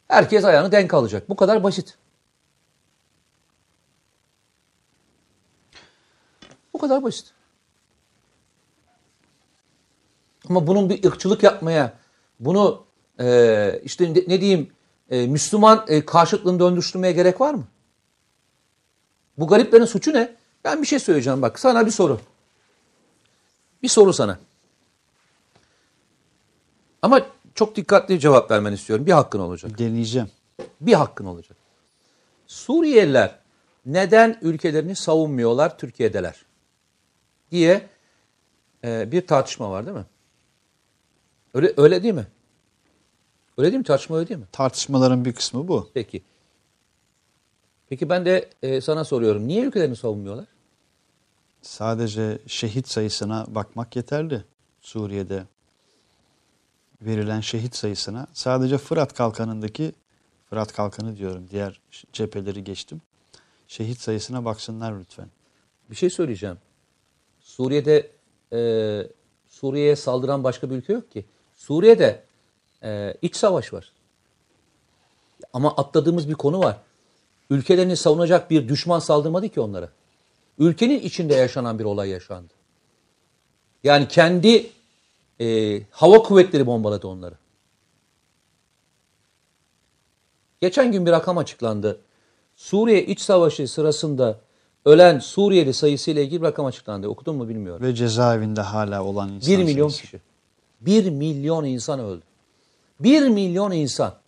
Herkes 0.09 0.44
ayağını 0.44 0.72
denk 0.72 0.94
alacak. 0.94 1.28
Bu 1.28 1.36
kadar 1.36 1.62
basit. 1.62 1.98
Bu 6.72 6.78
kadar 6.78 7.02
basit. 7.02 7.34
Ama 10.48 10.66
bunun 10.66 10.90
bir 10.90 11.05
ırkçılık 11.05 11.42
yapmaya, 11.42 11.92
bunu 12.40 12.84
e, 13.20 13.80
işte 13.84 14.14
ne 14.14 14.40
diyeyim 14.40 14.72
e, 15.10 15.26
Müslüman 15.26 15.85
e, 15.89 16.05
karşıtlığını 16.05 16.60
döndürmeye 16.60 17.12
gerek 17.12 17.40
var 17.40 17.55
mı? 17.55 17.64
Bu 19.39 19.47
gariplerin 19.47 19.85
suçu 19.85 20.14
ne? 20.14 20.36
Ben 20.64 20.82
bir 20.82 20.86
şey 20.86 20.98
söyleyeceğim 20.98 21.43
bak 21.43 21.59
sana 21.59 21.86
bir 21.86 21.90
soru. 21.90 22.20
Bir 23.82 23.89
soru 23.89 24.12
sana. 24.12 24.39
Ama 27.02 27.20
çok 27.55 27.76
dikkatli 27.76 28.20
cevap 28.20 28.51
vermeni 28.51 28.74
istiyorum. 28.74 29.06
Bir 29.06 29.12
hakkın 29.12 29.39
olacak. 29.39 29.78
deneyeceğim. 29.78 30.31
Bir 30.81 30.93
hakkın 30.93 31.24
olacak. 31.24 31.56
Suriyeliler 32.47 33.39
neden 33.86 34.39
ülkelerini 34.43 34.97
savunmuyorlar 34.97 35.78
Türkiye'deler 35.78 36.44
diye 37.51 37.89
e, 38.85 39.12
bir 39.12 39.26
tartışma 39.26 39.70
var 39.70 39.86
değil 39.86 39.97
mi? 39.97 40.05
Öyle 41.55 41.74
öyle 41.76 42.02
değil 42.02 42.14
mi? 42.14 42.26
Öyle 43.59 43.68
değil 43.70 43.78
mi? 43.78 43.85
Tartışma 43.85 44.16
öyle 44.16 44.28
değil 44.28 44.40
mi? 44.40 44.47
Tartışmaların 44.52 45.24
bir 45.24 45.32
kısmı 45.32 45.68
bu. 45.68 45.90
Peki. 45.94 46.22
Peki 47.89 48.09
ben 48.09 48.24
de 48.24 48.51
e, 48.62 48.81
sana 48.81 49.05
soruyorum. 49.05 49.48
Niye 49.48 49.64
ülkelerini 49.64 49.97
savunmuyorlar? 49.97 50.47
Sadece 51.62 52.39
şehit 52.47 52.89
sayısına 52.89 53.47
bakmak 53.48 53.97
yeterli. 53.97 54.44
Suriye'de 54.81 55.44
verilen 57.02 57.40
şehit 57.40 57.76
sayısına 57.76 58.26
sadece 58.32 58.78
Fırat 58.78 59.14
Kalkanı'ndaki 59.14 59.93
Fırat 60.51 60.72
Kalkanı 60.72 61.16
diyorum 61.16 61.48
diğer 61.51 61.81
cepheleri 62.12 62.64
geçtim. 62.64 63.01
Şehit 63.68 64.01
sayısına 64.01 64.44
baksınlar 64.44 65.01
lütfen. 65.01 65.28
Bir 65.90 65.97
şey 65.97 66.10
söyleyeceğim. 66.10 66.56
Suriye'de 67.40 68.10
e, 68.52 68.60
Suriye'ye 69.48 69.97
saldıran 69.97 70.44
başka 70.44 70.70
bir 70.70 70.76
ülke 70.76 70.93
yok 70.93 71.12
ki. 71.12 71.24
Suriye'de 71.55 72.22
e, 72.85 73.15
iç 73.23 73.36
savaş 73.36 73.73
var. 73.73 73.93
Ama 75.52 75.77
atladığımız 75.77 76.28
bir 76.28 76.35
konu 76.35 76.61
var. 76.61 76.77
Ülkelerini 77.51 77.97
savunacak 77.97 78.51
bir 78.51 78.69
düşman 78.69 78.98
saldırmadı 78.98 79.48
ki 79.48 79.61
onlara. 79.61 79.89
Ülkenin 80.59 81.01
içinde 81.01 81.35
yaşanan 81.35 81.78
bir 81.78 81.85
olay 81.85 82.09
yaşandı. 82.09 82.52
Yani 83.85 84.09
kendi 84.09 84.70
e, 85.40 85.81
hava 85.90 86.23
kuvvetleri 86.23 86.66
bombaladı 86.66 87.06
onları. 87.06 87.35
Geçen 90.61 90.93
gün 90.93 91.06
bir 91.06 91.11
rakam 91.11 91.39
açıklandı. 91.39 92.01
Suriye 92.56 93.06
iç 93.06 93.20
savaşı 93.20 93.69
sırasında 93.69 94.40
ölen 94.85 95.19
Suriyeli 95.19 95.74
sayısıyla 95.74 96.23
ilgili 96.23 96.40
bir 96.40 96.47
rakam 96.47 96.66
açıklandı. 96.66 97.09
Okudun 97.09 97.36
mu 97.36 97.48
bilmiyorum. 97.48 97.86
Ve 97.86 97.94
cezaevinde 97.94 98.61
hala 98.61 99.05
olan 99.05 99.32
insan 99.32 99.59
1 99.59 99.65
milyon 99.65 99.89
sayısı. 99.89 100.02
kişi. 100.02 100.20
1 100.81 101.11
milyon 101.11 101.65
insan 101.65 102.01
öldü. 102.01 102.23
1 103.00 103.28
milyon 103.28 103.70
insan. 103.70 104.18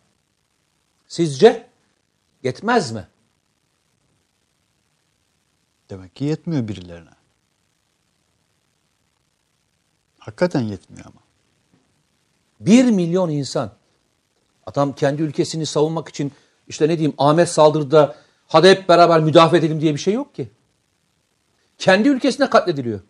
Sizce 1.09 1.67
yetmez 2.43 2.93
mi? 2.93 3.09
Demek 5.91 6.15
ki 6.15 6.25
yetmiyor 6.25 6.69
birilerine. 6.69 7.11
Hakikaten 10.19 10.61
yetmiyor 10.61 11.07
ama. 11.07 11.21
1 12.61 12.85
milyon 12.85 13.31
insan. 13.31 13.73
Adam 14.67 14.95
kendi 14.95 15.23
ülkesini 15.23 15.67
savunmak 15.67 16.09
için 16.09 16.33
işte 16.69 16.89
ne 16.89 16.99
diyeyim 16.99 17.15
Ahmet 17.19 17.49
saldırıda 17.49 18.17
hadi 18.49 18.69
hep 18.69 18.89
beraber 18.89 19.21
müdafaa 19.21 19.57
edelim 19.57 19.81
diye 19.81 19.95
bir 19.95 19.99
şey 19.99 20.15
yok 20.15 20.35
ki. 20.35 20.51
Kendi 21.79 22.09
ülkesinde 22.09 22.51
katlediliyor. 22.51 23.01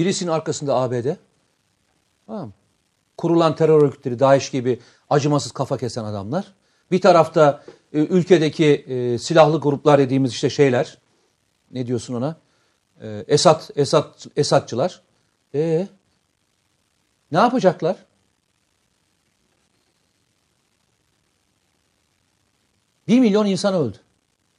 Birisinin 0.00 0.30
arkasında 0.30 0.74
ABD. 0.74 1.16
Tamam? 2.26 2.52
Kurulan 3.16 3.56
terör 3.56 3.82
örgütleri, 3.82 4.18
DAEŞ 4.18 4.50
gibi 4.50 4.80
acımasız 5.10 5.52
kafa 5.52 5.78
kesen 5.78 6.04
adamlar. 6.04 6.54
Bir 6.90 7.00
tarafta 7.00 7.64
e, 7.92 7.98
ülkedeki 7.98 8.66
e, 8.66 9.18
silahlı 9.18 9.60
gruplar 9.60 9.98
dediğimiz 9.98 10.32
işte 10.32 10.50
şeyler. 10.50 10.98
Ne 11.70 11.86
diyorsun 11.86 12.14
ona? 12.14 12.36
E, 13.00 13.24
Esat, 13.28 13.70
Esat, 13.76 14.26
Esatçılar. 14.36 15.02
E 15.54 15.88
ne 17.32 17.38
yapacaklar? 17.38 17.96
Bir 23.08 23.20
milyon 23.20 23.46
insan 23.46 23.74
öldü. 23.74 23.96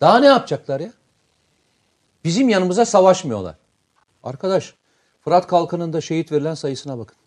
Daha 0.01 0.19
ne 0.19 0.27
yapacaklar 0.27 0.79
ya? 0.79 0.93
Bizim 2.23 2.49
yanımıza 2.49 2.85
savaşmıyorlar. 2.85 3.55
Arkadaş, 4.23 4.75
Fırat 5.21 5.47
Kalkanı'nda 5.47 6.01
şehit 6.01 6.31
verilen 6.31 6.53
sayısına 6.53 6.97
bakın. 6.97 7.17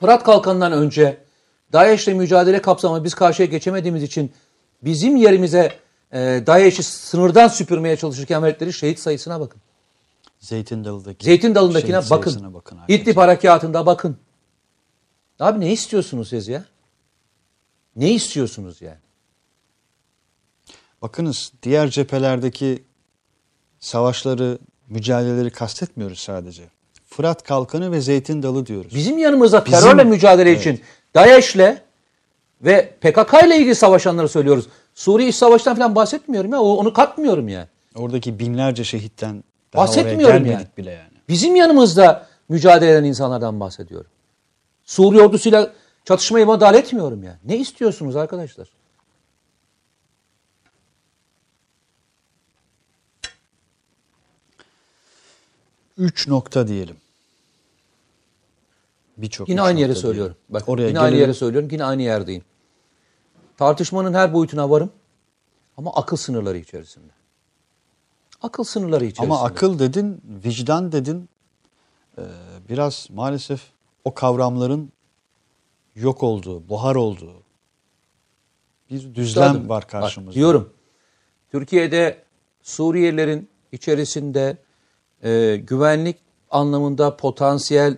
Fırat 0.00 0.24
Kalkanı'ndan 0.24 0.72
önce 0.72 1.24
DAEŞ'le 1.72 2.08
mücadele 2.08 2.62
kapsamında 2.62 3.04
biz 3.04 3.14
karşıya 3.14 3.46
geçemediğimiz 3.46 4.02
için 4.02 4.32
bizim 4.82 5.16
yerimize 5.16 5.72
e, 6.12 6.18
DAEŞ'i 6.46 6.82
sınırdan 6.82 7.48
süpürmeye 7.48 7.96
çalışırken 7.96 8.42
verdikleri 8.42 8.72
şehit 8.72 8.98
sayısına 8.98 9.40
bakın. 9.40 9.60
Zeytin 10.38 10.84
Dalı'daki 10.84 11.24
Zeytin 11.24 11.54
Dalı'ndakine 11.54 12.10
bakın. 12.10 12.54
bakın. 12.54 12.78
İdlib 12.88 13.16
harekatında 13.16 13.86
bakın. 13.86 14.16
Abi 15.40 15.60
ne 15.60 15.72
istiyorsunuz 15.72 16.28
siz 16.28 16.48
ya? 16.48 16.64
Ne 17.96 18.10
istiyorsunuz 18.10 18.82
yani? 18.82 18.98
Bakınız 21.02 21.52
diğer 21.62 21.90
cephelerdeki 21.90 22.84
savaşları, 23.80 24.58
mücadeleleri 24.90 25.50
kastetmiyoruz 25.50 26.18
sadece. 26.18 26.62
Fırat 27.06 27.42
Kalkanı 27.42 27.92
ve 27.92 28.00
Zeytin 28.00 28.42
Dalı 28.42 28.66
diyoruz. 28.66 28.94
Bizim 28.94 29.18
yanımızda 29.18 29.64
Bizim- 29.64 29.80
terörle 29.80 30.04
mücadele 30.04 30.50
Evet. 30.50 30.60
için 30.60 30.80
DAEŞ'le 31.14 31.76
ve 32.62 32.94
PKK 33.00 33.46
ile 33.46 33.56
ilgili 33.56 33.74
savaşanları 33.74 34.28
söylüyoruz. 34.28 34.66
Suriye 34.94 35.28
İç 35.28 35.34
Savaşı'ndan 35.34 35.76
falan 35.76 35.94
bahsetmiyorum 35.94 36.52
ya. 36.52 36.60
Onu 36.60 36.92
katmıyorum 36.92 37.48
yani. 37.48 37.66
Oradaki 37.94 38.38
binlerce 38.38 38.84
şehitten 38.84 39.44
daha 39.72 39.82
oraya 39.82 39.88
Bahsetmiyorum 39.88 40.36
gelmedik 40.36 40.54
yani. 40.54 40.66
bile 40.76 40.90
yani. 40.90 41.10
Bizim 41.28 41.56
yanımızda 41.56 42.26
mücadele 42.48 42.90
eden 42.90 43.04
insanlardan 43.04 43.60
bahsediyorum. 43.60 44.10
Suriye 44.84 45.22
ordusuyla 45.22 45.72
çatışmayı 46.04 46.46
madal 46.46 46.74
etmiyorum 46.74 47.22
yani. 47.22 47.36
Ne 47.44 47.56
istiyorsunuz 47.56 48.16
arkadaşlar? 48.16 48.68
Üç 56.00 56.28
nokta 56.28 56.68
diyelim. 56.68 56.96
Birçok 59.16 59.48
Yine 59.48 59.62
aynı 59.62 59.80
yere 59.80 59.94
söylüyorum. 59.94 60.36
diyelim. 60.48 60.54
Bak 60.60 60.68
Oraya 60.68 60.88
yine 60.88 60.98
aynı 61.00 61.10
gelelim. 61.10 61.22
yere 61.22 61.34
söylüyorum. 61.34 61.68
Yine 61.72 61.84
aynı 61.84 62.02
yerdeyim. 62.02 62.42
Tartışmanın 63.56 64.14
her 64.14 64.34
boyutuna 64.34 64.70
varım. 64.70 64.92
Ama 65.76 65.92
akıl 65.94 66.16
sınırları 66.16 66.58
içerisinde. 66.58 67.12
Akıl 68.42 68.64
sınırları 68.64 69.04
içerisinde. 69.04 69.26
Ama 69.34 69.42
akıl 69.44 69.78
dedin, 69.78 70.22
vicdan 70.44 70.92
dedin. 70.92 71.28
Ee, 72.18 72.22
biraz 72.68 73.08
maalesef 73.10 73.60
o 74.04 74.14
kavramların 74.14 74.92
yok 75.94 76.22
olduğu, 76.22 76.68
buhar 76.68 76.94
olduğu 76.94 77.42
bir 78.90 79.00
düzlem 79.14 79.24
Üstadım, 79.24 79.68
var 79.68 79.82
bak 79.82 79.88
karşımızda. 79.90 80.34
diyorum. 80.34 80.72
Türkiye'de 81.52 82.22
Suriyelilerin 82.62 83.48
içerisinde 83.72 84.56
e, 85.24 85.56
güvenlik 85.56 86.16
anlamında 86.50 87.16
potansiyel 87.16 87.96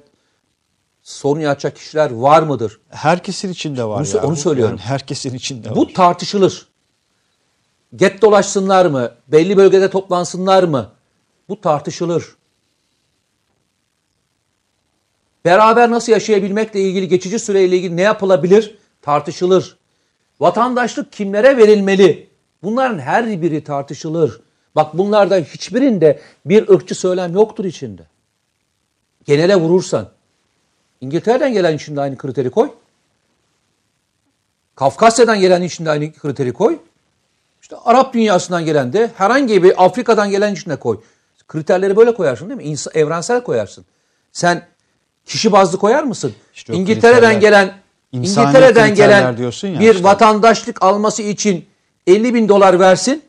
sorun 1.03 1.40
yaratacak 1.40 1.77
kişiler 1.77 2.11
var 2.11 2.43
mıdır? 2.43 2.81
Herkesin 2.89 3.49
içinde 3.53 3.85
var 3.85 4.01
Onu 4.01 4.16
ya. 4.16 4.27
onu 4.27 4.36
söylüyorum. 4.36 4.77
Yani 4.78 4.86
herkesin 4.89 5.35
içinde 5.35 5.70
var. 5.70 5.77
Bu 5.77 5.93
tartışılır. 5.93 6.66
Get 7.97 8.23
dolaşsınlar 8.23 8.86
mı? 8.86 9.11
Belli 9.28 9.57
bölgede 9.57 9.90
toplansınlar 9.90 10.62
mı? 10.62 10.90
Bu 11.49 11.61
tartışılır. 11.61 12.36
Beraber 15.44 15.90
nasıl 15.90 16.12
yaşayabilmekle 16.12 16.81
ilgili 16.81 17.09
geçici 17.09 17.39
süreyle 17.39 17.77
ilgili 17.77 17.97
ne 17.97 18.03
yapılabilir? 18.03 18.78
Tartışılır. 19.03 19.77
Vatandaşlık 20.40 21.12
kimlere 21.12 21.57
verilmeli? 21.57 22.31
Bunların 22.62 22.99
her 22.99 23.43
biri 23.43 23.65
tartışılır. 23.65 24.40
Bak 24.77 24.99
bunlarda 24.99 25.36
hiçbirinde 25.36 26.20
bir 26.47 26.69
ırkçı 26.69 26.94
söylem 26.94 27.32
yoktur 27.32 27.65
içinde. 27.65 28.03
Genele 29.24 29.57
vurursan. 29.57 30.09
İngiltere'den 31.01 31.53
gelen 31.53 31.77
için 31.77 31.97
de 31.97 32.01
aynı 32.01 32.16
kriteri 32.16 32.51
koy. 32.51 32.70
Kafkasya'dan 34.74 35.40
gelen 35.40 35.62
için 35.62 35.85
de 35.85 35.90
aynı 35.90 36.12
kriteri 36.12 36.53
koy. 36.53 36.78
İşte 37.62 37.77
Arap 37.85 38.15
dünyasından 38.15 38.65
gelen 38.65 38.93
de 38.93 39.11
herhangi 39.16 39.62
bir 39.62 39.85
Afrika'dan 39.85 40.31
gelen 40.31 40.55
için 40.55 40.70
de 40.70 40.77
koy. 40.77 41.01
Kriterleri 41.49 41.97
böyle 41.97 42.15
koyarsın 42.15 42.49
değil 42.49 42.57
mi? 42.57 42.65
İnsa, 42.65 42.90
evrensel 42.94 43.43
koyarsın. 43.43 43.85
Sen 44.32 44.66
kişi 45.24 45.53
bazlı 45.53 45.78
koyar 45.78 46.03
mısın? 46.03 46.32
İşte 46.55 46.74
İngiltere'den 46.74 47.40
gelen 47.40 47.74
İngiltere'den 48.12 48.94
gelen 48.94 49.36
bir 49.62 49.94
işte. 49.94 50.05
vatandaşlık 50.05 50.82
alması 50.82 51.23
için 51.23 51.66
50 52.07 52.35
bin 52.35 52.49
dolar 52.49 52.81
versin. 52.81 53.23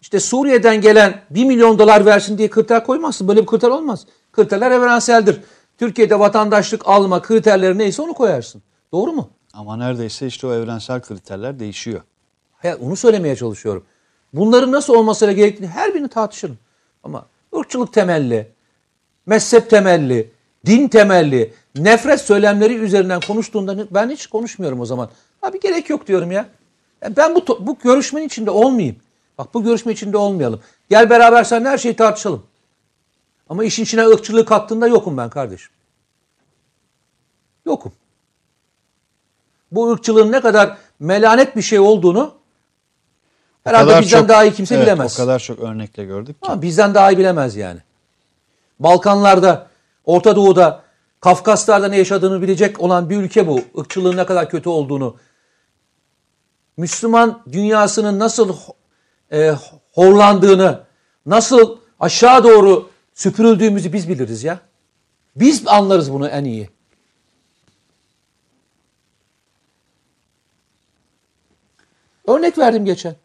İşte 0.00 0.20
Suriye'den 0.20 0.80
gelen 0.80 1.22
1 1.30 1.44
milyon 1.44 1.78
dolar 1.78 2.06
versin 2.06 2.38
diye 2.38 2.50
kriter 2.50 2.86
koymazsın. 2.86 3.28
Böyle 3.28 3.42
bir 3.42 3.46
kriter 3.46 3.68
olmaz. 3.68 4.06
Kriterler 4.32 4.70
evrenseldir. 4.70 5.40
Türkiye'de 5.78 6.18
vatandaşlık 6.18 6.88
alma 6.88 7.22
kriterleri 7.22 7.78
neyse 7.78 8.02
onu 8.02 8.14
koyarsın. 8.14 8.62
Doğru 8.92 9.12
mu? 9.12 9.30
Ama 9.52 9.76
neredeyse 9.76 10.26
işte 10.26 10.46
o 10.46 10.52
evrensel 10.52 11.00
kriterler 11.00 11.58
değişiyor. 11.58 12.00
Hayır, 12.58 12.76
onu 12.80 12.96
söylemeye 12.96 13.36
çalışıyorum. 13.36 13.84
Bunların 14.32 14.72
nasıl 14.72 14.94
olmasıyla 14.94 15.32
gerektiğini 15.34 15.68
her 15.68 15.94
birini 15.94 16.08
tartışırım. 16.08 16.58
Ama 17.04 17.26
ırkçılık 17.56 17.92
temelli, 17.92 18.48
mezhep 19.26 19.70
temelli, 19.70 20.30
din 20.66 20.88
temelli, 20.88 21.52
nefret 21.74 22.20
söylemleri 22.20 22.74
üzerinden 22.74 23.20
konuştuğunda 23.20 23.86
ben 23.90 24.10
hiç 24.10 24.26
konuşmuyorum 24.26 24.80
o 24.80 24.86
zaman. 24.86 25.10
Abi 25.42 25.60
gerek 25.60 25.90
yok 25.90 26.06
diyorum 26.06 26.32
ya. 26.32 26.46
Ya 27.02 27.16
Ben 27.16 27.34
bu, 27.34 27.66
bu 27.66 27.78
görüşmenin 27.78 28.26
içinde 28.26 28.50
olmayayım. 28.50 28.96
Bak 29.38 29.54
bu 29.54 29.64
görüşme 29.64 29.92
içinde 29.92 30.16
olmayalım. 30.16 30.60
Gel 30.90 31.10
beraber 31.10 31.44
sen 31.44 31.64
her 31.64 31.78
şeyi 31.78 31.96
tartışalım. 31.96 32.46
Ama 33.48 33.64
işin 33.64 33.82
içine 33.82 34.06
ırkçılığı 34.06 34.44
kattığında 34.44 34.88
yokum 34.88 35.16
ben 35.16 35.30
kardeşim. 35.30 35.70
Yokum. 37.66 37.92
Bu 39.72 39.90
ırkçılığın 39.90 40.32
ne 40.32 40.40
kadar 40.40 40.76
melanet 41.00 41.56
bir 41.56 41.62
şey 41.62 41.78
olduğunu 41.78 42.34
herhalde 43.64 44.00
bizden 44.00 44.18
çok- 44.20 44.28
daha 44.28 44.44
iyi 44.44 44.52
kimse 44.52 44.74
evet, 44.74 44.86
bilemez. 44.86 45.14
O 45.14 45.22
kadar 45.22 45.38
çok 45.38 45.58
örnekle 45.58 46.04
gördük 46.04 46.42
ki. 46.42 46.48
Ama 46.50 46.62
bizden 46.62 46.94
daha 46.94 47.12
iyi 47.12 47.18
bilemez 47.18 47.56
yani. 47.56 47.80
Balkanlarda, 48.80 49.66
Orta 50.04 50.36
Doğu'da, 50.36 50.82
Kafkaslar'da 51.20 51.88
ne 51.88 51.98
yaşadığını 51.98 52.42
bilecek 52.42 52.80
olan 52.80 53.10
bir 53.10 53.16
ülke 53.16 53.46
bu. 53.46 53.60
Irkçılığın 53.74 54.16
ne 54.16 54.26
kadar 54.26 54.50
kötü 54.50 54.68
olduğunu. 54.68 55.16
Müslüman 56.76 57.42
dünyasının 57.52 58.18
nasıl 58.18 58.56
e, 59.32 59.54
horlandığını, 59.92 60.80
nasıl 61.26 61.78
aşağı 62.00 62.44
doğru 62.44 62.90
süpürüldüğümüzü 63.14 63.92
biz 63.92 64.08
biliriz 64.08 64.44
ya. 64.44 64.60
Biz 65.36 65.68
anlarız 65.68 66.12
bunu 66.12 66.28
en 66.28 66.44
iyi. 66.44 66.70
Örnek 72.26 72.58
verdim 72.58 72.84
geçen. 72.84 73.16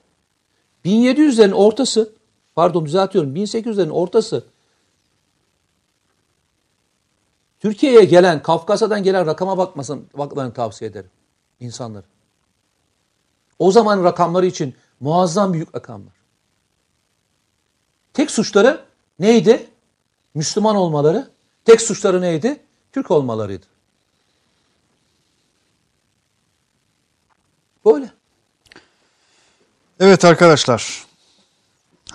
1700'lerin 0.85 1.53
ortası, 1.53 2.13
pardon 2.55 2.85
düzeltiyorum 2.85 3.35
1800'lerin 3.35 3.89
ortası 3.89 4.45
Türkiye'ye 7.63 8.03
gelen, 8.03 8.43
Kafkasya'dan 8.43 9.03
gelen 9.03 9.25
rakama 9.25 9.57
bakmasın, 9.57 10.07
bakmalarını 10.17 10.53
tavsiye 10.53 10.91
ederim 10.91 11.09
insanları. 11.59 12.03
O 13.59 13.71
zaman 13.71 14.03
rakamları 14.03 14.45
için 14.45 14.75
muazzam 15.03 15.53
büyük 15.53 15.75
rakamlar. 15.75 16.13
Tek 18.13 18.31
suçları 18.31 18.85
neydi? 19.19 19.67
Müslüman 20.34 20.75
olmaları. 20.75 21.31
Tek 21.65 21.81
suçları 21.81 22.21
neydi? 22.21 22.61
Türk 22.91 23.11
olmalarıydı. 23.11 23.65
Böyle. 27.85 28.11
Evet 29.99 30.25
arkadaşlar. 30.25 31.05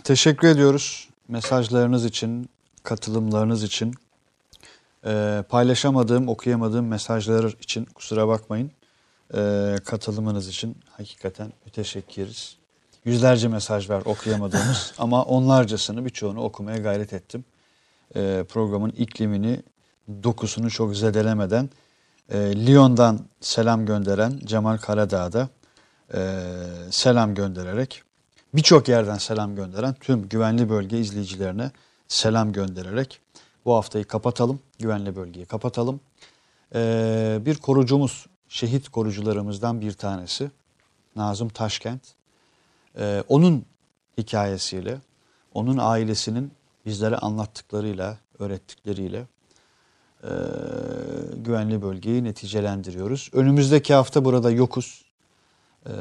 Teşekkür 0.05 0.49
ediyoruz 0.49 1.09
mesajlarınız 1.29 2.05
için, 2.05 2.51
katılımlarınız 2.83 3.63
için. 3.63 3.95
Ee, 5.05 5.45
paylaşamadığım, 5.49 6.29
okuyamadığım 6.29 6.87
mesajlar 6.87 7.45
için 7.61 7.85
kusura 7.85 8.29
bakmayın. 8.29 8.71
e, 9.35 9.77
katılımınız 9.85 10.49
için 10.49 10.77
hakikaten 10.97 11.53
müteşekkiriz. 11.65 12.58
Yüzlerce 13.09 13.49
mesaj 13.49 13.91
var 13.91 14.03
okuyamadığımız 14.05 14.93
ama 14.99 15.23
onlarcasını 15.23 16.05
birçoğunu 16.05 16.43
okumaya 16.43 16.79
gayret 16.79 17.13
ettim. 17.13 17.45
E, 18.17 18.45
programın 18.49 18.91
iklimini, 18.91 19.63
dokusunu 20.23 20.71
çok 20.71 20.97
zedelemeden 20.97 21.71
e, 22.31 22.67
Lyon'dan 22.67 23.21
selam 23.41 23.87
gönderen 23.87 24.41
Cemal 24.45 24.77
Karadağ'da 24.77 25.49
e, 26.15 26.21
selam 26.91 27.35
göndererek 27.35 28.03
birçok 28.55 28.89
yerden 28.89 29.19
selam 29.19 29.57
gönderen 29.57 29.95
tüm 30.01 30.29
güvenli 30.29 30.71
bölge 30.71 30.99
izleyicilerine 30.99 31.71
selam 32.09 32.53
göndererek 32.53 33.21
bu 33.65 33.75
haftayı 33.75 34.05
kapatalım. 34.05 34.61
Güvenli 34.79 35.17
bölgeyi 35.17 35.47
kapatalım. 35.47 36.01
E, 36.75 37.39
bir 37.41 37.57
korucumuz, 37.57 38.27
şehit 38.49 38.89
korucularımızdan 38.89 39.81
bir 39.81 39.93
tanesi 39.93 40.51
Nazım 41.17 41.49
Taşkent. 41.49 42.18
E, 42.99 43.25
onun 43.29 43.65
hikayesiyle, 44.19 45.01
onun 45.55 45.79
ailesinin 45.81 46.53
bizlere 46.87 47.17
anlattıklarıyla, 47.17 48.19
öğrettikleriyle 48.39 49.27
e, 50.25 50.31
güvenli 51.37 51.83
bölgeyi 51.83 52.25
neticelendiriyoruz. 52.25 53.31
Önümüzdeki 53.33 53.95
hafta 53.95 54.25
burada 54.25 54.51
yokuz. 54.51 55.05
E, 55.87 55.93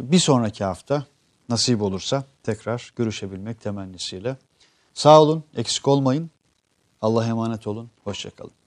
bir 0.00 0.18
sonraki 0.18 0.64
hafta 0.64 1.06
nasip 1.48 1.82
olursa 1.82 2.24
tekrar 2.42 2.92
görüşebilmek 2.96 3.60
temennisiyle. 3.60 4.36
Sağ 4.94 5.22
olun, 5.22 5.44
eksik 5.56 5.88
olmayın. 5.88 6.30
Allah'a 7.00 7.26
emanet 7.26 7.66
olun, 7.66 7.90
hoşçakalın. 8.04 8.61